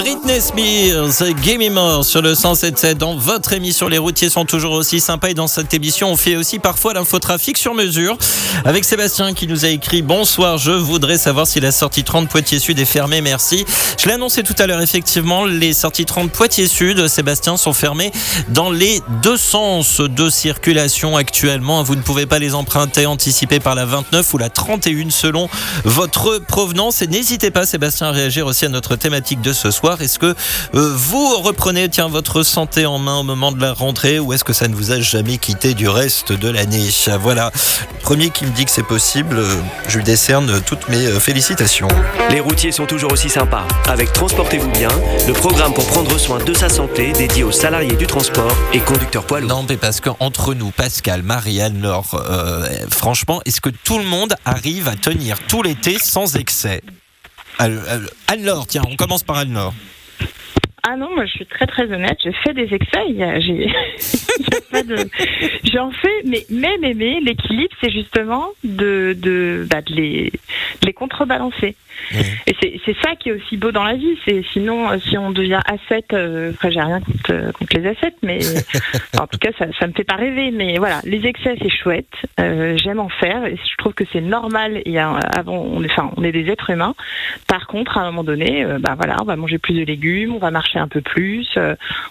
Britney 0.00 0.40
Spears, 0.40 1.34
Gimme 1.42 1.74
More 1.74 2.06
sur 2.06 2.22
le 2.22 2.34
177 2.34 2.96
dans 2.96 3.16
votre 3.16 3.52
émission. 3.52 3.86
Les 3.86 3.98
routiers 3.98 4.30
sont 4.30 4.46
toujours 4.46 4.72
aussi 4.72 4.98
sympas 4.98 5.28
et 5.28 5.34
dans 5.34 5.46
cette 5.46 5.74
émission, 5.74 6.10
on 6.10 6.16
fait 6.16 6.36
aussi 6.36 6.58
parfois 6.58 6.94
l'infotrafic 6.94 7.58
sur 7.58 7.74
mesure 7.74 8.16
avec 8.64 8.86
Sébastien 8.86 9.34
qui 9.34 9.46
nous 9.46 9.66
a 9.66 9.68
écrit 9.68 10.00
Bonsoir, 10.00 10.56
je 10.56 10.70
voudrais 10.70 11.18
savoir 11.18 11.46
si 11.46 11.60
la 11.60 11.70
sortie 11.70 12.02
30 12.02 12.30
Poitiers 12.30 12.60
Sud 12.60 12.78
est 12.78 12.86
fermée, 12.86 13.20
merci. 13.20 13.66
Je 13.98 14.06
l'ai 14.06 14.14
annoncé 14.14 14.42
tout 14.42 14.54
à 14.58 14.66
l'heure, 14.66 14.80
effectivement, 14.80 15.44
les 15.44 15.74
sorties 15.74 16.06
30 16.06 16.32
Poitiers 16.32 16.66
Sud, 16.66 17.06
Sébastien, 17.06 17.58
sont 17.58 17.74
fermées 17.74 18.10
dans 18.48 18.70
les 18.70 19.02
deux 19.22 19.36
sens 19.36 20.00
de 20.00 20.30
circulation 20.30 21.18
actuellement. 21.18 21.82
Vous 21.82 21.94
ne 21.94 22.02
pouvez 22.02 22.24
pas 22.24 22.38
les 22.38 22.54
emprunter 22.54 23.04
anticipées 23.04 23.60
par 23.60 23.74
la 23.74 23.84
29 23.84 24.32
ou 24.32 24.38
la 24.38 24.48
31 24.48 25.10
selon 25.10 25.50
votre 25.84 26.38
provenance. 26.38 27.02
Et 27.02 27.06
n'hésitez 27.06 27.50
pas, 27.50 27.66
Sébastien, 27.66 28.06
à 28.06 28.12
réagir 28.12 28.46
aussi 28.46 28.64
à 28.64 28.70
notre 28.70 28.96
thématique 28.96 29.42
de 29.42 29.52
ce 29.52 29.70
soir. 29.70 29.89
Est-ce 29.98 30.18
que 30.18 30.34
euh, 30.74 30.92
vous 30.94 31.38
reprenez 31.38 31.88
tiens, 31.88 32.08
votre 32.08 32.42
santé 32.42 32.86
en 32.86 32.98
main 32.98 33.18
au 33.18 33.22
moment 33.22 33.52
de 33.52 33.60
la 33.60 33.72
rentrée 33.72 34.18
ou 34.18 34.32
est-ce 34.32 34.44
que 34.44 34.52
ça 34.52 34.68
ne 34.68 34.74
vous 34.74 34.92
a 34.92 35.00
jamais 35.00 35.38
quitté 35.38 35.74
du 35.74 35.88
reste 35.88 36.32
de 36.32 36.48
l'année? 36.48 36.88
Voilà, 37.20 37.50
le 37.92 38.00
premier 38.00 38.30
qui 38.30 38.44
me 38.44 38.50
dit 38.50 38.64
que 38.64 38.70
c'est 38.70 38.86
possible, 38.86 39.38
euh, 39.38 39.56
je 39.88 39.98
lui 39.98 40.04
décerne 40.04 40.60
toutes 40.62 40.88
mes 40.88 41.06
euh, 41.06 41.18
félicitations. 41.18 41.88
Les 42.30 42.40
routiers 42.40 42.72
sont 42.72 42.86
toujours 42.86 43.12
aussi 43.12 43.28
sympas. 43.28 43.66
Avec 43.88 44.12
Transportez-vous 44.12 44.70
bien, 44.70 44.90
le 45.26 45.32
programme 45.32 45.72
pour 45.72 45.86
prendre 45.86 46.18
soin 46.18 46.38
de 46.38 46.54
sa 46.54 46.68
santé 46.68 47.12
dédié 47.12 47.42
aux 47.42 47.52
salariés 47.52 47.96
du 47.96 48.06
transport 48.06 48.52
et 48.72 48.80
conducteurs 48.80 49.24
poids 49.24 49.40
lourds. 49.40 49.48
Non, 49.48 49.66
mais 49.68 49.76
parce 49.76 50.00
qu'entre 50.00 50.54
nous, 50.54 50.70
Pascal, 50.70 51.22
Marie-Anne, 51.22 51.80
Laure, 51.80 52.22
franchement, 52.90 53.40
est-ce 53.46 53.60
que 53.60 53.70
tout 53.70 53.98
le 53.98 54.04
monde 54.04 54.34
arrive 54.44 54.88
à 54.88 54.96
tenir 54.96 55.38
tout 55.46 55.62
l'été 55.62 55.98
sans 55.98 56.36
excès? 56.36 56.82
Anne-Laure, 57.60 58.66
tiens, 58.66 58.82
on 58.90 58.96
commence 58.96 59.22
par 59.22 59.36
Anne-Laure. 59.36 59.74
Ah 60.82 60.96
non, 60.96 61.14
moi 61.14 61.26
je 61.26 61.32
suis 61.32 61.46
très 61.46 61.66
très 61.66 61.92
honnête, 61.92 62.16
j'ai 62.24 62.32
fait 62.32 62.54
des 62.54 62.72
excès, 62.72 63.40
j'ai 63.40 63.70
j'en 65.70 65.90
fais, 65.90 66.22
mais 66.24 66.46
mais 66.48 66.78
mais, 66.78 67.20
l'équilibre 67.20 67.74
c'est 67.82 67.90
justement 67.90 68.48
de 68.64 69.14
de, 69.18 69.66
bah, 69.70 69.82
de, 69.82 69.94
de 69.94 70.30
les 70.86 70.92
contrebalancer. 70.94 71.76
Et 72.46 72.80
c'est 72.84 72.96
ça 73.02 73.14
qui 73.16 73.28
est 73.28 73.32
aussi 73.32 73.56
beau 73.56 73.72
dans 73.72 73.84
la 73.84 73.94
vie. 73.94 74.16
C'est 74.24 74.42
sinon, 74.52 74.90
euh, 74.90 74.98
si 74.98 75.16
on 75.16 75.30
devient 75.30 75.60
asset, 75.64 76.04
euh, 76.12 76.52
enfin 76.52 76.70
j'ai 76.70 76.80
rien 76.80 77.00
contre, 77.00 77.32
euh, 77.32 77.52
contre, 77.52 77.76
les 77.76 77.86
assets, 77.88 78.14
mais 78.22 78.38
en 79.18 79.26
tout 79.26 79.38
cas 79.38 79.50
ça, 79.58 79.66
ça 79.78 79.86
me 79.86 79.92
fait 79.92 80.04
pas 80.04 80.16
rêver. 80.16 80.50
Mais 80.50 80.78
voilà, 80.78 81.00
les 81.04 81.26
excès 81.26 81.56
c'est 81.60 81.70
chouette. 81.70 82.12
Euh, 82.38 82.76
J'aime 82.76 83.00
en 83.00 83.08
faire 83.08 83.44
et 83.44 83.56
je 83.56 83.76
trouve 83.78 83.94
que 83.94 84.04
c'est 84.12 84.20
normal. 84.20 84.82
Il 84.86 84.92
y 84.92 84.98
a, 84.98 85.10
avant, 85.10 85.58
on 85.58 85.82
est, 85.82 85.90
enfin, 85.90 86.10
on 86.16 86.24
est 86.24 86.32
des 86.32 86.48
êtres 86.50 86.70
humains. 86.70 86.94
Par 87.46 87.66
contre, 87.66 87.98
à 87.98 88.02
un 88.02 88.06
moment 88.06 88.24
donné, 88.24 88.64
bah 88.80 88.94
voilà, 88.96 89.16
on 89.20 89.24
va 89.24 89.36
manger 89.36 89.58
plus 89.58 89.74
de 89.74 89.84
légumes, 89.84 90.34
on 90.34 90.38
va 90.38 90.50
marcher 90.50 90.78
un 90.78 90.88
peu 90.88 91.00
plus, 91.00 91.48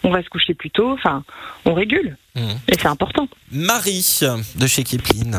on 0.04 0.10
va 0.10 0.24
se 0.24 0.30
coucher 0.30 0.54
plus 0.54 0.70
tôt. 0.70 0.92
Enfin, 0.92 1.24
on 1.66 1.74
régule. 1.74 2.18
Mmh. 2.36 2.42
Et 2.68 2.76
c'est 2.80 2.88
important. 2.88 3.28
Marie 3.52 4.22
de 4.56 4.68
chez 4.68 4.84
Kipling. 4.84 5.36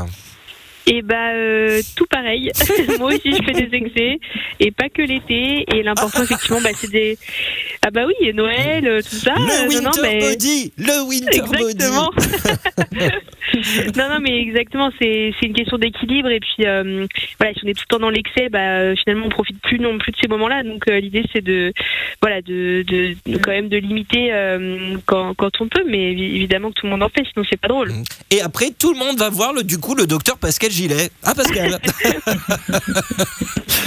Et 0.93 1.03
bah 1.03 1.34
euh, 1.34 1.80
tout 1.95 2.07
pareil. 2.07 2.51
Moi 2.99 3.14
aussi 3.14 3.32
je 3.32 3.43
fais 3.45 3.53
des 3.53 3.76
excès 3.76 4.18
et 4.59 4.72
pas 4.72 4.88
que 4.88 5.03
l'été. 5.03 5.64
Et 5.72 5.84
l'important 5.84 6.24
effectivement 6.24 6.61
bah, 6.61 6.70
c'est 6.74 6.91
des 6.91 7.16
ah 7.86 7.93
bah 7.93 8.07
oui 8.09 8.32
Noël 8.34 8.88
euh, 8.88 9.01
tout 9.01 9.14
ça. 9.14 9.34
Le 9.36 9.68
winter 9.68 9.84
non, 9.84 9.91
mais... 10.03 10.18
body, 10.18 10.72
le 10.78 11.09
winter 11.09 11.38
exactement. 11.38 12.11
non 13.97 14.09
non 14.09 14.18
mais 14.20 14.41
exactement 14.41 14.91
c'est 15.01 15.32
c'est 15.38 15.47
une 15.47 15.55
question 15.55 15.78
d'équilibre 15.78 16.28
et 16.28 16.41
puis 16.41 16.66
euh, 16.66 17.07
voilà 17.38 17.55
si 17.55 17.61
on 17.64 17.68
est 17.68 17.74
tout 17.74 17.84
le 17.88 17.95
temps 17.95 18.01
dans 18.01 18.11
l'excès 18.11 18.49
bah 18.49 18.97
finalement 18.97 19.26
on 19.26 19.30
profite 19.30 19.61
plus 19.61 19.78
non 19.78 19.97
plus 19.99 20.11
de 20.11 20.16
ces 20.20 20.26
moments-là. 20.26 20.64
Donc 20.64 20.86
l'idée 20.91 21.24
c'est 21.32 21.45
de 21.45 21.72
voilà 22.20 22.43
de, 22.43 22.82
de, 22.82 23.38
quand 23.38 23.53
même 23.53 23.68
de 23.68 23.76
limiter 23.76 24.32
quand, 25.07 25.34
quand 25.34 25.61
on 25.61 25.68
peut 25.68 25.84
mais 25.88 26.11
évidemment 26.11 26.70
que 26.70 26.80
tout 26.80 26.86
le 26.86 26.91
monde 26.91 27.05
en 27.05 27.09
fait 27.09 27.24
sinon 27.32 27.47
c'est 27.49 27.61
pas 27.61 27.68
drôle. 27.68 27.93
Et 28.32 28.41
après 28.41 28.70
tout 28.76 28.93
le 28.93 28.99
monde 28.99 29.18
va 29.18 29.30
voir 29.30 29.53
le 29.53 29.62
du 29.62 29.78
coup 29.78 29.95
le 29.95 30.09
docteur 30.09 30.36
Pascal 30.36 30.72
gilet. 30.81 31.11
Ah, 31.22 31.35
Pascal 31.35 31.70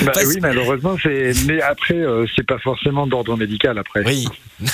bah, 0.06 0.12
Oui, 0.26 0.38
malheureusement, 0.41 0.96
c'est. 1.02 1.34
Mais 1.46 1.62
après, 1.62 1.96
euh, 1.96 2.26
c'est 2.36 2.46
pas 2.46 2.60
forcément 2.60 3.08
d'ordre 3.08 3.36
médical 3.38 3.78
après. 3.80 4.04
Oui. 4.06 4.28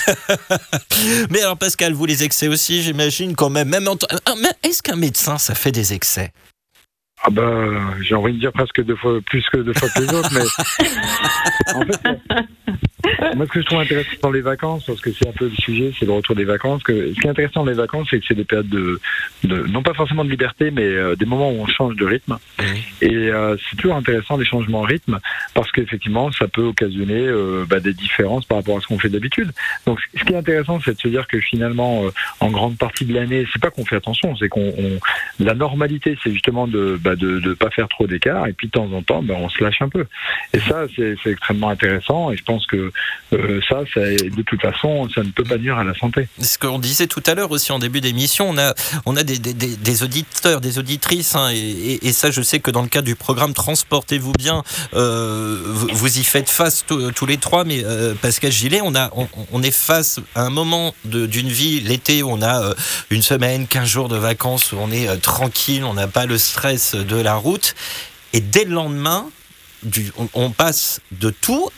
mais 1.30 1.42
alors, 1.42 1.58
Pascal, 1.58 1.94
vous 1.94 2.06
les 2.06 2.24
excès 2.24 2.48
aussi, 2.48 2.82
j'imagine, 2.82 3.36
quand 3.36 3.50
même. 3.50 3.70
même 3.70 3.88
ah, 4.26 4.34
Est-ce 4.64 4.84
qu'un 4.84 4.98
médecin, 4.98 5.38
ça 5.38 5.56
fait 5.56 5.72
des 5.72 5.94
excès? 5.94 6.32
Ah 7.24 7.30
bah, 7.30 7.66
j'ai 8.02 8.16
envie 8.16 8.34
de 8.34 8.40
dire 8.40 8.52
presque 8.54 8.82
deux 8.84 8.96
fois 8.96 9.20
plus 9.26 9.46
que 9.50 9.58
deux 9.58 9.74
fois 9.74 9.90
que 9.90 10.00
les 10.02 10.14
autres, 10.14 10.30
mais 10.34 10.42
en 11.76 11.82
fait, 11.82 13.36
Moi, 13.36 13.46
ce 13.46 13.52
que 13.52 13.62
je 13.62 13.66
trouve 13.66 13.80
intéressant 13.80 14.10
dans 14.24 14.32
les 14.32 14.42
vacances, 14.42 14.84
parce 14.86 15.02
que 15.02 15.12
c'est 15.12 15.28
un 15.28 15.32
peu 15.32 15.46
le 15.46 15.56
sujet, 15.56 15.92
c'est 15.98 16.06
le 16.06 16.12
retour 16.12 16.36
des 16.36 16.44
vacances. 16.46 16.84
Que, 16.84 17.14
ce 17.14 17.20
qui 17.20 17.28
est 17.28 17.30
intéressant 17.30 17.62
dans 17.64 17.72
les 17.72 17.78
vacances, 17.78 18.08
c'est 18.10 18.20
que 18.20 18.26
c'est 18.28 18.36
des 18.36 18.44
périodes 18.46 18.70
de, 18.70 19.00
de, 19.44 19.64
non 19.68 19.82
pas 19.84 19.94
forcément 19.94 20.24
de 20.26 20.30
liberté, 20.30 20.70
mais 20.72 20.84
euh, 20.84 21.16
des 21.16 21.26
moments 21.26 21.50
où 21.52 21.62
on 21.62 21.68
change 21.68 21.96
de 21.96 22.06
rythme. 22.06 22.38
Et 23.02 23.14
euh, 23.14 23.56
c'est 23.70 23.78
toujours 23.78 23.96
intéressant 23.96 24.38
les 24.38 24.46
changements 24.46 24.82
de 24.84 24.88
rythme, 24.88 25.20
parce 25.54 25.72
qu'effectivement, 25.72 26.32
ça 26.32 26.48
peut 26.48 26.64
occasionner 26.64 27.26
euh, 27.28 27.66
bah, 27.68 27.80
des 27.80 27.94
différences 27.94 28.46
par 28.46 28.58
rapport 28.60 28.78
à 28.78 28.82
ce 28.82 28.88
qu'on 28.88 29.00
fait 29.00 29.10
d'habitude. 29.10 29.52
Donc, 29.86 30.00
ce 30.18 30.24
qui 30.24 30.34
est 30.34 30.38
intéressant, 30.38 30.80
c'est 30.84 30.96
de 30.96 31.00
se 31.00 31.08
dire 31.08 31.28
que 31.28 31.40
finalement, 31.40 32.04
en 32.40 32.50
grande 32.52 32.78
partie 32.78 33.06
de 33.06 33.14
l'année, 33.14 33.46
c'est 33.52 33.62
pas 33.62 33.72
qu'on 33.72 33.86
fait 33.86 33.96
attention, 33.96 34.36
c'est 34.38 34.50
qu'on 34.50 34.74
on- 34.78 35.00
la 35.40 35.54
normalité, 35.54 36.18
c'est 36.24 36.32
justement 36.32 36.68
de 36.68 36.98
bah, 37.02 37.09
de, 37.16 37.40
de 37.40 37.54
pas 37.54 37.70
faire 37.70 37.88
trop 37.88 38.08
d'écart, 38.08 38.48
et 38.48 38.54
puis 38.54 38.68
de 38.68 38.72
temps 38.72 38.92
en 38.92 39.02
temps, 39.02 39.22
bah, 39.24 39.36
on 39.38 39.50
se 39.50 39.64
lâche 39.64 39.82
un 39.82 39.90
peu. 39.90 40.06
Et 40.54 40.60
ça, 40.60 40.86
c'est 40.96 41.16
extrêmement 41.26 41.70
intéressant, 41.70 42.32
et 42.32 42.38
je 42.38 42.44
pense 42.44 42.66
que 42.66 42.92
euh, 43.34 43.62
ça, 43.68 43.84
de 43.96 44.42
toute 44.42 44.62
façon, 44.62 45.08
ça 45.10 45.24
ne 45.24 45.30
peut 45.30 45.44
pas 45.44 45.58
nuire 45.58 45.78
à 45.78 45.84
la 45.84 45.94
santé. 45.94 46.28
Ce 46.40 46.58
qu'on 46.58 46.80
disait 46.80 47.08
tout 47.08 47.24
à 47.26 47.36
l'heure 47.36 47.52
aussi 47.52 47.72
en 47.72 47.80
début 47.80 48.02
d'émission, 48.02 48.50
on 48.50 48.58
a, 48.58 48.74
on 49.06 49.16
a 49.16 49.24
des, 49.24 50.04
auditeurs, 50.04 50.62
des 50.62 50.80
auditrices, 50.80 51.36
hein, 51.36 51.50
et, 51.54 52.12
ça 52.12 52.32
je 52.32 52.42
sais 52.42 52.60
que 52.60 52.72
dans 52.72 52.82
le 52.82 52.88
cadre 52.88 53.06
du 53.06 53.16
programme 53.16 53.54
Transportez-vous 53.54 54.34
bien, 54.34 54.64
euh, 54.94 55.58
vous, 55.64 56.18
y 56.18 56.24
faites 56.24 56.50
face 56.50 56.86
tous- 56.86 57.26
les 57.26 57.38
trois, 57.38 57.64
mais 57.64 57.84
euh, 57.84 58.16
Pascal 58.20 58.52
Gillet, 58.52 58.82
on, 58.84 58.96
a, 58.96 59.10
on, 59.16 59.28
on 59.52 59.62
est 59.62 59.76
face 59.76 60.20
à 60.36 60.42
un 60.44 60.50
moment 60.50 60.96
d'une 61.06 61.50
vie, 61.50 61.80
l'été, 61.82 62.24
où 62.24 62.32
on 62.32 62.42
a 62.42 62.74
une 63.12 63.22
semaine, 63.22 63.68
15 63.68 63.88
jours 63.88 64.10
de 64.10 64.18
vacances, 64.18 64.72
où 64.72 64.78
on 64.80 64.92
est 64.92 65.18
tranquille, 65.22 65.84
on 65.84 65.94
n'a 65.94 66.08
pas 66.08 66.26
le 66.26 66.38
stress 66.38 66.96
de 67.04 67.16
la 67.16 67.36
route, 67.36 67.76
et 68.34 68.42
dès 68.42 68.66
le 68.66 68.74
lendemain, 68.74 69.30
on 70.34 70.52
passe 70.52 71.02
de 71.12 71.30
tout 71.30 71.70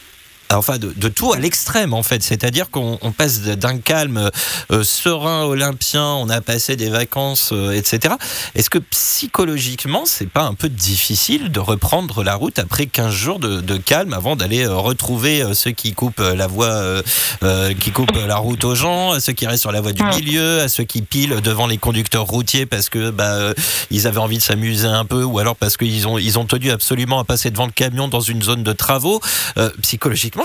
enfin 0.58 0.78
de, 0.78 0.94
de 0.96 1.10
tout 1.10 1.34
à 1.34 1.40
l'extrême 1.40 1.94
en 1.94 2.04
fait, 2.04 2.24
c'est-à-dire 2.24 2.70
qu'on 2.70 2.98
on 3.02 3.12
passe 3.12 3.42
d'un 3.42 3.78
calme 3.78 4.30
euh, 4.72 4.84
serein 4.84 5.44
olympien, 5.44 6.06
on 6.06 6.30
a 6.30 6.42
passé 6.42 6.76
des 6.76 6.90
vacances, 6.90 7.50
euh, 7.52 7.72
etc. 7.72 8.16
Est-ce 8.56 8.70
que 8.70 8.80
psychologiquement, 8.80 10.04
c'est 10.06 10.30
pas 10.30 10.44
un 10.44 10.54
peu 10.54 10.70
difficile 10.70 11.52
de 11.52 11.60
reprendre 11.60 12.24
la 12.24 12.36
route 12.36 12.60
après 12.60 12.86
15 12.86 13.14
jours 13.14 13.40
de, 13.40 13.62
de 13.62 13.78
calme 13.78 14.14
avant 14.14 14.36
d'aller 14.36 14.66
euh, 14.66 14.76
retrouver 14.76 15.44
ceux 15.54 15.72
qui 15.72 15.94
coupent 15.94 16.20
la 16.20 16.48
voie, 16.48 17.04
euh, 17.44 17.74
qui 17.80 17.92
coupent 17.92 18.12
la 18.28 18.38
route 18.38 18.64
aux 18.64 18.76
gens, 18.76 19.12
à 19.12 19.20
ceux 19.20 19.34
qui 19.34 19.48
restent 19.48 19.62
sur 19.62 19.72
la 19.72 19.82
voie 19.82 19.94
du 19.94 20.04
milieu, 20.04 20.62
à 20.62 20.68
ceux 20.68 20.84
qui 20.84 21.02
pilent 21.02 21.42
devant 21.42 21.68
les 21.68 21.78
conducteurs 21.78 22.26
routiers 22.26 22.66
parce 22.66 22.90
que 22.90 23.10
bah, 23.10 23.54
ils 23.90 24.08
avaient 24.08 24.20
envie 24.20 24.38
de 24.38 24.44
s'amuser 24.44 24.88
un 24.88 25.06
peu 25.06 25.24
ou 25.24 25.40
alors 25.40 25.56
parce 25.56 25.78
qu'ils 25.78 26.08
ont, 26.08 26.18
ils 26.18 26.40
ont 26.40 26.46
tenu 26.46 26.72
absolument 26.72 27.20
à 27.20 27.24
passer 27.24 27.52
devant 27.52 27.66
le 27.66 27.72
camion 27.72 28.08
dans 28.08 28.22
une 28.22 28.42
zone 28.42 28.64
de 28.64 28.74
travaux. 28.74 29.22
Euh, 29.58 29.70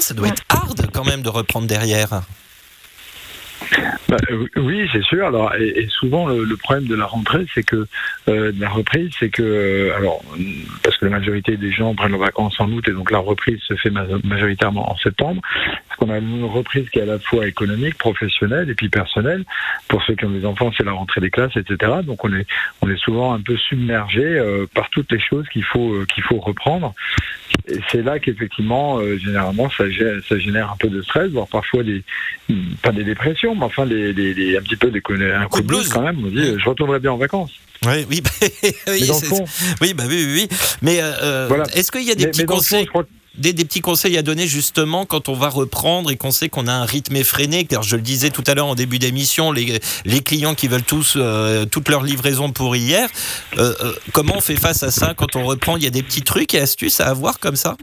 ça 0.00 0.14
doit 0.14 0.28
être 0.28 0.42
hard 0.48 0.90
quand 0.92 1.04
même 1.04 1.22
de 1.22 1.28
reprendre 1.28 1.66
derrière. 1.66 2.22
Bah, 4.08 4.18
euh, 4.30 4.46
oui, 4.56 4.88
c'est 4.92 5.02
sûr. 5.02 5.26
Alors, 5.26 5.54
et, 5.56 5.80
et 5.80 5.88
souvent 5.88 6.26
le, 6.26 6.44
le 6.44 6.56
problème 6.56 6.86
de 6.86 6.94
la 6.94 7.06
rentrée, 7.06 7.46
c'est 7.54 7.64
que 7.64 7.88
euh, 8.28 8.52
de 8.52 8.60
la 8.60 8.68
reprise, 8.68 9.10
c'est 9.18 9.30
que 9.30 9.42
euh, 9.42 9.96
alors 9.96 10.22
parce 10.82 10.96
que 10.98 11.06
la 11.06 11.10
majorité 11.12 11.56
des 11.56 11.72
gens 11.72 11.94
prennent 11.94 12.12
leurs 12.12 12.20
vacances 12.20 12.60
en 12.60 12.70
août 12.70 12.86
et 12.86 12.92
donc 12.92 13.10
la 13.10 13.18
reprise 13.18 13.58
se 13.66 13.74
fait 13.74 13.90
ma- 13.90 14.06
majoritairement 14.22 14.92
en 14.92 14.96
septembre. 14.98 15.42
Parce 15.98 16.10
qu'on 16.10 16.14
a 16.14 16.18
une 16.18 16.44
reprise 16.44 16.88
qui 16.90 16.98
est 16.98 17.02
à 17.02 17.06
la 17.06 17.18
fois 17.18 17.46
économique, 17.46 17.96
professionnelle 17.96 18.68
et 18.68 18.74
puis 18.74 18.88
personnelle. 18.88 19.44
Pour 19.88 20.02
ceux 20.04 20.14
qui 20.14 20.24
ont 20.26 20.30
des 20.30 20.44
enfants, 20.44 20.70
c'est 20.76 20.84
la 20.84 20.92
rentrée 20.92 21.20
des 21.20 21.30
classes, 21.30 21.56
etc. 21.56 21.92
Donc 22.04 22.24
on 22.24 22.32
est 22.34 22.46
on 22.82 22.90
est 22.90 22.98
souvent 22.98 23.32
un 23.32 23.40
peu 23.40 23.56
submergé 23.56 24.22
euh, 24.22 24.66
par 24.74 24.90
toutes 24.90 25.10
les 25.10 25.20
choses 25.20 25.46
qu'il 25.52 25.64
faut 25.64 25.94
euh, 25.94 26.06
qu'il 26.14 26.22
faut 26.24 26.38
reprendre. 26.38 26.94
Et 27.68 27.80
c'est 27.90 28.02
là 28.02 28.18
qu'effectivement, 28.18 28.98
euh, 28.98 29.16
généralement, 29.18 29.70
ça 29.70 29.84
génère 30.38 30.72
un 30.72 30.76
peu 30.76 30.88
de 30.88 31.00
stress, 31.02 31.30
voire 31.30 31.46
parfois 31.48 31.82
des 31.82 32.02
pas 32.82 32.92
des 32.92 33.04
dépressions, 33.04 33.54
mais 33.54 33.64
enfin 33.64 33.86
des, 33.86 34.12
des, 34.12 34.34
des- 34.34 34.56
un 34.56 34.62
petit 34.62 34.76
peu 34.76 34.90
des 34.90 35.00
un 35.32 35.46
coup 35.46 35.62
de 35.62 35.66
blues 35.66 35.88
quand 35.88 36.02
même. 36.02 36.18
On 36.24 36.28
dit, 36.28 36.54
je 36.58 36.68
retournerai 36.68 36.98
bien 37.00 37.12
en 37.12 37.16
vacances. 37.16 37.52
Oui, 37.86 38.06
oui, 38.10 38.20
bah, 38.22 38.30
oui, 39.80 39.94
bah 39.94 40.04
oui, 40.08 40.24
oui, 40.26 40.48
oui. 40.50 40.58
Mais 40.82 41.00
Voilà. 41.48 41.64
est-ce 41.74 41.90
qu'il 41.92 42.02
y 42.02 42.10
a 42.10 42.14
des 42.14 42.24
Mais- 42.26 42.30
petits 42.30 42.44
mais 42.46 42.86
fond, 42.86 43.04
des, 43.38 43.52
des 43.52 43.64
petits 43.64 43.80
conseils 43.80 44.16
à 44.16 44.22
donner 44.22 44.46
justement 44.46 45.06
quand 45.06 45.28
on 45.28 45.34
va 45.34 45.48
reprendre 45.48 46.10
et 46.10 46.16
qu'on 46.16 46.30
sait 46.30 46.48
qu'on 46.48 46.66
a 46.66 46.72
un 46.72 46.84
rythme 46.84 47.16
effréné. 47.16 47.64
Car 47.64 47.82
je 47.82 47.96
le 47.96 48.02
disais 48.02 48.30
tout 48.30 48.44
à 48.46 48.54
l'heure 48.54 48.66
en 48.66 48.74
début 48.74 48.98
d'émission 48.98 49.52
les, 49.52 49.80
les 50.04 50.20
clients 50.20 50.54
qui 50.54 50.68
veulent 50.68 50.82
tous 50.82 51.14
euh, 51.16 51.64
toute 51.66 51.88
leur 51.88 52.02
livraison 52.02 52.52
pour 52.52 52.76
hier 52.76 53.08
euh, 53.58 53.74
euh, 53.82 53.92
comment 54.12 54.34
on 54.36 54.40
fait 54.40 54.56
face 54.56 54.82
à 54.82 54.90
ça 54.90 55.14
quand 55.16 55.36
on 55.36 55.44
reprend? 55.44 55.76
Il 55.76 55.84
y 55.84 55.86
a 55.86 55.90
des 55.90 56.02
petits 56.02 56.22
trucs 56.22 56.54
et 56.54 56.60
astuces 56.60 57.00
à 57.00 57.08
avoir 57.08 57.38
comme 57.38 57.56
ça? 57.56 57.76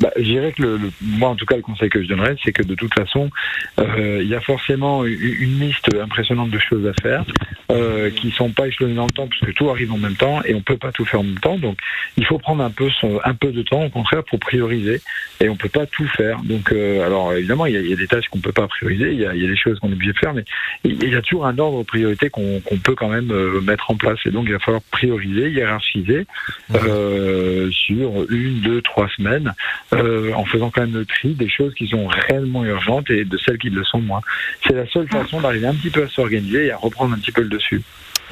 Bah, 0.00 0.10
je 0.16 0.22
dirais 0.22 0.52
que 0.52 0.62
le, 0.62 0.76
le- 0.78 0.90
moi, 1.02 1.28
en 1.28 1.36
tout 1.36 1.44
cas, 1.44 1.56
le 1.56 1.62
conseil 1.62 1.90
que 1.90 2.02
je 2.02 2.08
donnerais, 2.08 2.34
c'est 2.42 2.52
que 2.52 2.62
de 2.62 2.74
toute 2.74 2.94
façon, 2.94 3.30
euh, 3.78 4.20
il 4.22 4.28
y 4.28 4.34
a 4.34 4.40
forcément 4.40 5.04
une, 5.04 5.60
liste 5.60 5.94
impressionnante 5.94 6.50
de 6.50 6.58
choses 6.58 6.86
à 6.86 6.94
faire 7.02 7.24
euh, 7.70 8.08
qui 8.10 8.30
sont 8.30 8.50
pas 8.50 8.66
échelonnées 8.68 8.94
dans 8.94 9.04
le 9.04 9.10
temps, 9.10 9.26
puisque 9.26 9.52
tout 9.54 9.68
arrive 9.68 9.92
en 9.92 9.98
même 9.98 10.16
temps 10.16 10.42
et 10.44 10.54
on 10.54 10.62
peut 10.62 10.78
pas 10.78 10.90
tout 10.90 11.04
faire 11.04 11.20
en 11.20 11.24
même 11.24 11.38
temps. 11.38 11.58
Donc, 11.58 11.76
il 12.16 12.24
faut 12.24 12.38
prendre 12.38 12.64
un 12.64 12.70
peu 12.70 12.88
son, 12.90 13.20
un 13.24 13.34
peu 13.34 13.52
de 13.52 13.62
temps, 13.62 13.84
au 13.84 13.90
contraire, 13.90 14.24
pour 14.24 14.38
prioriser. 14.38 15.02
Et 15.40 15.48
on 15.48 15.56
peut 15.56 15.68
pas 15.68 15.86
tout 15.86 16.06
faire. 16.08 16.40
Donc, 16.42 16.72
euh, 16.72 17.04
alors 17.04 17.34
évidemment, 17.34 17.66
il 17.66 17.74
y, 17.74 17.76
a, 17.76 17.80
il 17.80 17.90
y 17.90 17.92
a 17.92 17.96
des 17.96 18.06
tâches 18.06 18.28
qu'on 18.28 18.40
peut 18.40 18.52
pas 18.52 18.68
prioriser, 18.68 19.12
il 19.12 19.20
y 19.20 19.26
a, 19.26 19.34
il 19.34 19.42
y 19.42 19.44
a 19.44 19.48
des 19.48 19.56
choses 19.56 19.78
qu'on 19.80 19.90
est 19.90 19.94
obligé 19.94 20.12
de 20.12 20.18
faire, 20.18 20.32
mais 20.32 20.44
il 20.84 21.08
y 21.08 21.14
a 21.14 21.22
toujours 21.22 21.46
un 21.46 21.58
ordre 21.58 21.80
de 21.80 21.84
priorité 21.84 22.30
qu'on 22.30 22.60
peut 22.82 22.94
quand 22.94 23.08
même 23.08 23.32
mettre 23.62 23.90
en 23.90 23.96
place. 23.96 24.18
Et 24.24 24.30
donc, 24.30 24.44
il 24.46 24.52
va 24.52 24.58
falloir 24.60 24.82
prioriser, 24.90 25.50
hiérarchiser 25.50 26.26
euh, 26.74 27.70
sur 27.70 28.30
une, 28.30 28.60
deux, 28.60 28.80
trois 28.82 29.08
semaines 29.16 29.52
euh, 29.92 30.32
en 30.34 30.44
faisant 30.44 30.70
quand 30.70 30.82
même 30.82 30.94
le 30.94 31.04
tri 31.04 31.34
des 31.34 31.48
choses 31.48 31.74
qui 31.74 31.88
sont 31.88 32.06
réellement 32.06 32.64
urgentes 32.64 33.10
et 33.10 33.24
de 33.24 33.38
celles 33.38 33.58
qui 33.58 33.70
le 33.70 33.84
sont 33.84 34.00
moins. 34.00 34.20
C'est 34.66 34.74
la 34.74 34.86
seule 34.86 35.08
façon 35.08 35.40
d'arriver 35.40 35.66
un 35.66 35.74
petit 35.74 35.90
peu 35.90 36.04
à 36.04 36.08
s'organiser 36.08 36.66
et 36.66 36.72
à 36.72 36.76
reprendre 36.76 37.14
un 37.14 37.18
petit 37.18 37.32
peu 37.32 37.42
le 37.42 37.48
dessus. 37.48 37.82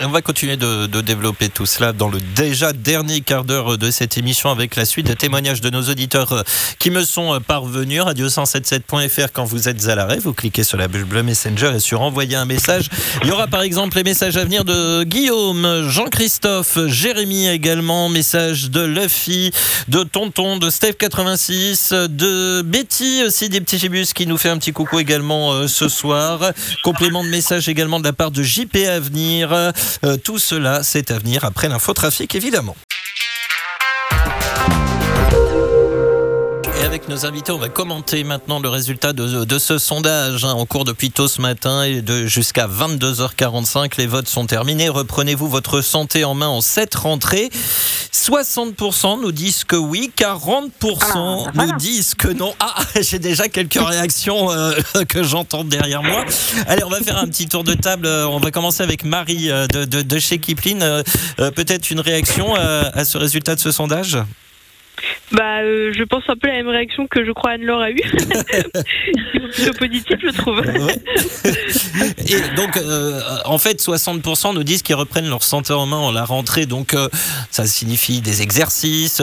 On 0.01 0.11
va 0.11 0.23
continuer 0.23 0.57
de, 0.57 0.87
de 0.87 1.01
développer 1.01 1.49
tout 1.49 1.67
cela 1.67 1.93
dans 1.93 2.09
le 2.09 2.21
déjà 2.21 2.73
dernier 2.73 3.21
quart 3.21 3.43
d'heure 3.43 3.77
de 3.79 3.91
cette 3.91 4.17
émission 4.17 4.49
avec 4.49 4.77
la 4.77 4.85
suite 4.85 5.09
de 5.09 5.13
témoignages 5.13 5.61
de 5.61 5.71
nos 5.71 5.83
auditeurs 5.83 6.33
euh, 6.33 6.43
qui 6.79 6.91
me 6.91 7.03
sont 7.03 7.35
euh, 7.35 7.41
parvenus. 7.41 8.03
Radio177.fr 8.03 9.33
quand 9.33 9.45
vous 9.45 9.69
êtes 9.69 9.89
à 9.89 9.97
l'arrêt, 9.97 10.19
vous 10.21 10.33
cliquez 10.33 10.63
sur 10.63 10.79
la 10.79 10.87
bulle 10.87 11.05
bleue 11.05 11.25
Messenger 11.25 11.73
et 11.75 11.81
sur 11.81 12.01
envoyer 12.01 12.37
un 12.37 12.45
message. 12.45 12.91
Il 13.23 13.29
y 13.29 13.33
aura 13.33 13.49
par 13.49 13.63
exemple 13.63 13.97
les 13.97 14.05
messages 14.05 14.37
à 14.37 14.45
venir 14.45 14.65
de 14.65 15.03
Guillaume, 15.03 15.89
Jean-Christophe, 15.89 16.79
Jérémy 16.87 17.49
également, 17.49 18.09
message 18.09 18.71
de 18.71 18.83
Luffy, 18.83 19.51
de 19.89 20.05
Tonton, 20.05 20.59
de 20.59 20.71
Steph86, 20.71 22.07
de 22.07 22.63
Betty 22.63 23.25
aussi 23.27 23.49
des 23.49 23.61
petits 23.61 23.81
gibus 23.81 24.13
qui 24.13 24.29
nous 24.29 24.39
fait 24.39 24.51
un 24.51 24.59
petit 24.59 24.73
coucou 24.73 25.01
également 25.01 25.53
euh, 25.53 25.67
ce 25.67 25.89
soir. 25.89 26.53
Complément 26.85 27.25
de 27.25 27.31
message 27.31 27.69
également 27.69 27.99
de 27.99 28.05
la 28.05 28.13
part 28.13 28.31
de 28.31 28.45
JP 28.45 28.77
Avenir. 28.87 29.73
Euh, 30.05 30.17
tout 30.17 30.39
cela, 30.39 30.83
c'est 30.83 31.11
à 31.11 31.19
venir 31.19 31.45
après 31.45 31.69
l'infotrafic, 31.69 32.35
évidemment. 32.35 32.77
Avec 37.09 37.23
nos 37.23 37.27
invités, 37.27 37.53
on 37.53 37.59
va 37.59 37.69
commenter 37.71 38.23
maintenant 38.23 38.61
le 38.61 38.69
résultat 38.69 39.13
de, 39.15 39.45
de 39.45 39.59
ce 39.59 39.79
sondage 39.79 40.45
hein, 40.45 40.53
en 40.53 40.67
cours 40.67 40.85
depuis 40.85 41.11
tôt 41.11 41.27
ce 41.29 41.41
matin 41.41 41.83
et 41.85 42.03
de 42.03 42.27
jusqu'à 42.27 42.67
22h45. 42.69 43.93
Les 43.99 44.07
votes 44.07 44.29
sont 44.29 44.47
terminés. 44.47 44.89
Reprenez-vous 44.91 45.49
votre 45.49 45.81
santé 45.81 46.25
en 46.25 46.35
main 46.35 46.49
en 46.49 46.61
cette 46.61 46.95
rentrée. 46.95 47.49
60% 48.13 49.23
nous 49.23 49.33
disent 49.33 49.65
que 49.65 49.77
oui, 49.77 50.11
40% 50.19 51.51
nous 51.55 51.77
disent 51.79 52.15
que 52.15 52.29
non. 52.29 52.55
Ah, 52.61 52.75
j'ai 53.01 53.19
déjà 53.19 53.49
quelques 53.49 53.81
réactions 53.81 54.51
euh, 54.51 54.73
que 55.09 55.23
j'entends 55.23 55.65
derrière 55.65 56.03
moi. 56.03 56.25
Allez, 56.67 56.85
on 56.85 56.91
va 56.91 57.01
faire 57.01 57.17
un 57.19 57.27
petit 57.27 57.47
tour 57.49 57.65
de 57.65 57.75
table. 57.75 58.07
Euh, 58.07 58.27
On 58.27 58.39
va 58.41 58.51
commencer 58.51 58.83
avec 58.83 59.05
Marie 59.05 59.51
euh, 59.51 59.67
de, 59.69 59.85
de- 59.85 60.03
de 60.03 60.19
chez 60.19 60.39
Kipling. 60.39 60.81
Euh, 60.83 61.03
Peut-être 61.55 61.91
une 61.91 62.01
réaction 62.01 62.55
euh, 62.59 62.83
à 62.93 63.05
ce 63.05 63.17
résultat 63.19 63.55
de 63.55 63.61
ce 63.61 63.71
sondage? 63.71 64.19
Bah, 65.33 65.61
euh, 65.61 65.93
je 65.97 66.05
pense 66.05 66.25
un 66.29 66.37
peu 66.37 66.49
la 66.49 66.55
même 66.55 66.69
réaction 66.69 67.07
que 67.07 67.25
je 67.25 67.33
crois 67.33 67.53
Anne-Laure 67.53 67.81
a 67.81 67.91
eue. 67.91 67.97
plutôt 69.49 69.73
positif, 69.75 70.17
je 70.23 70.31
trouve. 70.31 70.63
Et 72.27 72.57
donc, 72.57 72.77
euh, 72.77 73.21
en 73.45 73.59
fait, 73.59 73.81
60% 73.81 74.55
nous 74.55 74.65
disent 74.65 74.83
qu'ils 74.83 74.95
reprennent 74.95 75.29
leur 75.29 75.43
santé 75.43 75.73
en 75.73 75.87
main 75.87 75.97
en 75.97 76.13
la 76.13 76.25
rentrée. 76.25 76.67
Donc, 76.67 76.95
euh, 76.95 77.09
ça 77.51 77.67
signifie 77.67 78.21
des 78.21 78.43
exercices. 78.43 79.21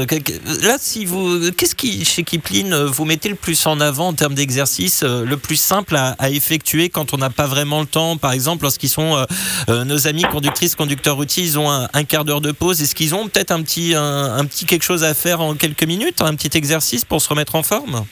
Là, 0.63 0.77
si 0.79 1.05
vous, 1.05 1.51
qu'est-ce 1.51 1.75
qui, 1.75 2.03
chez 2.05 2.23
Kipling, 2.23 2.73
vous 2.73 3.05
mettez 3.05 3.29
le 3.29 3.35
plus 3.35 3.65
en 3.65 3.79
avant 3.79 4.09
en 4.09 4.13
termes 4.13 4.35
d'exercice, 4.35 5.03
euh, 5.03 5.25
le 5.25 5.37
plus 5.37 5.55
simple 5.55 5.95
à, 5.95 6.15
effectuer 6.29 6.89
quand 6.89 7.13
on 7.13 7.17
n'a 7.17 7.29
pas 7.29 7.47
vraiment 7.47 7.81
le 7.81 7.85
temps? 7.85 8.17
Par 8.17 8.31
exemple, 8.31 8.63
lorsqu'ils 8.63 8.89
sont, 8.89 9.25
nos 9.67 10.07
amis 10.07 10.23
conductrices, 10.23 10.75
conducteurs 10.75 11.15
routiers, 11.15 11.43
ils 11.43 11.59
ont 11.59 11.69
un, 11.69 12.03
quart 12.03 12.25
d'heure 12.25 12.41
de 12.41 12.51
pause. 12.51 12.81
Est-ce 12.81 12.95
qu'ils 12.95 13.15
ont 13.15 13.27
peut-être 13.27 13.51
un 13.51 13.61
petit, 13.61 13.93
un 13.95 14.43
petit 14.45 14.65
quelque 14.65 14.83
chose 14.83 15.03
à 15.03 15.13
faire 15.13 15.41
en 15.41 15.53
quelques 15.53 15.83
minutes, 15.83 15.94
un 16.25 16.35
petit 16.35 16.57
exercice 16.57 17.05
pour 17.05 17.21
se 17.21 17.29
remettre 17.29 17.55
en 17.55 17.63
forme? 17.63 18.05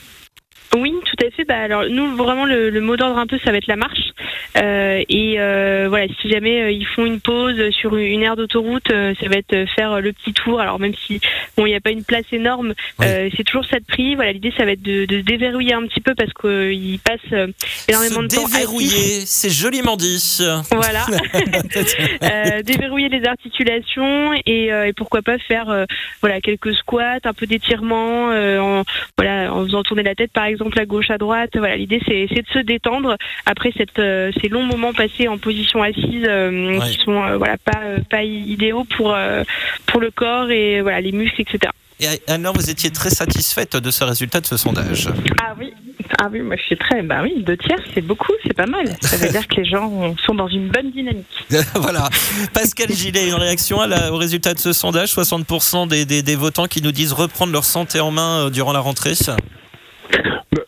Oui, 0.76 0.94
tout 1.04 1.26
à 1.26 1.30
fait. 1.30 1.44
Bah, 1.44 1.58
alors, 1.58 1.84
nous, 1.88 2.16
vraiment, 2.16 2.44
le, 2.44 2.70
le 2.70 2.80
mot 2.80 2.96
d'ordre 2.96 3.18
un 3.18 3.26
peu, 3.26 3.38
ça 3.44 3.50
va 3.50 3.58
être 3.58 3.66
la 3.66 3.76
marche. 3.76 4.12
Euh, 4.56 5.02
et 5.08 5.40
euh, 5.40 5.86
voilà, 5.88 6.06
si 6.20 6.28
jamais 6.30 6.62
euh, 6.62 6.70
ils 6.70 6.86
font 6.86 7.04
une 7.04 7.20
pause 7.20 7.70
sur 7.70 7.96
une 7.96 8.22
aire 8.22 8.36
d'autoroute, 8.36 8.90
euh, 8.90 9.14
ça 9.20 9.28
va 9.28 9.36
être 9.36 9.68
faire 9.74 10.00
le 10.00 10.12
petit 10.12 10.32
tour. 10.32 10.60
Alors 10.60 10.78
même 10.78 10.94
si 10.94 11.20
bon, 11.56 11.66
il 11.66 11.70
n'y 11.70 11.76
a 11.76 11.80
pas 11.80 11.90
une 11.90 12.04
place 12.04 12.24
énorme, 12.32 12.74
c'est 13.00 13.44
toujours 13.44 13.64
ça 13.64 13.78
de 13.78 13.84
prix. 13.84 14.14
Voilà, 14.14 14.32
l'idée 14.32 14.52
ça 14.56 14.64
va 14.64 14.72
être 14.72 14.82
de, 14.82 15.06
de 15.06 15.18
se 15.18 15.24
déverrouiller 15.24 15.74
un 15.74 15.86
petit 15.86 16.00
peu 16.00 16.14
parce 16.14 16.32
qu'ils 16.32 16.98
passent 17.00 17.50
énormément 17.88 18.20
Se 18.20 18.26
de 18.26 18.34
temps 18.34 18.46
déverrouiller, 18.46 19.26
c'est 19.26 19.50
joliment 19.50 19.96
dit. 19.96 20.40
Voilà, 20.70 21.06
Euh, 22.24 22.62
déverrouiller 22.62 23.08
les 23.08 23.24
articulations 23.26 24.32
et, 24.46 24.72
euh, 24.72 24.86
et 24.86 24.92
pourquoi 24.92 25.22
pas 25.22 25.38
faire 25.38 25.68
euh, 25.68 25.84
voilà 26.20 26.40
quelques 26.40 26.74
squats, 26.74 27.18
un 27.24 27.32
peu 27.32 27.46
d'étirement, 27.46 28.30
euh, 28.30 28.58
en 28.58 28.84
voilà 29.16 29.52
en 29.52 29.64
faisant 29.64 29.82
tourner 29.82 30.02
la 30.02 30.14
tête 30.14 30.32
par 30.32 30.44
exemple 30.44 30.63
à 30.76 30.84
gauche 30.86 31.10
à 31.10 31.18
droite. 31.18 31.50
Voilà, 31.56 31.76
l'idée 31.76 32.00
c'est 32.06 32.26
de 32.26 32.48
se 32.52 32.58
détendre 32.58 33.16
après 33.46 33.72
cette 33.76 33.98
euh, 33.98 34.30
ces 34.40 34.48
longs 34.48 34.64
moments 34.64 34.92
passés 34.92 35.28
en 35.28 35.38
position 35.38 35.82
assise 35.82 36.24
euh, 36.26 36.78
Ouais. 36.78 36.90
qui 36.90 36.98
sont 37.04 37.22
euh, 37.22 37.36
voilà 37.36 37.56
pas 37.58 37.80
pas 38.10 38.22
idéaux 38.22 38.84
pour 38.96 39.16
pour 39.86 40.00
le 40.00 40.10
corps 40.10 40.50
et 40.50 40.80
voilà 40.82 41.00
les 41.00 41.12
muscles 41.12 41.40
etc. 41.42 41.72
Et 42.00 42.06
alors, 42.30 42.52
vous 42.54 42.68
étiez 42.70 42.90
très 42.90 43.08
satisfaite 43.08 43.76
de 43.76 43.90
ce 43.92 44.02
résultat 44.02 44.40
de 44.40 44.46
ce 44.46 44.56
sondage? 44.56 45.08
Ah 45.40 45.54
oui, 45.58 45.72
ah 46.18 46.28
oui, 46.30 46.40
moi 46.40 46.56
je 46.56 46.62
suis 46.62 46.76
très. 46.76 47.02
Bah 47.02 47.20
oui, 47.22 47.34
deux 47.38 47.56
tiers, 47.56 47.78
c'est 47.94 48.00
beaucoup, 48.00 48.32
c'est 48.44 48.52
pas 48.52 48.66
mal. 48.66 48.84
Ça 49.00 49.16
veut 49.16 49.28
dire 49.30 49.46
que 49.46 49.54
les 49.60 49.64
gens 49.64 50.12
sont 50.26 50.34
dans 50.34 50.48
une 50.48 50.68
bonne 50.70 50.90
dynamique. 50.90 51.46
voilà. 51.76 52.10
Pascal 52.52 52.90
Gillet, 52.90 53.28
une 53.28 53.34
réaction 53.34 53.80
à 53.80 53.86
la- 53.86 54.12
au 54.12 54.16
résultat 54.16 54.54
de 54.54 54.58
ce 54.58 54.72
sondage? 54.72 55.14
60% 55.14 55.86
des, 55.86 56.04
des- 56.04 56.22
des 56.24 56.34
votants 56.34 56.66
qui 56.66 56.82
nous 56.82 56.90
disent 56.92 57.12
reprendre 57.12 57.52
leur 57.52 57.64
santé 57.64 58.00
en 58.00 58.10
main 58.10 58.50
durant 58.50 58.72
la 58.72 58.80
rentrée? 58.80 59.14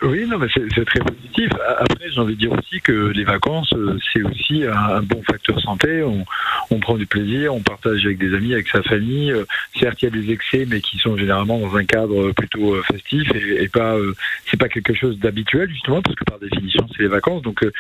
Bah, 0.01 0.09
oui, 0.09 0.27
non, 0.27 0.39
mais 0.39 0.47
c'est 0.53 0.85
très 0.85 1.01
positif. 1.01 1.51
Après, 1.79 2.11
j'ai 2.11 2.21
envie 2.21 2.35
de 2.35 2.41
dire 2.41 2.53
aussi 2.53 2.81
que 2.81 2.93
les 2.93 3.25
vacances, 3.25 3.73
euh, 3.75 3.99
c'est 4.13 4.23
aussi 4.23 4.65
un, 4.65 5.03
bon 5.03 5.23
facteur 5.23 5.61
santé. 5.61 6.03
On, 6.03 6.25
on 6.71 6.81
prend 6.81 6.97
du 6.97 7.07
plaisir, 7.07 7.55
on 7.55 7.61
partage 7.61 8.05
avec 8.05 8.19
des 8.19 8.35
amis, 8.35 8.53
avec 8.53 8.69
sa 8.69 8.83
famille. 8.83 9.33
Euh, 9.33 9.45
Certes, 9.79 10.01
il 10.03 10.05
y 10.07 10.09
a 10.09 10.11
des 10.11 10.31
excès, 10.33 10.65
mais 10.67 10.81
qui 10.81 10.97
sont 10.99 11.17
généralement 11.17 11.59
dans 11.59 11.77
un 11.77 11.85
cadre 11.85 12.33
plutôt 12.33 12.75
euh, 12.75 12.83
festif 12.83 13.31
et, 13.35 13.69
pas, 13.69 13.95
euh, 13.97 14.15
c'est 14.51 14.59
pas 14.59 14.69
quelque 14.69 14.95
chose 14.95 15.19
d'habituel 15.19 15.69
justement, 15.69 16.01
parce 16.01 16.15
que 16.15 16.25
par 16.25 16.39
définition, 16.39 16.87
c'est 16.97 17.03
les 17.03 17.09
vacances. 17.09 17.43
Donc, 17.43 17.63
euh, 17.63 17.73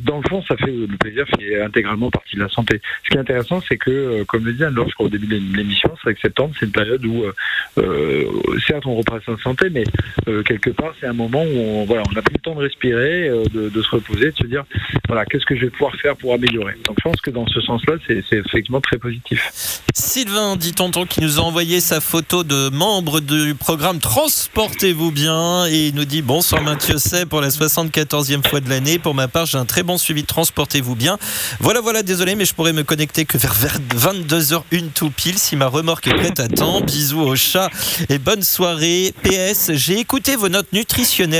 dans 0.00 0.18
le 0.18 0.28
fond, 0.28 0.42
ça 0.42 0.56
fait 0.56 0.70
le 0.70 0.96
plaisir 0.98 1.24
fait 1.38 1.62
intégralement 1.62 2.10
partie 2.10 2.36
de 2.36 2.42
la 2.42 2.48
santé. 2.48 2.80
Ce 3.04 3.10
qui 3.10 3.16
est 3.16 3.20
intéressant, 3.20 3.60
c'est 3.66 3.78
que, 3.78 3.90
euh, 3.90 4.24
comme 4.24 4.44
le 4.44 4.52
disait 4.52 4.66
Anne-Laure, 4.66 4.90
au 4.98 5.08
début 5.08 5.26
de 5.26 5.56
l'émission, 5.56 5.90
c'est 6.04 6.14
que 6.14 6.20
septembre, 6.20 6.54
c'est 6.58 6.66
une 6.66 6.72
période 6.72 7.04
où, 7.06 7.24
euh, 7.24 7.32
euh, 7.78 8.24
certes, 8.66 8.86
on 8.86 8.96
reprend 8.96 9.18
sa 9.24 9.36
santé, 9.42 9.70
mais 9.70 9.84
euh, 10.28 10.42
quelque 10.42 10.70
part, 10.70 10.94
c'est 11.00 11.06
un 11.06 11.14
moment 11.14 11.42
où 11.42 11.49
on, 11.56 11.84
voilà, 11.84 12.02
on 12.12 12.16
a 12.16 12.22
pris 12.22 12.34
le 12.34 12.40
temps 12.40 12.54
de 12.54 12.60
respirer, 12.60 13.28
euh, 13.28 13.44
de, 13.52 13.82
se 13.82 13.90
reposer, 13.90 14.30
de 14.30 14.36
se 14.36 14.46
dire, 14.46 14.64
voilà, 15.08 15.24
qu'est-ce 15.24 15.44
que 15.44 15.56
je 15.56 15.62
vais 15.62 15.70
pouvoir 15.70 15.94
faire 15.96 16.16
pour 16.16 16.34
améliorer. 16.34 16.74
Donc, 16.86 16.96
je 16.98 17.02
pense 17.02 17.20
que 17.20 17.30
dans 17.30 17.46
ce 17.46 17.60
sens-là, 17.60 17.94
c'est 18.06 18.22
c'est 18.28 18.36
effectivement 18.36 18.80
très 18.80 18.98
positif. 18.98 19.80
Sylvain, 19.94 20.56
dit 20.56 20.72
tonton, 20.72 21.04
qui 21.04 21.20
nous 21.20 21.38
a 21.38 21.42
envoyé 21.42 21.80
sa 21.80 22.00
photo 22.00 22.44
de 22.44 22.68
membre 22.70 23.20
du 23.20 23.54
programme 23.54 23.98
Transportez-vous 23.98 25.10
bien 25.10 25.66
et 25.66 25.88
il 25.88 25.94
nous 25.94 26.04
dit 26.04 26.22
Bonsoir 26.22 26.62
Mathieu 26.62 26.98
C'est 26.98 27.26
pour 27.26 27.40
la 27.40 27.48
74e 27.48 28.46
fois 28.46 28.60
de 28.60 28.68
l'année. 28.68 28.98
Pour 28.98 29.14
ma 29.14 29.28
part, 29.28 29.46
j'ai 29.46 29.58
un 29.58 29.64
très 29.64 29.82
bon 29.82 29.98
suivi 29.98 30.22
de 30.22 30.26
Transportez-vous 30.26 30.94
bien. 30.94 31.18
Voilà, 31.58 31.80
voilà, 31.80 32.02
désolé, 32.02 32.34
mais 32.34 32.44
je 32.44 32.54
pourrais 32.54 32.72
me 32.72 32.84
connecter 32.84 33.24
que 33.24 33.38
vers 33.38 33.54
22h01 33.56 34.90
tout 34.94 35.10
pile 35.10 35.38
si 35.38 35.56
ma 35.56 35.66
remorque 35.66 36.06
est 36.06 36.14
prête 36.14 36.40
à 36.40 36.48
temps. 36.48 36.80
Bisous 36.80 37.20
au 37.20 37.36
chat 37.36 37.70
et 38.08 38.18
bonne 38.18 38.42
soirée. 38.42 39.12
PS, 39.22 39.72
j'ai 39.74 39.98
écouté 39.98 40.36
vos 40.36 40.48
notes 40.48 40.72
nutritionnelles. 40.72 41.39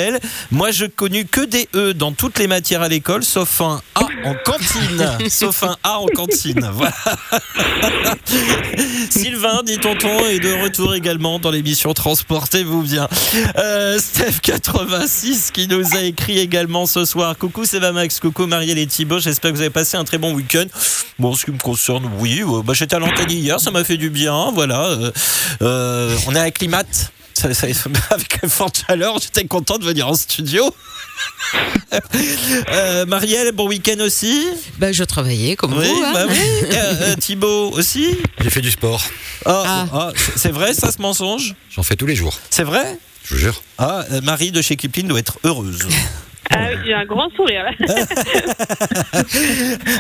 Moi, 0.51 0.71
je 0.71 0.87
connu 0.87 1.25
que 1.25 1.43
des 1.43 1.69
E 1.75 1.93
dans 1.95 2.13
toutes 2.13 2.39
les 2.39 2.47
matières 2.47 2.83
à 2.83 2.89
l'école, 2.89 3.25
sauf 3.25 3.61
un 3.61 3.81
A 3.95 4.05
en 4.25 4.35
cantine. 4.45 5.29
sauf 5.31 5.63
un 5.63 5.77
A 5.83 5.99
en 5.99 6.07
cantine. 6.07 6.69
Voilà. 6.81 6.95
Sylvain, 9.11 9.63
dit 9.65 9.79
tonton, 9.79 10.27
est 10.27 10.39
de 10.39 10.63
retour 10.63 10.95
également 10.95 11.39
dans 11.39 11.51
l'émission 11.51 11.93
Transportez-vous 11.93 12.83
bien. 12.83 13.09
Euh, 13.57 13.99
Steph86 13.99 15.51
qui 15.53 15.69
nous 15.69 15.95
a 15.95 16.01
écrit 16.01 16.39
également 16.39 16.87
ce 16.87 17.05
soir. 17.05 17.37
Coucou, 17.37 17.65
c'est 17.65 17.81
Max. 17.93 18.21
Coucou, 18.21 18.47
Marielle 18.47 18.79
et 18.79 18.87
Thibaut. 18.87 19.19
J'espère 19.19 19.51
que 19.51 19.57
vous 19.57 19.63
avez 19.63 19.71
passé 19.71 19.97
un 19.97 20.05
très 20.05 20.19
bon 20.19 20.33
week-end. 20.33 20.65
Bon, 21.19 21.35
ce 21.35 21.45
qui 21.45 21.51
me 21.51 21.59
concerne, 21.59 22.11
oui. 22.19 22.43
euh, 22.43 22.63
bah, 22.63 22.73
J'étais 22.75 22.97
à 22.97 22.99
l'antenne 22.99 23.31
hier, 23.31 23.61
ça 23.61 23.71
m'a 23.71 23.85
fait 23.85 23.97
du 23.97 24.11
bien. 24.11 24.51
Voilà. 24.53 24.97
Euh, 25.63 26.17
on 26.27 26.35
est 26.35 26.41
à 26.41 26.51
Climat. 26.51 26.85
Ça- 27.41 27.55
ça- 27.55 27.67
avec 28.11 28.47
forte 28.49 28.85
chaleur, 28.87 29.19
j'étais 29.21 29.45
content 29.47 29.79
de 29.79 29.85
venir 29.85 30.09
en 30.09 30.15
studio. 30.15 30.75
Euh, 32.73 33.05
Marielle, 33.07 33.53
bon 33.53 33.67
week-end 33.69 33.99
aussi. 34.01 34.47
Bah, 34.79 34.93
je 34.93 35.03
travaillais 35.05 35.57
comme 35.57 35.75
Oui, 35.77 35.87
vous. 35.87 36.03
hein. 36.03 36.13
bah 36.15 36.25
oui. 36.29 36.37
Euh, 36.73 36.95
euh, 37.03 37.15
Thibaut 37.17 37.71
aussi. 37.73 38.17
J'ai 38.41 38.51
fait 38.51 38.61
du 38.61 38.71
sport. 38.71 39.03
Ah, 39.45 39.63
Ah. 39.67 39.87
ah, 39.93 40.13
c'est- 40.37 40.51
vrai 40.51 40.73
ça 40.75 40.93
ce 40.93 41.01
mensonge? 41.03 41.55
J'en 41.71 41.83
fais 41.83 41.97
tous 41.97 42.07
les 42.07 42.15
jours. 42.17 42.39
C'est 42.51 42.63
vrai? 42.65 42.99
Je 43.25 43.35
vous 43.35 43.41
jure. 43.41 43.63
Ah, 43.79 44.05
Marie 44.23 44.51
de 44.53 44.63
chez 44.63 44.77
Kipling 44.77 45.09
doit 45.09 45.19
être 45.19 45.39
heureuse. 45.45 45.87
Ah 46.53 46.67
oui, 46.71 46.79
j'ai 46.85 46.95
un 46.95 47.05
grand 47.05 47.31
sourire. 47.37 47.65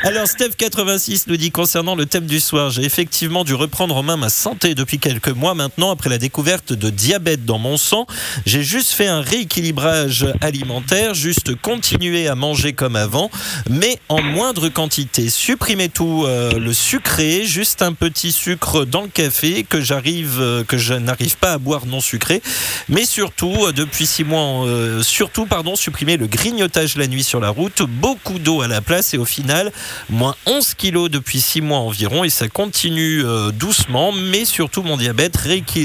Alors, 0.04 0.24
Steph86 0.24 1.24
nous 1.28 1.36
dit 1.36 1.52
concernant 1.52 1.94
le 1.94 2.06
thème 2.06 2.26
du 2.26 2.40
soir, 2.40 2.70
j'ai 2.70 2.82
effectivement 2.82 3.44
dû 3.44 3.54
reprendre 3.54 3.96
en 3.96 4.02
main 4.02 4.16
ma 4.16 4.30
santé 4.30 4.74
depuis 4.74 4.98
quelques 4.98 5.28
mois 5.28 5.54
maintenant 5.54 5.92
après 5.92 6.10
la 6.10 6.18
découverte 6.18 6.72
de 6.72 6.90
diabète 6.90 7.44
dans 7.44 7.58
mon 7.58 7.76
sang. 7.76 8.06
J'ai 8.46 8.64
juste 8.64 8.90
fait 8.90 9.06
un 9.06 9.20
rééquilibrage 9.20 10.26
alimentaire, 10.40 11.14
juste 11.14 11.54
continuer 11.54 12.26
à 12.26 12.34
manger 12.34 12.72
comme 12.72 12.96
avant, 12.96 13.30
mais 13.68 13.98
en 14.08 14.20
moindre 14.20 14.68
quantité. 14.68 15.30
Supprimer 15.30 15.88
tout 15.88 16.24
euh, 16.26 16.58
le 16.58 16.72
sucré, 16.72 17.44
juste 17.44 17.82
un 17.82 17.92
petit 17.92 18.32
sucre 18.32 18.84
dans 18.84 19.02
le 19.02 19.08
café 19.08 19.64
que 19.68 19.80
j'arrive, 19.80 20.38
euh, 20.40 20.64
que 20.64 20.78
je 20.78 20.94
n'arrive 20.94 21.36
pas 21.36 21.52
à 21.52 21.58
boire 21.58 21.86
non 21.86 22.00
sucré, 22.00 22.42
mais 22.88 23.04
surtout 23.04 23.54
euh, 23.60 23.72
depuis 23.72 24.06
six 24.06 24.24
mois, 24.24 24.66
surtout 25.02 25.46
pardon, 25.46 25.76
supprimer 25.76 26.16
le 26.16 26.26
grignotage 26.40 26.96
la 26.96 27.06
nuit 27.06 27.22
sur 27.22 27.38
la 27.38 27.50
route, 27.50 27.82
beaucoup 27.82 28.38
d'eau 28.38 28.62
à 28.62 28.66
la 28.66 28.80
place 28.80 29.12
et 29.12 29.18
au 29.18 29.26
final 29.26 29.70
moins 30.08 30.34
11 30.46 30.72
kilos 30.72 31.10
depuis 31.10 31.38
6 31.38 31.60
mois 31.60 31.80
environ 31.80 32.24
et 32.24 32.30
ça 32.30 32.48
continue 32.48 33.22
euh, 33.22 33.50
doucement 33.50 34.10
mais 34.10 34.46
surtout 34.46 34.82
mon 34.82 34.96
diabète 34.96 35.36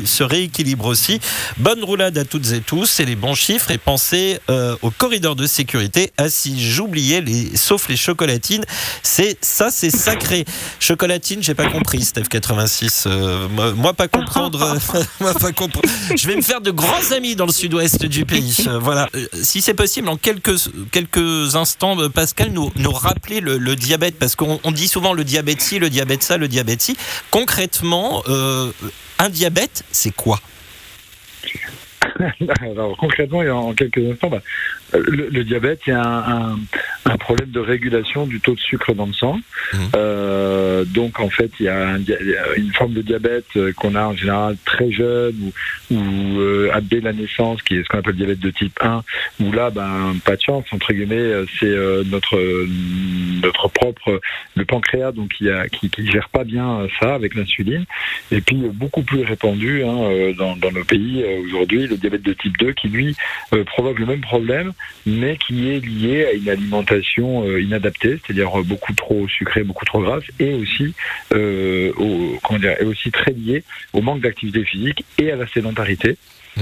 se 0.06 0.24
rééquilibre 0.24 0.86
aussi. 0.86 1.20
Bonne 1.58 1.84
roulade 1.84 2.18
à 2.18 2.24
toutes 2.24 2.54
et 2.54 2.62
tous, 2.62 2.86
c'est 2.86 3.04
les 3.04 3.18
bons 3.18 3.36
chiffres 3.36 3.70
et 3.70 3.78
pensez 3.78 4.40
euh, 4.50 4.78
au 4.82 4.92
corridor 4.92 5.36
de 5.36 5.46
sécurité. 5.46 6.14
Ah 6.18 6.30
si 6.30 6.58
j'oubliais 6.58 7.20
les 7.20 7.58
sauf 7.58 7.90
les 7.90 7.98
chocolatines, 7.98 8.64
c'est 9.04 9.38
ça 9.42 9.70
c'est 9.72 9.90
sacré. 9.90 10.46
Chocolatine, 10.80 11.44
j'ai 11.44 11.54
pas 11.54 11.70
compris 11.70 12.06
Steph 12.06 12.30
86 12.30 13.08
euh, 13.08 13.50
moi, 13.76 13.94
pas 13.94 14.08
comprendre 14.08 14.78
moi 15.20 15.34
pas 15.34 15.52
comprendre. 15.52 15.90
Je 16.16 16.28
vais 16.30 16.38
me 16.38 16.42
faire 16.42 16.62
de 16.62 16.72
grands 16.72 17.12
amis 17.12 17.36
dans 17.36 17.46
le 17.46 17.52
sud-ouest 17.52 18.06
du 18.06 18.26
pays. 18.26 18.56
Voilà, 18.80 19.10
si 19.44 19.62
c'est 19.62 19.74
possible 19.74 20.08
en 20.08 20.16
quelques 20.16 20.45
quelques 20.92 21.56
instants 21.56 22.00
euh, 22.00 22.10
Pascal 22.10 22.50
nous 22.52 22.72
nous 22.78 22.92
rappeler 22.92 23.42
le, 23.42 23.76
diabète 23.76 24.18
parce 24.20 24.36
qu'on 24.36 24.60
on 24.64 24.72
dit 24.72 24.88
souvent 24.88 25.14
le 25.14 25.24
diabète 25.24 25.62
ci, 25.62 25.80
le 25.80 25.90
diabète 25.90 26.24
ça, 26.24 26.38
le 26.38 26.48
diabète 26.48 26.82
ci. 26.82 26.98
Concrètement, 27.32 28.24
euh, 28.28 28.72
un 29.20 29.30
diabète, 29.30 29.84
c'est 29.92 30.16
quoi? 30.16 30.40
Alors 32.62 32.96
concrètement 32.98 33.40
en 33.40 33.74
quelques 33.74 34.00
instants, 34.12 34.30
bah, 34.30 34.42
le, 34.98 35.30
le 35.30 35.44
diabète, 35.44 35.82
c'est 35.86 35.92
un, 35.92 36.02
un, 36.02 36.60
un 37.06 37.18
problème 37.18 37.50
de 37.50 37.60
régulation 37.60 38.26
du 38.26 38.40
taux 38.40 38.56
de 38.56 38.60
sucre 38.60 38.94
dans 38.94 39.06
le 39.06 39.14
sang. 39.14 39.40
Mhm. 39.74 39.80
Euh, 39.96 40.86
donc 40.86 41.20
en 41.20 41.30
fait, 41.30 41.52
il 41.60 41.66
y, 41.66 41.70
a 41.70 41.90
un 41.90 42.00
une 42.56 42.74
forme 42.74 42.94
de 42.94 43.02
diabète 43.02 43.46
euh, 43.58 43.74
qu'on 43.74 43.96
a 43.96 44.06
en 44.06 44.16
général 44.16 44.56
très 44.66 44.92
jeune 44.92 45.36
ou, 45.42 45.96
ou 45.96 46.40
euh, 46.40 46.72
dès 46.82 47.02
la 47.02 47.14
naissance, 47.14 47.62
qui 47.62 47.76
est 47.76 47.84
ce 47.84 47.90
qu'on 47.90 48.00
appelle 48.00 48.14
le 48.14 48.18
diabète 48.18 48.40
de 48.40 48.52
type 48.52 48.78
1, 48.82 49.04
où 49.42 49.52
là, 49.52 49.70
ben, 49.70 50.16
pas 50.24 50.36
de 50.36 50.42
chance, 50.42 50.66
entre 50.72 50.94
guillemets, 50.94 51.16
euh, 51.16 51.46
c'est 51.60 51.66
euh, 51.66 52.04
notre 52.06 52.38
notre 53.42 53.68
propre 53.70 54.22
le 54.56 54.66
pancréas 54.66 55.12
donc 55.12 55.34
qui 55.34 55.50
a 55.50 55.68
qui, 55.68 55.90
qui 55.90 56.10
gère 56.10 56.30
pas 56.30 56.44
bien 56.44 56.80
euh, 56.80 56.88
ça 57.00 57.14
avec 57.14 57.36
l'insuline 57.36 57.86
et 58.32 58.42
puis 58.42 58.56
beaucoup 58.56 59.04
plus 59.04 59.24
répandu 59.24 59.84
hein, 59.84 60.32
dans, 60.38 60.56
dans 60.56 60.72
nos 60.72 60.84
pays 60.84 61.24
aujourd'hui 61.46 61.88
le 61.88 61.98
diabète 61.98 62.24
de 62.24 62.34
type 62.34 62.58
2 62.58 62.74
qui 62.74 62.88
lui 62.88 63.16
provoque 63.66 64.00
le 64.00 64.06
même 64.06 64.22
problème 64.22 64.74
mais 65.06 65.38
qui 65.38 65.70
est 65.70 65.80
lié 65.86 66.26
à 66.26 66.32
une 66.34 66.50
alimentation 66.50 67.48
euh, 67.48 67.62
inadaptée 67.62 68.20
c'est-à-dire 68.26 68.60
euh, 68.60 68.64
beaucoup 68.64 68.94
trop 68.94 69.28
sucrée 69.28 69.64
beaucoup 69.64 69.86
trop 69.86 70.02
grasse 70.02 70.24
et 70.40 70.54
aussi 70.54 70.94
euh, 71.34 71.92
au, 71.98 72.38
comment 72.44 72.60
dire, 72.60 72.76
et 72.82 72.86
aussi 72.86 73.12
très 73.12 73.32
lié 73.32 73.64
au 73.94 74.02
manque 74.02 74.22
d'activité 74.22 74.64
physique 74.64 75.04
et 75.20 75.32
à 75.32 75.36
la 75.36 75.48
sédentarité. 75.48 76.18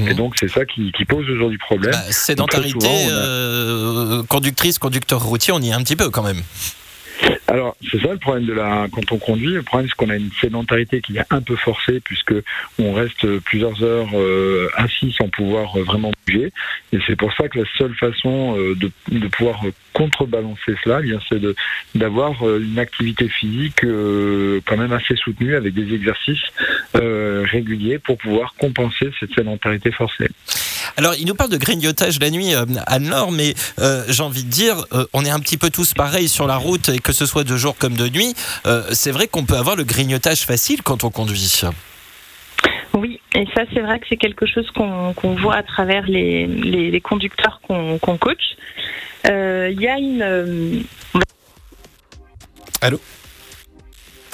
Et 0.08 0.16
donc 0.16 0.34
c'est 0.40 0.48
ça 0.48 0.66
qui, 0.66 0.92
qui 0.92 1.06
pose 1.06 1.30
aujourd'hui 1.30 1.60
problème. 1.60 1.92
Bah, 1.92 2.12
Sédentarité, 2.12 2.72
souvent, 2.72 2.90
a- 2.90 3.12
euh, 3.12 4.24
conductrice, 4.24 4.80
conducteur 4.80 5.22
routier, 5.22 5.54
on 5.54 5.60
y 5.62 5.70
est 5.70 5.74
un 5.74 5.84
petit 5.84 5.96
peu 5.96 6.10
quand 6.10 6.24
même. 6.24 6.42
Alors, 7.54 7.78
c'est 7.92 8.02
ça 8.02 8.12
le 8.12 8.18
problème 8.18 8.46
de 8.46 8.54
la 8.54 8.88
quand 8.92 9.12
on 9.12 9.20
conduit. 9.20 9.54
Le 9.54 9.62
problème, 9.62 9.88
c'est 9.88 9.96
qu'on 9.96 10.10
a 10.10 10.16
une 10.16 10.32
sédentarité 10.42 11.02
qui 11.02 11.16
est 11.18 11.26
un 11.30 11.40
peu 11.40 11.56
forcée 11.56 12.00
puisque 12.00 12.34
on 12.80 12.94
reste 12.94 13.28
plusieurs 13.42 13.84
heures 13.84 14.10
euh, 14.16 14.72
assis 14.74 15.12
sans 15.16 15.30
pouvoir 15.30 15.78
euh, 15.78 15.84
vraiment 15.84 16.12
bouger. 16.26 16.52
Et 16.94 16.98
c'est 17.06 17.16
pour 17.16 17.32
ça 17.36 17.48
que 17.50 17.60
la 17.60 17.66
seule 17.78 17.94
façon 17.94 18.58
euh, 18.58 18.74
de, 18.74 18.90
de 19.12 19.28
pouvoir 19.28 19.62
contrebalancer 19.94 20.74
cela, 20.84 21.02
eh 21.02 21.04
bien, 21.04 21.20
c'est 21.30 21.40
de 21.40 21.56
d'avoir 21.94 22.42
une 22.58 22.80
activité 22.80 23.30
physique 23.30 23.82
quand 24.66 24.78
même 24.78 24.92
assez 24.92 25.16
soutenue 25.16 25.56
avec 25.56 25.76
des 25.76 25.94
exercices 25.94 26.42
réguliers 26.96 28.00
pour 28.00 28.18
pouvoir 28.18 28.56
compenser 28.56 29.12
cette 29.20 29.36
sédentarité 29.36 29.92
forcée. 29.92 30.30
Alors, 30.98 31.16
il 31.16 31.26
nous 31.26 31.36
parle 31.36 31.50
de 31.50 31.58
grignotage 31.58 32.20
la 32.20 32.30
nuit 32.30 32.54
à 32.54 33.00
Nord, 33.00 33.32
mais 33.32 33.54
j'ai 34.08 34.24
envie 34.24 34.44
de 34.44 34.50
dire, 34.50 34.86
on 35.14 35.26
est 35.26 35.30
un 35.30 35.40
petit 35.40 35.58
peu 35.58 35.70
tous 35.70 35.94
pareils 35.94 36.28
sur 36.28 36.48
la 36.48 36.58
route, 36.58 36.90
et 36.90 37.00
que 37.00 37.14
ce 37.14 37.26
soit 37.26 37.44
de 37.44 37.58
jour 37.58 37.76
comme 37.78 37.96
de 37.96 38.10
nuit. 38.10 38.36
c'est 38.92 39.12
vrai 39.12 39.28
qu'on 39.28 39.46
peut 39.46 39.58
avoir 39.58 39.76
le 39.76 39.84
grignotage 39.84 40.42
facile 40.42 40.82
quand 40.84 41.04
on 41.04 41.10
conduit. 41.10 41.64
Oui, 42.94 43.20
et 43.34 43.46
ça 43.56 43.64
c'est 43.74 43.80
vrai 43.80 44.00
que 44.00 44.06
c'est 44.08 44.18
quelque 44.18 44.46
chose 44.46 44.70
qu'on 44.72 45.36
voit 45.36 45.56
à 45.56 45.64
travers 45.64 46.06
les, 46.06 46.46
les, 46.46 47.02
conducteurs 47.02 47.60
qu'on 47.68 47.98
coach. 48.18 48.56
Euh, 49.28 49.70
Il 49.72 49.82
y 49.82 49.88
a 49.88 49.98
une... 49.98 50.22
Euh, 50.22 50.80
Allô? 52.82 53.00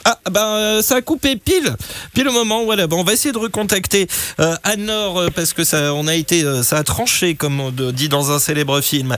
Ah 0.09 0.17
ben 0.31 0.81
ça 0.81 0.95
a 0.95 1.01
coupé 1.01 1.35
pile, 1.35 1.75
pile 2.15 2.27
au 2.27 2.31
moment. 2.31 2.63
Voilà, 2.63 2.87
bon, 2.87 3.01
on 3.01 3.03
va 3.03 3.13
essayer 3.13 3.31
de 3.31 3.37
recontacter 3.37 4.07
euh, 4.39 4.55
Anne-Laure 4.63 5.19
euh, 5.19 5.27
parce 5.35 5.53
que 5.53 5.63
ça, 5.63 5.93
on 5.93 6.07
a 6.07 6.15
été, 6.15 6.43
ça 6.63 6.77
a 6.77 6.83
tranché 6.83 7.35
comme 7.35 7.59
on 7.59 7.69
dit 7.69 8.09
dans 8.09 8.31
un 8.31 8.39
célèbre 8.39 8.81
film. 8.81 9.15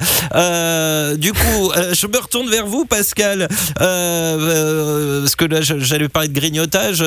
du 1.18 1.34
coup, 1.34 1.72
je 1.94 2.08
me 2.08 2.18
retourne 2.18 2.50
vers 2.50 2.66
vous, 2.66 2.84
Pascal, 2.84 3.48
parce 3.78 5.36
que 5.36 5.46
là 5.46 5.62
j'allais 5.62 6.10
parler 6.10 6.28
de 6.28 6.38
grignotage, 6.38 7.02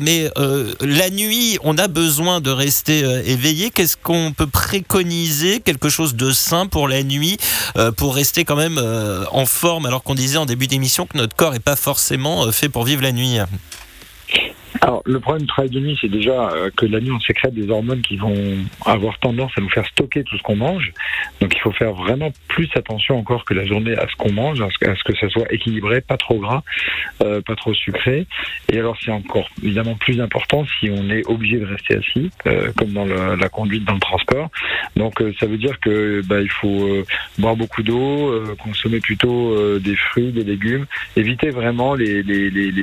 mais 0.00 0.30
la 0.80 1.10
nuit, 1.10 1.58
on 1.64 1.78
a 1.78 1.88
besoin 1.88 2.40
de 2.40 2.50
rester 2.50 3.00
éveillé. 3.24 3.70
Qu'est-ce 3.70 3.96
qu'on 3.96 4.32
peut 4.36 4.46
préconiser, 4.46 5.58
quelque 5.60 5.88
chose 5.88 6.14
de 6.14 6.30
sain 6.30 6.66
pour 6.66 6.86
la 6.86 7.02
nuit, 7.02 7.38
pour 7.96 8.14
rester 8.14 8.44
quand 8.44 8.56
même 8.56 8.80
en 9.32 9.46
forme, 9.46 9.86
alors 9.86 10.04
qu'on 10.04 10.14
disait 10.14 10.38
en 10.38 10.46
début 10.46 10.68
d'émission 10.68 11.06
que 11.06 11.18
notre 11.18 11.34
corps 11.34 11.56
est 11.56 11.60
pas 11.60 11.76
forcément 11.76 12.52
fait 12.52 12.68
pour 12.68 12.84
vivre 12.84 13.02
la 13.02 13.12
nuit 13.12 13.15
nuit 13.16 13.48
alors, 14.80 15.02
le 15.06 15.20
problème 15.20 15.42
du 15.42 15.48
travail 15.48 15.70
de 15.70 15.80
nuit, 15.80 15.96
c'est 16.00 16.08
déjà 16.08 16.50
euh, 16.50 16.70
que 16.76 16.86
la 16.86 17.00
nuit, 17.00 17.10
on 17.10 17.20
sécrète 17.20 17.54
des 17.54 17.70
hormones 17.70 18.02
qui 18.02 18.16
vont 18.16 18.34
avoir 18.84 19.18
tendance 19.18 19.52
à 19.56 19.60
nous 19.60 19.68
faire 19.68 19.86
stocker 19.86 20.24
tout 20.24 20.36
ce 20.36 20.42
qu'on 20.42 20.56
mange. 20.56 20.92
Donc, 21.40 21.54
il 21.54 21.60
faut 21.60 21.72
faire 21.72 21.92
vraiment 21.92 22.32
plus 22.48 22.68
attention 22.74 23.18
encore 23.18 23.44
que 23.44 23.54
la 23.54 23.64
journée 23.64 23.96
à 23.96 24.06
ce 24.08 24.16
qu'on 24.16 24.32
mange, 24.32 24.60
à 24.60 24.68
ce, 24.70 25.04
que 25.04 25.16
ça 25.16 25.28
soit 25.28 25.52
équilibré, 25.52 26.00
pas 26.00 26.16
trop 26.16 26.38
gras, 26.38 26.62
euh, 27.22 27.40
pas 27.40 27.54
trop 27.54 27.74
sucré. 27.74 28.26
Et 28.70 28.78
alors, 28.78 28.96
c'est 29.02 29.12
encore 29.12 29.48
évidemment 29.62 29.94
plus 29.94 30.20
important 30.20 30.64
si 30.78 30.90
on 30.90 31.10
est 31.10 31.26
obligé 31.28 31.58
de 31.58 31.66
rester 31.66 31.96
assis, 31.96 32.30
euh, 32.46 32.72
comme 32.76 32.92
dans 32.92 33.06
la 33.06 33.48
conduite 33.48 33.84
dans 33.84 33.94
le 33.94 34.00
transport. 34.00 34.50
Donc, 34.96 35.22
ça 35.38 35.46
veut 35.46 35.58
dire 35.58 35.78
que 35.80 36.22
bah, 36.26 36.40
il 36.40 36.50
faut 36.50 37.02
boire 37.38 37.56
beaucoup 37.56 37.82
d'eau, 37.82 38.32
consommer 38.62 39.00
plutôt 39.00 39.78
des 39.78 39.96
fruits, 39.96 40.32
des 40.32 40.44
légumes, 40.44 40.86
éviter 41.16 41.50
vraiment 41.50 41.94
les, 41.94 42.22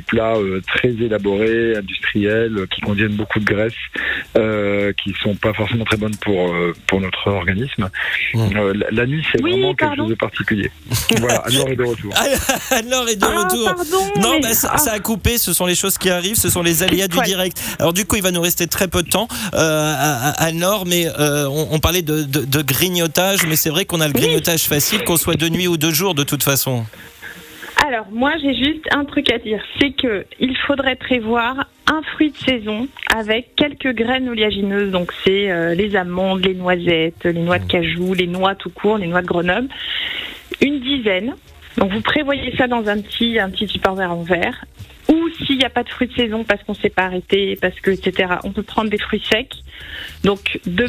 plats 0.06 0.34
très 0.66 0.90
élaborés 0.90 1.76
industriels 1.84 2.66
qui 2.70 2.80
contiennent 2.80 3.14
beaucoup 3.14 3.38
de 3.38 3.44
graisses, 3.44 3.72
euh, 4.36 4.92
qui 4.92 5.14
sont 5.22 5.34
pas 5.34 5.52
forcément 5.52 5.84
très 5.84 5.96
bonnes 5.96 6.16
pour 6.16 6.52
euh, 6.52 6.72
pour 6.86 7.00
notre 7.00 7.28
organisme. 7.28 7.88
Mmh. 8.34 8.56
Euh, 8.56 8.72
la, 8.90 9.06
nuit, 9.06 9.24
c'est 9.30 9.40
vraiment 9.40 9.74
quelque 9.74 9.96
chose 9.96 10.10
de 10.10 10.14
particulier. 10.14 10.70
voilà, 11.18 11.42
Anne-Laure 11.46 11.68
est 11.68 11.76
de 11.76 11.84
retour. 11.84 12.14
Anne-Laure 12.70 13.08
est 13.08 13.16
de 13.16 13.24
ah, 13.24 13.44
retour. 13.44 13.74
non, 14.20 14.40
bah, 14.40 14.54
ça, 14.54 14.76
ça, 14.78 14.92
a 14.92 14.98
coupé. 14.98 15.38
Ce 15.38 15.52
sont 15.52 15.66
les 15.66 15.74
choses 15.74 15.98
qui 15.98 16.10
arrivent. 16.10 16.36
Ce 16.36 16.50
sont 16.50 16.62
les 16.62 16.82
aléas 16.82 17.08
du 17.08 17.18
direct. 17.20 17.62
Alors 17.78 17.92
du 17.92 18.04
coup, 18.04 18.16
il 18.16 18.22
va 18.22 18.30
nous 18.30 18.42
rester 18.42 18.66
très 18.66 18.88
peu 18.88 19.02
de 19.02 19.08
temps, 19.08 19.28
euh, 19.54 20.32
Anne-Laure, 20.38 20.86
mais 20.86 21.08
on, 21.18 21.68
on, 21.70 21.78
parlait 21.78 22.02
de, 22.02 22.22
de, 22.22 22.44
de 22.44 22.62
grignotage, 22.62 23.46
mais 23.46 23.56
c'est 23.56 23.70
vrai 23.70 23.84
qu'on 23.84 24.00
a 24.00 24.06
le 24.06 24.12
grignotage 24.12 24.62
facile, 24.64 25.04
qu'on 25.04 25.16
soit 25.16 25.36
de 25.36 25.48
nuit 25.48 25.68
ou 25.68 25.76
de 25.76 25.90
jour, 25.90 26.14
de 26.14 26.24
toute 26.24 26.42
façon. 26.42 26.84
Alors, 27.86 28.06
moi, 28.10 28.32
j'ai 28.40 28.54
juste 28.54 28.88
un 28.92 29.04
truc 29.04 29.30
à 29.30 29.38
dire. 29.38 29.62
C'est 29.78 29.90
que 29.90 30.24
il 30.40 30.56
faudrait 30.56 30.96
prévoir 30.96 31.66
un 31.86 32.00
fruit 32.14 32.30
de 32.30 32.36
saison 32.36 32.88
avec 33.14 33.54
quelques 33.56 33.94
graines 33.94 34.26
oléagineuses. 34.26 34.90
Donc, 34.90 35.12
c'est 35.22 35.50
euh, 35.50 35.74
les 35.74 35.94
amandes, 35.94 36.42
les 36.46 36.54
noisettes, 36.54 37.24
les 37.24 37.34
noix 37.34 37.58
de 37.58 37.66
cajou, 37.66 38.14
les 38.14 38.26
noix 38.26 38.54
tout 38.54 38.70
court, 38.70 38.96
les 38.96 39.06
noix 39.06 39.20
de 39.20 39.26
Grenoble. 39.26 39.68
Une 40.62 40.80
dizaine. 40.80 41.34
Donc, 41.76 41.92
vous 41.92 42.00
prévoyez 42.00 42.56
ça 42.56 42.68
dans 42.68 42.88
un 42.88 43.02
petit, 43.02 43.38
un 43.38 43.50
petit 43.50 43.68
en 43.86 44.22
verre. 44.22 44.64
Ou 45.14 45.28
s'il 45.30 45.58
n'y 45.58 45.64
a 45.64 45.70
pas 45.70 45.82
de 45.82 45.88
fruits 45.88 46.08
de 46.08 46.14
saison 46.14 46.44
parce 46.44 46.62
qu'on 46.64 46.72
ne 46.72 46.78
s'est 46.78 46.90
pas 46.90 47.04
arrêté, 47.04 47.56
parce 47.60 47.78
que 47.80 47.90
etc. 47.90 48.34
On 48.44 48.50
peut 48.50 48.62
prendre 48.62 48.90
des 48.90 48.98
fruits 48.98 49.22
secs. 49.30 49.54
Donc 50.24 50.58
deux, 50.66 50.88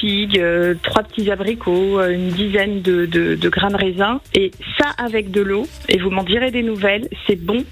figues, 0.00 0.38
euh, 0.38 0.74
trois 0.82 1.02
petits 1.02 1.30
abricots, 1.30 2.00
euh, 2.00 2.10
une 2.10 2.28
dizaine 2.28 2.80
de 2.82 3.48
grains 3.48 3.70
de 3.70 3.76
raisin 3.76 4.20
et 4.34 4.50
ça 4.78 4.90
avec 4.98 5.30
de 5.30 5.40
l'eau. 5.40 5.66
Et 5.88 5.98
vous 5.98 6.10
m'en 6.10 6.22
direz 6.22 6.50
des 6.50 6.62
nouvelles. 6.62 7.08
C'est 7.26 7.40
bon. 7.40 7.64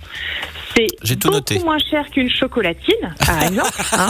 C'est 1.03 1.19
beaucoup 1.21 1.35
noté. 1.35 1.59
moins 1.61 1.79
cher 1.79 2.09
qu'une 2.11 2.31
chocolatine, 2.31 3.15
par 3.25 3.43
exemple. 3.43 3.71
Hein. 3.97 4.09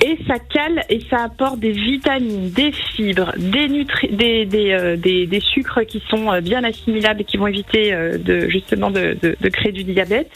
et 0.00 0.18
ça 0.26 0.38
cale 0.38 0.84
et 0.88 1.00
ça 1.10 1.24
apporte 1.24 1.58
des 1.58 1.72
vitamines, 1.72 2.50
des 2.50 2.72
fibres, 2.72 3.32
des, 3.36 3.68
nutri 3.68 4.08
des, 4.08 4.46
des, 4.46 4.72
euh, 4.72 4.96
des, 4.96 5.26
des, 5.26 5.40
sucres 5.40 5.84
qui 5.86 6.02
sont 6.08 6.32
euh, 6.32 6.40
bien 6.40 6.64
assimilables 6.64 7.20
et 7.20 7.24
qui 7.24 7.36
vont 7.36 7.46
éviter 7.46 7.92
euh, 7.92 8.16
de, 8.16 8.48
justement 8.48 8.90
de, 8.90 9.18
de, 9.20 9.36
de, 9.38 9.48
créer 9.48 9.72
du 9.72 9.84
diabète, 9.84 10.30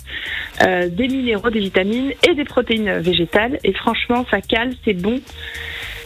des 0.60 1.08
minéraux, 1.08 1.50
des 1.50 1.60
vitamines 1.60 2.12
et 2.28 2.34
des 2.34 2.44
protéines 2.44 2.98
végétales. 2.98 3.58
Et 3.64 3.72
franchement, 3.72 4.26
ça 4.30 4.40
cale, 4.40 4.74
c'est 4.84 4.94
bon. 4.94 5.20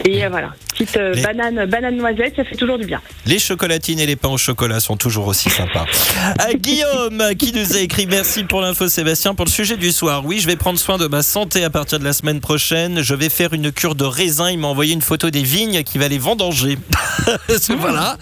Et 0.05 0.23
euh, 0.23 0.29
voilà, 0.29 0.53
petite 0.69 0.95
euh, 0.95 1.13
banane, 1.21 1.65
banane 1.65 1.97
noisette, 1.97 2.35
ça 2.37 2.45
fait 2.45 2.55
toujours 2.55 2.77
du 2.77 2.85
bien. 2.85 3.01
Les 3.25 3.37
chocolatines 3.37 3.99
et 3.99 4.05
les 4.05 4.15
pains 4.15 4.29
au 4.29 4.37
chocolat 4.37 4.79
sont 4.79 4.95
toujours 4.95 5.27
aussi 5.27 5.49
sympas. 5.49 5.85
Euh, 6.41 6.53
Guillaume 6.53 7.35
qui 7.37 7.53
nous 7.53 7.75
a 7.75 7.79
écrit 7.79 8.05
merci 8.05 8.43
pour 8.43 8.61
l'info 8.61 8.87
Sébastien 8.87 9.33
pour 9.33 9.45
le 9.45 9.49
sujet 9.49 9.77
du 9.77 9.91
soir. 9.91 10.23
Oui, 10.25 10.39
je 10.39 10.47
vais 10.47 10.55
prendre 10.55 10.77
soin 10.77 10.97
de 10.97 11.07
ma 11.07 11.23
santé 11.23 11.63
à 11.63 11.69
partir 11.69 11.99
de 11.99 12.03
la 12.03 12.13
semaine 12.13 12.39
prochaine. 12.39 13.01
Je 13.01 13.15
vais 13.15 13.29
faire 13.29 13.53
une 13.53 13.71
cure 13.71 13.95
de 13.95 14.03
raisin. 14.05 14.51
Il 14.51 14.59
m'a 14.59 14.67
envoyé 14.67 14.93
une 14.93 15.01
photo 15.01 15.29
des 15.29 15.41
vignes 15.41 15.83
qui 15.83 15.97
va 15.97 16.07
les 16.07 16.17
vendanger. 16.17 16.77
voilà. 17.77 18.17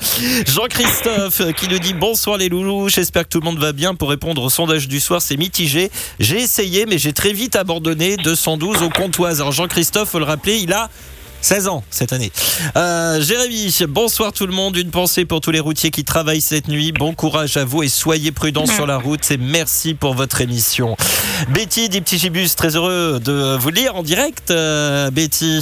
Jean-Christophe 0.47 1.53
qui 1.53 1.67
nous 1.67 1.79
dit 1.79 1.93
bonsoir 1.93 2.37
les 2.37 2.49
loulous. 2.49 2.89
J'espère 2.89 3.23
que 3.23 3.29
tout 3.29 3.39
le 3.39 3.45
monde 3.45 3.59
va 3.59 3.73
bien. 3.73 3.93
Pour 3.93 4.09
répondre 4.09 4.41
au 4.41 4.49
sondage 4.49 4.87
du 4.87 4.99
soir, 4.99 5.21
c'est 5.21 5.37
mitigé. 5.37 5.91
J'ai 6.19 6.37
essayé, 6.37 6.85
mais 6.85 6.97
j'ai 6.97 7.13
très 7.13 7.33
vite 7.33 7.55
abandonné. 7.55 8.15
212 8.17 8.83
au 8.83 8.89
comptoise. 8.89 9.41
Alors 9.41 9.53
Jean-Christophe, 9.53 10.09
faut 10.09 10.19
le 10.19 10.25
rappeler, 10.25 10.57
il 10.57 10.71
a 10.73 10.89
16 11.41 11.67
ans 11.67 11.83
cette 11.89 12.13
année. 12.13 12.31
Euh, 12.75 13.21
Jérémy, 13.21 13.73
bonsoir 13.87 14.33
tout 14.33 14.47
le 14.47 14.53
monde. 14.53 14.77
Une 14.77 14.91
pensée 14.91 15.25
pour 15.25 15.41
tous 15.41 15.51
les 15.51 15.59
routiers 15.59 15.91
qui 15.91 16.03
travaillent 16.03 16.41
cette 16.41 16.67
nuit. 16.67 16.91
Bon 16.91 17.13
courage 17.13 17.57
à 17.57 17.65
vous 17.65 17.83
et 17.83 17.89
soyez 17.89 18.31
prudents 18.31 18.65
sur 18.65 18.87
la 18.87 18.97
route. 18.97 19.29
Et 19.31 19.37
merci 19.37 19.93
pour 19.93 20.13
votre 20.13 20.41
émission. 20.41 20.97
Betty 21.49 21.89
dit 21.89 22.01
Petit 22.01 22.17
Gibus, 22.17 22.55
très 22.55 22.75
heureux 22.75 23.19
de 23.23 23.55
vous 23.57 23.69
lire 23.69 23.95
en 23.95 24.03
direct. 24.03 24.51
Euh, 24.51 25.11
Betty, 25.11 25.61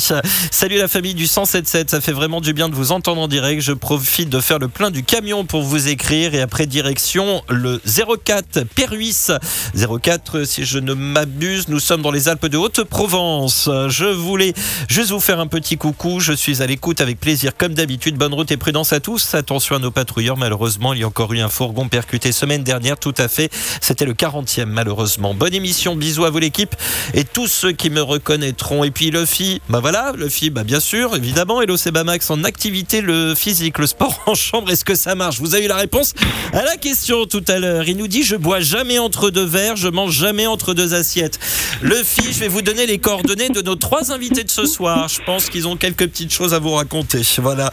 salut 0.51 0.77
la 0.77 0.87
famille 0.87 1.13
du 1.13 1.27
177. 1.27 1.89
Ça 1.89 2.01
fait 2.01 2.13
vraiment 2.13 2.41
du 2.41 2.53
bien 2.53 2.69
de 2.69 2.75
vous 2.75 2.91
entendre 2.91 3.21
en 3.21 3.27
direct. 3.27 3.61
Je 3.61 3.73
profite 3.73 4.29
de 4.29 4.39
faire 4.39 4.59
le 4.59 4.67
plein 4.67 4.91
du 4.91 5.03
camion 5.03 5.45
pour 5.45 5.63
vous 5.63 5.87
écrire 5.87 6.33
et 6.33 6.41
après 6.41 6.65
direction 6.65 7.43
le 7.49 7.81
04 8.23 8.63
Perruis. 8.75 9.27
04, 9.75 10.43
si 10.45 10.65
je 10.65 10.79
ne 10.79 10.93
m'abuse, 10.93 11.67
nous 11.67 11.79
sommes 11.79 12.01
dans 12.01 12.11
les 12.11 12.29
Alpes 12.29 12.47
de 12.47 12.57
Haute-Provence. 12.57 13.69
Je 13.89 14.05
voulais 14.05 14.53
juste 14.87 15.11
vous 15.11 15.19
faire 15.19 15.39
un 15.39 15.47
petit 15.47 15.64
coucou. 15.73 16.19
Je 16.19 16.33
suis 16.33 16.61
à 16.61 16.67
l'écoute 16.67 17.01
avec 17.01 17.19
plaisir, 17.19 17.57
comme 17.57 17.73
d'habitude. 17.73 18.15
Bonne 18.15 18.33
route 18.33 18.51
et 18.51 18.57
prudence 18.57 18.93
à 18.93 18.99
tous. 18.99 19.33
Attention 19.33 19.75
à 19.75 19.79
nos 19.79 19.89
patrouilleurs. 19.89 20.37
Malheureusement, 20.37 20.93
il 20.93 20.99
y 20.99 21.03
a 21.03 21.07
encore 21.07 21.33
eu 21.33 21.39
un 21.39 21.49
fourgon 21.49 21.87
percuté 21.87 22.31
semaine 22.31 22.63
dernière. 22.63 22.97
Tout 22.97 23.15
à 23.17 23.27
fait. 23.27 23.51
C'était 23.81 24.05
le 24.05 24.13
40e, 24.13 24.65
malheureusement. 24.65 25.33
Bonne 25.33 25.55
émission. 25.55 25.95
Bisous 25.95 26.25
à 26.25 26.29
vous, 26.29 26.37
l'équipe. 26.37 26.75
Et 27.15 27.23
tous 27.23 27.47
ceux 27.47 27.71
qui 27.71 27.89
me 27.89 28.01
reconnaîtront. 28.01 28.83
Et 28.83 28.91
puis, 28.91 29.09
Luffy. 29.09 29.61
Bah 29.69 29.79
voilà, 29.79 30.13
Luffy, 30.15 30.51
bah 30.51 30.63
bien 30.63 30.79
sûr, 30.79 31.15
évidemment. 31.15 31.61
Hello, 31.61 31.77
c'est 31.77 31.91
Bamax 31.91 32.29
en 32.29 32.43
activité, 32.43 33.01
le 33.01 33.33
physique, 33.33 33.79
le 33.79 33.87
sport 33.87 34.21
en 34.27 34.35
chambre. 34.35 34.69
Est-ce 34.69 34.85
que 34.85 34.95
ça 34.95 35.15
marche? 35.15 35.39
Vous 35.39 35.55
avez 35.55 35.65
eu 35.65 35.67
la 35.67 35.77
réponse 35.77 36.13
à 36.53 36.63
la 36.63 36.77
question 36.77 37.25
tout 37.25 37.43
à 37.47 37.57
l'heure. 37.57 37.87
Il 37.87 37.97
nous 37.97 38.07
dit 38.07 38.23
Je 38.23 38.35
bois 38.35 38.59
jamais 38.59 38.99
entre 38.99 39.31
deux 39.31 39.45
verres, 39.45 39.75
je 39.75 39.87
mange 39.87 40.13
jamais 40.13 40.45
entre 40.45 40.73
deux 40.73 40.93
assiettes. 40.93 41.39
Luffy, 41.81 42.31
je 42.31 42.39
vais 42.39 42.47
vous 42.47 42.61
donner 42.61 42.85
les 42.85 42.99
coordonnées 42.99 43.49
de 43.49 43.61
nos 43.61 43.75
trois 43.75 44.11
invités 44.11 44.43
de 44.43 44.49
ce 44.49 44.65
soir. 44.65 45.07
Je 45.07 45.21
pense 45.25 45.49
qu'ils 45.55 45.67
ont 45.69 45.77
quelques 45.77 46.05
petites 46.07 46.33
choses 46.33 46.53
à 46.53 46.59
vous 46.59 46.71
raconter. 46.73 47.21
Voilà. 47.37 47.71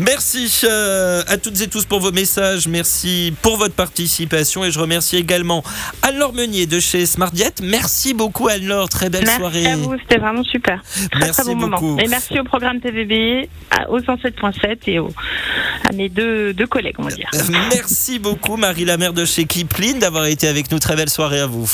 Merci 0.00 0.50
euh, 0.64 1.22
à 1.28 1.36
toutes 1.38 1.60
et 1.60 1.68
tous 1.68 1.84
pour 1.84 2.00
vos 2.00 2.10
messages. 2.10 2.66
Merci 2.66 3.32
pour 3.42 3.56
votre 3.58 3.74
participation 3.74 4.64
et 4.64 4.72
je 4.72 4.80
remercie 4.80 5.16
également 5.16 5.62
Anne-Laure 6.02 6.32
Meunier 6.32 6.66
de 6.66 6.80
chez 6.80 7.06
Smartjet. 7.06 7.52
Merci 7.62 8.12
beaucoup 8.12 8.48
Anne-Laure. 8.48 8.88
Très 8.88 9.08
belle 9.08 9.22
merci 9.24 9.38
soirée. 9.38 9.66
à 9.66 9.76
vous, 9.76 9.94
c'était 10.00 10.18
vraiment 10.18 10.42
super. 10.42 10.82
Très, 11.12 11.20
Merci 11.20 11.42
très 11.42 11.54
bon 11.54 11.56
beaucoup. 11.68 11.84
moment. 11.86 11.98
Et 12.00 12.08
merci 12.08 12.40
au 12.40 12.44
programme 12.44 12.80
TVB, 12.80 13.48
au 13.88 14.00
107.7 14.00 14.78
et 14.88 14.98
au- 14.98 15.12
à 15.88 15.92
mes 15.92 16.08
deux, 16.08 16.52
deux 16.54 16.66
collègues, 16.66 16.96
on 16.98 17.04
va 17.04 17.10
dire. 17.12 17.30
Euh, 17.34 17.38
Merci 17.70 18.18
beaucoup 18.18 18.56
Marie 18.56 18.84
la 18.84 18.96
mère 18.96 19.12
de 19.12 19.24
chez 19.24 19.44
Kipling 19.44 20.00
d'avoir 20.00 20.26
été 20.26 20.48
avec 20.48 20.72
nous. 20.72 20.80
Très 20.80 20.96
belle 20.96 21.10
soirée 21.10 21.38
à 21.40 21.46
vous. 21.46 21.68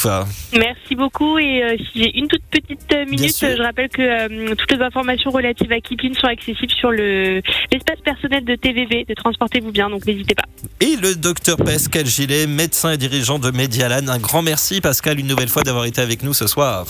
Merci 0.52 0.94
beaucoup 0.94 1.38
et 1.38 1.62
euh, 1.62 1.76
si 1.78 2.00
j'ai 2.02 2.18
une 2.18 2.28
toute 2.28 2.42
petite 2.50 2.80
euh, 2.94 3.06
minute, 3.06 3.34
euh, 3.42 3.56
je 3.56 3.62
rappelle 3.62 3.88
que 3.88 4.02
euh, 4.02 4.54
toutes 4.54 4.72
les 4.72 4.82
informations 4.84 5.30
relatives 5.38 5.72
à 5.72 5.80
Kipling 5.80 6.14
sont 6.14 6.26
accessibles 6.26 6.72
sur 6.72 6.90
le 6.90 7.40
l'espace 7.72 8.00
personnel 8.04 8.44
de 8.44 8.54
TVV, 8.54 9.04
de 9.08 9.14
Transportez-vous 9.14 9.72
bien, 9.72 9.90
donc 9.90 10.06
n'hésitez 10.06 10.34
pas. 10.34 10.44
Et 10.80 10.96
le 10.96 11.14
docteur 11.14 11.56
Pascal 11.56 12.06
Gillet, 12.06 12.46
médecin 12.46 12.92
et 12.92 12.96
dirigeant 12.96 13.38
de 13.38 13.50
Medialan. 13.50 14.08
Un 14.08 14.18
grand 14.18 14.42
merci 14.42 14.80
Pascal 14.80 15.18
une 15.18 15.26
nouvelle 15.26 15.48
fois 15.48 15.62
d'avoir 15.62 15.84
été 15.86 16.00
avec 16.00 16.22
nous 16.22 16.34
ce 16.34 16.46
soir. 16.46 16.86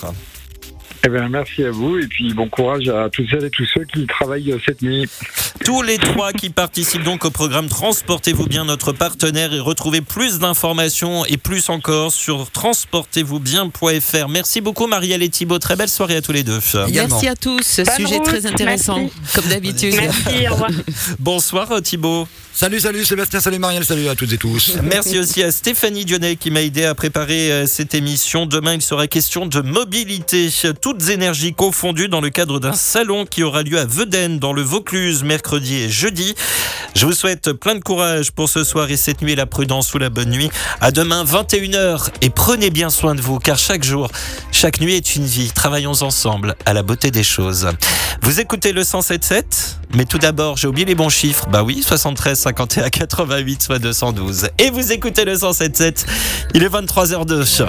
Eh 1.05 1.09
bien, 1.09 1.29
merci 1.29 1.63
à 1.63 1.71
vous 1.71 1.97
et 1.99 2.07
puis 2.07 2.35
bon 2.35 2.49
courage 2.49 2.89
à 2.89 3.09
toutes 3.09 3.31
celles 3.31 3.45
et 3.45 3.51
tous 3.51 3.67
ceux 3.73 3.85
qui 3.85 4.07
travaillent 4.07 4.51
euh, 4.53 4.59
cette 4.67 4.83
nuit. 4.83 5.07
Tous 5.65 5.83
les 5.83 5.97
trois 5.97 6.33
qui 6.33 6.51
participent 6.51 7.05
donc 7.05 7.25
au 7.25 7.31
programme 7.31 7.69
Transportez-vous 7.69 8.47
bien, 8.47 8.65
notre 8.65 8.93
partenaire, 8.93 9.53
et 9.55 9.61
retrouvez 9.61 10.01
plus 10.01 10.41
d'informations 10.41 11.25
et 11.27 11.37
plus 11.37 11.69
encore 11.69 12.13
sur 12.13 12.51
transportez-vous-bien.fr. 12.51 14.29
Merci 14.29 14.61
beaucoup 14.61 14.87
Marielle 14.89 15.23
et 15.23 15.29
Thibault. 15.29 15.61
Très 15.61 15.77
belle 15.77 15.89
soirée 15.89 16.17
à 16.17 16.23
tous 16.23 16.33
les 16.33 16.43
deux. 16.43 16.59
Également. 16.89 17.15
Merci 17.15 17.29
à 17.29 17.37
tous. 17.37 17.81
Bonne 17.81 17.95
Sujet 17.97 18.17
route, 18.17 18.25
très 18.25 18.47
intéressant, 18.47 18.99
merci. 18.99 19.15
comme 19.35 19.47
d'habitude. 19.47 19.95
Merci, 19.95 20.49
au 20.49 20.53
revoir. 20.53 20.71
Bonsoir 21.21 21.71
euh, 21.71 21.81
Thibault. 21.81 22.27
Salut, 22.53 22.81
salut 22.81 23.05
Sébastien, 23.05 23.39
salut 23.39 23.61
Marielle, 23.61 23.85
salut 23.85 24.09
à 24.09 24.17
toutes 24.17 24.33
et 24.33 24.37
tous. 24.37 24.79
Merci 24.83 25.21
aussi 25.21 25.45
à 25.45 25.53
Stéphanie 25.53 26.05
Dionnet 26.05 26.35
qui 26.35 26.51
m'a 26.51 26.61
aidé 26.61 26.87
à 26.87 26.95
préparer 26.97 27.53
euh, 27.53 27.67
cette 27.69 27.95
émission. 27.95 28.47
Demain, 28.47 28.75
il 28.75 28.83
sera 28.83 29.07
question 29.07 29.47
de 29.47 29.61
mobilité, 29.61 30.51
toutes 30.89 31.11
énergies 31.11 31.53
confondues 31.53 32.09
dans 32.09 32.23
le 32.23 32.31
cadre 32.31 32.61
d'un 32.61 32.73
salon 32.73 33.27
qui 33.27 33.43
aura 33.43 33.63
lieu 33.63 33.79
à 33.79 33.85
Vedène 33.85 34.39
dans 34.39 34.55
le 34.55 34.63
Vaucluse 34.63 35.23
mercredi 35.23 35.83
et 35.83 35.91
jeudi. 35.91 36.35
Je 36.95 37.05
vous 37.05 37.13
souhaite 37.13 37.53
plein 37.53 37.75
de 37.75 37.81
courage 37.81 38.33
pour 38.33 38.49
ce 38.49 38.65
soir 38.65 38.91
et 38.91 38.97
cette 38.97 39.21
nuit, 39.21 39.35
la 39.35 39.45
prudence 39.45 39.93
ou 39.93 39.99
la 39.99 40.09
bonne 40.09 40.31
nuit. 40.31 40.51
À 40.81 40.91
demain 40.91 41.25
21h 41.25 42.09
et 42.23 42.31
prenez 42.31 42.71
bien 42.71 42.89
soin 42.89 43.15
de 43.15 43.21
vous 43.21 43.39
car 43.39 43.59
chaque 43.59 43.85
jour, 43.85 44.11
chaque 44.51 44.81
nuit 44.81 44.95
est 44.95 45.15
une 45.15 45.27
vie. 45.27 45.51
Travaillons 45.55 46.03
ensemble 46.03 46.57
à 46.65 46.73
la 46.73 46.83
beauté 46.83 47.11
des 47.11 47.23
choses. 47.23 47.69
Vous 48.23 48.41
écoutez 48.41 48.73
le 48.73 48.81
107.7 48.81 49.45
mais 49.95 50.07
tout 50.07 50.19
d'abord, 50.19 50.57
j'ai 50.57 50.69
oublié 50.69 50.87
les 50.87 50.95
bons 50.95 51.11
chiffres. 51.11 51.49
Bah 51.51 51.65
oui, 51.65 51.83
73 51.83 52.39
51 52.39 52.89
88 52.89 53.63
soit 53.63 53.79
212. 53.79 54.49
Et 54.57 54.71
vous 54.71 54.91
écoutez 54.91 55.27
le 55.27 55.35
107.7. 55.35 56.07
Il 56.55 56.63
est 56.63 56.69
23h02. 56.69 57.69